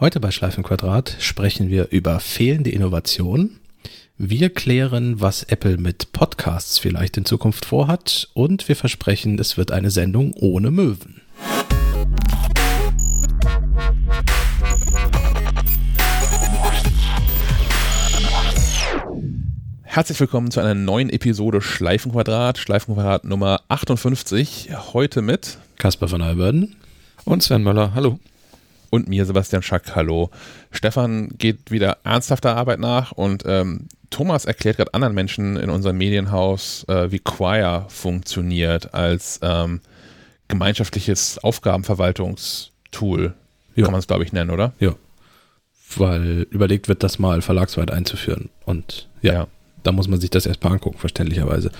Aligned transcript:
Heute 0.00 0.20
bei 0.20 0.30
Schleifenquadrat 0.30 1.16
sprechen 1.18 1.70
wir 1.70 1.88
über 1.90 2.20
fehlende 2.20 2.70
Innovation. 2.70 3.58
Wir 4.16 4.48
klären, 4.48 5.20
was 5.20 5.42
Apple 5.42 5.76
mit 5.76 6.12
Podcasts 6.12 6.78
vielleicht 6.78 7.16
in 7.16 7.24
Zukunft 7.24 7.64
vorhat 7.64 8.28
und 8.32 8.68
wir 8.68 8.76
versprechen, 8.76 9.40
es 9.40 9.56
wird 9.56 9.72
eine 9.72 9.90
Sendung 9.90 10.34
ohne 10.34 10.70
Möwen. 10.70 11.20
Herzlich 19.82 20.20
willkommen 20.20 20.52
zu 20.52 20.60
einer 20.60 20.76
neuen 20.76 21.10
Episode 21.10 21.60
Schleifenquadrat, 21.60 22.58
Schleifenquadrat 22.58 23.24
Nummer 23.24 23.62
58. 23.66 24.68
Heute 24.92 25.22
mit 25.22 25.58
Caspar 25.76 26.08
von 26.08 26.22
Alberden 26.22 26.76
und 27.24 27.42
Sven 27.42 27.64
Möller. 27.64 27.94
Hallo 27.96 28.20
und 28.90 29.08
mir, 29.08 29.24
Sebastian 29.24 29.62
Schack. 29.62 29.94
Hallo. 29.94 30.30
Stefan 30.70 31.28
geht 31.38 31.70
wieder 31.70 31.98
ernsthafter 32.04 32.56
Arbeit 32.56 32.80
nach 32.80 33.12
und 33.12 33.44
ähm, 33.46 33.88
Thomas 34.10 34.44
erklärt 34.44 34.78
gerade 34.78 34.94
anderen 34.94 35.14
Menschen 35.14 35.56
in 35.56 35.70
unserem 35.70 35.98
Medienhaus, 35.98 36.84
äh, 36.88 37.10
wie 37.10 37.18
Choir 37.18 37.86
funktioniert 37.88 38.94
als 38.94 39.40
ähm, 39.42 39.80
gemeinschaftliches 40.48 41.38
Aufgabenverwaltungstool. 41.44 43.34
Ja. 43.74 43.84
Kann 43.84 43.92
man 43.92 44.00
es, 44.00 44.06
glaube 44.06 44.24
ich, 44.24 44.32
nennen, 44.32 44.50
oder? 44.50 44.72
Ja. 44.80 44.94
Weil 45.96 46.46
überlegt 46.50 46.88
wird, 46.88 47.02
das 47.02 47.18
mal 47.18 47.42
verlagsweit 47.42 47.90
einzuführen. 47.90 48.50
Und 48.64 49.08
ja, 49.22 49.32
ja. 49.32 49.46
da 49.82 49.92
muss 49.92 50.08
man 50.08 50.20
sich 50.20 50.30
das 50.30 50.46
erstmal 50.46 50.72
angucken, 50.72 50.98
verständlicherweise. 50.98 51.70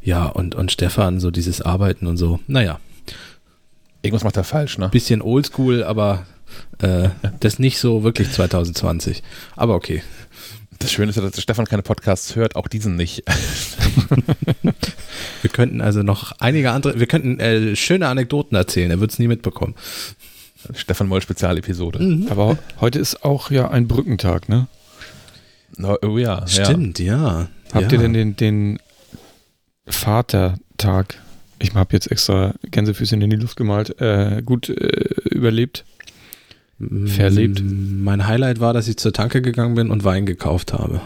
Ja, 0.00 0.26
und, 0.26 0.54
und 0.54 0.72
Stefan, 0.72 1.20
so 1.20 1.30
dieses 1.30 1.60
Arbeiten 1.60 2.06
und 2.06 2.16
so, 2.16 2.40
naja. 2.46 2.80
Irgendwas 4.02 4.24
macht 4.24 4.36
er 4.36 4.44
falsch, 4.44 4.78
ne? 4.78 4.88
Bisschen 4.88 5.20
oldschool, 5.20 5.82
aber 5.82 6.26
äh, 6.78 7.10
das 7.40 7.58
nicht 7.58 7.78
so 7.78 8.02
wirklich 8.02 8.30
2020. 8.30 9.22
Aber 9.56 9.74
okay. 9.74 10.02
Das 10.78 10.92
Schöne 10.92 11.08
ist, 11.08 11.16
dass 11.16 11.40
Stefan 11.40 11.64
keine 11.64 11.82
Podcasts 11.82 12.36
hört, 12.36 12.54
auch 12.54 12.68
diesen 12.68 12.96
nicht. 12.96 13.22
wir 15.42 15.50
könnten 15.50 15.80
also 15.80 16.02
noch 16.02 16.32
einige 16.38 16.70
andere, 16.70 17.00
wir 17.00 17.06
könnten 17.06 17.40
äh, 17.40 17.74
schöne 17.76 18.08
Anekdoten 18.08 18.56
erzählen, 18.56 18.90
er 18.90 19.00
wird 19.00 19.10
es 19.10 19.18
nie 19.18 19.28
mitbekommen. 19.28 19.74
Stefan 20.74 21.08
Moll 21.08 21.22
Spezialepisode. 21.22 21.98
Mhm. 21.98 22.28
Aber 22.28 22.58
heute 22.80 22.98
ist 22.98 23.24
auch 23.24 23.50
ja 23.50 23.70
ein 23.70 23.88
Brückentag, 23.88 24.48
ne? 24.48 24.66
Oh, 25.82 25.96
oh 26.02 26.18
ja. 26.18 26.46
Stimmt, 26.46 26.98
ja. 26.98 27.16
ja. 27.16 27.48
Habt 27.72 27.92
ja. 27.92 27.92
ihr 27.92 27.98
denn 27.98 28.12
den, 28.12 28.36
den 28.36 28.78
Vatertag, 29.86 31.20
ich 31.58 31.74
habe 31.74 31.92
jetzt 31.92 32.10
extra 32.10 32.54
Gänsefüßchen 32.70 33.20
in 33.20 33.30
die 33.30 33.36
Luft 33.36 33.56
gemalt, 33.56 34.00
äh, 34.00 34.42
gut 34.44 34.68
äh, 34.68 34.74
überlebt? 35.30 35.84
Verlebt? 36.78 37.62
Mein 37.64 38.26
Highlight 38.26 38.60
war, 38.60 38.72
dass 38.72 38.88
ich 38.88 38.96
zur 38.96 39.12
Tanke 39.12 39.42
gegangen 39.42 39.74
bin 39.74 39.90
und 39.90 40.04
Wein 40.04 40.26
gekauft 40.26 40.72
habe. 40.72 41.00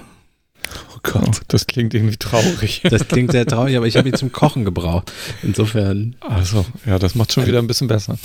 Gott, 1.03 1.41
das 1.49 1.67
klingt 1.67 1.95
irgendwie 1.95 2.17
traurig. 2.17 2.83
Das 2.91 3.09
klingt 3.09 3.33
sehr 3.33 3.47
traurig, 3.47 3.77
aber 3.77 3.87
ich 3.87 3.97
habe 3.97 4.09
ihn 4.09 4.15
zum 4.15 4.33
Kochen 4.33 4.65
gebraucht. 4.65 5.13
Insofern. 5.43 6.17
Also, 6.21 6.67
ja, 6.87 6.99
das 6.99 7.15
macht 7.15 7.33
schon 7.33 7.47
wieder 7.47 7.59
ein 7.59 7.67
bisschen 7.67 7.89
besser. 7.89 8.19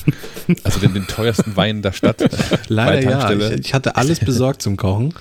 Also 0.63 0.79
den, 0.79 0.93
den 0.93 1.07
teuersten 1.07 1.55
Wein 1.55 1.81
der 1.81 1.91
Stadt. 1.91 2.23
Leider 2.67 3.09
ja. 3.09 3.31
Ich, 3.31 3.67
ich, 3.67 3.73
hatte 3.73 3.95
alles 3.95 4.19
besorgt 4.19 4.61
zum 4.61 4.77
Kochen. 4.77 5.13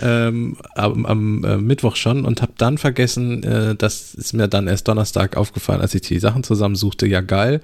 Ähm, 0.00 0.56
am, 0.74 1.06
am 1.06 1.44
äh, 1.44 1.56
Mittwoch 1.56 1.96
schon 1.96 2.24
und 2.24 2.42
habe 2.42 2.52
dann 2.56 2.78
vergessen, 2.78 3.42
äh, 3.42 3.74
das 3.74 4.14
ist 4.14 4.32
mir 4.32 4.48
dann 4.48 4.66
erst 4.66 4.88
Donnerstag 4.88 5.36
aufgefallen, 5.36 5.80
als 5.80 5.94
ich 5.94 6.02
die 6.02 6.18
Sachen 6.18 6.42
zusammensuchte. 6.42 7.06
Ja, 7.06 7.20
geil, 7.20 7.60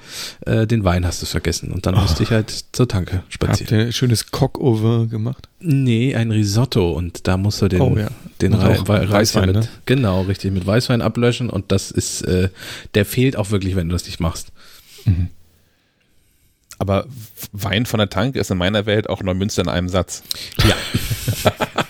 äh, 0.46 0.66
den 0.66 0.84
Wein 0.84 1.06
hast 1.06 1.22
du 1.22 1.26
vergessen. 1.26 1.72
Und 1.72 1.86
dann 1.86 1.94
oh. 1.94 2.00
musste 2.00 2.22
ich 2.22 2.30
halt 2.30 2.52
zur 2.72 2.88
Tanke 2.88 3.22
spazieren. 3.28 3.60
Habt 3.60 3.72
ihr 3.72 3.86
ein 3.86 3.92
schönes 3.92 4.30
Coq 4.30 4.60
au 4.60 4.82
vin 4.82 5.08
gemacht? 5.08 5.49
Nee, 5.62 6.14
ein 6.14 6.30
Risotto 6.30 6.92
und 6.92 7.28
da 7.28 7.36
musst 7.36 7.60
du 7.60 7.68
den, 7.68 7.80
oh, 7.80 7.96
ja. 7.96 8.08
den 8.40 8.54
Re 8.54 8.78
Re 8.88 9.10
Weißwein, 9.10 9.46
mit, 9.46 9.56
ne? 9.56 9.68
genau, 9.84 10.22
richtig, 10.22 10.52
mit 10.52 10.66
Weißwein 10.66 11.02
ablöschen 11.02 11.50
und 11.50 11.70
das 11.70 11.90
ist, 11.90 12.22
äh, 12.22 12.48
der 12.94 13.04
fehlt 13.04 13.36
auch 13.36 13.50
wirklich, 13.50 13.76
wenn 13.76 13.88
du 13.88 13.92
das 13.92 14.06
nicht 14.06 14.20
machst. 14.20 14.52
Mhm. 15.04 15.28
Aber 16.78 17.06
Wein 17.52 17.84
von 17.84 17.98
der 17.98 18.08
Tank 18.08 18.36
ist 18.36 18.50
in 18.50 18.56
meiner 18.56 18.86
Welt 18.86 19.10
auch 19.10 19.22
Neumünster 19.22 19.60
in 19.60 19.68
einem 19.68 19.90
Satz. 19.90 20.22
Ja. 20.64 21.52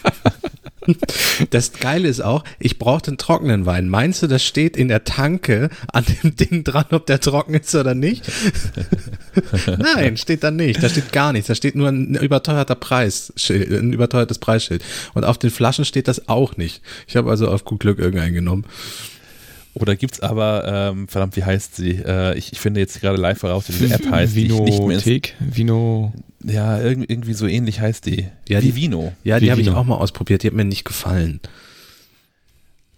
Das 1.50 1.72
Geile 1.72 2.08
ist 2.08 2.20
auch, 2.20 2.44
ich 2.58 2.78
brauche 2.78 3.02
den 3.02 3.16
trockenen 3.16 3.64
Wein. 3.64 3.88
Meinst 3.88 4.22
du, 4.22 4.26
das 4.26 4.44
steht 4.44 4.76
in 4.76 4.88
der 4.88 5.04
Tanke 5.04 5.70
an 5.92 6.04
dem 6.22 6.36
Ding 6.36 6.64
dran, 6.64 6.86
ob 6.90 7.06
der 7.06 7.20
trocken 7.20 7.54
ist 7.54 7.74
oder 7.74 7.94
nicht? 7.94 8.30
Nein, 9.78 10.16
steht 10.16 10.44
da 10.44 10.50
nicht. 10.50 10.82
Da 10.82 10.88
steht 10.88 11.12
gar 11.12 11.32
nichts. 11.32 11.48
Da 11.48 11.54
steht 11.54 11.74
nur 11.74 11.88
ein 11.88 12.14
überteuerter 12.14 12.74
Preisschild, 12.74 13.70
ein 13.72 13.92
überteuertes 13.92 14.38
Preisschild. 14.38 14.84
Und 15.14 15.24
auf 15.24 15.38
den 15.38 15.50
Flaschen 15.50 15.84
steht 15.84 16.08
das 16.08 16.28
auch 16.28 16.56
nicht. 16.56 16.82
Ich 17.06 17.16
habe 17.16 17.30
also 17.30 17.48
auf 17.48 17.64
gut 17.64 17.80
Glück 17.80 17.98
irgendeinen 17.98 18.34
genommen. 18.34 18.64
Oder 19.74 19.96
gibt 19.96 20.14
es 20.14 20.20
aber, 20.20 20.90
ähm, 20.92 21.08
verdammt, 21.08 21.36
wie 21.36 21.44
heißt 21.44 21.76
sie? 21.76 21.92
Äh, 22.04 22.36
ich, 22.36 22.52
ich, 22.52 22.60
finde 22.60 22.80
jetzt 22.80 23.00
gerade 23.00 23.20
live 23.20 23.42
heraus, 23.42 23.64
wie 23.68 23.72
diese 23.72 23.94
App 23.94 24.10
heißt. 24.10 24.34
Vino 24.34 24.64
die 24.64 24.70
nicht 24.72 25.06
mehr 25.06 25.22
Vino. 25.38 26.12
Ja, 26.42 26.80
irgendwie, 26.80 27.12
irgendwie 27.12 27.34
so 27.34 27.46
ähnlich 27.46 27.80
heißt 27.80 28.06
die. 28.06 28.28
Ja, 28.48 28.60
die 28.60 28.74
Vino. 28.74 29.12
Ja, 29.24 29.40
die 29.40 29.50
habe 29.50 29.60
ich 29.60 29.70
auch 29.70 29.84
mal 29.84 29.96
ausprobiert. 29.96 30.42
Die 30.42 30.46
hat 30.46 30.54
mir 30.54 30.64
nicht 30.64 30.84
gefallen. 30.84 31.40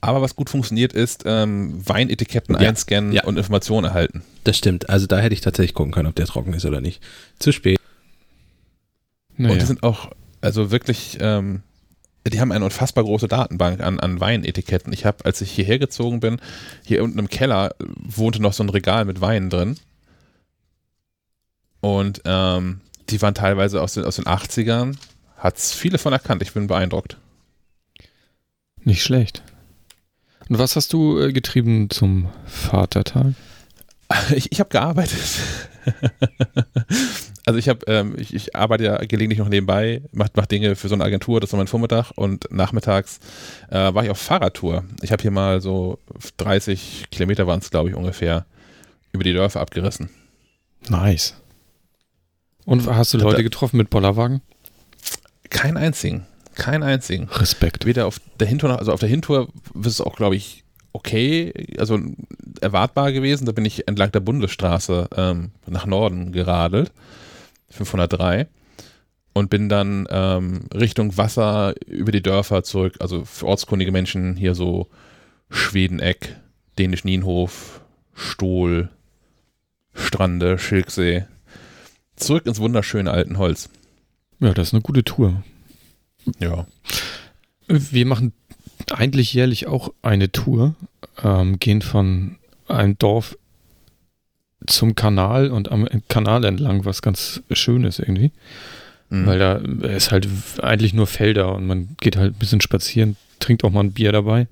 Aber 0.01 0.21
was 0.21 0.35
gut 0.35 0.51
funktioniert, 0.51 0.93
ist 0.93 1.23
ähm, 1.27 1.81
Weinetiketten 1.87 2.57
ja, 2.57 2.69
einscannen 2.69 3.13
ja. 3.13 3.25
und 3.25 3.37
Informationen 3.37 3.87
erhalten. 3.87 4.23
Das 4.43 4.59
stimmt. 4.59 4.91
Also 4.91 5.07
da 5.07 5.19
hätte 5.21 5.33
ich 5.33 5.41
tatsächlich 5.41 5.75
gucken 5.75 5.93
können, 5.93 6.09
ob 6.09 6.17
der 6.17 6.27
trocken 6.27 6.53
ist 6.55 6.65
oder 6.65 6.81
nicht. 6.81 7.01
Zu 7.39 7.53
spät. 7.53 7.79
Naja. 9.37 9.53
Und 9.53 9.63
die 9.63 9.67
sind 9.67 9.85
auch, 9.85 10.11
also 10.41 10.73
wirklich, 10.73 11.19
ähm, 11.21 11.63
die 12.27 12.41
haben 12.41 12.51
eine 12.51 12.65
unfassbar 12.65 13.05
große 13.05 13.29
Datenbank 13.29 13.81
an, 13.81 14.01
an 14.01 14.21
Weinetiketten. 14.21 14.93
Ich 14.93 15.05
habe, 15.05 15.25
als 15.25 15.41
ich 15.41 15.53
hierher 15.53 15.79
gezogen 15.79 16.19
bin, 16.19 16.41
hier 16.85 17.05
unten 17.05 17.21
im 17.21 17.29
Keller 17.29 17.75
wohnte 17.79 18.43
noch 18.43 18.53
so 18.53 18.65
ein 18.65 18.71
Regal 18.71 19.05
mit 19.05 19.21
Weinen 19.21 19.51
drin. 19.51 19.77
Und 21.81 22.23
ähm, 22.25 22.81
die 23.13 23.23
waren 23.23 23.35
teilweise 23.35 23.81
aus 23.81 23.95
den, 23.95 24.05
aus 24.05 24.17
den 24.17 24.25
80ern. 24.25 24.97
Hat 25.37 25.57
es 25.57 25.73
viele 25.73 25.99
von 25.99 26.13
erkannt. 26.13 26.43
Ich 26.43 26.53
bin 26.53 26.67
beeindruckt. 26.67 27.17
Nicht 28.85 29.03
schlecht. 29.03 29.43
Und 30.49 30.59
was 30.59 30.77
hast 30.77 30.93
du 30.93 31.19
äh, 31.21 31.33
getrieben 31.33 31.91
zum 31.91 32.29
Vatertag? 32.47 33.35
Ich, 34.35 34.53
ich 34.53 34.61
habe 34.61 34.69
gearbeitet. 34.69 35.19
also 37.47 37.59
ich 37.59 37.71
habe, 37.71 37.87
ähm, 37.87 38.15
ich, 38.19 38.35
ich, 38.35 38.55
arbeite 38.55 38.85
ja 38.85 38.99
gelegentlich 38.99 39.39
noch 39.39 39.49
nebenbei, 39.49 40.03
mache 40.13 40.29
mach 40.35 40.45
Dinge 40.45 40.77
für 40.77 40.89
so 40.89 40.95
eine 40.95 41.05
Agentur, 41.05 41.41
das 41.41 41.51
ist 41.51 41.57
mein 41.57 41.67
Vormittag 41.67 42.11
und 42.17 42.47
nachmittags 42.51 43.21
äh, 43.71 43.95
war 43.95 44.05
ich 44.05 44.11
auf 44.11 44.19
Fahrradtour. 44.19 44.85
Ich 45.01 45.13
habe 45.13 45.23
hier 45.23 45.31
mal 45.31 45.63
so 45.63 45.99
30 46.37 47.07
Kilometer 47.11 47.47
waren 47.47 47.61
es, 47.61 47.71
glaube 47.71 47.89
ich, 47.89 47.95
ungefähr, 47.95 48.45
über 49.13 49.25
die 49.25 49.33
Dörfer 49.33 49.61
abgerissen. 49.61 50.11
Nice. 50.91 51.42
Und 52.65 52.87
hast 52.87 53.13
du 53.15 53.19
Leute 53.19 53.43
getroffen 53.43 53.77
mit 53.77 53.91
Bollerwagen? 53.91 54.41
Keinen 55.51 55.77
einzigen. 55.77 56.27
Keinen 56.55 56.83
einzigen. 56.83 57.29
Respekt. 57.29 57.87
Weder 57.87 58.07
auf 58.07 58.21
der 58.39 58.47
Hintour, 58.47 58.79
also 58.79 58.93
auf 58.93 59.01
der 59.01 59.09
Hintour 59.09 59.49
ist 59.81 59.87
es 59.87 60.01
auch, 60.01 60.17
glaube 60.17 60.37
ich, 60.37 60.65
okay, 60.93 61.53
also 61.79 61.99
erwartbar 62.61 63.13
gewesen. 63.13 63.47
Da 63.47 63.53
bin 63.53 63.65
ich 63.65 63.89
entlang 63.89 64.13
der 64.13 64.21
Bundesstraße 64.21 65.09
ähm, 65.17 65.51
nach 65.67 65.87
Norden 65.87 66.33
geradelt, 66.33 66.93
503, 67.71 68.47
und 69.33 69.51
bin 69.51 69.69
dann 69.69 70.07
ähm, 70.11 70.67
Richtung 70.75 71.17
Wasser 71.17 71.75
über 71.87 72.13
die 72.13 72.23
Dörfer 72.23 72.63
zurück. 72.63 72.97
Also 73.01 73.25
für 73.25 73.47
ortskundige 73.47 73.93
Menschen 73.93 74.37
hier 74.37 74.55
so 74.55 74.89
Schwedeneck, 75.51 76.37
Dänisch 76.79 77.05
Nienhof, 77.05 77.81
Stohl, 78.15 78.91
Strande, 79.95 80.59
Schilksee. 80.59 81.25
Zurück 82.23 82.47
ins 82.47 82.61
wunderschöne 82.61 83.11
Altenholz. 83.11 83.69
Ja, 84.41 84.53
das 84.53 84.69
ist 84.69 84.75
eine 84.75 84.83
gute 84.83 85.05
Tour. 85.05 85.43
Ja. 86.39 86.67
Wir 87.67 88.07
machen 88.07 88.33
eigentlich 88.91 89.33
jährlich 89.35 89.67
auch 89.67 89.93
eine 90.03 90.31
Tour, 90.31 90.75
ähm, 91.23 91.59
gehen 91.59 91.83
von 91.83 92.37
einem 92.69 92.99
Dorf 92.99 93.37
zum 94.67 94.95
Kanal 94.95 95.51
und 95.51 95.71
am 95.71 95.89
Kanal 96.09 96.45
entlang, 96.45 96.85
was 96.85 97.03
ganz 97.03 97.43
schön 97.51 97.85
ist 97.85 97.99
irgendwie. 97.99 98.33
Mhm. 99.11 99.27
Weil 99.27 99.39
da 99.39 99.57
ist 99.89 100.11
halt 100.13 100.29
eigentlich 100.63 100.95
nur 100.95 101.07
Felder 101.07 101.55
und 101.55 101.67
man 101.67 101.97
geht 102.01 102.17
halt 102.17 102.35
ein 102.35 102.39
bisschen 102.39 102.61
spazieren, 102.61 103.17
trinkt 103.41 103.65
auch 103.65 103.71
mal 103.71 103.85
ein 103.85 103.93
Bier 103.93 104.13
dabei. 104.13 104.47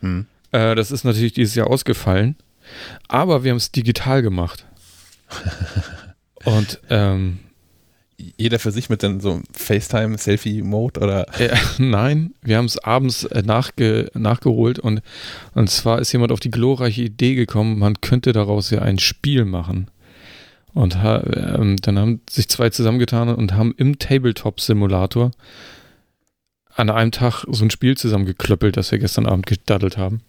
Mhm. 0.00 0.26
Äh, 0.52 0.74
das 0.74 0.90
ist 0.90 1.04
natürlich 1.04 1.34
dieses 1.34 1.54
Jahr 1.54 1.68
ausgefallen, 1.68 2.36
aber 3.08 3.44
wir 3.44 3.50
haben 3.50 3.58
es 3.58 3.72
digital 3.72 4.22
gemacht. 4.22 4.64
und 6.48 6.80
ähm, 6.90 7.38
jeder 8.36 8.58
für 8.58 8.72
sich 8.72 8.90
mit 8.90 9.02
dann 9.02 9.20
so 9.20 9.40
FaceTime-Selfie-Mode 9.52 11.00
oder? 11.00 11.40
Äh, 11.40 11.56
nein, 11.78 12.34
wir 12.42 12.56
haben 12.56 12.64
es 12.64 12.78
abends 12.78 13.24
äh, 13.24 13.42
nachge 13.42 14.10
nachgeholt 14.14 14.78
und, 14.78 15.02
und 15.54 15.70
zwar 15.70 16.00
ist 16.00 16.12
jemand 16.12 16.32
auf 16.32 16.40
die 16.40 16.50
glorreiche 16.50 17.02
Idee 17.02 17.34
gekommen, 17.34 17.78
man 17.78 18.00
könnte 18.00 18.32
daraus 18.32 18.70
ja 18.70 18.82
ein 18.82 18.98
Spiel 18.98 19.44
machen. 19.44 19.88
Und 20.74 20.96
ähm, 21.02 21.76
dann 21.76 21.98
haben 21.98 22.20
sich 22.30 22.48
zwei 22.48 22.70
zusammengetan 22.70 23.34
und 23.34 23.54
haben 23.54 23.74
im 23.78 23.98
Tabletop-Simulator 23.98 25.32
an 26.74 26.90
einem 26.90 27.10
Tag 27.10 27.44
so 27.48 27.64
ein 27.64 27.70
Spiel 27.70 27.96
zusammengeklöppelt, 27.96 28.76
das 28.76 28.92
wir 28.92 28.98
gestern 28.98 29.26
Abend 29.26 29.46
gedaddelt 29.46 29.96
haben. 29.96 30.20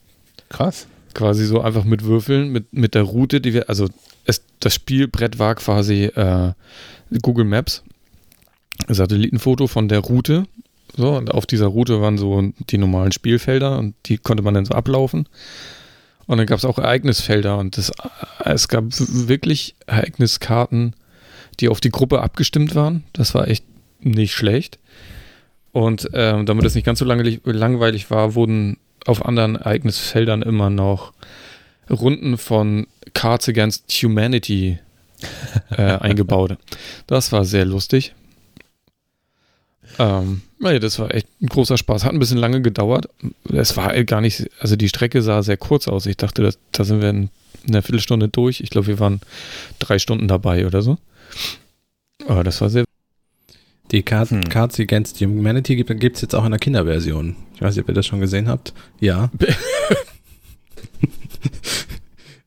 Krass. 0.49 0.87
Quasi 1.19 1.45
so 1.45 1.59
einfach 1.59 1.83
mit 1.83 2.05
Würfeln, 2.05 2.49
mit, 2.53 2.71
mit 2.71 2.95
der 2.95 3.03
Route, 3.03 3.41
die 3.41 3.53
wir, 3.53 3.67
also 3.67 3.89
es, 4.23 4.41
das 4.61 4.73
Spielbrett 4.73 5.37
war 5.37 5.55
quasi 5.55 6.05
äh, 6.05 6.53
Google 7.21 7.43
Maps, 7.43 7.83
Satellitenfoto 8.87 9.67
von 9.67 9.89
der 9.89 9.99
Route. 9.99 10.45
So, 10.95 11.17
und 11.17 11.31
auf 11.31 11.45
dieser 11.45 11.65
Route 11.65 12.01
waren 12.01 12.17
so 12.17 12.53
die 12.69 12.77
normalen 12.77 13.11
Spielfelder 13.11 13.77
und 13.77 13.95
die 14.05 14.17
konnte 14.17 14.43
man 14.43 14.53
dann 14.53 14.63
so 14.63 14.73
ablaufen. 14.73 15.27
Und 16.25 16.37
dann 16.37 16.47
gab 16.47 16.59
es 16.59 16.63
auch 16.63 16.77
Ereignisfelder 16.77 17.57
und 17.57 17.77
das, 17.77 17.91
es 18.45 18.69
gab 18.69 18.85
wirklich 18.87 19.75
Ereigniskarten, 19.87 20.95
die 21.59 21.67
auf 21.67 21.81
die 21.81 21.89
Gruppe 21.89 22.21
abgestimmt 22.21 22.75
waren. 22.75 23.03
Das 23.11 23.35
war 23.35 23.49
echt 23.49 23.65
nicht 23.99 24.31
schlecht. 24.31 24.79
Und 25.73 26.11
ähm, 26.13 26.45
damit 26.45 26.63
es 26.63 26.75
nicht 26.75 26.85
ganz 26.85 26.99
so 26.99 27.03
langweilig, 27.03 27.41
langweilig 27.43 28.09
war, 28.09 28.35
wurden 28.35 28.77
auf 29.09 29.25
anderen 29.25 29.55
Ereignisfeldern 29.55 30.43
immer 30.43 30.69
noch 30.69 31.13
Runden 31.89 32.37
von 32.37 32.85
Cards 33.13 33.49
Against 33.49 33.91
Humanity 33.91 34.77
äh, 35.71 35.81
eingebaut. 35.99 36.57
Das 37.07 37.31
war 37.31 37.43
sehr 37.43 37.65
lustig. 37.65 38.13
Ähm, 39.97 40.41
naja, 40.59 40.77
das 40.77 40.99
war 40.99 41.13
echt 41.13 41.27
ein 41.41 41.47
großer 41.47 41.77
Spaß. 41.77 42.05
Hat 42.05 42.13
ein 42.13 42.19
bisschen 42.19 42.37
lange 42.37 42.61
gedauert. 42.61 43.09
Es 43.51 43.75
war 43.75 44.01
gar 44.03 44.21
nicht, 44.21 44.49
also 44.59 44.75
die 44.75 44.89
Strecke 44.89 45.23
sah 45.23 45.41
sehr 45.41 45.57
kurz 45.57 45.87
aus. 45.87 46.05
Ich 46.05 46.17
dachte, 46.17 46.43
das, 46.43 46.59
da 46.71 46.83
sind 46.83 47.01
wir 47.01 47.09
in 47.09 47.29
einer 47.67 47.81
Viertelstunde 47.81 48.29
durch. 48.29 48.61
Ich 48.61 48.69
glaube, 48.69 48.87
wir 48.87 48.99
waren 48.99 49.21
drei 49.79 49.97
Stunden 49.97 50.27
dabei 50.27 50.67
oder 50.67 50.83
so. 50.83 50.97
Aber 52.27 52.43
das 52.43 52.61
war 52.61 52.69
sehr. 52.69 52.85
Die 53.91 54.03
Cards, 54.03 54.29
hm. 54.29 54.47
Cards 54.49 54.79
Against 54.79 55.19
Humanity 55.19 55.75
gibt 55.75 56.15
es 56.15 56.21
jetzt 56.21 56.35
auch 56.35 56.45
in 56.45 56.51
der 56.51 56.59
Kinderversion. 56.59 57.35
Ich 57.59 57.63
weiß 57.65 57.75
nicht, 57.75 57.83
ob 57.83 57.89
ihr 57.89 57.93
das 57.93 58.05
schon 58.05 58.21
gesehen 58.21 58.47
habt. 58.47 58.73
Ja. 59.01 59.29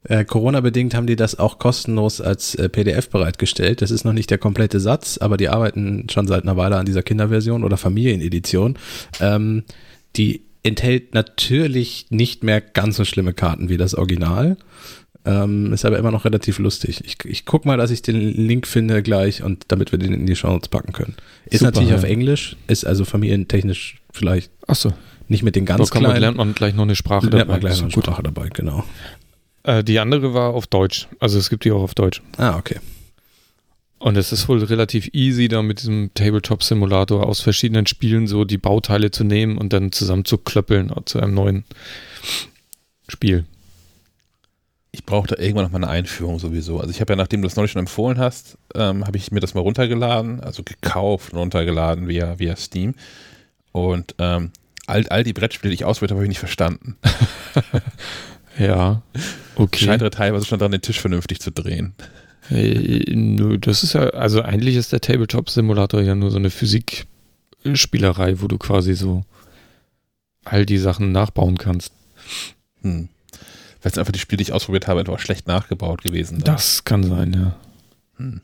Äh, 0.05 0.25
Corona-bedingt 0.25 0.97
haben 0.97 1.07
die 1.07 1.15
das 1.15 1.39
auch 1.39 1.61
kostenlos 1.61 2.21
als 2.21 2.57
äh, 2.57 2.69
PDF 2.69 3.09
bereitgestellt. 3.09 3.83
Das 3.83 3.93
ist 3.93 4.05
noch 4.05 4.13
nicht 4.13 4.31
der 4.31 4.39
komplette 4.39 4.81
Satz, 4.81 5.17
aber 5.17 5.37
die 5.37 5.49
arbeiten 5.49 6.09
schon 6.11 6.27
seit 6.27 6.43
einer 6.43 6.57
Weile 6.57 6.77
an 6.77 6.87
dieser 6.87 7.05
Kinderversion 7.05 7.63
oder 7.63 7.77
Familienedition. 7.77 8.77
Ähm, 9.21 9.63
die 10.17 10.43
enthält 10.65 11.15
natürlich 11.15 12.07
nicht 12.11 12.43
mehr 12.43 12.61
ganz 12.61 12.97
so 12.97 13.05
schlimme 13.05 13.33
Karten 13.33 13.69
wie 13.69 13.77
das 13.77 13.95
Original. 13.95 14.57
Ähm, 15.25 15.73
ist 15.73 15.85
aber 15.85 15.99
immer 15.99 16.11
noch 16.11 16.25
relativ 16.25 16.59
lustig. 16.59 17.03
Ich, 17.05 17.17
ich 17.25 17.45
guck 17.45 17.65
mal, 17.65 17.77
dass 17.77 17.93
ich 17.93 18.03
den 18.03 18.17
Link 18.17 18.67
finde 18.67 19.03
gleich 19.03 19.43
und 19.43 19.65
damit 19.69 19.93
wir 19.93 19.99
den 19.99 20.13
in 20.13 20.27
die 20.27 20.35
Show 20.35 20.49
Notes 20.49 20.69
packen 20.69 20.93
können. 20.93 21.15
Ist 21.47 21.61
Super, 21.61 21.67
natürlich 21.67 21.91
ja. 21.91 21.97
auf 21.97 22.03
Englisch, 22.03 22.57
ist 22.67 22.85
also 22.85 23.05
familientechnisch 23.05 24.01
vielleicht 24.13 24.51
Ach 24.67 24.75
so. 24.75 24.93
nicht 25.29 25.45
mit 25.45 25.55
den 25.55 25.65
ganz 25.65 25.91
da 25.91 25.99
kleinen. 25.99 26.21
lernt 26.21 26.37
man 26.37 26.55
gleich 26.55 26.75
noch 26.75 26.83
eine 26.83 26.97
Sprache 26.97 27.27
lernt 27.27 27.35
dabei. 27.35 27.39
Lernt 27.39 27.51
man 27.51 27.61
gleich 27.61 27.77
noch 27.77 27.85
eine 27.85 27.93
Sprache 27.93 28.23
dabei, 28.25 28.49
genau. 28.49 28.85
Äh, 29.63 29.85
die 29.85 30.01
andere 30.01 30.35
war 30.35 30.55
auf 30.55 30.67
Deutsch. 30.67 31.07
Also 31.21 31.39
es 31.39 31.51
gibt 31.51 31.65
die 31.65 31.71
auch 31.71 31.83
auf 31.83 31.95
Deutsch. 31.95 32.21
Ah, 32.37 32.57
okay. 32.57 32.81
Und 34.01 34.17
es 34.17 34.33
ist 34.33 34.49
wohl 34.49 34.65
relativ 34.65 35.11
easy, 35.13 35.47
da 35.47 35.63
mit 35.63 35.79
diesem 35.79 36.11
Tabletop-Simulator 36.15 37.25
aus 37.25 37.41
verschiedenen 37.41 37.87
Spielen 37.87 38.27
so 38.27 38.45
die 38.45 38.59
Bauteile 38.59 39.13
zu 39.13 39.23
nehmen 39.23 39.57
und 39.57 39.73
dann 39.73 39.93
zusammen 39.93 40.25
zu 40.25 40.39
klöppeln 40.39 40.93
zu 41.05 41.21
einem 41.21 41.35
neuen 41.35 41.65
Spiel. 43.07 43.45
Ich 44.93 45.05
brauche 45.05 45.27
da 45.27 45.37
irgendwann 45.43 45.65
noch 45.65 45.73
mal 45.73 45.79
eine 45.79 45.89
Einführung 45.89 46.39
sowieso. 46.39 46.79
Also 46.79 46.91
ich 46.91 47.01
habe 47.01 47.15
ja, 47.15 47.17
nachdem 47.17 47.41
du 47.41 47.49
das 47.49 47.57
neulich 47.57 47.73
schon 47.73 47.81
empfohlen 47.81 48.19
hast, 48.19 48.59
ähm, 48.75 49.07
habe 49.07 49.17
ich 49.17 49.33
mir 49.33 49.41
das 49.41 49.55
mal 49.55 49.61
runtergeladen, 49.61 50.41
also 50.41 50.63
gekauft 50.63 51.33
und 51.33 51.39
runtergeladen 51.39 52.09
via, 52.09 52.39
via 52.39 52.57
Steam. 52.57 52.95
Und 53.73 54.15
ähm, 54.19 54.51
all, 54.87 55.09
all 55.09 55.25
die 55.25 55.33
Brettspiele, 55.33 55.71
die 55.71 55.77
ich 55.77 55.85
auswählte, 55.87 56.15
habe 56.15 56.25
ich 56.25 56.29
nicht 56.29 56.39
verstanden. 56.39 56.97
Ja, 58.59 59.03
okay. 59.57 59.85
Scheint 59.85 60.03
er 60.03 60.11
teilweise 60.11 60.45
schon 60.45 60.59
dran, 60.59 60.73
den 60.73 60.83
Tisch 60.83 61.01
vernünftig 61.01 61.41
zu 61.41 61.51
drehen. 61.51 61.95
Hey, 62.49 63.05
nö, 63.15 63.59
das 63.59 63.83
ist 63.83 63.95
ja, 63.95 64.11
also 64.11 64.43
eigentlich 64.43 64.77
ist 64.77 64.93
der 64.93 65.01
Tabletop-Simulator 65.01 66.03
ja 66.03 66.15
nur 66.15 66.31
so 66.31 66.39
eine 66.39 66.51
Physikspielerei, 66.51 68.41
wo 68.41 68.49
du 68.49 68.59
quasi 68.59 68.95
so 68.95 69.25
all 70.45 70.67
die 70.67 70.79
Sachen 70.79 71.13
nachbauen 71.13 71.57
kannst. 71.57 71.93
Hm. 72.83 73.09
Weil 73.83 73.91
es 73.93 73.99
einfach 73.99 74.13
die 74.13 74.19
Spiele, 74.21 74.39
die 74.39 74.45
ich 74.45 74.53
ausprobiert 74.53 74.87
habe, 74.87 75.01
einfach 75.01 75.19
schlecht 75.19 75.49
nachgebaut 75.49 76.03
gewesen. 76.03 76.37
Sind. 76.37 76.49
Das 76.49 76.85
kann 76.85 77.03
sein, 77.03 77.33
ja. 77.33 77.57
Hm. 78.17 78.41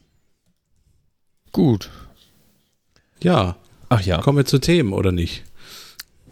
Gut. 1.52 1.90
Ja. 3.23 3.56
Ach 3.88 4.00
ja. 4.00 4.20
Kommen 4.20 4.38
wir 4.38 4.46
zu 4.46 4.58
Themen, 4.58 4.93
oder 4.93 5.12
nicht? 5.12 5.44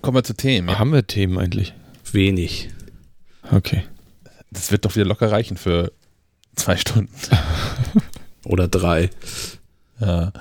Kommen 0.02 0.16
wir 0.16 0.24
zu 0.24 0.34
Themen. 0.34 0.68
Ja. 0.68 0.78
Haben 0.78 0.92
wir 0.92 1.06
Themen 1.06 1.38
eigentlich? 1.38 1.72
Wenig. 2.12 2.70
Okay. 3.50 3.84
Das 4.50 4.72
wird 4.72 4.84
doch 4.84 4.94
wieder 4.96 5.06
locker 5.06 5.30
reichen 5.30 5.56
für 5.56 5.92
zwei 6.54 6.76
Stunden. 6.76 7.12
Oder 8.44 8.68
drei. 8.68 9.10
Ja. 10.00 10.32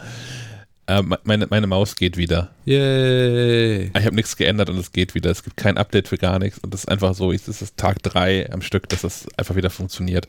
Äh, 0.87 1.01
meine, 1.23 1.47
meine 1.47 1.67
Maus 1.67 1.95
geht 1.95 2.15
wieder. 2.15 2.51
Yay. 2.65 3.85
Ich 3.97 4.05
habe 4.05 4.15
nichts 4.15 4.37
geändert 4.37 4.69
und 4.69 4.77
es 4.77 4.91
geht 4.91 5.15
wieder. 5.15 5.31
Es 5.31 5.43
gibt 5.43 5.57
kein 5.57 5.77
Update 5.77 6.07
für 6.07 6.17
gar 6.17 6.37
nichts. 6.37 6.59
Und 6.59 6.73
das 6.73 6.81
ist 6.81 6.89
einfach 6.89 7.15
so, 7.15 7.31
es 7.31 7.47
ist 7.47 7.77
Tag 7.77 8.03
drei 8.03 8.51
am 8.51 8.61
Stück, 8.61 8.87
dass 8.89 9.01
das 9.01 9.27
einfach 9.37 9.55
wieder 9.55 9.71
funktioniert. 9.71 10.27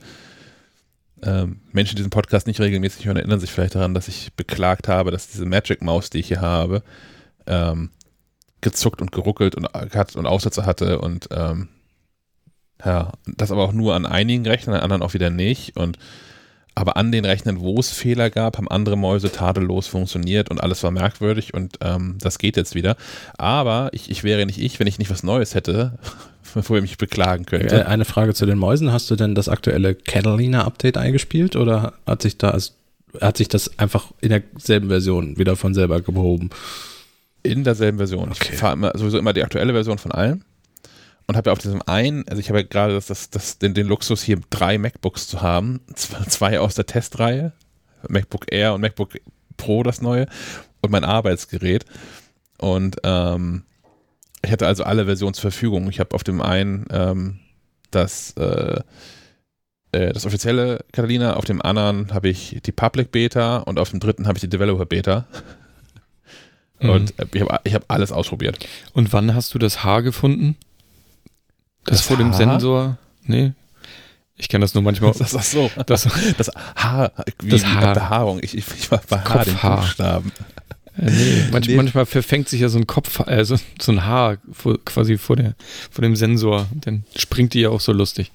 Ähm, 1.23 1.61
Menschen, 1.71 1.91
die 1.91 1.97
diesen 1.97 2.09
Podcast 2.09 2.47
nicht 2.47 2.59
regelmäßig 2.59 3.05
hören, 3.05 3.17
erinnern 3.17 3.39
sich 3.39 3.51
vielleicht 3.51 3.75
daran, 3.75 3.93
dass 3.93 4.07
ich 4.07 4.33
beklagt 4.33 4.87
habe, 4.87 5.11
dass 5.11 5.29
diese 5.29 5.45
Magic 5.45 5.81
Maus, 5.81 6.09
die 6.09 6.19
ich 6.19 6.27
hier 6.27 6.41
habe, 6.41 6.83
ähm, 7.45 7.91
gezuckt 8.61 9.01
und 9.01 9.11
geruckelt 9.11 9.55
und, 9.55 9.67
hat 9.73 10.15
und 10.15 10.25
Aussätze 10.25 10.65
hatte 10.65 10.99
und 10.99 11.29
ähm, 11.31 11.69
ja, 12.83 13.13
das 13.25 13.51
aber 13.51 13.63
auch 13.63 13.73
nur 13.73 13.95
an 13.95 14.05
einigen 14.05 14.45
Rechnern, 14.45 14.75
an 14.75 14.81
anderen 14.81 15.01
auch 15.01 15.13
wieder 15.13 15.29
nicht. 15.29 15.77
Und 15.77 15.97
aber 16.77 16.95
an 16.95 17.11
den 17.11 17.25
Rechnern, 17.25 17.59
wo 17.59 17.79
es 17.79 17.89
Fehler 17.89 18.29
gab, 18.29 18.57
haben 18.57 18.67
andere 18.67 18.95
Mäuse 18.95 19.31
tadellos 19.31 19.87
funktioniert 19.87 20.51
und 20.51 20.61
alles 20.61 20.83
war 20.83 20.91
merkwürdig 20.91 21.55
und 21.55 21.79
ähm, 21.81 22.19
das 22.21 22.37
geht 22.37 22.55
jetzt 22.55 22.75
wieder. 22.75 22.95
Aber 23.35 23.89
ich, 23.93 24.11
ich 24.11 24.23
wäre 24.23 24.45
nicht 24.45 24.59
ich, 24.59 24.79
wenn 24.79 24.85
ich 24.85 24.99
nicht 24.99 25.09
was 25.09 25.23
Neues 25.23 25.55
hätte, 25.55 25.97
wo 26.53 26.75
ich 26.75 26.83
mich 26.83 26.99
beklagen 26.99 27.47
könnte. 27.47 27.81
Äh, 27.81 27.83
eine 27.85 28.05
Frage 28.05 28.35
zu 28.35 28.45
den 28.45 28.59
Mäusen. 28.59 28.93
Hast 28.93 29.09
du 29.09 29.15
denn 29.15 29.33
das 29.33 29.49
aktuelle 29.49 29.95
Catalina-Update 29.95 30.97
eingespielt 30.97 31.55
oder 31.55 31.93
hat 32.05 32.21
sich 32.21 32.37
da 32.37 32.55
hat 33.21 33.37
sich 33.37 33.47
das 33.47 33.79
einfach 33.79 34.11
in 34.21 34.29
derselben 34.29 34.89
Version 34.89 35.39
wieder 35.39 35.55
von 35.55 35.73
selber 35.73 36.01
gehoben? 36.01 36.51
In 37.41 37.63
derselben 37.63 37.97
Version. 37.97 38.29
Okay. 38.29 38.49
Ich 38.51 38.59
fahre 38.59 38.91
sowieso 38.95 39.17
immer 39.17 39.33
die 39.33 39.43
aktuelle 39.43 39.73
Version 39.73 39.97
von 39.97 40.11
allem 40.11 40.43
und 41.27 41.35
habe 41.35 41.49
ja 41.49 41.53
auf 41.53 41.59
diesem 41.59 41.81
einen, 41.81 42.27
also 42.27 42.39
ich 42.39 42.49
habe 42.49 42.59
ja 42.59 42.65
gerade 42.65 42.93
das, 42.93 43.07
das, 43.07 43.29
das, 43.29 43.59
den, 43.59 43.73
den 43.73 43.87
Luxus, 43.87 44.23
hier 44.23 44.39
drei 44.49 44.77
MacBooks 44.77 45.27
zu 45.27 45.41
haben, 45.41 45.81
zwei 45.95 46.59
aus 46.59 46.75
der 46.75 46.85
Testreihe, 46.85 47.51
MacBook 48.07 48.51
Air 48.51 48.73
und 48.73 48.81
MacBook 48.81 49.11
Pro, 49.57 49.83
das 49.83 50.01
neue, 50.01 50.27
und 50.81 50.91
mein 50.91 51.03
Arbeitsgerät. 51.03 51.85
Und 52.57 52.97
ähm, 53.03 53.63
ich 54.43 54.51
hatte 54.51 54.67
also 54.67 54.83
alle 54.83 55.05
Versionen 55.05 55.33
zur 55.33 55.51
Verfügung. 55.51 55.89
Ich 55.89 55.99
habe 55.99 56.15
auf 56.15 56.23
dem 56.23 56.41
einen 56.41 56.85
ähm, 56.91 57.39
das, 57.91 58.31
äh, 58.37 58.81
äh, 59.91 60.13
das 60.13 60.25
offizielle 60.25 60.85
Catalina, 60.93 61.35
auf 61.35 61.45
dem 61.45 61.61
anderen 61.61 62.13
habe 62.13 62.29
ich 62.29 62.61
die 62.65 62.71
Public 62.71 63.11
Beta 63.11 63.57
und 63.57 63.79
auf 63.79 63.89
dem 63.89 63.99
dritten 63.99 64.27
habe 64.27 64.37
ich 64.37 64.41
die 64.41 64.49
Developer 64.49 64.85
Beta. 64.85 65.27
Und 66.79 67.17
mhm. 67.17 67.29
ich 67.33 67.41
habe 67.41 67.59
ich 67.63 67.73
hab 67.73 67.85
alles 67.87 68.11
ausprobiert. 68.11 68.63
Und 68.93 69.11
wann 69.11 69.33
hast 69.33 69.51
du 69.51 69.57
das 69.57 69.83
Haar 69.83 70.03
gefunden? 70.03 70.55
Das, 71.87 71.99
das 71.99 72.07
vor 72.07 72.17
dem 72.17 72.33
Sensor? 72.33 72.97
Nee. 73.23 73.53
Ich 74.35 74.49
kenne 74.49 74.63
das 74.63 74.73
nur 74.73 74.83
manchmal. 74.83 75.13
Das 75.17 75.33
ist 75.33 75.51
so. 75.51 75.71
Das, 75.85 76.07
das 76.37 76.51
Haar, 76.75 77.11
wie 77.41 77.49
das 77.49 77.65
Haar. 77.65 77.93
Behaarung. 77.93 78.39
Ich, 78.43 78.55
ich, 78.55 78.65
ich 78.77 78.91
war 78.91 79.01
bei 79.09 79.17
Haar, 79.17 79.45
den 79.45 79.55
Buchstaben. 79.55 80.31
Äh, 80.97 81.09
nee, 81.09 81.43
manch, 81.51 81.67
nee. 81.67 81.75
manchmal 81.75 82.05
verfängt 82.05 82.49
sich 82.49 82.61
ja 82.61 82.69
so 82.69 82.77
ein 82.77 82.87
Kopf, 82.87 83.25
äh, 83.27 83.43
so, 83.45 83.57
so 83.81 83.91
ein 83.91 84.05
Haar 84.05 84.37
vor, 84.51 84.77
quasi 84.85 85.17
vor, 85.17 85.35
der, 85.35 85.55
vor 85.89 86.03
dem 86.03 86.15
Sensor. 86.15 86.67
Dann 86.75 87.03
springt 87.15 87.53
die 87.53 87.61
ja 87.61 87.69
auch 87.69 87.81
so 87.81 87.91
lustig. 87.91 88.31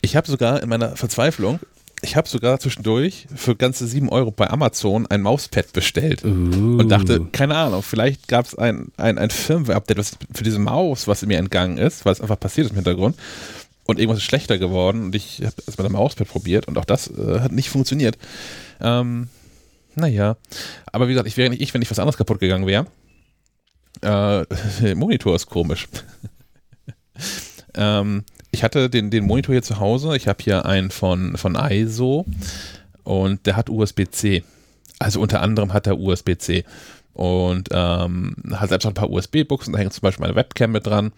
Ich 0.00 0.16
habe 0.16 0.26
sogar 0.26 0.62
in 0.62 0.68
meiner 0.68 0.96
Verzweiflung 0.96 1.60
ich 2.02 2.16
habe 2.16 2.28
sogar 2.28 2.58
zwischendurch 2.58 3.26
für 3.34 3.56
ganze 3.56 3.86
7 3.86 4.08
Euro 4.08 4.30
bei 4.30 4.48
Amazon 4.48 5.06
ein 5.06 5.20
Mauspad 5.20 5.72
bestellt 5.72 6.24
uh. 6.24 6.28
und 6.28 6.88
dachte, 6.88 7.26
keine 7.32 7.56
Ahnung, 7.56 7.82
vielleicht 7.82 8.28
gab 8.28 8.46
es 8.46 8.54
ein, 8.54 8.90
ein, 8.96 9.18
ein 9.18 9.30
Firmware-Update 9.30 10.16
für 10.32 10.44
diese 10.44 10.58
Maus, 10.58 11.08
was 11.08 11.24
mir 11.26 11.38
entgangen 11.38 11.78
ist, 11.78 12.04
weil 12.04 12.12
es 12.12 12.20
einfach 12.20 12.40
passiert 12.40 12.66
ist 12.66 12.70
im 12.70 12.76
Hintergrund 12.76 13.16
und 13.84 13.98
irgendwas 13.98 14.18
ist 14.18 14.24
schlechter 14.24 14.58
geworden 14.58 15.04
und 15.04 15.14
ich 15.14 15.42
habe 15.44 15.54
es 15.66 15.76
mit 15.76 15.86
dem 15.86 15.92
Mauspad 15.92 16.28
probiert 16.28 16.68
und 16.68 16.78
auch 16.78 16.84
das 16.84 17.08
äh, 17.08 17.40
hat 17.40 17.52
nicht 17.52 17.68
funktioniert. 17.68 18.16
Ähm, 18.80 19.28
naja, 19.94 20.36
aber 20.86 21.08
wie 21.08 21.12
gesagt, 21.12 21.28
ich 21.28 21.36
wäre 21.36 21.50
nicht 21.50 21.60
ich, 21.60 21.74
wenn 21.74 21.80
nicht 21.80 21.90
was 21.90 21.98
anderes 21.98 22.16
kaputt 22.16 22.40
gegangen 22.40 22.66
wäre. 22.66 22.86
Äh, 24.02 24.94
Monitor 24.94 25.36
ist 25.36 25.46
komisch. 25.46 25.88
ähm, 27.74 28.24
ich 28.50 28.64
hatte 28.64 28.90
den, 28.90 29.10
den 29.10 29.26
Monitor 29.26 29.54
hier 29.54 29.62
zu 29.62 29.78
Hause. 29.78 30.16
Ich 30.16 30.28
habe 30.28 30.42
hier 30.42 30.66
einen 30.66 30.90
von, 30.90 31.36
von 31.36 31.56
ISO 31.56 32.24
und 33.04 33.46
der 33.46 33.56
hat 33.56 33.70
USB-C. 33.70 34.42
Also 34.98 35.20
unter 35.20 35.40
anderem 35.40 35.72
hat 35.72 35.86
er 35.86 35.98
USB-C 35.98 36.64
und 37.14 37.68
ähm, 37.72 38.36
hat 38.52 38.68
selbst 38.68 38.84
noch 38.84 38.92
ein 38.92 38.94
paar 38.94 39.10
USB-Buchsen, 39.10 39.72
da 39.72 39.78
hängt 39.78 39.92
zum 39.92 40.02
Beispiel 40.02 40.22
meine 40.22 40.36
Webcam 40.36 40.72
mit 40.72 40.86
dran. 40.86 41.12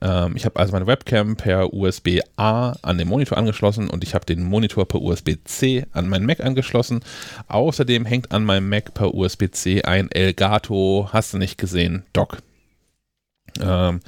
Ähm, 0.00 0.36
ich 0.36 0.44
habe 0.44 0.58
also 0.58 0.72
meine 0.72 0.86
Webcam 0.86 1.36
per 1.36 1.72
USB-A 1.72 2.76
an 2.82 2.98
den 2.98 3.08
Monitor 3.08 3.38
angeschlossen 3.38 3.88
und 3.88 4.04
ich 4.04 4.14
habe 4.14 4.24
den 4.24 4.42
Monitor 4.42 4.86
per 4.86 5.00
USB-C 5.00 5.86
an 5.92 6.08
meinen 6.08 6.26
Mac 6.26 6.40
angeschlossen. 6.40 7.00
Außerdem 7.48 8.04
hängt 8.04 8.32
an 8.32 8.44
meinem 8.44 8.68
Mac 8.68 8.94
per 8.94 9.14
USB-C 9.14 9.82
ein 9.82 10.10
Elgato, 10.10 11.08
hast 11.12 11.34
du 11.34 11.38
nicht 11.38 11.58
gesehen, 11.58 12.04
Dock. 12.12 12.38
Ähm, 13.60 14.00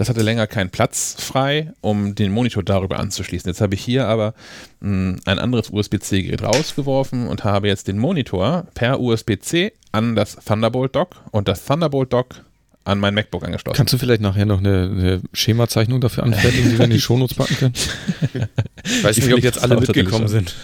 das 0.00 0.08
hatte 0.08 0.22
länger 0.22 0.46
keinen 0.46 0.70
Platz 0.70 1.14
frei, 1.18 1.74
um 1.82 2.14
den 2.14 2.32
Monitor 2.32 2.62
darüber 2.62 2.98
anzuschließen. 2.98 3.50
Jetzt 3.50 3.60
habe 3.60 3.74
ich 3.74 3.84
hier 3.84 4.06
aber 4.06 4.32
mh, 4.80 4.88
hm, 4.88 5.20
ein 5.26 5.38
anderes 5.38 5.68
USB-C-Gerät 5.68 6.42
rausgeworfen 6.42 7.28
und 7.28 7.44
habe 7.44 7.68
jetzt 7.68 7.86
den 7.86 7.98
Monitor 7.98 8.66
per 8.72 8.98
USB-C 8.98 9.74
an 9.92 10.16
das 10.16 10.36
Thunderbolt-Dock 10.36 11.16
und 11.32 11.48
das 11.48 11.66
Thunderbolt-Dock 11.66 12.46
an 12.84 12.98
mein 12.98 13.12
MacBook 13.12 13.44
angeschlossen. 13.44 13.76
Kannst 13.76 13.92
du 13.92 13.98
vielleicht 13.98 14.22
nachher 14.22 14.46
noch 14.46 14.60
eine, 14.60 14.84
eine 14.84 15.22
Schemazeichnung 15.34 16.00
dafür 16.00 16.24
anfertigen, 16.24 16.70
die 16.70 16.78
wir 16.78 16.86
in 16.86 16.92
die 16.92 17.00
Shownotes 17.02 17.36
packen 17.36 17.56
können? 17.56 17.74
Ich 18.82 19.04
weiß 19.04 19.18
nicht, 19.18 19.34
ob 19.34 19.42
jetzt 19.42 19.62
alle 19.62 19.78
mitgekommen 19.78 20.28
sind. 20.28 20.54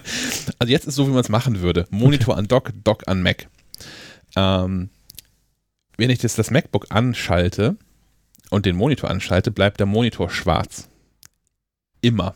also 0.58 0.70
jetzt 0.70 0.86
ist 0.86 0.96
so, 0.96 1.06
wie 1.06 1.12
man 1.12 1.20
es 1.20 1.30
machen 1.30 1.62
würde. 1.62 1.86
Monitor 1.88 2.36
an 2.36 2.46
Dock, 2.46 2.72
Dock 2.84 3.08
an 3.08 3.22
Mac. 3.22 3.46
Ähm, 4.36 4.90
wenn 5.96 6.10
ich 6.10 6.22
jetzt 6.22 6.38
das 6.38 6.50
MacBook 6.50 6.88
anschalte 6.90 7.78
und 8.50 8.66
den 8.66 8.76
Monitor 8.76 9.10
anschalte, 9.10 9.50
bleibt 9.50 9.80
der 9.80 9.86
Monitor 9.86 10.30
schwarz. 10.30 10.88
Immer. 12.00 12.34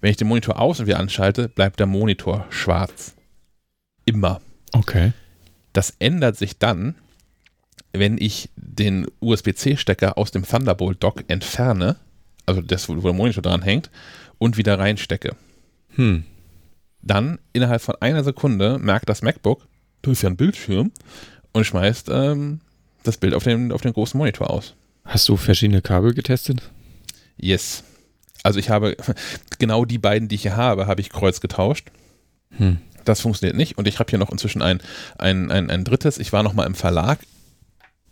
Wenn 0.00 0.10
ich 0.10 0.16
den 0.16 0.28
Monitor 0.28 0.58
aus 0.58 0.80
und 0.80 0.86
wieder 0.86 0.98
anschalte, 0.98 1.48
bleibt 1.48 1.80
der 1.80 1.86
Monitor 1.86 2.46
schwarz. 2.50 3.14
Immer. 4.04 4.40
Okay. 4.72 5.12
Das 5.72 5.94
ändert 5.98 6.36
sich 6.36 6.58
dann, 6.58 6.96
wenn 7.92 8.18
ich 8.18 8.50
den 8.56 9.06
USB-C-Stecker 9.20 10.16
aus 10.16 10.30
dem 10.30 10.44
Thunderbolt-Dock 10.44 11.24
entferne, 11.28 11.96
also 12.46 12.60
das, 12.60 12.88
wo 12.88 12.94
der 12.94 13.12
Monitor 13.12 13.42
dran 13.42 13.62
hängt, 13.62 13.90
und 14.38 14.56
wieder 14.56 14.78
reinstecke. 14.78 15.36
Hm. 15.96 16.24
Dann 17.02 17.38
innerhalb 17.52 17.82
von 17.82 17.96
einer 18.00 18.24
Sekunde 18.24 18.78
merkt 18.78 19.08
das 19.08 19.22
MacBook, 19.22 19.66
du 20.02 20.12
ist 20.12 20.22
ja 20.22 20.30
ein 20.30 20.36
Bildschirm, 20.36 20.92
und 21.52 21.64
schmeißt 21.64 22.08
ähm, 22.10 22.60
das 23.02 23.16
Bild 23.16 23.34
auf 23.34 23.44
den, 23.44 23.72
auf 23.72 23.80
den 23.80 23.92
großen 23.92 24.16
Monitor 24.18 24.50
aus. 24.50 24.74
Hast 25.10 25.28
du 25.28 25.36
verschiedene 25.36 25.82
Kabel 25.82 26.14
getestet? 26.14 26.62
Yes. 27.36 27.82
Also 28.44 28.60
ich 28.60 28.70
habe 28.70 28.96
genau 29.58 29.84
die 29.84 29.98
beiden, 29.98 30.28
die 30.28 30.36
ich 30.36 30.42
hier 30.42 30.56
habe, 30.56 30.86
habe 30.86 31.00
ich 31.00 31.10
kreuz 31.10 31.40
getauscht. 31.40 31.88
Hm. 32.56 32.78
Das 33.04 33.20
funktioniert 33.20 33.56
nicht. 33.56 33.76
Und 33.76 33.88
ich 33.88 33.98
habe 33.98 34.08
hier 34.08 34.20
noch 34.20 34.30
inzwischen 34.30 34.62
ein, 34.62 34.80
ein, 35.18 35.50
ein, 35.50 35.68
ein 35.68 35.82
drittes. 35.82 36.18
Ich 36.18 36.32
war 36.32 36.44
noch 36.44 36.52
mal 36.52 36.64
im 36.64 36.76
Verlag 36.76 37.18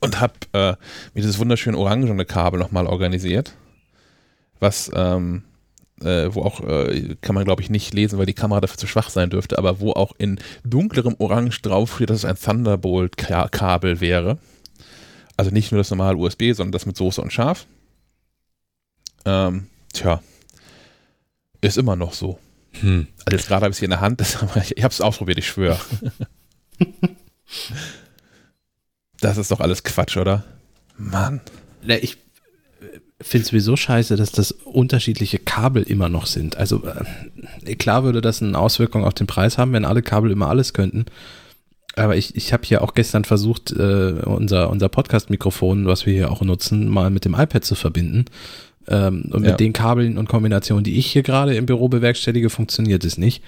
und 0.00 0.20
habe 0.20 0.34
äh, 0.54 0.70
mir 1.14 1.22
dieses 1.22 1.38
wunderschöne 1.38 1.78
orangene 1.78 2.24
Kabel 2.24 2.58
nochmal 2.58 2.88
organisiert, 2.88 3.54
was 4.58 4.90
ähm, 4.92 5.44
äh, 6.00 6.34
wo 6.34 6.42
auch, 6.42 6.60
äh, 6.62 7.14
kann 7.20 7.36
man 7.36 7.44
glaube 7.44 7.62
ich 7.62 7.70
nicht 7.70 7.94
lesen, 7.94 8.18
weil 8.18 8.26
die 8.26 8.34
Kamera 8.34 8.60
dafür 8.60 8.76
zu 8.76 8.88
schwach 8.88 9.10
sein 9.10 9.30
dürfte, 9.30 9.56
aber 9.56 9.78
wo 9.78 9.92
auch 9.92 10.14
in 10.18 10.40
dunklerem 10.64 11.14
Orange 11.18 11.62
draufsteht, 11.62 12.10
dass 12.10 12.18
es 12.18 12.24
ein 12.24 12.36
Thunderbolt-Kabel 12.36 14.00
wäre. 14.00 14.38
Also 15.38 15.50
nicht 15.50 15.72
nur 15.72 15.78
das 15.78 15.88
normale 15.88 16.18
USB, 16.18 16.52
sondern 16.52 16.72
das 16.72 16.84
mit 16.84 16.96
Soße 16.96 17.22
und 17.22 17.32
Schaf. 17.32 17.66
Ähm, 19.24 19.68
tja, 19.92 20.20
ist 21.62 21.78
immer 21.78 21.96
noch 21.96 22.12
so. 22.12 22.38
Hm. 22.80 23.06
Also 23.24 23.36
jetzt 23.36 23.48
gerade 23.48 23.64
habe 23.64 23.70
ich 23.70 23.76
es 23.76 23.78
hier 23.78 23.86
in 23.86 23.90
der 23.90 24.00
Hand, 24.00 24.20
das, 24.20 24.34
ich 24.76 24.84
habe 24.84 24.92
es 24.92 25.00
ausprobiert, 25.00 25.38
ich 25.38 25.46
schwöre. 25.46 25.80
Das 29.20 29.36
ist 29.36 29.50
doch 29.50 29.60
alles 29.60 29.82
Quatsch, 29.82 30.16
oder? 30.16 30.44
Mann. 30.96 31.40
Ja, 31.82 31.96
ich 31.96 32.18
finde 33.20 33.42
es 33.42 33.48
sowieso 33.48 33.76
scheiße, 33.76 34.16
dass 34.16 34.30
das 34.30 34.52
unterschiedliche 34.52 35.38
Kabel 35.38 35.82
immer 35.82 36.08
noch 36.08 36.26
sind. 36.26 36.56
Also 36.56 36.84
äh, 37.64 37.74
klar 37.74 38.04
würde 38.04 38.20
das 38.20 38.42
eine 38.42 38.56
Auswirkung 38.56 39.04
auf 39.04 39.14
den 39.14 39.26
Preis 39.26 39.58
haben, 39.58 39.72
wenn 39.72 39.84
alle 39.84 40.02
Kabel 40.02 40.30
immer 40.30 40.48
alles 40.48 40.72
könnten. 40.72 41.06
Aber 41.98 42.16
ich, 42.16 42.36
ich 42.36 42.52
habe 42.52 42.64
hier 42.64 42.82
auch 42.82 42.94
gestern 42.94 43.24
versucht, 43.24 43.72
äh, 43.72 44.14
unser, 44.24 44.70
unser 44.70 44.88
Podcast-Mikrofon, 44.88 45.86
was 45.86 46.06
wir 46.06 46.14
hier 46.14 46.30
auch 46.30 46.42
nutzen, 46.42 46.88
mal 46.88 47.10
mit 47.10 47.24
dem 47.24 47.34
iPad 47.34 47.64
zu 47.64 47.74
verbinden. 47.74 48.26
Ähm, 48.90 49.26
und 49.30 49.44
ja. 49.44 49.50
mit 49.50 49.60
den 49.60 49.74
Kabeln 49.74 50.16
und 50.16 50.28
Kombinationen, 50.28 50.82
die 50.82 50.98
ich 50.98 51.06
hier 51.12 51.22
gerade 51.22 51.54
im 51.54 51.66
Büro 51.66 51.88
bewerkstellige, 51.88 52.48
funktioniert 52.48 53.04
es 53.04 53.18
nicht 53.18 53.42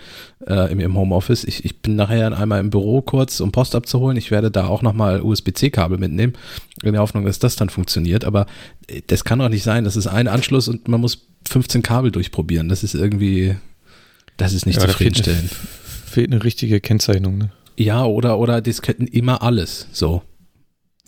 äh, 0.47 0.71
im, 0.71 0.81
im 0.81 0.95
Homeoffice. 0.97 1.45
Ich, 1.45 1.65
ich 1.65 1.81
bin 1.81 1.97
nachher 1.97 2.39
einmal 2.39 2.61
im 2.61 2.69
Büro 2.69 3.01
kurz, 3.01 3.41
um 3.41 3.51
Post 3.51 3.75
abzuholen. 3.75 4.19
Ich 4.19 4.31
werde 4.31 4.51
da 4.51 4.67
auch 4.67 4.83
nochmal 4.83 5.23
USB-C-Kabel 5.23 5.97
mitnehmen, 5.97 6.35
in 6.83 6.93
der 6.93 7.01
Hoffnung, 7.01 7.25
dass 7.25 7.39
das 7.39 7.57
dann 7.57 7.71
funktioniert. 7.71 8.27
Aber 8.27 8.47
äh, 8.87 9.01
das 9.07 9.25
kann 9.25 9.39
doch 9.39 9.49
nicht 9.49 9.63
sein. 9.63 9.85
Das 9.85 9.97
ist 9.97 10.07
ein 10.07 10.29
Anschluss 10.29 10.69
und 10.69 10.89
man 10.89 11.01
muss 11.01 11.27
15 11.49 11.83
Kabel 11.83 12.11
durchprobieren. 12.11 12.69
Das 12.69 12.85
ist 12.85 12.95
irgendwie, 12.95 13.57
das 14.37 14.53
ist 14.53 14.67
nicht 14.67 14.81
ja, 14.81 14.87
zufriedenstellend. 14.87 15.49
Fehlt, 15.49 16.11
fehlt 16.11 16.33
eine 16.33 16.45
richtige 16.45 16.81
Kennzeichnung, 16.81 17.39
ne? 17.39 17.51
Ja, 17.81 18.05
oder, 18.05 18.39
oder 18.39 18.61
das 18.61 18.83
könnten 18.83 19.07
immer 19.07 19.43
alles 19.43 19.87
so. 19.91 20.21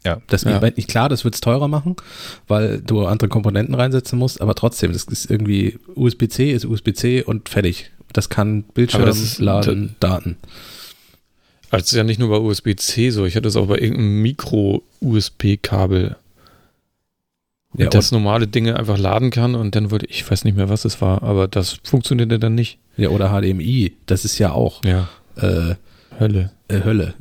Ja. 0.06 0.22
Das 0.28 0.44
ja. 0.44 0.58
nicht 0.58 0.88
klar, 0.88 1.10
das 1.10 1.22
wird 1.22 1.34
es 1.34 1.42
teurer 1.42 1.68
machen, 1.68 1.96
weil 2.48 2.80
du 2.80 3.04
andere 3.04 3.28
Komponenten 3.28 3.74
reinsetzen 3.74 4.18
musst, 4.18 4.40
aber 4.40 4.54
trotzdem, 4.54 4.90
das 4.90 5.04
ist 5.04 5.30
irgendwie 5.30 5.78
USB-C 5.94 6.50
ist 6.50 6.64
USB-C 6.64 7.24
und 7.24 7.50
fertig. 7.50 7.90
Das 8.14 8.30
kann 8.30 8.62
Bildschirm, 8.62 9.04
das 9.04 9.38
Laden, 9.38 9.96
Daten. 10.00 10.38
Also 11.70 11.84
es 11.84 11.92
ist 11.92 11.96
ja 11.96 12.04
nicht 12.04 12.18
nur 12.18 12.30
bei 12.30 12.38
USB-C 12.38 13.10
so, 13.10 13.26
ich 13.26 13.36
hatte 13.36 13.48
es 13.48 13.56
auch 13.56 13.66
bei 13.66 13.76
irgendeinem 13.76 14.22
Micro-USB-Kabel. 14.22 16.16
Ja, 17.76 17.86
das 17.88 18.12
normale 18.12 18.46
Dinge 18.48 18.78
einfach 18.78 18.96
laden 18.96 19.30
kann 19.30 19.54
und 19.54 19.74
dann 19.74 19.90
würde 19.90 20.06
ich 20.06 20.30
weiß 20.30 20.44
nicht 20.44 20.56
mehr, 20.56 20.70
was 20.70 20.86
es 20.86 21.02
war, 21.02 21.22
aber 21.22 21.48
das 21.48 21.80
funktionierte 21.84 22.38
dann 22.38 22.54
nicht. 22.54 22.78
Ja, 22.96 23.10
oder 23.10 23.28
HDMI, 23.28 23.92
das 24.06 24.24
ist 24.24 24.38
ja 24.38 24.52
auch. 24.52 24.82
Ja. 24.84 25.10
Äh, 25.36 25.74
Hölle. 26.18 26.50
Äh, 26.72 26.84
Hölle. 26.84 27.14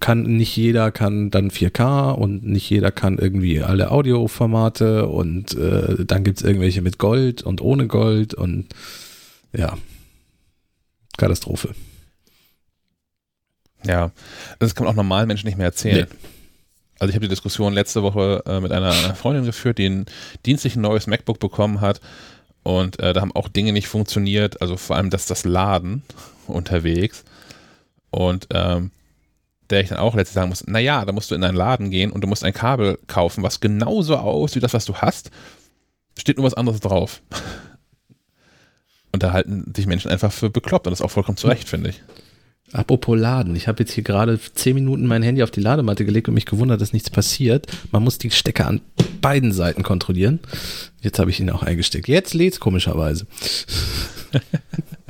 Kann 0.00 0.22
nicht 0.22 0.54
jeder 0.56 0.90
kann 0.90 1.30
dann 1.30 1.50
4K 1.50 2.10
und 2.12 2.44
nicht 2.44 2.68
jeder 2.68 2.90
kann 2.90 3.18
irgendwie 3.18 3.62
alle 3.62 3.90
Audioformate 3.90 5.08
und 5.08 5.54
äh, 5.56 6.04
dann 6.04 6.24
gibt 6.24 6.38
es 6.38 6.44
irgendwelche 6.44 6.82
mit 6.82 6.98
Gold 6.98 7.42
und 7.42 7.60
ohne 7.60 7.86
Gold 7.86 8.34
und 8.34 8.66
ja. 9.52 9.78
Katastrophe. 11.16 11.74
Ja, 13.84 14.10
das 14.58 14.74
kann 14.74 14.84
man 14.84 14.92
auch 14.92 14.96
normalen 14.96 15.28
Menschen 15.28 15.46
nicht 15.46 15.56
mehr 15.56 15.66
erzählen. 15.66 16.06
Nee. 16.10 16.18
Also 16.98 17.10
ich 17.10 17.14
habe 17.14 17.26
die 17.26 17.30
Diskussion 17.30 17.72
letzte 17.72 18.02
Woche 18.02 18.42
äh, 18.46 18.60
mit 18.60 18.72
einer 18.72 18.92
Freundin 18.92 19.44
geführt, 19.44 19.78
die 19.78 19.88
ein 19.88 20.06
dienstlich 20.44 20.76
ein 20.76 20.82
neues 20.82 21.06
MacBook 21.06 21.38
bekommen 21.38 21.80
hat 21.80 22.00
und 22.64 22.98
äh, 23.00 23.12
da 23.12 23.20
haben 23.20 23.34
auch 23.34 23.48
Dinge 23.48 23.72
nicht 23.72 23.88
funktioniert, 23.88 24.60
also 24.60 24.76
vor 24.76 24.96
allem 24.96 25.10
dass 25.10 25.26
das 25.26 25.44
Laden 25.44 26.02
unterwegs 26.46 27.24
und 28.10 28.48
ähm, 28.52 28.90
der 29.70 29.82
ich 29.82 29.88
dann 29.88 29.98
auch 29.98 30.14
letztlich 30.14 30.34
sagen 30.34 30.48
muss, 30.48 30.66
naja, 30.66 31.04
da 31.04 31.12
musst 31.12 31.30
du 31.30 31.34
in 31.34 31.44
einen 31.44 31.56
Laden 31.56 31.90
gehen 31.90 32.10
und 32.10 32.22
du 32.22 32.28
musst 32.28 32.44
ein 32.44 32.54
Kabel 32.54 32.98
kaufen, 33.06 33.42
was 33.42 33.60
genauso 33.60 34.16
aussieht 34.16 34.56
wie 34.56 34.60
das, 34.60 34.74
was 34.74 34.86
du 34.86 34.94
hast, 34.94 35.30
steht 36.16 36.38
nur 36.38 36.46
was 36.46 36.54
anderes 36.54 36.80
drauf. 36.80 37.22
Und 39.12 39.22
da 39.22 39.32
halten 39.32 39.72
sich 39.74 39.86
Menschen 39.86 40.10
einfach 40.10 40.32
für 40.32 40.50
bekloppt 40.50 40.86
und 40.86 40.92
das 40.92 41.00
ist 41.00 41.04
auch 41.04 41.10
vollkommen 41.10 41.36
zurecht, 41.36 41.68
finde 41.68 41.90
ich. 41.90 42.02
Apropos 42.72 43.18
Laden, 43.18 43.56
ich 43.56 43.66
habe 43.66 43.82
jetzt 43.82 43.92
hier 43.92 44.04
gerade 44.04 44.38
zehn 44.38 44.74
Minuten 44.74 45.06
mein 45.06 45.22
Handy 45.22 45.42
auf 45.42 45.50
die 45.50 45.60
Ladematte 45.60 46.04
gelegt 46.04 46.28
und 46.28 46.34
mich 46.34 46.44
gewundert, 46.44 46.80
dass 46.80 46.92
nichts 46.92 47.08
passiert. 47.08 47.66
Man 47.92 48.04
muss 48.04 48.18
die 48.18 48.30
Stecker 48.30 48.66
an 48.66 48.82
beiden 49.22 49.52
Seiten 49.52 49.82
kontrollieren. 49.82 50.40
Jetzt 51.00 51.18
habe 51.18 51.30
ich 51.30 51.40
ihn 51.40 51.50
auch 51.50 51.62
eingesteckt. 51.62 52.08
Jetzt 52.08 52.34
lädt 52.34 52.60
komischerweise. 52.60 53.26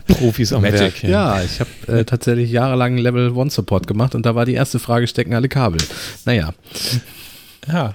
Profis 0.08 0.52
am 0.52 0.62
Magic. 0.62 0.80
Werk. 0.80 1.02
Ja, 1.04 1.42
ich 1.42 1.60
habe 1.60 1.70
äh, 2.00 2.04
tatsächlich 2.04 2.50
jahrelang 2.50 2.96
Level 2.96 3.30
One 3.30 3.50
Support 3.50 3.86
gemacht 3.86 4.14
und 4.14 4.26
da 4.26 4.34
war 4.34 4.44
die 4.44 4.54
erste 4.54 4.78
Frage, 4.78 5.06
stecken 5.06 5.34
alle 5.34 5.48
Kabel? 5.48 5.80
Naja. 6.24 6.52
Ja. 7.66 7.94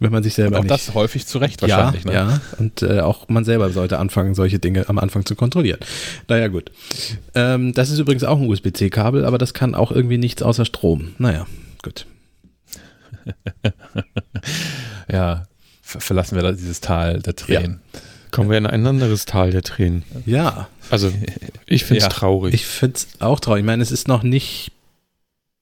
Wenn 0.00 0.12
man 0.12 0.22
sich 0.22 0.34
selber 0.34 0.56
und 0.56 0.70
auch 0.70 0.76
nicht, 0.76 0.88
das 0.88 0.94
häufig 0.94 1.26
zu 1.26 1.38
Recht 1.38 1.60
wahrscheinlich. 1.60 2.04
Ja, 2.04 2.24
ne? 2.24 2.30
ja. 2.30 2.40
und 2.58 2.82
äh, 2.82 3.00
auch 3.00 3.28
man 3.28 3.44
selber 3.44 3.70
sollte 3.70 3.98
anfangen, 3.98 4.34
solche 4.34 4.58
Dinge 4.58 4.88
am 4.88 4.98
Anfang 4.98 5.24
zu 5.26 5.34
kontrollieren. 5.34 5.80
Naja, 6.28 6.48
gut. 6.48 6.70
Ähm, 7.34 7.72
das 7.72 7.90
ist 7.90 7.98
übrigens 7.98 8.22
auch 8.22 8.38
ein 8.38 8.48
USB-C-Kabel, 8.48 9.24
aber 9.24 9.38
das 9.38 9.54
kann 9.54 9.74
auch 9.74 9.90
irgendwie 9.90 10.18
nichts 10.18 10.42
außer 10.42 10.64
Strom. 10.64 11.14
Naja, 11.18 11.46
gut. 11.82 12.06
ja, 15.12 15.44
verlassen 15.82 16.36
wir 16.36 16.42
da 16.42 16.52
dieses 16.52 16.80
Tal 16.80 17.20
der 17.20 17.34
Tränen. 17.34 17.80
Ja. 17.92 18.00
Kommen 18.30 18.50
wir 18.50 18.58
in 18.58 18.66
ein 18.66 18.86
anderes 18.86 19.24
Tal 19.24 19.50
der 19.50 19.62
Tränen. 19.62 20.04
Ja. 20.26 20.68
Also, 20.90 21.12
ich 21.66 21.84
finde 21.84 21.98
es 21.98 22.04
ja. 22.04 22.08
traurig. 22.10 22.54
Ich 22.54 22.66
finde 22.66 22.96
es 22.96 23.08
auch 23.20 23.40
traurig. 23.40 23.60
Ich 23.60 23.66
meine, 23.66 23.82
es 23.82 23.90
ist 23.90 24.08
noch 24.08 24.22
nicht 24.22 24.72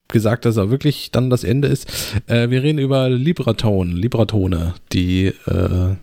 gesagt, 0.08 0.44
dass 0.44 0.56
er 0.56 0.70
wirklich 0.70 1.10
dann 1.10 1.30
das 1.30 1.44
Ende 1.44 1.68
ist. 1.68 1.88
Äh, 2.26 2.50
wir 2.50 2.62
reden 2.62 2.78
über 2.78 3.08
Libratone, 3.08 3.92
Libratone, 3.92 4.74
die 4.92 5.26
äh, 5.26 5.96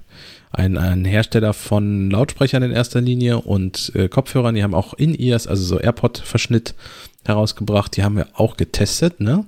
ein, 0.52 0.78
ein 0.78 1.06
Hersteller 1.06 1.54
von 1.54 2.12
Lautsprechern 2.12 2.64
in 2.64 2.72
erster 2.72 3.02
Linie 3.02 3.40
und 3.40 3.92
äh, 3.96 4.08
Kopfhörern. 4.08 4.56
Die 4.56 4.64
haben 4.64 4.76
auch 4.76 4.94
In-Ears, 4.94 5.48
also 5.48 5.64
so 5.64 5.80
AirPod-Verschnitt 5.80 6.76
herausgebracht. 7.26 7.96
Die 7.98 8.04
haben 8.04 8.18
wir 8.18 8.28
auch 8.34 8.58
getestet, 8.58 9.20
ne? 9.20 9.46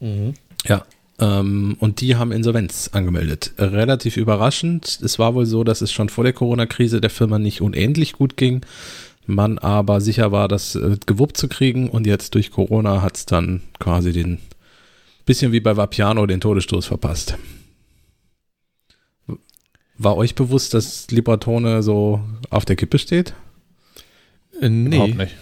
Mhm. 0.00 0.34
Ja. 0.66 0.84
Ähm, 1.20 1.76
und 1.78 2.00
die 2.00 2.16
haben 2.16 2.32
Insolvenz 2.32 2.90
angemeldet. 2.92 3.52
Relativ 3.58 4.16
überraschend. 4.16 4.98
Es 5.02 5.18
war 5.18 5.34
wohl 5.34 5.46
so, 5.46 5.64
dass 5.64 5.82
es 5.82 5.92
schon 5.92 6.08
vor 6.08 6.24
der 6.24 6.32
Corona-Krise 6.32 7.00
der 7.00 7.10
Firma 7.10 7.38
nicht 7.38 7.60
unendlich 7.60 8.14
gut 8.14 8.36
ging. 8.36 8.62
Man 9.26 9.58
aber 9.58 10.00
sicher 10.00 10.32
war, 10.32 10.48
das 10.48 10.74
äh, 10.74 10.96
gewuppt 11.04 11.36
zu 11.36 11.48
kriegen. 11.48 11.90
Und 11.90 12.06
jetzt 12.06 12.34
durch 12.34 12.50
Corona 12.50 13.02
hat 13.02 13.18
es 13.18 13.26
dann 13.26 13.60
quasi 13.78 14.12
den, 14.12 14.38
bisschen 15.26 15.52
wie 15.52 15.60
bei 15.60 15.76
Vapiano, 15.76 16.26
den 16.26 16.40
Todesstoß 16.40 16.86
verpasst. 16.86 17.36
War 19.98 20.16
euch 20.16 20.34
bewusst, 20.34 20.72
dass 20.72 21.10
Libertone 21.10 21.82
so 21.82 22.22
auf 22.48 22.64
der 22.64 22.76
Kippe 22.76 22.98
steht? 22.98 23.34
Äh, 24.58 24.70
nee. 24.70 24.96
Überhaupt 24.96 25.18
nicht. 25.18 25.36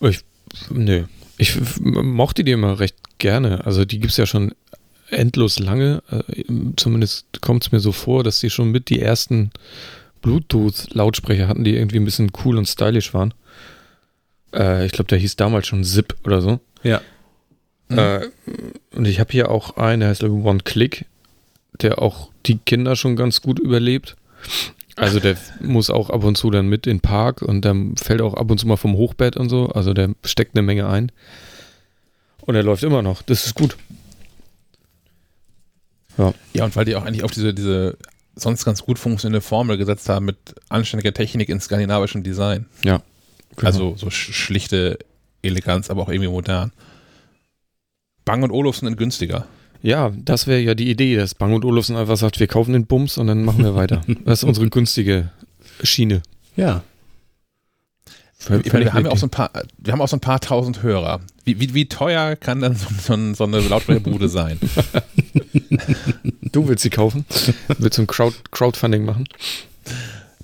Ich, 0.00 0.24
nee. 0.70 1.04
Ich 1.38 1.56
mochte 1.80 2.42
die 2.42 2.50
immer 2.50 2.80
recht 2.80 2.96
gerne. 3.18 3.64
Also 3.64 3.84
die 3.84 4.00
gibt 4.00 4.10
es 4.10 4.16
ja 4.16 4.26
schon 4.26 4.52
endlos 5.10 5.58
lange. 5.58 6.02
Äh, 6.10 6.44
Zumindest 6.76 7.40
kommt 7.40 7.64
es 7.64 7.72
mir 7.72 7.80
so 7.80 7.92
vor, 7.92 8.24
dass 8.24 8.40
die 8.40 8.50
schon 8.50 8.70
mit 8.70 8.88
die 8.88 9.00
ersten 9.00 9.50
Bluetooth-Lautsprecher 10.22 11.48
hatten, 11.48 11.64
die 11.64 11.74
irgendwie 11.74 11.98
ein 11.98 12.04
bisschen 12.04 12.30
cool 12.44 12.58
und 12.58 12.66
stylisch 12.66 13.14
waren. 13.14 13.34
Äh, 14.54 14.86
ich 14.86 14.92
glaube, 14.92 15.08
der 15.08 15.18
hieß 15.18 15.36
damals 15.36 15.66
schon 15.66 15.84
Zip 15.84 16.16
oder 16.24 16.40
so. 16.40 16.60
Ja. 16.82 17.00
Äh, 17.88 18.28
und 18.94 19.06
ich 19.06 19.20
habe 19.20 19.32
hier 19.32 19.50
auch 19.50 19.76
einen, 19.76 20.00
der 20.00 20.10
heißt 20.10 20.22
One 20.22 20.60
Click, 20.64 21.06
der 21.80 22.00
auch 22.00 22.30
die 22.46 22.58
Kinder 22.58 22.96
schon 22.96 23.16
ganz 23.16 23.40
gut 23.40 23.58
überlebt. 23.58 24.16
Also 24.96 25.18
der 25.18 25.36
muss 25.60 25.88
auch 25.88 26.10
ab 26.10 26.24
und 26.24 26.36
zu 26.36 26.50
dann 26.50 26.68
mit 26.68 26.86
in 26.86 26.96
den 26.96 27.00
Park 27.00 27.42
und 27.42 27.64
dann 27.64 27.96
fällt 27.96 28.20
auch 28.20 28.34
ab 28.34 28.50
und 28.50 28.58
zu 28.58 28.66
mal 28.66 28.76
vom 28.76 28.94
Hochbett 28.94 29.36
und 29.36 29.48
so. 29.48 29.68
Also 29.68 29.94
der 29.94 30.10
steckt 30.24 30.54
eine 30.54 30.62
Menge 30.62 30.88
ein. 30.88 31.10
Und 32.42 32.54
er 32.54 32.62
läuft 32.62 32.82
immer 32.82 33.02
noch. 33.02 33.22
Das 33.22 33.46
ist 33.46 33.54
gut. 33.54 33.76
Ja, 36.52 36.64
und 36.64 36.76
weil 36.76 36.84
die 36.84 36.96
auch 36.96 37.04
eigentlich 37.04 37.24
auf 37.24 37.30
diese, 37.30 37.54
diese 37.54 37.96
sonst 38.34 38.64
ganz 38.64 38.82
gut 38.82 38.98
funktionierende 38.98 39.40
Formel 39.40 39.76
gesetzt 39.78 40.08
haben 40.08 40.26
mit 40.26 40.36
anständiger 40.68 41.12
Technik 41.12 41.48
in 41.48 41.60
skandinavischem 41.60 42.22
Design. 42.22 42.66
Ja. 42.82 43.02
Also 43.62 43.96
so 43.96 44.10
sch 44.10 44.32
schlichte 44.32 44.98
Eleganz, 45.42 45.90
aber 45.90 46.02
auch 46.02 46.08
irgendwie 46.08 46.30
modern. 46.30 46.72
Bang 48.24 48.42
und 48.42 48.50
Olufsen 48.50 48.86
in 48.86 48.96
günstiger. 48.96 49.46
Ja, 49.82 50.12
das 50.14 50.46
wäre 50.46 50.60
ja 50.60 50.74
die 50.74 50.90
Idee, 50.90 51.16
dass 51.16 51.34
Bang 51.34 51.54
und 51.54 51.64
Olufsen 51.64 51.96
einfach 51.96 52.16
sagt, 52.16 52.38
wir 52.38 52.46
kaufen 52.46 52.72
den 52.74 52.86
Bums 52.86 53.16
und 53.16 53.26
dann 53.26 53.44
machen 53.44 53.64
wir 53.64 53.74
weiter. 53.74 54.02
Das 54.24 54.42
ist 54.42 54.44
unsere 54.44 54.68
günstige 54.68 55.30
Schiene. 55.82 56.22
Ja. 56.56 56.82
Ich 58.38 58.72
meine, 58.72 58.86
wir 58.86 58.94
haben 58.94 59.04
ja 59.04 59.10
auch 59.10 59.18
so 59.18 59.26
ein 59.26 59.30
paar, 59.30 59.50
wir 59.78 59.92
haben 59.92 60.00
auch 60.00 60.08
so 60.08 60.16
ein 60.16 60.20
paar 60.20 60.40
tausend 60.40 60.82
Hörer. 60.82 61.20
Wie, 61.44 61.60
wie, 61.60 61.74
wie 61.74 61.88
teuer 61.88 62.36
kann 62.36 62.60
dann 62.60 62.74
so, 62.74 62.86
so, 62.98 63.34
so 63.34 63.44
eine 63.44 63.60
Lautsprecherbude 63.60 64.28
sein? 64.30 64.58
Du 66.52 66.68
willst 66.68 66.82
sie 66.82 66.90
kaufen? 66.90 67.24
Willst 67.78 67.98
du 67.98 68.02
ein 68.02 68.06
Crowd 68.06 68.36
Crowdfunding 68.50 69.04
machen? 69.04 69.24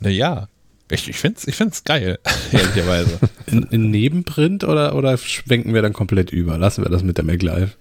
Naja, 0.01 0.49
ich, 0.91 1.09
ich 1.09 1.17
finde 1.17 1.39
es 1.39 1.49
ich 1.49 1.57
find's 1.57 1.85
geil, 1.85 2.19
ehrlicherweise. 2.53 3.19
In, 3.47 3.65
in 3.65 3.91
Nebenprint 3.91 4.65
oder, 4.65 4.95
oder 4.95 5.17
schwenken 5.19 5.75
wir 5.75 5.83
dann 5.83 5.93
komplett 5.93 6.31
über? 6.31 6.59
Lassen 6.59 6.85
wir 6.85 6.91
das 6.91 7.03
mit 7.03 7.17
der 7.17 7.25
MacLive? 7.25 7.73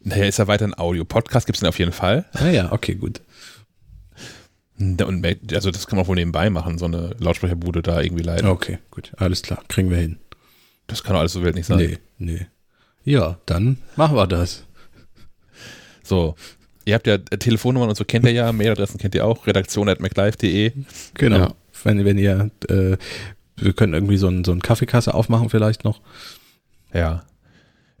naja, 0.00 0.24
ist 0.24 0.38
ja 0.38 0.46
weiter 0.46 0.64
ein 0.64 0.78
Audio. 0.78 1.04
Podcast 1.04 1.46
gibt 1.46 1.58
es 1.58 1.64
auf 1.64 1.78
jeden 1.78 1.92
Fall. 1.92 2.24
Ah 2.32 2.48
ja, 2.48 2.72
okay, 2.72 2.94
gut. 2.94 3.20
Und 4.78 5.02
also 5.52 5.70
das 5.70 5.86
kann 5.86 5.96
man 5.96 6.06
wohl 6.06 6.14
nebenbei 6.14 6.50
machen, 6.50 6.78
so 6.78 6.84
eine 6.84 7.16
Lautsprecherbude 7.18 7.82
da 7.82 8.00
irgendwie 8.00 8.22
leiten. 8.22 8.48
Okay, 8.48 8.78
gut. 8.90 9.10
Alles 9.16 9.42
klar. 9.42 9.62
Kriegen 9.68 9.90
wir 9.90 9.98
hin. 9.98 10.18
Das 10.86 11.02
kann 11.02 11.14
doch 11.14 11.20
alles 11.20 11.32
so 11.32 11.42
wild 11.42 11.56
nicht 11.56 11.66
sein. 11.66 11.78
Nee, 11.78 11.98
nee. 12.18 12.46
Ja, 13.04 13.38
dann 13.46 13.78
machen 13.96 14.16
wir 14.16 14.26
das. 14.26 14.64
So, 16.08 16.36
ihr 16.86 16.94
habt 16.94 17.06
ja 17.06 17.18
Telefonnummern 17.18 17.90
und 17.90 17.94
so 17.94 18.04
kennt 18.04 18.24
ihr 18.24 18.32
ja, 18.32 18.50
Mailadressen 18.50 18.98
kennt 18.98 19.14
ihr 19.14 19.26
auch, 19.26 19.46
redaktion.maclive.de. 19.46 20.72
Genau. 21.14 21.36
Ja. 21.36 21.54
Wenn, 21.84 22.04
wenn 22.04 22.16
ihr, 22.16 22.50
äh, 22.68 22.96
wir 23.56 23.72
können 23.74 23.92
irgendwie 23.92 24.16
so, 24.16 24.28
ein, 24.28 24.42
so 24.42 24.52
eine 24.52 24.60
Kaffeekasse 24.60 25.12
aufmachen 25.12 25.50
vielleicht 25.50 25.84
noch. 25.84 26.00
Ja. 26.94 27.24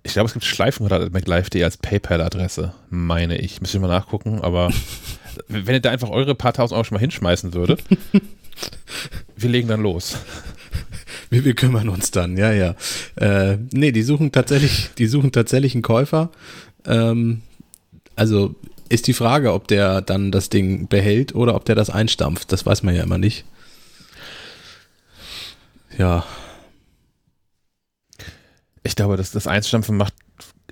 Ich 0.04 0.14
glaube, 0.14 0.28
es 0.28 0.32
gibt 0.32 0.46
Schleifenrad.maclive.de 0.46 1.62
als 1.62 1.76
PayPal-Adresse, 1.76 2.72
meine 2.88 3.36
ich. 3.36 3.60
Müsste 3.60 3.76
ich 3.76 3.82
mal 3.82 3.88
nachgucken, 3.88 4.40
aber 4.40 4.72
wenn 5.48 5.74
ihr 5.74 5.80
da 5.80 5.90
einfach 5.90 6.08
eure 6.08 6.34
paar 6.34 6.54
tausend 6.54 6.74
Euro 6.74 6.84
schon 6.84 6.94
mal 6.94 7.00
hinschmeißen 7.00 7.52
würdet, 7.52 7.84
wir 9.36 9.50
legen 9.50 9.68
dann 9.68 9.82
los. 9.82 10.16
Wir, 11.28 11.44
wir 11.44 11.54
kümmern 11.54 11.90
uns 11.90 12.10
dann, 12.10 12.38
ja, 12.38 12.52
ja. 12.52 12.74
Äh, 13.16 13.58
nee, 13.70 13.92
die 13.92 14.02
suchen 14.02 14.32
tatsächlich, 14.32 14.88
die 14.96 15.06
suchen 15.06 15.30
tatsächlich 15.30 15.74
einen 15.74 15.82
Käufer. 15.82 16.30
Ähm, 16.86 17.42
also 18.18 18.54
ist 18.88 19.06
die 19.06 19.12
Frage, 19.12 19.52
ob 19.52 19.68
der 19.68 20.00
dann 20.00 20.32
das 20.32 20.48
Ding 20.48 20.88
behält 20.88 21.34
oder 21.34 21.54
ob 21.54 21.64
der 21.64 21.74
das 21.74 21.90
einstampft. 21.90 22.52
Das 22.52 22.64
weiß 22.64 22.82
man 22.82 22.94
ja 22.94 23.02
immer 23.02 23.18
nicht. 23.18 23.44
Ja, 25.96 26.24
Ich 28.88 28.96
glaube, 28.96 29.18
dass 29.18 29.32
das 29.32 29.46
Einstampfen 29.46 29.98
macht 29.98 30.14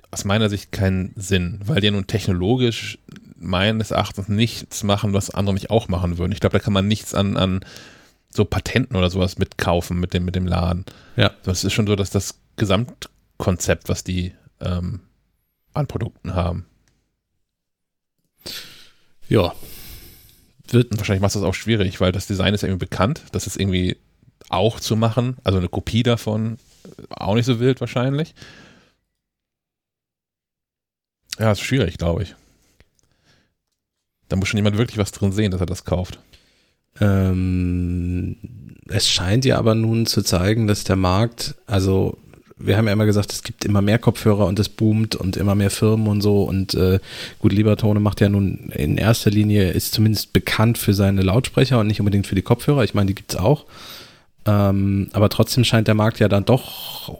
aus 0.09 0.25
meiner 0.25 0.49
Sicht 0.49 0.71
keinen 0.71 1.13
Sinn, 1.15 1.59
weil 1.65 1.81
die 1.81 1.91
nun 1.91 2.07
technologisch 2.07 2.97
meines 3.35 3.91
Erachtens 3.91 4.27
nichts 4.27 4.83
machen, 4.83 5.13
was 5.13 5.29
andere 5.29 5.53
nicht 5.53 5.69
auch 5.69 5.87
machen 5.87 6.17
würden. 6.17 6.31
Ich 6.31 6.39
glaube, 6.39 6.57
da 6.57 6.63
kann 6.63 6.73
man 6.73 6.87
nichts 6.87 7.13
an, 7.13 7.37
an 7.37 7.59
so 8.33 8.43
Patenten 8.43 8.95
oder 8.95 9.11
sowas 9.11 9.37
mitkaufen 9.37 9.99
mit 9.99 10.15
dem, 10.15 10.25
mit 10.25 10.35
dem 10.35 10.47
Laden. 10.47 10.85
Ja. 11.15 11.31
Das 11.43 11.63
ist 11.63 11.73
schon 11.73 11.85
so, 11.85 11.95
dass 11.95 12.09
das 12.09 12.39
Gesamtkonzept, 12.55 13.87
was 13.87 14.03
die 14.03 14.33
ähm, 14.61 15.01
an 15.75 15.85
Produkten 15.85 16.33
haben. 16.33 16.65
Ja. 19.29 19.53
Wird, 20.69 20.97
wahrscheinlich 20.97 21.21
macht 21.21 21.35
das 21.35 21.43
auch 21.43 21.53
schwierig, 21.53 22.01
weil 22.01 22.11
das 22.11 22.27
Design 22.27 22.53
ist 22.53 22.61
ja 22.61 22.67
irgendwie 22.67 22.85
bekannt, 22.85 23.23
das 23.31 23.47
ist 23.47 23.57
irgendwie 23.57 23.95
auch 24.49 24.79
zu 24.79 24.95
machen, 24.95 25.37
also 25.43 25.59
eine 25.59 25.69
Kopie 25.69 26.03
davon, 26.03 26.57
äh, 26.85 27.03
auch 27.09 27.35
nicht 27.35 27.45
so 27.45 27.59
wild 27.59 27.79
wahrscheinlich. 27.79 28.35
Ja, 31.39 31.51
ist 31.51 31.61
schwierig, 31.61 31.97
glaube 31.97 32.23
ich. 32.23 32.35
Da 34.27 34.35
muss 34.35 34.49
schon 34.49 34.57
jemand 34.57 34.77
wirklich 34.77 34.97
was 34.97 35.11
drin 35.11 35.31
sehen, 35.31 35.51
dass 35.51 35.61
er 35.61 35.67
das 35.67 35.85
kauft. 35.85 36.19
Ähm, 36.99 38.37
es 38.87 39.07
scheint 39.09 39.45
ja 39.45 39.57
aber 39.57 39.75
nun 39.75 40.05
zu 40.05 40.21
zeigen, 40.21 40.67
dass 40.67 40.83
der 40.83 40.95
Markt, 40.95 41.55
also 41.65 42.17
wir 42.59 42.77
haben 42.77 42.87
ja 42.87 42.93
immer 42.93 43.05
gesagt, 43.05 43.31
es 43.31 43.43
gibt 43.43 43.65
immer 43.65 43.81
mehr 43.81 43.99
Kopfhörer 43.99 44.45
und 44.45 44.59
es 44.59 44.69
boomt 44.69 45.15
und 45.15 45.37
immer 45.37 45.55
mehr 45.55 45.69
Firmen 45.69 46.07
und 46.07 46.21
so 46.21 46.43
und 46.43 46.73
äh, 46.73 46.99
gut, 47.39 47.53
Liebertone 47.53 47.99
macht 47.99 48.21
ja 48.21 48.29
nun 48.29 48.69
in 48.73 48.97
erster 48.97 49.29
Linie, 49.29 49.71
ist 49.71 49.93
zumindest 49.93 50.33
bekannt 50.33 50.77
für 50.77 50.93
seine 50.93 51.21
Lautsprecher 51.21 51.79
und 51.79 51.87
nicht 51.87 51.99
unbedingt 51.99 52.27
für 52.27 52.35
die 52.35 52.41
Kopfhörer, 52.41 52.83
ich 52.83 52.93
meine, 52.93 53.07
die 53.07 53.15
gibt's 53.15 53.35
auch. 53.35 53.65
Ähm, 54.45 55.09
aber 55.13 55.29
trotzdem 55.29 55.65
scheint 55.65 55.87
der 55.87 55.95
Markt 55.95 56.19
ja 56.19 56.29
dann 56.29 56.45
doch 56.45 57.13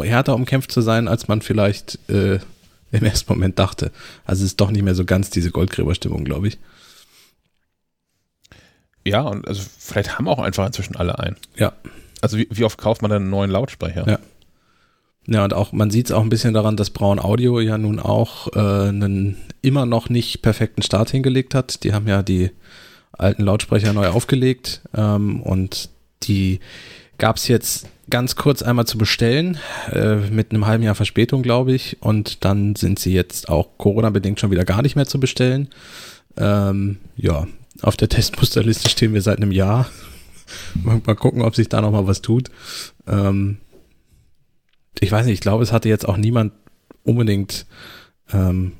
härter 0.00 0.34
umkämpft 0.34 0.70
zu 0.70 0.80
sein, 0.80 1.08
als 1.08 1.28
man 1.28 1.42
vielleicht 1.42 1.98
äh, 2.08 2.38
im 2.92 3.04
ersten 3.04 3.32
Moment 3.32 3.58
dachte. 3.58 3.90
Also 4.24 4.44
es 4.44 4.52
ist 4.52 4.60
doch 4.60 4.70
nicht 4.70 4.84
mehr 4.84 4.94
so 4.94 5.04
ganz 5.04 5.28
diese 5.30 5.50
Goldgräberstimmung, 5.50 6.24
glaube 6.24 6.48
ich. 6.48 6.58
Ja, 9.04 9.22
und 9.22 9.46
also 9.48 9.62
vielleicht 9.78 10.18
haben 10.18 10.28
auch 10.28 10.38
einfach 10.38 10.66
inzwischen 10.66 10.96
alle 10.96 11.18
einen. 11.18 11.36
Ja. 11.56 11.72
Also 12.20 12.38
wie, 12.38 12.48
wie 12.50 12.64
oft 12.64 12.78
kauft 12.78 13.02
man 13.02 13.10
denn 13.10 13.22
einen 13.22 13.30
neuen 13.30 13.50
Lautsprecher? 13.50 14.08
Ja. 14.08 14.18
Ja, 15.30 15.44
und 15.44 15.52
auch, 15.52 15.72
man 15.72 15.90
sieht 15.90 16.06
es 16.06 16.12
auch 16.12 16.22
ein 16.22 16.30
bisschen 16.30 16.54
daran, 16.54 16.76
dass 16.76 16.88
Braun 16.88 17.18
Audio 17.18 17.60
ja 17.60 17.76
nun 17.76 18.00
auch 18.00 18.48
äh, 18.54 18.88
einen 18.88 19.36
immer 19.60 19.84
noch 19.84 20.08
nicht 20.08 20.40
perfekten 20.40 20.80
Start 20.80 21.10
hingelegt 21.10 21.54
hat. 21.54 21.84
Die 21.84 21.92
haben 21.92 22.08
ja 22.08 22.22
die 22.22 22.50
alten 23.12 23.42
Lautsprecher 23.42 23.92
neu 23.92 24.08
aufgelegt 24.08 24.80
ähm, 24.94 25.42
und 25.42 25.90
die 26.22 26.60
gab 27.18 27.36
es 27.36 27.46
jetzt 27.46 27.88
ganz 28.08 28.36
kurz 28.36 28.62
einmal 28.62 28.86
zu 28.86 28.96
bestellen, 28.96 29.58
äh, 29.92 30.16
mit 30.16 30.50
einem 30.50 30.66
halben 30.66 30.82
Jahr 30.82 30.94
Verspätung, 30.94 31.42
glaube 31.42 31.74
ich. 31.74 31.98
Und 32.00 32.44
dann 32.46 32.74
sind 32.74 32.98
sie 32.98 33.12
jetzt 33.12 33.50
auch 33.50 33.76
Corona-bedingt 33.76 34.40
schon 34.40 34.50
wieder 34.50 34.64
gar 34.64 34.80
nicht 34.80 34.96
mehr 34.96 35.06
zu 35.06 35.20
bestellen. 35.20 35.68
Ähm, 36.38 36.98
ja, 37.16 37.46
auf 37.82 37.98
der 37.98 38.08
Testmusterliste 38.08 38.88
stehen 38.88 39.12
wir 39.12 39.20
seit 39.20 39.36
einem 39.36 39.52
Jahr. 39.52 39.90
mal, 40.82 41.00
gucken, 41.16 41.42
ob 41.42 41.54
sich 41.54 41.68
da 41.68 41.82
noch 41.82 41.90
mal 41.90 42.06
was 42.06 42.22
tut. 42.22 42.50
Ähm, 43.06 43.58
ich 45.00 45.12
weiß 45.12 45.26
nicht, 45.26 45.34
ich 45.34 45.40
glaube, 45.40 45.62
es 45.62 45.72
hatte 45.72 45.88
jetzt 45.88 46.08
auch 46.08 46.16
niemand 46.16 46.52
unbedingt 47.04 47.66
ähm, 48.32 48.72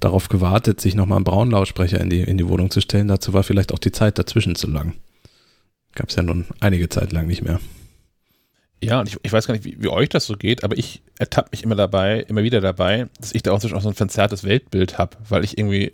darauf 0.00 0.28
gewartet, 0.28 0.80
sich 0.80 0.94
nochmal 0.94 1.16
einen 1.16 1.24
braunen 1.24 1.50
Lautsprecher 1.52 2.00
in 2.00 2.10
die, 2.10 2.20
in 2.20 2.38
die 2.38 2.48
Wohnung 2.48 2.70
zu 2.70 2.80
stellen. 2.80 3.08
Dazu 3.08 3.32
war 3.32 3.42
vielleicht 3.42 3.72
auch 3.72 3.78
die 3.78 3.92
Zeit 3.92 4.18
dazwischen 4.18 4.54
zu 4.54 4.68
lang. 4.68 4.94
Gab 5.94 6.10
es 6.10 6.16
ja 6.16 6.22
nun 6.22 6.46
einige 6.60 6.88
Zeit 6.88 7.12
lang 7.12 7.26
nicht 7.26 7.42
mehr. 7.42 7.60
Ja, 8.84 9.00
und 9.00 9.08
ich, 9.08 9.16
ich 9.22 9.32
weiß 9.32 9.46
gar 9.46 9.54
nicht, 9.54 9.64
wie, 9.64 9.76
wie 9.80 9.88
euch 9.88 10.10
das 10.10 10.26
so 10.26 10.36
geht, 10.36 10.62
aber 10.62 10.76
ich 10.76 11.00
ertappe 11.18 11.48
mich 11.52 11.62
immer 11.62 11.74
dabei, 11.74 12.20
immer 12.28 12.42
wieder 12.42 12.60
dabei, 12.60 13.06
dass 13.18 13.34
ich 13.34 13.42
da 13.42 13.52
auch 13.52 13.60
so 13.60 13.74
ein 13.74 13.94
verzerrtes 13.94 14.44
Weltbild 14.44 14.98
habe, 14.98 15.16
weil 15.28 15.42
ich 15.42 15.56
irgendwie 15.56 15.90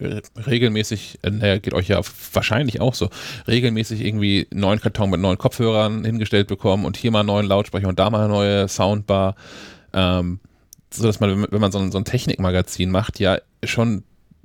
regelmäßig, 0.46 1.20
äh, 1.22 1.30
naja, 1.30 1.58
geht 1.58 1.72
euch 1.72 1.88
ja 1.88 2.00
wahrscheinlich 2.32 2.80
auch 2.80 2.94
so, 2.94 3.10
regelmäßig 3.46 4.04
irgendwie 4.04 4.48
neuen 4.52 4.80
Karton 4.80 5.10
mit 5.10 5.20
neuen 5.20 5.38
Kopfhörern 5.38 6.04
hingestellt 6.04 6.48
bekommen 6.48 6.84
und 6.84 6.96
hier 6.96 7.12
mal 7.12 7.20
einen 7.20 7.28
neuen 7.28 7.46
Lautsprecher 7.46 7.88
und 7.88 7.98
da 7.98 8.10
mal 8.10 8.24
eine 8.24 8.28
neue 8.28 8.68
Soundbar. 8.68 9.36
Ähm, 9.92 10.40
so 10.92 11.04
dass 11.04 11.20
man, 11.20 11.46
wenn 11.48 11.60
man 11.60 11.70
so 11.70 11.78
ein, 11.78 11.92
so 11.92 11.98
ein 11.98 12.04
Technikmagazin 12.04 12.90
macht, 12.90 13.20
ja 13.20 13.38
schon 13.62 14.02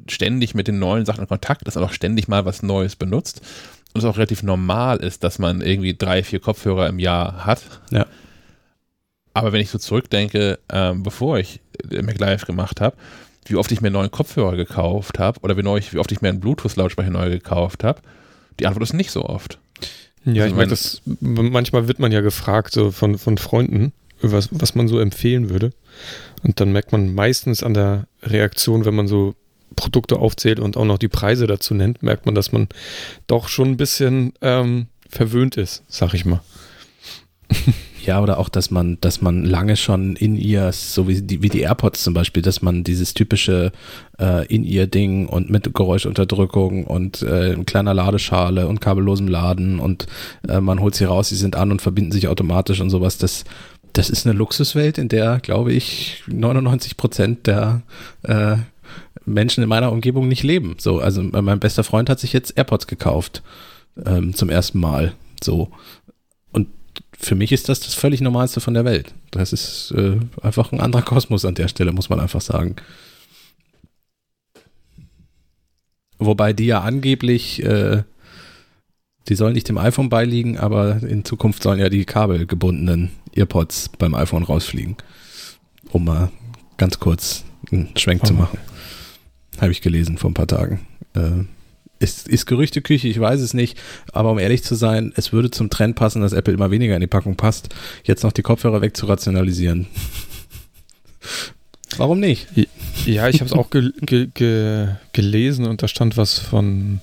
ständig 0.07 0.53
mit 0.53 0.67
den 0.67 0.77
neuen 0.77 1.05
Sachen 1.05 1.21
in 1.21 1.27
Kontakt 1.27 1.67
ist 1.67 1.77
und 1.77 1.83
auch 1.83 1.93
ständig 1.93 2.27
mal 2.27 2.45
was 2.45 2.61
Neues 2.61 2.95
benutzt 2.95 3.41
und 3.93 3.99
es 3.99 4.05
auch 4.05 4.17
relativ 4.17 4.43
normal 4.43 4.97
ist, 4.97 5.23
dass 5.23 5.39
man 5.39 5.61
irgendwie 5.61 5.95
drei, 5.95 6.21
vier 6.21 6.39
Kopfhörer 6.39 6.87
im 6.87 6.99
Jahr 6.99 7.45
hat. 7.45 7.63
Ja. 7.91 8.05
Aber 9.35 9.51
wenn 9.51 9.59
ich 9.59 9.69
so 9.69 9.77
zurückdenke, 9.77 10.59
ähm, 10.69 11.03
bevor 11.03 11.37
ich 11.37 11.59
MacLive 11.91 12.45
gemacht 12.45 12.79
habe, 12.79 12.95
wie 13.45 13.57
oft 13.57 13.69
ich 13.73 13.81
mir 13.81 13.87
einen 13.87 13.95
neuen 13.95 14.09
Kopfhörer 14.11 14.55
gekauft 14.55 15.19
habe 15.19 15.41
oder 15.41 15.57
wie, 15.57 15.61
neu 15.61 15.77
ich, 15.77 15.93
wie 15.93 15.97
oft 15.97 16.11
ich 16.13 16.21
mir 16.21 16.29
einen 16.29 16.39
Bluetooth-Lautsprecher 16.39 17.11
neu 17.11 17.29
gekauft 17.29 17.83
habe, 17.83 17.99
die 18.61 18.65
Antwort 18.65 18.83
ist 18.83 18.93
nicht 18.93 19.11
so 19.11 19.25
oft. 19.25 19.59
Ja, 20.23 20.43
also 20.43 20.47
ich 20.47 20.55
meine, 20.55 20.69
das 20.69 21.01
manchmal 21.19 21.89
wird 21.89 21.99
man 21.99 22.13
ja 22.13 22.21
gefragt 22.21 22.71
so 22.73 22.91
von, 22.91 23.17
von 23.17 23.37
Freunden, 23.37 23.91
was, 24.21 24.47
was 24.51 24.73
man 24.73 24.87
so 24.87 24.99
empfehlen 24.99 25.49
würde. 25.49 25.73
Und 26.41 26.61
dann 26.61 26.71
merkt 26.71 26.93
man 26.93 27.13
meistens 27.13 27.61
an 27.61 27.73
der 27.73 28.07
Reaktion, 28.23 28.85
wenn 28.85 28.95
man 28.95 29.09
so 29.09 29.35
Produkte 29.75 30.17
aufzählt 30.17 30.61
und 30.61 30.77
auch 30.77 30.85
noch 30.85 30.97
die 30.97 31.09
Preise 31.09 31.45
dazu 31.45 31.73
nennt, 31.73 32.01
merkt 32.01 32.25
man, 32.25 32.35
dass 32.35 32.53
man 32.53 32.69
doch 33.27 33.49
schon 33.49 33.71
ein 33.71 33.77
bisschen 33.77 34.31
ähm, 34.39 34.87
verwöhnt 35.09 35.57
ist, 35.57 35.83
sag 35.89 36.13
ich 36.13 36.23
mal. 36.23 36.39
Ja, 38.05 38.21
oder 38.21 38.37
auch, 38.37 38.49
dass 38.49 38.69
man, 38.69 38.99
dass 39.01 39.21
man 39.21 39.45
lange 39.45 39.75
schon 39.75 40.15
in 40.15 40.35
ihr, 40.35 40.71
so 40.71 41.07
wie 41.07 41.21
die, 41.21 41.41
wie 41.41 41.49
die 41.49 41.61
AirPods 41.61 42.03
zum 42.03 42.13
Beispiel, 42.13 42.43
dass 42.43 42.61
man 42.61 42.83
dieses 42.83 43.15
typische 43.15 43.71
äh, 44.19 44.45
in 44.47 44.63
ihr 44.63 44.85
Ding 44.85 45.27
und 45.27 45.49
mit 45.49 45.73
Geräuschunterdrückung 45.73 46.85
und 46.85 47.23
äh, 47.23 47.55
kleiner 47.65 47.95
Ladeschale 47.95 48.67
und 48.67 48.79
kabellosem 48.79 49.27
Laden 49.27 49.79
und 49.79 50.05
äh, 50.47 50.61
man 50.61 50.79
holt 50.79 50.93
sie 50.93 51.05
raus, 51.05 51.29
sie 51.29 51.35
sind 51.35 51.55
an 51.55 51.71
und 51.71 51.81
verbinden 51.81 52.11
sich 52.11 52.27
automatisch 52.27 52.79
und 52.79 52.91
sowas, 52.91 53.17
das, 53.17 53.43
das 53.93 54.11
ist 54.11 54.27
eine 54.27 54.37
Luxuswelt, 54.37 54.99
in 54.99 55.09
der, 55.09 55.39
glaube 55.39 55.73
ich, 55.73 56.23
99 56.27 56.97
Prozent 56.97 57.47
der 57.47 57.81
äh, 58.23 58.57
Menschen 59.25 59.63
in 59.63 59.69
meiner 59.69 59.91
Umgebung 59.91 60.27
nicht 60.27 60.43
leben. 60.43 60.75
So, 60.77 60.99
also 60.99 61.23
mein 61.23 61.59
bester 61.59 61.83
Freund 61.83 62.09
hat 62.09 62.19
sich 62.19 62.33
jetzt 62.33 62.55
AirPods 62.55 62.85
gekauft 62.85 63.41
ähm, 64.05 64.35
zum 64.35 64.49
ersten 64.49 64.79
Mal. 64.79 65.13
So, 65.43 65.69
für 67.25 67.35
mich 67.35 67.51
ist 67.51 67.69
das 67.69 67.79
das 67.79 67.95
völlig 67.95 68.21
Normalste 68.21 68.61
von 68.61 68.73
der 68.73 68.85
Welt. 68.85 69.13
Das 69.31 69.51
ist 69.51 69.91
äh, 69.97 70.17
einfach 70.41 70.71
ein 70.71 70.79
anderer 70.79 71.01
Kosmos 71.01 71.43
an 71.43 71.55
der 71.55 71.67
Stelle, 71.67 71.91
muss 71.91 72.09
man 72.09 72.19
einfach 72.19 72.41
sagen. 72.41 72.75
Wobei 76.19 76.53
die 76.53 76.67
ja 76.67 76.81
angeblich, 76.81 77.63
äh, 77.63 78.03
die 79.27 79.35
sollen 79.35 79.53
nicht 79.53 79.67
dem 79.67 79.79
iPhone 79.79 80.09
beiliegen, 80.09 80.57
aber 80.57 81.01
in 81.01 81.25
Zukunft 81.25 81.63
sollen 81.63 81.79
ja 81.79 81.89
die 81.89 82.05
kabelgebundenen 82.05 83.09
Earpods 83.35 83.89
beim 83.97 84.13
iPhone 84.13 84.43
rausfliegen. 84.43 84.95
Um 85.89 86.05
mal 86.05 86.31
ganz 86.77 86.99
kurz 86.99 87.43
einen 87.71 87.89
Schwenk 87.97 88.21
oh. 88.23 88.27
zu 88.27 88.33
machen. 88.33 88.59
Habe 89.59 89.71
ich 89.71 89.81
gelesen 89.81 90.17
vor 90.17 90.29
ein 90.29 90.35
paar 90.35 90.47
Tagen. 90.47 90.85
Äh, 91.15 91.45
ist, 92.05 92.27
ist 92.27 92.45
Gerüchteküche, 92.45 93.07
ich 93.07 93.19
weiß 93.19 93.41
es 93.41 93.53
nicht, 93.53 93.77
aber 94.13 94.31
um 94.31 94.39
ehrlich 94.39 94.63
zu 94.63 94.75
sein, 94.75 95.11
es 95.15 95.33
würde 95.33 95.51
zum 95.51 95.69
Trend 95.69 95.95
passen, 95.95 96.21
dass 96.21 96.33
Apple 96.33 96.53
immer 96.53 96.71
weniger 96.71 96.95
in 96.95 97.01
die 97.01 97.07
Packung 97.07 97.35
passt, 97.35 97.69
jetzt 98.03 98.23
noch 98.23 98.31
die 98.31 98.43
Kopfhörer 98.43 98.81
wegzurationalisieren. 98.81 99.87
Warum 101.97 102.19
nicht? 102.19 102.47
Ja, 103.05 103.29
ich 103.29 103.39
habe 103.39 103.45
es 103.45 103.53
auch 103.53 103.69
ge 103.69 103.91
ge 104.01 104.27
ge 104.33 104.87
gelesen 105.13 105.65
und 105.65 105.81
da 105.81 105.87
stand 105.87 106.17
was 106.17 106.39
von. 106.39 106.99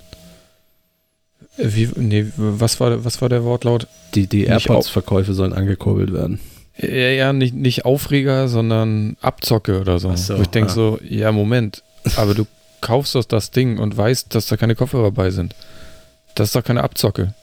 Wie, 1.56 1.88
nee, 1.96 2.26
was 2.36 2.80
war, 2.80 3.04
was 3.04 3.20
war 3.20 3.28
der 3.28 3.44
Wortlaut? 3.44 3.86
Die, 4.14 4.26
die 4.26 4.44
AirPods-Verkäufe 4.44 5.34
sollen 5.34 5.52
angekurbelt 5.52 6.12
werden. 6.12 6.40
Ja, 6.78 6.88
ja, 6.88 7.32
nicht, 7.32 7.54
nicht 7.54 7.84
Aufreger, 7.84 8.48
sondern 8.48 9.16
Abzocke 9.20 9.80
oder 9.80 9.98
so. 9.98 10.14
so 10.16 10.40
ich 10.40 10.48
denke 10.48 10.70
ah. 10.70 10.74
so, 10.74 10.98
ja, 11.06 11.30
Moment, 11.30 11.82
aber 12.16 12.34
du 12.34 12.46
kaufst 12.82 13.14
doch 13.14 13.24
das 13.24 13.50
Ding 13.50 13.78
und 13.78 13.96
weißt, 13.96 14.34
dass 14.34 14.46
da 14.46 14.58
keine 14.58 14.74
Kopfhörer 14.74 15.10
bei 15.10 15.30
sind. 15.30 15.54
Das 16.34 16.48
ist 16.48 16.56
doch 16.56 16.64
keine 16.64 16.82
Abzocke. 16.82 17.34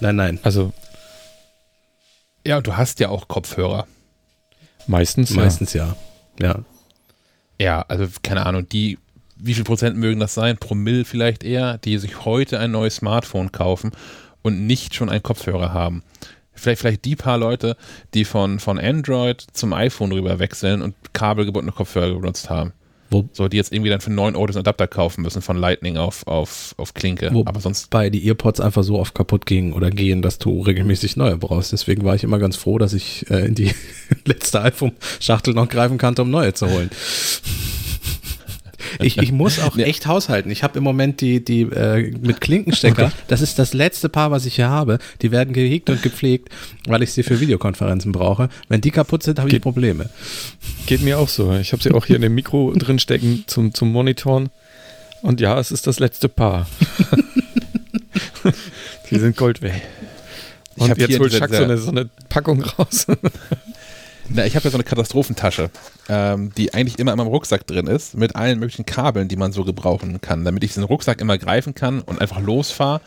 Nein, 0.00 0.16
nein. 0.16 0.38
Also. 0.42 0.72
Ja, 2.46 2.58
und 2.58 2.66
du 2.66 2.76
hast 2.76 3.00
ja 3.00 3.08
auch 3.08 3.28
Kopfhörer. 3.28 3.86
Meistens, 4.86 5.30
Meistens 5.30 5.72
ja. 5.72 5.96
Ja. 6.40 6.60
Ja, 7.60 7.82
also 7.88 8.06
keine 8.22 8.46
Ahnung, 8.46 8.68
die, 8.68 8.98
wie 9.36 9.54
viel 9.54 9.64
Prozent 9.64 9.96
mögen 9.96 10.20
das 10.20 10.34
sein? 10.34 10.56
Promille 10.56 11.04
vielleicht 11.04 11.44
eher, 11.44 11.78
die 11.78 11.98
sich 11.98 12.24
heute 12.24 12.58
ein 12.58 12.70
neues 12.70 12.96
Smartphone 12.96 13.52
kaufen 13.52 13.92
und 14.42 14.66
nicht 14.66 14.94
schon 14.94 15.10
einen 15.10 15.22
Kopfhörer 15.22 15.72
haben. 15.72 16.02
Vielleicht, 16.54 16.80
vielleicht 16.80 17.04
die 17.04 17.16
paar 17.16 17.38
Leute, 17.38 17.76
die 18.14 18.24
von, 18.24 18.58
von 18.60 18.78
Android 18.78 19.44
zum 19.52 19.72
iPhone 19.72 20.12
rüber 20.12 20.38
wechseln 20.38 20.82
und 20.82 20.94
kabelgebundene 21.12 21.72
Kopfhörer 21.72 22.14
benutzt 22.14 22.50
haben. 22.50 22.72
Wo, 23.10 23.28
so, 23.32 23.48
die 23.48 23.56
jetzt 23.56 23.72
irgendwie 23.72 23.90
dann 23.90 24.00
für 24.00 24.12
9 24.12 24.36
Euro 24.36 24.46
den 24.46 24.58
Adapter 24.58 24.86
kaufen 24.86 25.22
müssen 25.22 25.40
von 25.40 25.56
Lightning 25.56 25.96
auf, 25.96 26.26
auf, 26.26 26.74
auf 26.76 26.94
Klinke. 26.94 27.30
Aber 27.46 27.60
sonst. 27.60 27.90
Bei 27.90 28.10
die 28.10 28.26
Earpods 28.26 28.60
einfach 28.60 28.82
so 28.82 28.98
oft 28.98 29.14
kaputt 29.14 29.46
gingen 29.46 29.72
oder 29.72 29.90
gehen, 29.90 30.20
dass 30.22 30.38
du 30.38 30.60
regelmäßig 30.60 31.16
neue 31.16 31.36
brauchst. 31.36 31.72
Deswegen 31.72 32.04
war 32.04 32.14
ich 32.14 32.24
immer 32.24 32.38
ganz 32.38 32.56
froh, 32.56 32.78
dass 32.78 32.92
ich 32.92 33.30
äh, 33.30 33.46
in 33.46 33.54
die 33.54 33.72
letzte 34.24 34.60
iPhone-Schachtel 34.62 35.54
noch 35.54 35.68
greifen 35.68 35.98
konnte, 35.98 36.22
um 36.22 36.30
neue 36.30 36.52
zu 36.52 36.68
holen. 36.70 36.90
Ich, 39.00 39.18
ich 39.18 39.32
muss 39.32 39.58
auch 39.58 39.76
echt 39.78 40.06
haushalten. 40.06 40.50
Ich 40.50 40.62
habe 40.62 40.78
im 40.78 40.84
Moment 40.84 41.20
die, 41.20 41.44
die 41.44 41.62
äh, 41.62 42.12
mit 42.20 42.40
Klinkenstecker, 42.40 43.06
okay. 43.06 43.14
das 43.28 43.40
ist 43.40 43.58
das 43.58 43.74
letzte 43.74 44.08
Paar, 44.08 44.30
was 44.30 44.46
ich 44.46 44.56
hier 44.56 44.68
habe. 44.68 44.98
Die 45.22 45.30
werden 45.30 45.52
gehegt 45.52 45.90
und 45.90 46.02
gepflegt, 46.02 46.48
weil 46.86 47.02
ich 47.02 47.12
sie 47.12 47.22
für 47.22 47.40
Videokonferenzen 47.40 48.12
brauche. 48.12 48.48
Wenn 48.68 48.80
die 48.80 48.90
kaputt 48.90 49.22
sind, 49.22 49.38
habe 49.38 49.50
ich 49.50 49.60
Probleme. 49.60 50.10
Geht 50.86 51.02
mir 51.02 51.18
auch 51.18 51.28
so. 51.28 51.54
Ich 51.56 51.72
habe 51.72 51.82
sie 51.82 51.90
auch 51.92 52.06
hier 52.06 52.16
in 52.16 52.22
dem 52.22 52.34
Mikro 52.34 52.72
drin 52.76 52.98
stecken 52.98 53.44
zum, 53.46 53.74
zum 53.74 53.92
Monitoren. 53.92 54.50
Und 55.22 55.40
ja, 55.40 55.58
es 55.58 55.72
ist 55.72 55.86
das 55.86 55.98
letzte 55.98 56.28
Paar. 56.28 56.66
die 59.10 59.18
sind 59.18 59.36
Gold 59.36 59.62
wert. 59.62 59.82
Und 60.76 60.96
jetzt 60.96 61.18
holt 61.18 61.32
Chuck 61.32 61.52
so 61.52 61.64
eine, 61.64 61.76
so 61.76 61.90
eine 61.90 62.08
Packung 62.28 62.62
raus. 62.62 63.06
Na, 64.30 64.44
ich 64.44 64.56
habe 64.56 64.64
ja 64.64 64.70
so 64.70 64.76
eine 64.76 64.84
Katastrophentasche, 64.84 65.70
ähm, 66.08 66.52
die 66.56 66.74
eigentlich 66.74 66.98
immer 66.98 67.12
in 67.12 67.18
meinem 67.18 67.28
Rucksack 67.28 67.66
drin 67.66 67.86
ist, 67.86 68.14
mit 68.14 68.36
allen 68.36 68.58
möglichen 68.58 68.84
Kabeln, 68.84 69.28
die 69.28 69.36
man 69.36 69.52
so 69.52 69.64
gebrauchen 69.64 70.20
kann, 70.20 70.44
damit 70.44 70.64
ich 70.64 70.74
den 70.74 70.82
Rucksack 70.82 71.20
immer 71.20 71.38
greifen 71.38 71.74
kann 71.74 72.00
und 72.00 72.20
einfach 72.20 72.40
losfahre 72.40 73.00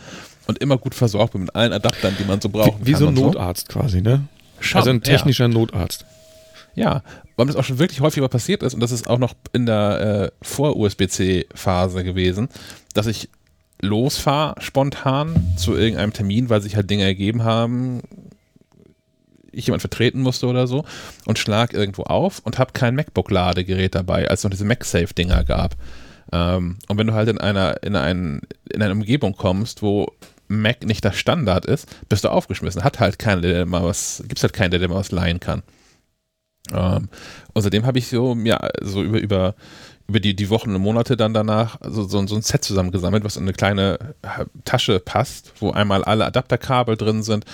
und 0.48 0.58
immer 0.60 0.78
gut 0.78 0.96
versorgt 0.96 1.34
bin 1.34 1.42
mit 1.42 1.56
allen 1.56 1.74
Adaptern, 1.74 2.16
die 2.20 2.26
man 2.26 2.42
so 2.42 2.50
brauchen 2.50 2.80
wie, 2.82 2.88
wie 2.88 2.92
kann. 2.94 3.02
Wie 3.02 3.04
so 3.04 3.08
ein 3.10 3.14
Notarzt 3.14 3.72
so. 3.72 3.80
quasi, 3.80 4.02
ne? 4.02 4.24
Schon, 4.60 4.80
also 4.80 4.90
ein 4.90 5.02
technischer 5.02 5.46
ja. 5.46 5.50
Notarzt. 5.50 6.06
Ja, 6.74 7.04
weil 7.36 7.48
das 7.48 7.56
auch 7.56 7.64
schon 7.64 7.80
wirklich 7.80 8.02
häufiger 8.02 8.30
passiert 8.30 8.64
ist 8.64 8.74
und 8.74 8.80
das 8.80 8.92
ist 8.92 9.08
auch 9.08 9.20
noch 9.20 9.34
in 9.54 9.66
der 9.66 10.32
äh, 10.42 10.46
Vor-USB-C-Phase 10.46 12.04
gewesen, 12.04 12.50
dass 12.94 13.08
ich 13.08 13.30
losfahre 13.82 14.62
spontan 14.62 15.54
zu 15.58 15.76
irgendeinem 15.76 16.14
Termin, 16.14 16.50
weil 16.50 16.62
sich 16.62 16.76
halt 16.76 16.90
Dinge 16.90 17.04
ergeben 17.04 17.44
haben, 17.44 18.02
ich 19.52 19.68
jemand 19.68 19.82
vertreten 19.82 20.22
musste 20.22 20.48
oder 20.48 20.68
so 20.68 20.86
und 21.26 21.40
schlag 21.40 21.74
irgendwo 21.74 22.04
auf 22.04 22.40
und 22.40 22.58
habe 22.58 22.74
kein 22.74 22.96
MacBook-Ladegerät 22.96 23.96
dabei, 23.96 24.30
als 24.30 24.42
es 24.42 24.44
noch 24.44 24.52
diese 24.52 24.66
MagSafe-Dinger 24.66 25.44
gab. 25.44 25.76
Ähm, 26.32 26.78
und 26.88 26.98
wenn 26.98 27.08
du 27.08 27.14
halt 27.14 27.30
in 27.30 27.38
einer, 27.38 27.84
in, 27.84 27.96
ein, 27.96 28.42
in 28.72 28.82
eine 28.82 28.94
Umgebung 28.94 29.36
kommst, 29.36 29.82
wo 29.82 30.12
Mac 30.48 30.86
nicht 30.86 31.04
der 31.04 31.14
Standard 31.14 31.66
ist, 31.66 31.88
bist 32.10 32.24
du 32.24 32.30
aufgeschmissen. 32.30 32.84
Hat 32.84 33.00
halt 33.00 33.20
keiner, 33.20 33.42
der 33.42 33.66
mal 33.66 33.84
was, 33.84 34.24
gibt's 34.28 34.44
halt 34.44 34.54
keinen, 34.54 34.72
der 34.72 34.88
mal 34.88 34.96
was 34.96 35.12
leihen 35.12 35.40
kann. 35.40 35.64
Ähm, 36.74 37.10
außerdem 37.54 37.86
habe 37.86 38.00
ich 38.00 38.08
so, 38.08 38.36
ja, 38.44 38.70
so 38.82 39.02
über, 39.02 39.20
über, 39.20 39.56
über 40.08 40.20
die, 40.20 40.36
die 40.36 40.50
Wochen 40.50 40.76
und 40.76 40.82
Monate 40.82 41.18
dann 41.18 41.34
danach 41.34 41.80
so, 41.82 42.04
so, 42.04 42.26
so 42.28 42.36
ein 42.36 42.42
Set 42.42 42.64
zusammengesammelt, 42.64 43.24
was 43.24 43.38
in 43.38 43.44
eine 43.44 43.54
kleine 43.54 43.98
Tasche 44.66 45.00
passt, 45.00 45.54
wo 45.60 45.72
einmal 45.72 46.04
alle 46.04 46.26
Adapterkabel 46.26 46.98
drin 46.98 47.24
sind, 47.24 47.46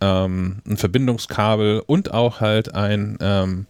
ähm, 0.00 0.62
ein 0.66 0.76
Verbindungskabel 0.76 1.82
und 1.86 2.12
auch 2.12 2.40
halt 2.40 2.74
ein, 2.74 3.18
ähm, 3.20 3.66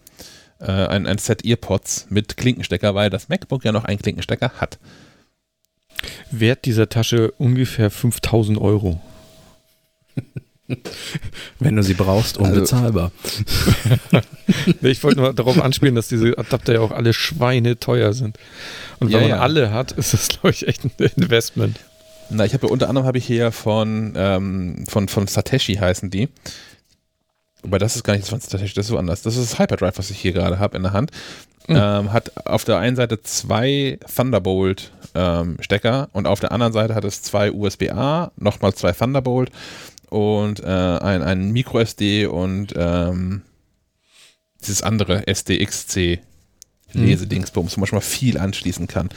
äh, 0.59 0.65
ein, 0.65 1.07
ein 1.07 1.17
Set 1.17 1.45
Earpods 1.45 2.07
mit 2.09 2.37
Klinkenstecker, 2.37 2.95
weil 2.95 3.09
das 3.09 3.29
MacBook 3.29 3.65
ja 3.65 3.71
noch 3.71 3.85
einen 3.85 3.99
Klinkenstecker 3.99 4.51
hat. 4.57 4.79
Wert 6.31 6.65
dieser 6.65 6.89
Tasche 6.89 7.31
ungefähr 7.31 7.89
5000 7.89 8.59
Euro. 8.59 9.01
Wenn 11.59 11.75
du 11.75 11.83
sie 11.83 11.95
brauchst, 11.95 12.37
also 12.39 12.51
unbezahlbar. 12.51 13.11
Also, 14.11 14.87
ich 14.87 15.03
wollte 15.03 15.19
nur 15.19 15.33
darauf 15.33 15.61
anspielen, 15.61 15.95
dass 15.95 16.07
diese 16.07 16.37
Adapter 16.37 16.73
ja 16.73 16.79
auch 16.79 16.91
alle 16.91 17.13
Schweine 17.13 17.79
teuer 17.79 18.13
sind. 18.13 18.37
Und 18.99 19.07
wenn 19.07 19.13
ja, 19.13 19.19
man 19.21 19.29
ja. 19.29 19.39
alle 19.39 19.71
hat, 19.71 19.91
ist 19.91 20.13
das, 20.13 20.27
glaube 20.27 20.51
ich, 20.51 20.67
echt 20.67 20.85
ein 20.85 20.91
Investment. 21.15 21.79
Na, 22.29 22.45
ich 22.45 22.53
habe 22.53 22.67
ja 22.67 22.73
unter 22.73 22.89
anderem 22.89 23.07
habe 23.07 23.17
ich 23.17 23.25
hier 23.25 23.51
von, 23.51 24.13
ähm, 24.15 24.85
von, 24.87 25.07
von 25.07 25.27
Sateshi 25.27 25.75
heißen 25.75 26.09
die. 26.09 26.29
Aber 27.63 27.79
das 27.79 27.95
ist 27.95 28.03
gar 28.03 28.13
nicht 28.13 28.25
20 28.25 28.73
das 28.73 28.85
ist 28.85 28.87
so 28.87 28.97
anders. 28.97 29.21
Das 29.21 29.35
ist 29.35 29.51
das 29.51 29.59
Hyperdrive, 29.59 29.97
was 29.97 30.09
ich 30.11 30.19
hier 30.19 30.31
gerade 30.31 30.59
habe 30.59 30.77
in 30.77 30.83
der 30.83 30.93
Hand. 30.93 31.11
Mhm. 31.67 31.75
Ähm, 31.75 32.13
hat 32.13 32.47
auf 32.47 32.63
der 32.63 32.77
einen 32.79 32.95
Seite 32.95 33.21
zwei 33.21 33.99
Thunderbolt-Stecker 34.15 36.01
ähm, 36.03 36.07
und 36.13 36.25
auf 36.25 36.39
der 36.39 36.51
anderen 36.51 36.73
Seite 36.73 36.95
hat 36.95 37.03
es 37.03 37.21
zwei 37.21 37.51
USB-A, 37.51 38.31
nochmal 38.37 38.73
zwei 38.73 38.91
Thunderbolt 38.91 39.51
und 40.09 40.61
äh, 40.61 40.65
ein, 40.65 41.21
ein 41.21 41.51
Micro-SD 41.51 42.25
und 42.25 42.73
ähm, 42.75 43.43
dieses 44.61 44.81
andere 44.81 45.27
SDXC 45.27 46.19
mhm. 46.93 47.05
Lesedingsbums, 47.05 47.75
wo 47.75 47.81
man 47.81 47.87
schon 47.87 47.97
mal 47.97 48.01
viel 48.01 48.37
anschließen 48.37 48.87
kann. 48.87 49.09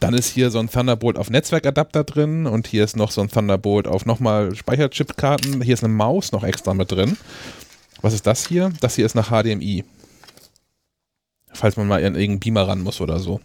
Dann 0.00 0.14
ist 0.14 0.30
hier 0.30 0.50
so 0.50 0.58
ein 0.58 0.70
Thunderbolt 0.70 1.18
auf 1.18 1.28
Netzwerkadapter 1.28 2.04
drin 2.04 2.46
und 2.46 2.66
hier 2.66 2.84
ist 2.84 2.96
noch 2.96 3.10
so 3.10 3.20
ein 3.20 3.28
Thunderbolt 3.28 3.86
auf 3.86 4.06
nochmal 4.06 4.54
Speicherchipkarten. 4.54 5.60
Hier 5.60 5.74
ist 5.74 5.84
eine 5.84 5.92
Maus 5.92 6.32
noch 6.32 6.42
extra 6.42 6.72
mit 6.72 6.90
drin. 6.90 7.18
Was 8.00 8.14
ist 8.14 8.26
das 8.26 8.46
hier? 8.46 8.72
Das 8.80 8.96
hier 8.96 9.04
ist 9.04 9.14
nach 9.14 9.28
HDMI. 9.28 9.84
Falls 11.52 11.76
man 11.76 11.86
mal 11.86 11.98
in 11.98 12.14
irgendeinen 12.14 12.40
Beamer 12.40 12.68
ran 12.68 12.80
muss 12.80 13.02
oder 13.02 13.18
so. 13.18 13.40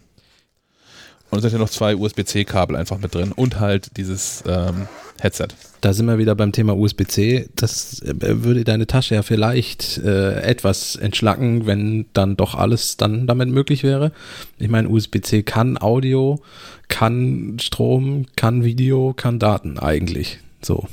Und 1.30 1.38
es 1.38 1.42
sind 1.42 1.52
ja 1.52 1.58
noch 1.58 1.70
zwei 1.70 1.96
USB-C-Kabel 1.96 2.76
einfach 2.76 2.98
mit 2.98 3.14
drin 3.14 3.32
und 3.32 3.58
halt 3.58 3.96
dieses 3.96 4.44
ähm, 4.46 4.86
Headset. 5.20 5.48
Da 5.80 5.92
sind 5.92 6.06
wir 6.06 6.18
wieder 6.18 6.34
beim 6.34 6.52
Thema 6.52 6.76
USB-C. 6.76 7.48
Das 7.56 8.00
äh, 8.02 8.14
würde 8.18 8.64
deine 8.64 8.86
Tasche 8.86 9.16
ja 9.16 9.22
vielleicht 9.22 9.98
äh, 9.98 10.40
etwas 10.42 10.96
entschlacken, 10.96 11.66
wenn 11.66 12.06
dann 12.12 12.36
doch 12.36 12.54
alles 12.54 12.96
dann 12.96 13.26
damit 13.26 13.48
möglich 13.48 13.82
wäre. 13.82 14.12
Ich 14.58 14.68
meine, 14.68 14.88
USB-C 14.88 15.42
kann 15.42 15.78
Audio, 15.80 16.40
kann 16.88 17.58
Strom, 17.60 18.26
kann 18.36 18.64
Video, 18.64 19.12
kann 19.14 19.38
Daten 19.38 19.78
eigentlich. 19.78 20.38
So. 20.62 20.86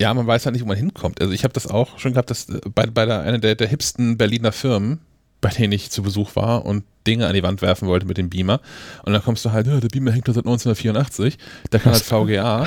Ja, 0.00 0.12
man 0.14 0.26
weiß 0.26 0.46
halt 0.46 0.54
nicht, 0.54 0.62
wo 0.62 0.68
man 0.68 0.76
hinkommt. 0.76 1.20
Also 1.20 1.32
ich 1.32 1.44
habe 1.44 1.54
das 1.54 1.66
auch 1.66 1.98
schon 1.98 2.12
gehabt, 2.12 2.30
dass 2.30 2.48
äh, 2.48 2.60
bei, 2.74 2.86
bei 2.86 3.06
der, 3.06 3.22
einer 3.22 3.38
der, 3.38 3.54
der 3.54 3.68
hipsten 3.68 4.16
Berliner 4.16 4.52
Firmen, 4.52 5.00
bei 5.42 5.50
denen 5.50 5.72
ich 5.72 5.90
zu 5.90 6.02
Besuch 6.02 6.34
war 6.36 6.64
und 6.64 6.84
Dinge 7.06 7.26
an 7.26 7.34
die 7.34 7.42
Wand 7.42 7.60
werfen 7.62 7.88
wollte 7.88 8.06
mit 8.06 8.16
dem 8.16 8.30
Beamer. 8.30 8.60
Und 9.02 9.12
dann 9.12 9.22
kommst 9.22 9.44
du 9.44 9.50
halt, 9.50 9.66
ja, 9.66 9.80
der 9.80 9.88
Beamer 9.88 10.12
hängt 10.12 10.28
da 10.28 10.32
seit 10.32 10.46
1984, 10.46 11.36
der 11.70 11.80
kann 11.80 11.92
halt 11.92 12.02
VGA. 12.02 12.66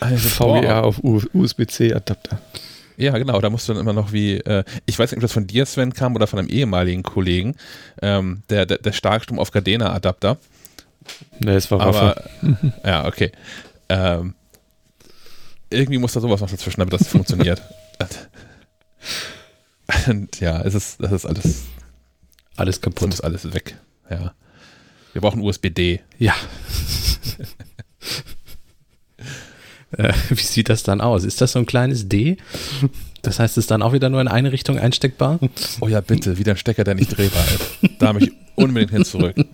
also, 0.00 0.28
VGA 0.28 0.80
auf 0.80 1.00
USB-C-Adapter. 1.02 2.38
Ja, 2.96 3.18
genau, 3.18 3.40
da 3.40 3.50
musst 3.50 3.68
du 3.68 3.72
dann 3.72 3.82
immer 3.82 3.92
noch 3.92 4.12
wie, 4.12 4.36
äh, 4.36 4.62
ich 4.86 4.96
weiß 4.96 5.10
nicht, 5.10 5.18
ob 5.18 5.22
das 5.22 5.32
von 5.32 5.48
dir, 5.48 5.66
Sven, 5.66 5.92
kam 5.92 6.14
oder 6.14 6.28
von 6.28 6.38
einem 6.38 6.48
ehemaligen 6.48 7.02
Kollegen, 7.02 7.56
ähm, 8.00 8.44
der, 8.48 8.64
der, 8.64 8.78
der 8.78 8.92
Starkstrom 8.92 9.40
auf 9.40 9.50
Gardena-Adapter. 9.50 10.38
Ne, 11.40 11.54
es 11.54 11.70
war 11.72 11.80
Aber, 11.80 12.22
ja, 12.84 13.04
okay. 13.06 13.32
Ähm, 13.88 14.34
irgendwie 15.70 15.98
muss 15.98 16.12
da 16.12 16.20
sowas 16.20 16.40
noch 16.40 16.50
dazwischen, 16.50 16.78
damit 16.78 16.92
das 16.92 17.08
funktioniert. 17.08 17.60
Und 20.06 20.40
ja, 20.40 20.62
es 20.62 20.74
ist, 20.74 20.96
das 21.00 21.12
ist 21.12 21.26
alles, 21.26 21.64
alles 22.56 22.80
kaputt. 22.80 23.12
ist 23.12 23.20
alles 23.20 23.52
weg. 23.52 23.76
Ja. 24.10 24.32
Wir 25.12 25.20
brauchen 25.20 25.42
USB-D. 25.42 26.00
Ja. 26.18 26.34
äh, 29.92 30.12
wie 30.30 30.42
sieht 30.42 30.68
das 30.68 30.82
dann 30.82 31.00
aus? 31.00 31.22
Ist 31.24 31.40
das 31.40 31.52
so 31.52 31.60
ein 31.60 31.66
kleines 31.66 32.08
D? 32.08 32.36
Das 33.22 33.38
heißt, 33.38 33.56
es 33.56 33.64
ist 33.64 33.70
dann 33.70 33.82
auch 33.82 33.92
wieder 33.92 34.10
nur 34.10 34.20
in 34.20 34.28
eine 34.28 34.52
Richtung 34.52 34.78
einsteckbar? 34.78 35.38
Oh 35.80 35.88
ja, 35.88 36.00
bitte, 36.00 36.38
wieder 36.38 36.52
ein 36.52 36.58
Stecker, 36.58 36.84
der 36.84 36.94
nicht 36.94 37.16
drehbar 37.16 37.44
ist. 37.46 37.78
Da 37.98 38.08
habe 38.08 38.24
ich 38.24 38.32
unbedingt 38.54 38.92
hin 38.92 39.04
zurück. 39.04 39.36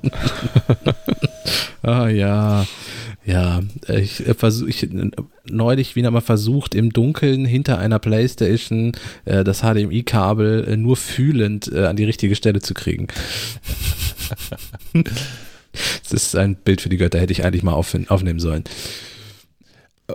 Ah 1.82 2.08
ja. 2.08 2.66
Ja, 3.24 3.60
ich 3.88 4.26
äh, 4.26 4.34
versuche 4.34 4.70
ich 4.70 4.88
neulich 5.44 5.94
wieder 5.94 6.10
mal 6.10 6.22
versucht, 6.22 6.74
im 6.74 6.90
Dunkeln 6.90 7.44
hinter 7.44 7.78
einer 7.78 7.98
Playstation 7.98 8.92
äh, 9.26 9.44
das 9.44 9.60
HDMI-Kabel 9.60 10.64
äh, 10.68 10.76
nur 10.76 10.96
fühlend 10.96 11.70
äh, 11.70 11.86
an 11.86 11.96
die 11.96 12.04
richtige 12.04 12.34
Stelle 12.34 12.60
zu 12.60 12.72
kriegen. 12.72 13.08
das 15.74 16.12
ist 16.12 16.34
ein 16.34 16.56
Bild 16.56 16.80
für 16.80 16.88
die 16.88 16.96
Götter, 16.96 17.20
hätte 17.20 17.32
ich 17.32 17.44
eigentlich 17.44 17.62
mal 17.62 17.74
auf, 17.74 17.94
aufnehmen 18.08 18.40
sollen. 18.40 18.64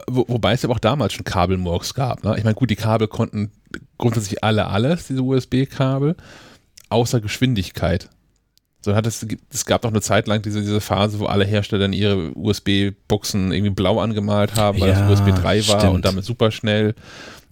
Wo, 0.07 0.25
wobei 0.27 0.53
es 0.53 0.63
ja 0.63 0.69
auch 0.69 0.79
damals 0.79 1.13
schon 1.13 1.25
Kabelmurks 1.25 1.93
gab. 1.93 2.23
Ne? 2.23 2.35
Ich 2.37 2.43
meine, 2.43 2.55
gut, 2.55 2.71
die 2.71 2.75
Kabel 2.75 3.07
konnten 3.07 3.51
grundsätzlich 3.97 4.43
alle 4.43 4.67
alles, 4.67 5.07
diese 5.07 5.21
USB-Kabel, 5.21 6.15
außer 6.89 7.21
Geschwindigkeit. 7.21 8.09
So 8.85 8.93
hat 8.93 9.07
es, 9.07 9.25
es 9.51 9.65
gab 9.65 9.81
doch 9.81 9.89
eine 9.89 10.01
Zeit 10.01 10.27
lang 10.27 10.43
diese, 10.43 10.61
diese 10.61 10.79
Phase, 10.79 11.17
wo 11.17 11.25
alle 11.25 11.43
Hersteller 11.43 11.91
ihre 11.91 12.37
USB-Buchsen 12.37 13.51
irgendwie 13.51 13.71
blau 13.71 13.99
angemalt 13.99 14.57
haben, 14.57 14.79
weil 14.79 14.89
ja, 14.89 15.09
das 15.09 15.19
USB 15.19 15.33
3 15.33 15.67
war 15.69 15.79
stimmt. 15.79 15.95
und 15.95 16.05
damit 16.05 16.23
super 16.23 16.51
schnell. 16.51 16.93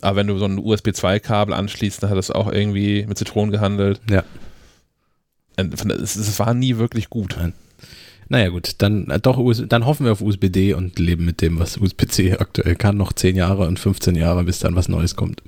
Aber 0.02 0.18
wenn 0.18 0.28
du 0.28 0.38
so 0.38 0.46
ein 0.46 0.60
USB 0.60 0.90
2-Kabel 0.90 1.56
anschließt, 1.56 2.04
dann 2.04 2.12
hat 2.12 2.20
es 2.20 2.30
auch 2.30 2.52
irgendwie 2.52 3.08
mit 3.08 3.18
Zitronen 3.18 3.52
gehandelt. 3.52 4.00
Ja. 4.12 4.24
Es, 5.56 6.16
es 6.16 6.38
war 6.38 6.54
nie 6.54 6.78
wirklich 6.78 7.10
gut. 7.10 7.36
Naja, 8.30 8.50
gut, 8.50 8.76
dann 8.78 9.10
äh, 9.10 9.20
doch, 9.20 9.42
dann 9.68 9.88
hoffen 9.88 10.06
wir 10.06 10.12
auf 10.12 10.22
USB-D 10.22 10.76
und 10.76 11.00
leben 11.00 11.26
mit 11.26 11.42
dem, 11.42 11.58
was 11.58 11.78
USB-C 11.78 12.34
aktuell 12.38 12.76
kann. 12.76 12.96
Noch 12.96 13.12
10 13.12 13.36
Jahre 13.36 13.66
und 13.66 13.80
15 13.80 14.14
Jahre, 14.14 14.44
bis 14.44 14.60
dann 14.60 14.76
was 14.76 14.88
Neues 14.88 15.16
kommt. 15.16 15.42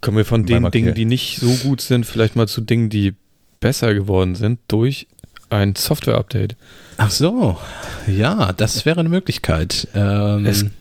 Kommen 0.00 0.18
wir 0.18 0.24
von 0.24 0.46
den 0.46 0.70
Dingen, 0.70 0.94
die 0.94 1.04
nicht 1.04 1.40
so 1.40 1.50
gut 1.68 1.80
sind, 1.80 2.06
vielleicht 2.06 2.36
mal 2.36 2.46
zu 2.46 2.60
Dingen, 2.60 2.90
die 2.90 3.16
besser 3.60 3.94
geworden 3.94 4.34
sind 4.34 4.60
durch 4.68 5.06
ein 5.50 5.74
Software-Update. 5.74 6.56
Ach 6.98 7.10
so, 7.10 7.58
ja, 8.06 8.52
das 8.52 8.84
wäre 8.84 9.00
eine 9.00 9.08
Möglichkeit. 9.08 9.88
Ähm, 9.94 10.72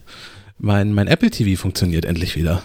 mein, 0.57 0.93
mein 0.93 1.07
Apple 1.07 1.29
TV 1.29 1.59
funktioniert 1.59 2.05
endlich 2.05 2.35
wieder. 2.35 2.63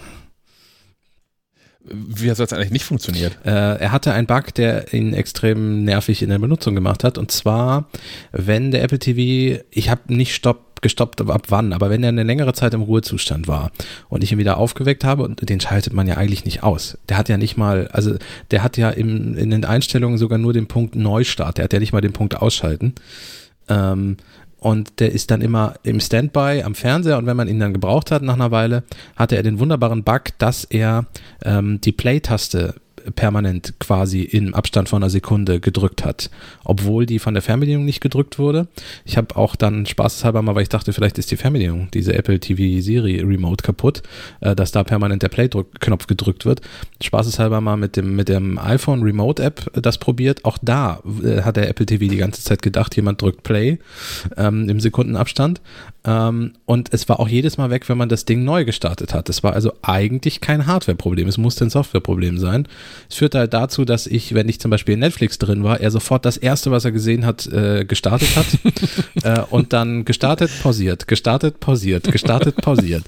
Wie 1.85 2.31
hat 2.31 2.39
es 2.39 2.53
eigentlich 2.53 2.71
nicht 2.71 2.85
funktioniert? 2.85 3.37
Äh, 3.45 3.51
er 3.51 3.93
hatte 3.93 4.15
einen 4.15 4.27
Bug, 4.27 4.55
der 4.55 4.93
ihn 4.95 5.15
extrem 5.15 5.85
nervig 5.85 6.23
in 6.23 6.31
der 6.31 6.39
Benutzung 6.39 6.75
gemacht 6.75 7.03
hat. 7.03 7.19
Und 7.19 7.33
zwar, 7.33 7.89
wenn 8.31 8.71
der 8.71 8.83
Apple 8.83 9.01
TV, 9.01 9.63
ich 9.71 9.91
habe 9.91 10.15
nicht 10.15 10.35
Stopp 10.35 10.72
gestoppt, 10.83 11.21
ab 11.21 11.47
wann, 11.49 11.73
aber 11.73 11.91
wenn 11.91 12.03
er 12.03 12.11
eine 12.11 12.25
längere 12.25 12.53
Zeit 12.53 12.75
im 12.75 12.83
Ruhezustand 12.83 13.49
war 13.49 13.71
und 14.09 14.23
ich 14.23 14.33
ihn 14.33 14.39
wieder 14.39 14.59
aufgeweckt 14.59 15.05
habe, 15.05 15.23
und 15.23 15.49
den 15.49 15.61
schaltet 15.61 15.93
man 15.93 16.07
ja 16.07 16.17
eigentlich 16.17 16.45
nicht 16.45 16.63
aus. 16.63 16.99
Der 17.09 17.17
hat 17.17 17.29
ja 17.29 17.39
nicht 17.39 17.57
mal, 17.57 17.89
also 17.89 18.17
der 18.51 18.63
hat 18.63 18.77
ja 18.77 18.91
im, 18.91 19.37
in 19.37 19.51
den 19.51 19.65
Einstellungen 19.65 20.19
sogar 20.19 20.39
nur 20.39 20.53
den 20.53 20.67
Punkt 20.67 20.95
Neustart, 20.95 21.59
der 21.59 21.65
hat 21.65 21.73
ja 21.73 21.79
nicht 21.79 21.93
mal 21.93 22.01
den 22.01 22.13
Punkt 22.13 22.37
Ausschalten. 22.37 22.95
Ähm, 23.69 24.17
und 24.59 25.01
der 25.01 25.11
ist 25.11 25.33
dann 25.33 25.41
immer 25.41 25.75
im 25.83 25.99
Standby 25.99 26.63
am 26.65 26.77
Fernseher 26.77 27.19
und 27.19 27.27
wenn 27.27 27.37
man 27.37 27.49
ihn 27.49 27.59
dann 27.59 27.73
gebraucht 27.73 28.13
hat 28.13 28.23
nach 28.23 28.35
einer 28.35 28.53
Weile, 28.53 28.85
hatte 29.17 29.35
er 29.35 29.43
den 29.43 29.59
wunderbaren 29.59 30.05
Bug, 30.05 30.39
dass 30.39 30.63
er 30.63 31.07
ähm, 31.45 31.81
die 31.81 31.91
Play-Taste 31.91 32.75
permanent 33.15 33.75
quasi 33.79 34.23
im 34.23 34.55
Abstand 34.55 34.89
von 34.89 35.03
einer 35.03 35.11
Sekunde 35.11 35.61
gedrückt 35.61 36.05
hat, 36.05 36.31
obwohl 36.65 37.07
die 37.07 37.19
von 37.19 37.35
der 37.35 37.43
Fernbedienung 37.43 37.85
nicht 37.85 38.01
gedrückt 38.01 38.39
wurde. 38.39 38.69
Ich 39.05 39.17
habe 39.17 39.37
auch 39.37 39.57
dann 39.57 39.87
spaßeshalber 39.87 40.43
mal, 40.43 40.55
weil 40.55 40.63
ich 40.63 40.69
dachte, 40.69 40.93
vielleicht 40.93 41.19
ist 41.19 41.31
die 41.31 41.37
Fernbedienung, 41.37 41.89
diese 41.93 42.15
Apple 42.15 42.41
TV 42.41 42.83
Siri 42.83 43.21
Remote 43.21 43.63
kaputt, 43.63 44.03
äh, 44.41 44.55
dass 44.55 44.73
da 44.73 44.85
permanent 44.85 45.23
der 45.23 45.29
Play-Knopf 45.29 46.07
gedrückt 46.07 46.45
wird. 46.45 46.61
Spaßeshalber 47.03 47.61
mal 47.61 47.77
mit 47.77 47.97
dem, 47.97 48.17
mit 48.17 48.29
dem 48.29 48.59
iPhone 48.59 49.03
Remote 49.03 49.43
App 49.43 49.71
das 49.75 49.99
probiert. 49.99 50.45
Auch 50.45 50.59
da 50.63 51.01
äh, 51.23 51.43
hat 51.43 51.57
der 51.57 51.69
Apple 51.69 51.87
TV 51.87 52.07
die 52.07 52.17
ganze 52.17 52.43
Zeit 52.43 52.63
gedacht, 52.63 52.95
jemand 52.97 53.23
drückt 53.23 53.43
Play 53.43 53.79
ähm, 54.37 54.69
im 54.69 54.81
Sekundenabstand. 54.81 55.61
Ähm, 56.05 56.55
und 56.65 56.93
es 56.93 57.09
war 57.09 57.21
auch 57.21 57.29
jedes 57.29 57.59
Mal 57.59 57.71
weg, 57.71 57.89
wenn 57.89 57.97
man 57.97 58.09
das 58.09 58.25
Ding 58.25 58.43
neu 58.43 58.65
gestartet 58.65 59.15
hat. 59.15 59.29
Es 59.29 59.45
war 59.45 59.53
also 59.53 59.73
eigentlich 59.83 60.41
kein 60.41 60.67
Hardware-Problem, 60.67 61.29
es 61.29 61.39
musste 61.39 61.65
ein 61.65 61.71
Software-Problem 61.71 62.39
sein. 62.39 62.67
Es 63.09 63.17
führte 63.17 63.39
halt 63.39 63.55
dazu, 63.55 63.85
dass 63.85 64.09
ich, 64.09 64.35
wenn 64.35 64.49
ich 64.49 64.61
zum 64.61 64.71
Beispiel 64.71 64.95
in 64.95 65.01
Netflix 65.01 65.39
drin 65.39 65.63
war, 65.63 65.81
er 65.81 65.91
sofort 65.93 66.25
das 66.25 66.37
erste, 66.37 66.73
was 66.73 66.85
er 66.85 66.91
gesehen 66.91 67.25
hat, 67.25 67.47
äh, 67.47 67.85
gestartet 67.85 68.37
hat 68.37 68.47
äh, 69.23 69.43
und 69.51 69.73
dann 69.73 70.05
gestartet, 70.05 70.51
pausiert, 70.63 71.07
gestartet, 71.07 71.61
pausiert, 71.61 72.11
gestartet, 72.11 72.57
pausiert. 72.57 73.05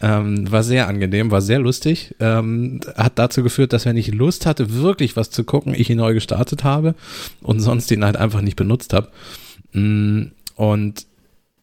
Ähm, 0.00 0.50
war 0.50 0.62
sehr 0.62 0.88
angenehm, 0.88 1.30
war 1.30 1.42
sehr 1.42 1.58
lustig. 1.58 2.14
Ähm, 2.18 2.80
hat 2.96 3.18
dazu 3.18 3.42
geführt, 3.42 3.74
dass 3.74 3.84
wenn 3.84 3.96
ich 3.98 4.14
Lust 4.14 4.46
hatte, 4.46 4.72
wirklich 4.72 5.16
was 5.16 5.30
zu 5.30 5.44
gucken, 5.44 5.74
ich 5.74 5.90
ihn 5.90 5.98
neu 5.98 6.14
gestartet 6.14 6.64
habe 6.64 6.94
und 7.42 7.60
sonst 7.60 7.90
ihn 7.90 8.04
halt 8.04 8.16
einfach 8.16 8.40
nicht 8.40 8.56
benutzt 8.56 8.94
habe. 8.94 9.08
Mm, 9.72 10.28
und 10.56 11.06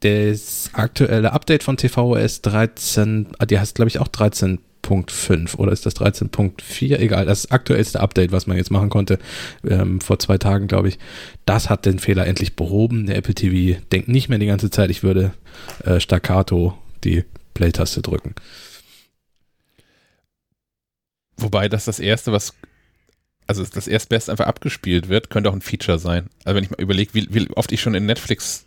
das 0.05 0.69
aktuelle 0.73 1.33
Update 1.33 1.63
von 1.63 1.77
tvOS 1.77 2.41
13, 2.41 3.27
ah, 3.39 3.45
die 3.45 3.59
heißt 3.59 3.75
glaube 3.75 3.89
ich 3.89 3.99
auch 3.99 4.07
13.5 4.07 5.55
oder 5.55 5.71
ist 5.71 5.85
das 5.85 5.95
13.4? 5.95 6.97
Egal, 6.97 7.25
das 7.25 7.49
aktuellste 7.49 7.99
Update, 7.99 8.31
was 8.31 8.45
man 8.45 8.57
jetzt 8.57 8.71
machen 8.71 8.89
konnte, 8.89 9.17
ähm, 9.67 9.99
vor 10.01 10.19
zwei 10.19 10.37
Tagen, 10.37 10.67
glaube 10.67 10.89
ich, 10.89 10.99
das 11.45 11.69
hat 11.69 11.85
den 11.85 11.99
Fehler 11.99 12.27
endlich 12.27 12.55
behoben. 12.55 13.07
Der 13.07 13.17
Apple 13.17 13.33
TV 13.33 13.79
denkt 13.91 14.07
nicht 14.07 14.29
mehr 14.29 14.37
die 14.37 14.45
ganze 14.45 14.69
Zeit, 14.69 14.91
ich 14.91 15.01
würde 15.01 15.33
äh, 15.83 15.99
staccato 15.99 16.77
die 17.03 17.23
Play-Taste 17.55 18.01
drücken. 18.01 18.35
Wobei 21.37 21.67
das 21.67 21.85
das 21.85 21.99
erste, 21.99 22.31
was 22.31 22.53
also 23.47 23.63
das 23.63 23.87
erstbeste 23.87 24.31
einfach 24.31 24.47
abgespielt 24.47 25.09
wird, 25.09 25.29
könnte 25.29 25.49
auch 25.49 25.53
ein 25.53 25.61
Feature 25.61 25.99
sein. 25.99 26.29
Also 26.43 26.55
wenn 26.55 26.63
ich 26.63 26.71
mal 26.71 26.81
überlege, 26.81 27.13
wie, 27.13 27.27
wie 27.29 27.49
oft 27.51 27.71
ich 27.71 27.81
schon 27.81 27.93
in 27.93 28.05
Netflix 28.05 28.64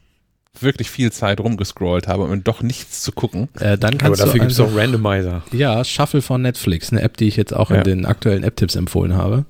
wirklich 0.63 0.91
viel 0.91 1.13
Zeit 1.13 1.41
rumgescrollt 1.41 2.09
habe, 2.09 2.25
um 2.25 2.45
doch 2.45 2.63
nichts 2.63 3.03
zu 3.03 3.13
gucken. 3.13 3.49
Äh, 3.59 3.79
dann 3.79 3.95
Aber 3.95 3.99
kannst 3.99 4.21
dafür 4.21 4.35
du 4.35 4.39
gibt 4.41 4.53
es 4.53 4.61
einfach- 4.61 4.73
auch 4.75 4.79
Randomizer. 4.79 5.43
Ja, 5.53 5.85
Shuffle 5.85 6.23
von 6.23 6.43
Netflix, 6.43 6.91
eine 6.93 7.03
App, 7.03 7.17
die 7.17 7.29
ich 7.29 7.37
jetzt 7.37 7.55
auch 7.55 7.71
Ja. 7.71 7.77
in 7.79 7.85
den 7.85 8.07
aktuellen 8.07 8.45
App-Tipps 8.45 8.75
empfohlen 8.77 9.15
habe. 9.15 9.45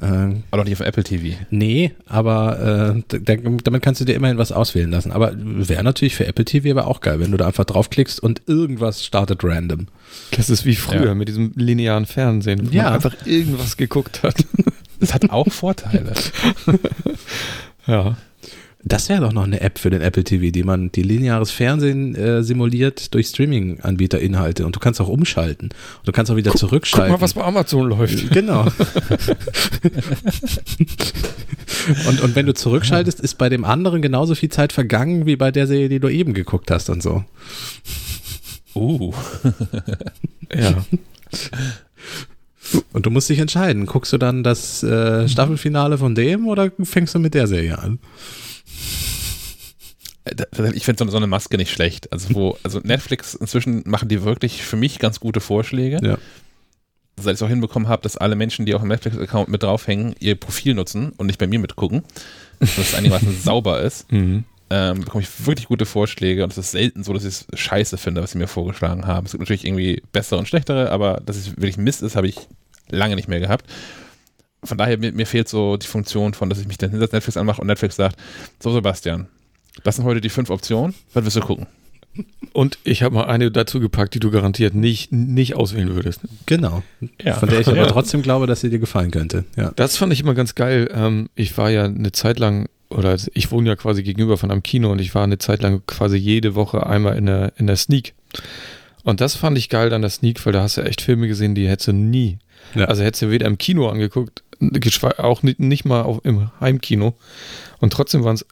Ähm, 0.00 0.44
Aber 0.52 0.62
doch 0.62 0.68
nicht 0.70 0.80
auf 0.80 0.86
Apple 0.86 1.02
TV. 1.02 1.36
nee, 1.50 1.90
aber 2.06 2.94
äh, 3.10 3.18
da, 3.18 3.34
damit 3.36 3.82
kannst 3.82 4.00
du 4.00 4.04
dir 4.04 4.14
immerhin 4.14 4.38
was 4.38 4.52
auswählen 4.52 4.88
lassen. 4.90 5.10
Aber 5.10 5.32
wäre 5.36 5.82
natürlich 5.82 6.14
für 6.14 6.26
Apple 6.26 6.44
TV 6.44 6.70
aber 6.70 6.86
auch 6.86 7.00
geil, 7.00 7.18
wenn 7.18 7.32
du 7.32 7.36
da 7.36 7.48
einfach 7.48 7.64
draufklickst 7.64 8.20
und 8.22 8.42
irgendwas 8.46 9.04
startet 9.04 9.42
random. 9.42 9.88
Das 10.36 10.48
ist 10.48 10.64
wie 10.64 10.76
früher 10.76 11.06
Ja. 11.06 11.14
mit 11.14 11.28
diesem 11.28 11.52
linearen 11.56 12.06
Fernsehen, 12.06 12.70
wo 12.70 12.76
Ja. 12.76 12.84
man 12.84 12.92
einfach 12.94 13.14
irgendwas 13.26 13.76
geguckt 13.76 14.22
hat. 14.22 14.36
Das 15.00 15.12
hat 15.12 15.28
auch 15.30 15.50
Vorteile. 15.50 16.12
ja. 17.86 18.16
Das 18.82 19.10
wäre 19.10 19.20
doch 19.20 19.32
noch 19.32 19.44
eine 19.44 19.60
App 19.60 19.78
für 19.78 19.90
den 19.90 20.00
Apple 20.00 20.24
TV, 20.24 20.50
die 20.50 20.62
man 20.62 20.90
die 20.90 21.02
lineares 21.02 21.50
Fernsehen 21.50 22.14
äh, 22.14 22.42
simuliert 22.42 23.12
durch 23.12 23.26
Streaming-Anbieter-Inhalte. 23.26 24.64
Und 24.64 24.74
du 24.74 24.80
kannst 24.80 25.00
auch 25.02 25.08
umschalten. 25.08 25.68
Und 25.98 26.08
du 26.08 26.12
kannst 26.12 26.32
auch 26.32 26.36
wieder 26.36 26.50
Guck 26.52 26.60
zurückschalten. 26.60 27.12
mal, 27.12 27.20
was 27.20 27.34
bei 27.34 27.44
Amazon 27.44 27.88
läuft. 27.88 28.30
Genau. 28.40 28.64
und, 32.08 32.20
und 32.22 32.34
wenn 32.34 32.46
du 32.46 32.54
zurückschaltest, 32.54 33.20
ist 33.20 33.36
bei 33.36 33.50
dem 33.50 33.64
anderen 33.64 34.00
genauso 34.00 34.34
viel 34.34 34.48
Zeit 34.48 34.72
vergangen 34.72 35.26
wie 35.26 35.36
bei 35.36 35.50
der 35.50 35.66
Serie, 35.66 35.88
die 35.90 36.00
du 36.00 36.08
eben 36.08 36.32
geguckt 36.32 36.70
hast 36.70 36.88
und 36.88 37.02
so. 37.02 37.24
Uh. 38.74 39.12
Ja. 40.52 40.84
Und 42.92 43.06
du 43.06 43.10
musst 43.10 43.28
dich 43.28 43.38
entscheiden. 43.38 43.86
Guckst 43.86 44.12
du 44.12 44.18
dann 44.18 44.42
das 44.42 44.82
äh, 44.82 45.28
Staffelfinale 45.28 45.96
von 45.96 46.16
dem 46.16 46.48
oder 46.48 46.72
fängst 46.82 47.14
du 47.14 47.20
mit 47.20 47.34
der 47.34 47.46
Serie 47.46 47.78
an? 47.78 48.00
Äh, 50.30 50.72
Ich 50.74 50.84
finde 50.84 51.04
so, 51.04 51.10
so 51.10 51.16
eine 51.16 51.26
Maske 51.26 51.56
nicht 51.56 51.70
schlecht. 51.70 52.12
Also 52.12 52.34
wo, 52.34 52.58
also 52.62 52.80
Netflix 52.82 53.34
inzwischen 53.34 53.82
machen 53.86 54.08
die 54.08 54.22
wirklich 54.22 54.62
für 54.62 54.76
mich 54.76 54.98
ganz 54.98 55.20
gute 55.20 55.40
Vorschläge. 55.40 55.98
Ja. 56.02 56.18
Seit 57.16 57.34
ich 57.34 57.38
es 57.38 57.42
auch 57.42 57.48
hinbekommen 57.48 57.88
habe, 57.88 58.02
dass 58.02 58.16
alle 58.16 58.34
Menschen, 58.36 58.64
die 58.66 58.74
auch 58.74 58.82
im 58.82 58.88
Netflix-Account 58.88 59.48
mit 59.48 59.62
draufhängen, 59.62 60.14
ihr 60.20 60.36
Profil 60.36 60.74
nutzen 60.74 61.10
und 61.16 61.26
nicht 61.26 61.38
bei 61.38 61.46
mir 61.46 61.58
mitgucken, 61.58 62.02
dass 62.60 62.78
es 62.78 62.94
einigermaßen 62.94 63.40
sauber 63.42 63.82
ist, 63.82 64.10
Mhm. 64.10 64.44
ähm, 64.70 65.00
bekomme 65.00 65.22
ich 65.22 65.46
wirklich 65.46 65.66
gute 65.68 65.84
Vorschläge 65.84 66.44
und 66.44 66.52
es 66.52 66.56
ist 66.58 66.70
selten 66.70 67.02
so, 67.04 67.12
dass 67.12 67.24
ich 67.24 67.44
es 67.52 67.58
scheiße 67.60 67.98
finde, 67.98 68.22
was 68.22 68.30
sie 68.30 68.38
mir 68.38 68.46
vorgeschlagen 68.46 69.06
haben. 69.06 69.26
Es 69.26 69.32
gibt 69.32 69.40
natürlich 69.42 69.66
irgendwie 69.66 70.02
bessere 70.12 70.38
und 70.38 70.48
schlechtere, 70.48 70.90
aber 70.92 71.20
dass 71.26 71.36
es 71.36 71.48
wirklich 71.56 71.76
Mist 71.76 72.02
ist, 72.02 72.16
habe 72.16 72.28
ich 72.28 72.36
lange 72.88 73.16
nicht 73.16 73.28
mehr 73.28 73.40
gehabt. 73.40 73.66
Von 74.64 74.78
daher, 74.78 74.96
mir, 74.98 75.12
mir 75.12 75.26
fehlt 75.26 75.48
so 75.48 75.76
die 75.76 75.86
Funktion 75.86 76.32
von, 76.34 76.48
dass 76.48 76.58
ich 76.60 76.68
mich 76.68 76.78
dann 76.78 76.90
hinter 76.90 77.08
Netflix 77.12 77.36
anmache 77.36 77.60
und 77.60 77.66
Netflix 77.66 77.96
sagt, 77.96 78.16
so 78.62 78.72
Sebastian, 78.72 79.26
das 79.84 79.96
sind 79.96 80.04
heute 80.04 80.20
die 80.20 80.28
fünf 80.28 80.50
Optionen, 80.50 80.94
was 81.12 81.24
willst 81.24 81.36
du 81.36 81.40
gucken? 81.40 81.66
Und 82.52 82.78
ich 82.82 83.02
habe 83.02 83.14
mal 83.14 83.26
eine 83.26 83.50
dazu 83.50 83.78
gepackt, 83.78 84.14
die 84.14 84.20
du 84.20 84.30
garantiert 84.30 84.74
nicht, 84.74 85.12
nicht 85.12 85.54
auswählen 85.54 85.94
würdest. 85.94 86.20
Genau. 86.46 86.82
Ja. 87.22 87.34
Von 87.34 87.48
der 87.48 87.60
ich 87.60 87.68
aber 87.68 87.86
trotzdem 87.88 88.22
glaube, 88.22 88.46
dass 88.46 88.60
sie 88.60 88.70
dir 88.70 88.80
gefallen 88.80 89.12
könnte. 89.12 89.44
Ja. 89.56 89.72
Das 89.76 89.96
fand 89.96 90.12
ich 90.12 90.20
immer 90.20 90.34
ganz 90.34 90.56
geil. 90.56 90.90
Ähm, 90.92 91.30
ich 91.36 91.56
war 91.56 91.70
ja 91.70 91.84
eine 91.84 92.10
Zeit 92.10 92.40
lang, 92.40 92.68
oder 92.88 93.16
ich 93.34 93.52
wohne 93.52 93.68
ja 93.68 93.76
quasi 93.76 94.02
gegenüber 94.02 94.36
von 94.36 94.50
einem 94.50 94.64
Kino 94.64 94.90
und 94.90 95.00
ich 95.00 95.14
war 95.14 95.22
eine 95.22 95.38
Zeit 95.38 95.62
lang 95.62 95.82
quasi 95.86 96.16
jede 96.16 96.56
Woche 96.56 96.84
einmal 96.84 97.16
in 97.16 97.26
der, 97.26 97.52
in 97.56 97.68
der 97.68 97.76
Sneak. 97.76 98.14
Und 99.04 99.20
das 99.20 99.36
fand 99.36 99.56
ich 99.56 99.68
geil 99.68 99.92
an 99.94 100.02
der 100.02 100.10
Sneak, 100.10 100.44
weil 100.44 100.52
da 100.52 100.62
hast 100.62 100.76
du 100.76 100.82
echt 100.82 101.00
Filme 101.00 101.28
gesehen, 101.28 101.54
die 101.54 101.68
hättest 101.68 101.88
du 101.88 101.92
nie. 101.92 102.38
Ja. 102.74 102.86
Also 102.86 103.04
hättest 103.04 103.22
du 103.22 103.30
weder 103.30 103.46
im 103.46 103.58
Kino 103.58 103.88
angeguckt, 103.88 104.42
auch 105.18 105.42
nicht, 105.42 105.60
nicht 105.60 105.84
mal 105.84 106.02
auf, 106.02 106.20
im 106.24 106.50
Heimkino. 106.60 107.14
Und 107.78 107.92
trotzdem 107.92 108.24
waren 108.24 108.34
es 108.34 108.46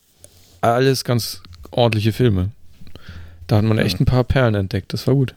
alles 0.60 1.04
ganz 1.04 1.42
ordentliche 1.70 2.12
Filme. 2.12 2.50
Da 3.46 3.56
hat 3.56 3.64
man 3.64 3.78
echt 3.78 4.00
ein 4.00 4.04
paar 4.04 4.24
Perlen 4.24 4.54
entdeckt. 4.54 4.92
Das 4.92 5.06
war 5.06 5.14
gut. 5.14 5.34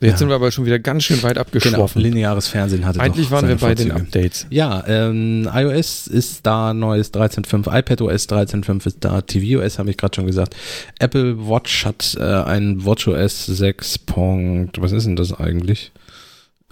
Jetzt 0.00 0.12
Ja. 0.12 0.16
sind 0.18 0.28
wir 0.28 0.36
aber 0.36 0.52
schon 0.52 0.64
wieder 0.64 0.78
ganz 0.78 1.02
schön 1.02 1.20
weit 1.24 1.32
Genau. 1.32 1.40
abgeschworfen. 1.40 2.00
Lineares 2.00 2.46
Fernsehen 2.46 2.86
hatte 2.86 3.00
Eigentlich 3.00 3.32
waren 3.32 3.48
wir 3.48 3.56
bei 3.56 3.74
den 3.74 3.88
Vorzüge. 3.90 4.06
Updates. 4.06 4.46
Ja, 4.48 4.84
ähm, 4.86 5.50
iOS 5.52 6.06
ist 6.06 6.46
da 6.46 6.72
neues 6.72 7.12
13.5, 7.12 7.66
iPadOS 7.66 8.28
13.5 8.28 8.86
ist 8.86 8.98
da, 9.00 9.22
tvOS 9.22 9.80
habe 9.80 9.90
ich 9.90 9.96
gerade 9.96 10.14
schon 10.14 10.26
gesagt. 10.26 10.54
Apple 11.00 11.48
Watch 11.48 11.84
hat 11.84 12.16
äh, 12.16 12.22
ein 12.22 12.84
WatchOS 12.84 13.46
6. 13.46 13.98
Punkt, 13.98 14.80
was 14.80 14.92
ist 14.92 15.04
denn 15.04 15.16
das 15.16 15.32
eigentlich? 15.32 15.90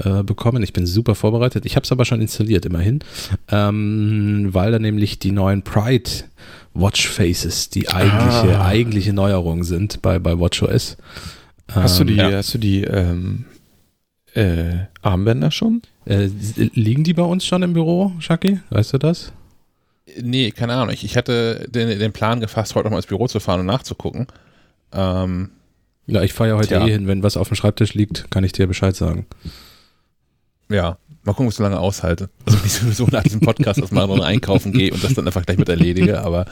Äh, 0.05 0.23
bekommen. 0.23 0.63
Ich 0.63 0.75
bin 0.75 0.85
super 0.87 1.15
vorbereitet. 1.15 1.65
Ich 1.65 1.75
habe 1.75 1.85
es 1.85 1.91
aber 1.93 2.05
schon 2.05 2.21
installiert, 2.21 2.67
immerhin. 2.67 2.99
Ähm, 3.51 4.49
weil 4.51 4.71
da 4.73 4.79
nämlich 4.79 5.19
die 5.19 5.33
neuen 5.33 5.63
Pride 5.63 6.11
Watch 6.75 7.09
Faces 7.09 7.71
die 7.71 7.89
eigentliche, 7.89 8.59
Ah. 8.59 8.67
eigentliche 8.67 9.13
Neuerung 9.15 9.65
sind 9.65 10.03
bei, 10.03 10.19
bei 10.19 10.39
WatchOS. 10.39 10.99
Hast 11.73 11.99
du 11.99 12.05
die, 12.05 12.17
ja. 12.17 12.31
hast 12.31 12.53
du 12.53 12.59
die 12.59 12.83
ähm, 12.85 13.47
äh, 14.35 14.75
Armbänder 15.01 15.51
schon? 15.51 15.81
Äh, 16.05 16.29
liegen 16.57 17.03
die 17.03 17.15
bei 17.15 17.23
uns 17.23 17.47
schon 17.47 17.63
im 17.63 17.73
Büro, 17.73 18.13
Shaki? 18.19 18.61
Weißt 18.69 18.93
du 18.93 18.99
das? 18.99 19.33
Nee, 20.21 20.51
keine 20.51 20.75
Ahnung. 20.75 20.91
Ich, 20.93 21.05
ich 21.05 21.17
hatte 21.17 21.67
den, 21.71 21.99
den 21.99 22.13
Plan 22.13 22.41
gefasst, 22.41 22.75
heute 22.75 22.85
nochmal 22.85 22.99
ins 22.99 23.07
Büro 23.07 23.29
zu 23.29 23.41
fahren 23.41 23.61
und 23.61 23.67
nachzugucken. 23.67 24.27
Ähm, 24.93 25.49
Ja, 26.07 26.23
ich 26.23 26.35
fahre 26.35 26.51
ja 26.51 26.57
heute 26.57 26.69
Tja. 26.69 26.87
eh 26.87 26.91
hin. 26.93 27.07
Wenn 27.09 27.23
was 27.23 27.39
auf 27.39 27.49
dem 27.49 27.57
Schreibtisch 27.57 27.95
liegt, 27.95 28.31
kann 28.31 28.45
ich 28.45 28.53
dir 28.53 28.67
Bescheid 28.67 28.95
sagen. 28.95 29.25
Ja, 30.69 30.99
mal 31.25 31.33
gucken, 31.33 31.47
ob 31.47 31.53
ich 31.53 31.57
so 31.57 31.63
lange 31.63 31.79
aushalte. 31.79 32.31
Also 32.45 32.59
wenn 32.59 32.67
ich 32.67 32.73
sowieso 32.73 33.07
nach 33.07 33.23
diesem 33.23 33.41
Podcast 33.41 33.83
aus 33.83 33.91
mal 33.91 34.23
einkaufen 34.23 34.73
gehe 34.73 34.93
und 34.93 35.03
das 35.03 35.15
dann 35.15 35.27
einfach 35.27 35.45
gleich 35.45 35.59
mit 35.59 35.69
erledige, 35.69 36.23
aber 36.23 36.47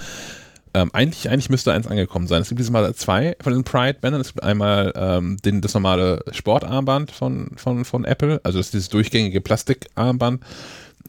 ähm, 0.74 0.90
eigentlich, 0.92 1.31
eigentlich 1.31 1.50
müsste 1.50 1.72
eins 1.72 1.87
angekommen 1.87 2.27
sein. 2.27 2.42
Es 2.42 2.48
gibt 2.48 2.59
dieses 2.59 2.72
Mal 2.72 2.92
zwei 2.94 3.37
von 3.40 3.53
den 3.53 3.62
Pride-Bändern. 3.62 4.20
Es 4.20 4.33
gibt 4.33 4.42
einmal 4.42 4.92
ähm, 4.96 5.37
den, 5.44 5.61
das 5.61 5.74
normale 5.74 6.24
Sportarmband 6.33 7.12
von, 7.12 7.53
von, 7.57 7.85
von 7.85 8.05
Apple, 8.05 8.40
also 8.42 8.59
das 8.59 8.66
ist 8.66 8.74
dieses 8.74 8.88
durchgängige 8.88 9.40
Plastikarmband 9.40 10.42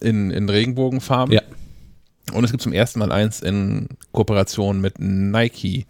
in, 0.02 0.30
in 0.30 0.48
Regenbogenfarben. 0.48 1.34
Ja. 1.34 1.42
Und 2.34 2.44
es 2.44 2.52
gibt 2.52 2.62
zum 2.62 2.74
ersten 2.74 3.00
Mal 3.00 3.12
eins 3.12 3.42
in 3.42 3.88
Kooperation 4.12 4.82
mit 4.82 5.00
Nike. 5.00 5.86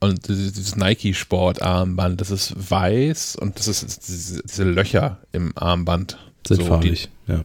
Und 0.00 0.28
dieses, 0.28 0.52
dieses 0.52 0.76
Nike-Sportarmband, 0.76 2.20
das 2.20 2.30
ist 2.30 2.54
weiß 2.70 3.36
und 3.36 3.58
das 3.58 3.68
ist 3.68 4.06
diese, 4.06 4.42
diese 4.42 4.64
Löcher 4.64 5.18
im 5.32 5.52
Armband. 5.56 6.18
Sind 6.48 6.62
So, 6.62 6.64
farbig. 6.66 7.08
ja. 7.26 7.44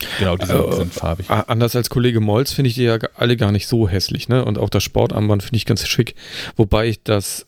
Die, 0.00 0.06
genau, 0.18 0.36
die 0.36 0.46
sind, 0.46 0.56
Äh, 0.58 0.76
sind 0.76 0.94
farbig. 0.94 1.28
Anders 1.30 1.76
als 1.76 1.90
Kollege 1.90 2.20
Molz 2.20 2.52
finde 2.52 2.68
ich 2.68 2.74
die 2.74 2.84
ja 2.84 2.98
alle 3.16 3.36
gar 3.36 3.52
nicht 3.52 3.66
so 3.68 3.88
hässlich, 3.88 4.28
ne? 4.28 4.44
Und 4.44 4.58
auch 4.58 4.70
das 4.70 4.82
Sportarmband 4.82 5.42
finde 5.42 5.56
ich 5.58 5.66
ganz 5.66 5.86
schick. 5.86 6.14
Wobei 6.56 6.86
ich 6.88 7.02
das 7.02 7.46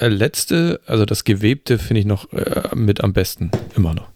äh, 0.00 0.08
letzte, 0.08 0.80
also 0.86 1.04
das 1.04 1.24
gewebte, 1.24 1.78
finde 1.78 2.00
ich 2.00 2.06
noch 2.06 2.32
äh, 2.32 2.74
mit 2.74 3.02
am 3.02 3.12
besten. 3.12 3.50
Immer 3.76 3.92
noch. 3.94 4.08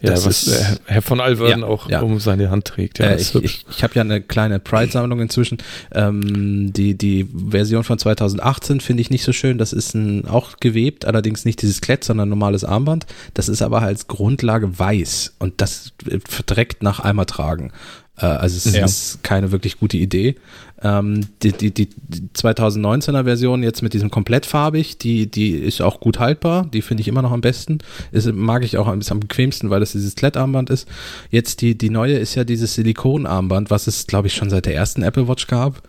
Ja, 0.00 0.10
Das 0.10 0.26
was 0.26 0.46
ist- 0.46 0.60
äh, 0.60 0.76
Herr 0.86 1.02
von 1.02 1.20
Alverden 1.20 1.60
Ja, 1.60 1.66
auch 1.66 1.88
ja. 1.88 2.00
um 2.00 2.20
seine 2.20 2.50
Hand 2.50 2.66
trägt. 2.66 2.98
Ja, 2.98 3.06
äh, 3.06 3.16
ich 3.20 3.34
ich, 3.34 3.64
ich 3.70 3.82
habe 3.82 3.94
ja 3.94 4.02
eine 4.02 4.20
kleine 4.20 4.58
Pride-Sammlung 4.58 5.20
inzwischen. 5.20 5.58
Ähm, 5.94 6.72
die, 6.72 6.96
die 6.96 7.26
Version 7.50 7.82
von 7.84 7.98
2018 7.98 8.80
finde 8.80 9.00
ich 9.00 9.10
nicht 9.10 9.24
so 9.24 9.32
schön. 9.32 9.56
Das 9.58 9.72
ist 9.72 9.94
ein, 9.94 10.26
auch 10.28 10.58
gewebt, 10.60 11.04
allerdings 11.06 11.44
nicht 11.44 11.62
dieses 11.62 11.80
Klett, 11.80 12.04
sondern 12.04 12.26
ein 12.28 12.30
normales 12.30 12.64
Armband. 12.64 13.06
Das 13.34 13.48
ist 13.48 13.62
aber 13.62 13.82
als 13.82 14.06
Grundlage 14.06 14.78
weiß 14.78 15.34
und 15.38 15.60
das 15.60 15.92
äh, 16.10 16.18
verdreckt 16.28 16.82
nach 16.82 17.00
einmal 17.00 17.26
tragen. 17.26 17.72
Äh, 18.18 18.26
also 18.26 18.56
es 18.56 18.74
Ja. 18.76 18.84
ist 18.84 19.22
keine 19.22 19.50
wirklich 19.52 19.78
gute 19.78 19.96
Idee. 19.96 20.36
Ähm, 20.82 21.26
die, 21.42 21.52
die, 21.52 21.70
die 21.72 21.88
2019er 22.34 23.24
Version 23.24 23.62
jetzt 23.62 23.82
mit 23.82 23.94
diesem 23.94 24.10
komplett 24.10 24.44
farbig, 24.44 24.98
die, 24.98 25.30
die 25.30 25.52
ist 25.52 25.80
auch 25.80 26.00
gut 26.00 26.18
haltbar. 26.18 26.66
Die 26.72 26.82
finde 26.82 27.00
ich 27.00 27.08
immer 27.08 27.22
noch 27.22 27.32
am 27.32 27.40
besten. 27.40 27.78
Ist, 28.12 28.30
mag 28.32 28.62
ich 28.62 28.76
auch 28.76 28.86
am, 28.86 29.00
ist 29.00 29.10
am 29.10 29.20
bequemsten, 29.20 29.70
weil 29.70 29.82
es 29.82 29.92
dieses 29.92 30.16
Klettarmband 30.16 30.70
ist. 30.70 30.86
Jetzt 31.30 31.62
die, 31.62 31.78
die 31.78 31.90
neue 31.90 32.18
ist 32.18 32.34
ja 32.34 32.44
dieses 32.44 32.74
Silikonarmband, 32.74 33.70
was 33.70 33.86
es, 33.86 34.06
glaube 34.06 34.26
ich, 34.26 34.34
schon 34.34 34.50
seit 34.50 34.66
der 34.66 34.74
ersten 34.74 35.02
Apple 35.02 35.28
Watch 35.28 35.46
gab. 35.46 35.82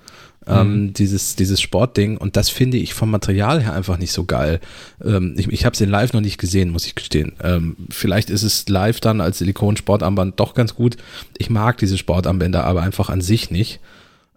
Ähm, 0.50 0.94
dieses, 0.94 1.36
dieses 1.36 1.60
Sportding 1.60 2.16
und 2.16 2.38
das 2.38 2.50
finde 2.50 2.78
ich 2.78 2.94
vom 2.94 3.12
Material 3.12 3.62
her 3.62 3.74
einfach 3.74 3.98
nicht 3.98 4.14
so 4.14 4.24
geil. 4.24 4.62
Ähm, 5.04 5.36
ich 5.38 5.50
ich 5.50 5.66
habe 5.66 5.74
es 5.74 5.82
in 5.82 5.90
live 5.90 6.14
noch 6.14 6.22
nicht 6.22 6.38
gesehen, 6.38 6.70
muss 6.70 6.86
ich 6.86 6.96
gestehen. 6.96 7.34
Ähm, 7.44 7.76
vielleicht 7.90 8.30
ist 8.30 8.44
es 8.44 8.70
live 8.70 9.02
dann 9.02 9.20
als 9.20 9.40
Silikon-Sportarmband 9.40 10.40
doch 10.40 10.54
ganz 10.54 10.74
gut. 10.74 10.96
Ich 11.38 11.50
mag 11.50 11.78
diese 11.80 11.98
Sportarmbänder 11.98 12.64
aber 12.64 12.82
einfach 12.82 13.10
an 13.10 13.20
sich 13.20 13.52
nicht. 13.52 13.82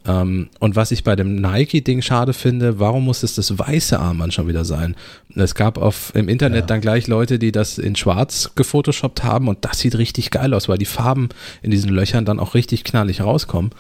Ähm, 0.06 0.48
und 0.60 0.76
was 0.76 0.92
ich 0.92 1.04
bei 1.04 1.14
dem 1.14 1.36
Nike-Ding 1.36 2.00
schade 2.00 2.32
finde, 2.32 2.78
warum 2.78 3.04
muss 3.04 3.22
es 3.22 3.34
das 3.34 3.58
weiße 3.58 3.98
Armband 3.98 4.32
schon 4.32 4.48
wieder 4.48 4.64
sein? 4.64 4.96
Es 5.34 5.54
gab 5.54 5.76
auf, 5.76 6.12
im 6.14 6.28
Internet 6.28 6.60
Ja. 6.62 6.66
dann 6.66 6.80
gleich 6.80 7.06
Leute, 7.06 7.38
die 7.38 7.52
das 7.52 7.76
in 7.78 7.96
schwarz 7.96 8.50
gefotoshoppt 8.54 9.22
haben 9.24 9.48
und 9.48 9.64
das 9.64 9.78
sieht 9.80 9.96
richtig 9.98 10.30
geil 10.30 10.54
aus, 10.54 10.68
weil 10.68 10.78
die 10.78 10.86
Farben 10.86 11.28
in 11.62 11.70
diesen 11.70 11.90
Löchern 11.90 12.24
dann 12.24 12.40
auch 12.40 12.54
richtig 12.54 12.84
knallig 12.84 13.20
rauskommen. 13.20 13.72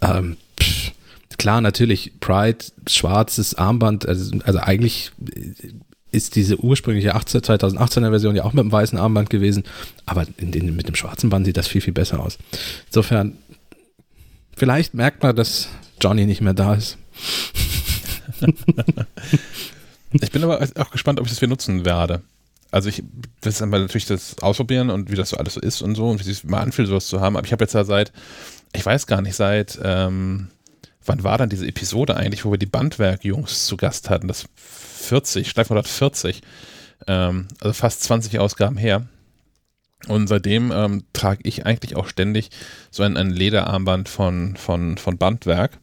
Ähm, 0.00 0.36
pff, 0.58 0.92
klar, 1.36 1.60
natürlich, 1.60 2.12
Pride, 2.20 2.58
schwarzes 2.88 3.54
Armband, 3.54 4.08
also, 4.08 4.38
also 4.44 4.58
eigentlich 4.60 5.12
ist 6.12 6.36
diese 6.36 6.58
ursprüngliche 6.58 7.14
18, 7.14 7.42
2018er 7.42 8.08
Version 8.10 8.34
ja 8.36 8.44
auch 8.44 8.54
mit 8.54 8.64
dem 8.64 8.72
weißen 8.72 8.98
Armband 8.98 9.28
gewesen, 9.28 9.64
aber 10.06 10.24
in 10.38 10.50
den, 10.52 10.74
mit 10.74 10.88
dem 10.88 10.94
schwarzen 10.94 11.28
Band 11.28 11.44
sieht 11.44 11.58
das 11.58 11.68
viel, 11.68 11.82
viel 11.82 11.92
besser 11.92 12.20
aus. 12.20 12.38
Insofern, 12.86 13.36
vielleicht 14.56 14.94
merkt 14.94 15.22
man, 15.22 15.36
dass 15.36 15.68
Johnny 16.00 16.26
nicht 16.26 16.40
mehr 16.40 16.54
da 16.54 16.74
ist. 16.74 16.98
ich 20.10 20.32
bin 20.32 20.42
aber 20.42 20.66
auch 20.76 20.90
gespannt, 20.90 21.20
ob 21.20 21.26
ich 21.26 21.32
das 21.32 21.40
wir 21.40 21.48
nutzen 21.48 21.84
werde. 21.84 22.22
Also 22.70 22.88
ich 22.88 22.98
will 22.98 23.06
jetzt 23.44 23.62
einmal 23.62 23.80
natürlich 23.80 24.06
das 24.06 24.38
ausprobieren 24.40 24.90
und 24.90 25.10
wie 25.10 25.14
das 25.14 25.30
so 25.30 25.36
alles 25.36 25.54
so 25.54 25.60
ist 25.60 25.82
und 25.82 25.94
so 25.94 26.08
und 26.08 26.18
wie 26.18 26.24
sich 26.24 26.44
mal 26.44 26.60
anfühlt, 26.60 26.88
sowas 26.88 27.06
zu 27.06 27.20
haben. 27.20 27.36
Aber 27.36 27.46
ich 27.46 27.52
habe 27.52 27.64
jetzt 27.64 27.74
ja 27.74 27.84
seit, 27.84 28.12
ich 28.74 28.84
weiß 28.84 29.06
gar 29.06 29.22
nicht, 29.22 29.36
seit, 29.36 29.78
ähm, 29.82 30.48
wann 31.04 31.22
war 31.22 31.38
dann 31.38 31.48
diese 31.48 31.66
Episode 31.66 32.16
eigentlich, 32.16 32.44
wo 32.44 32.50
wir 32.50 32.58
die 32.58 32.66
Bandwerk-Jungs 32.66 33.66
zu 33.66 33.76
Gast 33.76 34.10
hatten? 34.10 34.28
Das 34.28 34.46
40, 34.56 35.48
Schleifmonat 35.48 35.86
40. 35.86 36.42
Ähm, 37.06 37.46
also 37.60 37.72
fast 37.72 38.02
20 38.02 38.38
Ausgaben 38.40 38.76
her. 38.76 39.06
Und 40.08 40.28
seitdem 40.28 40.72
ähm, 40.72 41.04
trage 41.12 41.40
ich 41.44 41.66
eigentlich 41.66 41.96
auch 41.96 42.06
ständig 42.06 42.50
so 42.90 43.02
ein, 43.02 43.16
ein 43.16 43.30
Lederarmband 43.30 44.08
von, 44.08 44.56
von, 44.56 44.98
von 44.98 45.18
Bandwerk 45.18 45.78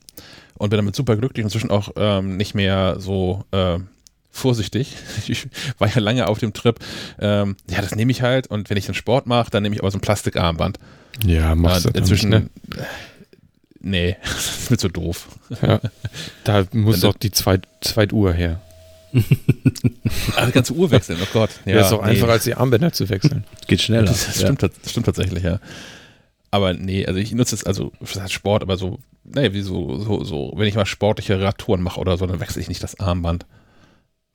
und 0.58 0.70
bin 0.70 0.78
damit 0.78 0.96
super 0.96 1.18
glücklich 1.18 1.44
und 1.44 1.48
inzwischen 1.48 1.72
auch 1.72 1.90
ähm, 1.98 2.38
nicht 2.38 2.56
mehr 2.56 3.00
so 3.00 3.44
äh, 3.52 3.80
vorsichtig. 4.32 4.96
Ich 5.28 5.48
war 5.78 5.90
ja 5.90 6.00
lange 6.00 6.28
auf 6.28 6.40
dem 6.40 6.54
Trip. 6.54 6.80
Ähm, 7.20 7.56
ja, 7.70 7.82
das 7.82 7.96
nehme 7.96 8.12
ich 8.12 8.22
halt 8.22 8.48
und 8.48 8.70
wenn 8.70 8.78
ich 8.78 8.86
dann 8.86 8.96
Sport 8.96 9.28
mache, 9.28 9.52
dann 9.52 9.64
nehme 9.64 9.76
ich 9.76 9.82
aber 9.82 9.92
so 9.92 9.98
ein 9.98 10.02
Plastikarmband. 10.02 10.78
Ja, 11.26 11.56
machst 11.56 11.86
äh, 11.86 11.92
du 11.92 12.00
inzwischen. 12.00 12.30
Nicht, 12.30 12.68
ne? 12.70 12.86
Nee, 13.82 14.18
das 14.24 14.60
ist 14.60 14.72
mir 14.72 14.78
zu 14.78 14.90
doof. 14.90 15.28
Ja, 15.62 15.80
da 16.44 16.66
muss 16.72 17.02
doch 17.02 17.16
die 17.16 17.32
Zweit, 17.32 17.68
Zweituhr 17.82 18.34
her. 18.34 18.62
ah, 20.36 20.46
die 20.46 20.52
ganze 20.52 20.74
Uhr 20.74 20.90
wechseln, 20.92 21.20
oh 21.22 21.28
Gott. 21.32 21.52
Ja, 21.66 21.76
ja 21.76 21.82
ist 21.82 21.92
auch 21.94 22.04
nee. 22.04 22.12
einfacher, 22.12 22.32
als 22.32 22.44
die 22.44 22.56
Armbänder 22.56 22.92
zu 22.92 23.08
wechseln. 23.10 23.46
Geht 23.68 23.82
schneller. 23.82 24.06
Das, 24.06 24.26
das, 24.26 24.40
stimmt, 24.40 24.64
das 24.64 24.72
stimmt 24.88 25.06
tatsächlich, 25.06 25.44
ja. 25.44 25.60
Aber 26.52 26.74
nee, 26.74 27.06
also 27.06 27.20
ich 27.20 27.32
nutze 27.34 27.56
es 27.56 27.64
also 27.64 27.92
Sport, 28.28 28.62
aber 28.62 28.78
so, 28.78 29.00
naja, 29.24 29.54
wie 29.54 29.62
so, 29.62 30.00
so, 30.00 30.24
so, 30.24 30.54
wenn 30.56 30.68
ich 30.68 30.76
mal 30.76 30.86
sportliche 30.86 31.42
Radtouren 31.42 31.82
mache 31.82 32.00
oder 32.00 32.18
so, 32.18 32.28
dann 32.28 32.40
wechsle 32.40 32.62
ich 32.62 32.68
nicht 32.68 32.84
das 32.84 33.00
Armband. 33.00 33.46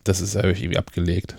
Das 0.04 0.20
ist 0.20 0.34
ja 0.34 0.44
irgendwie 0.44 0.78
abgelegt. 0.78 1.36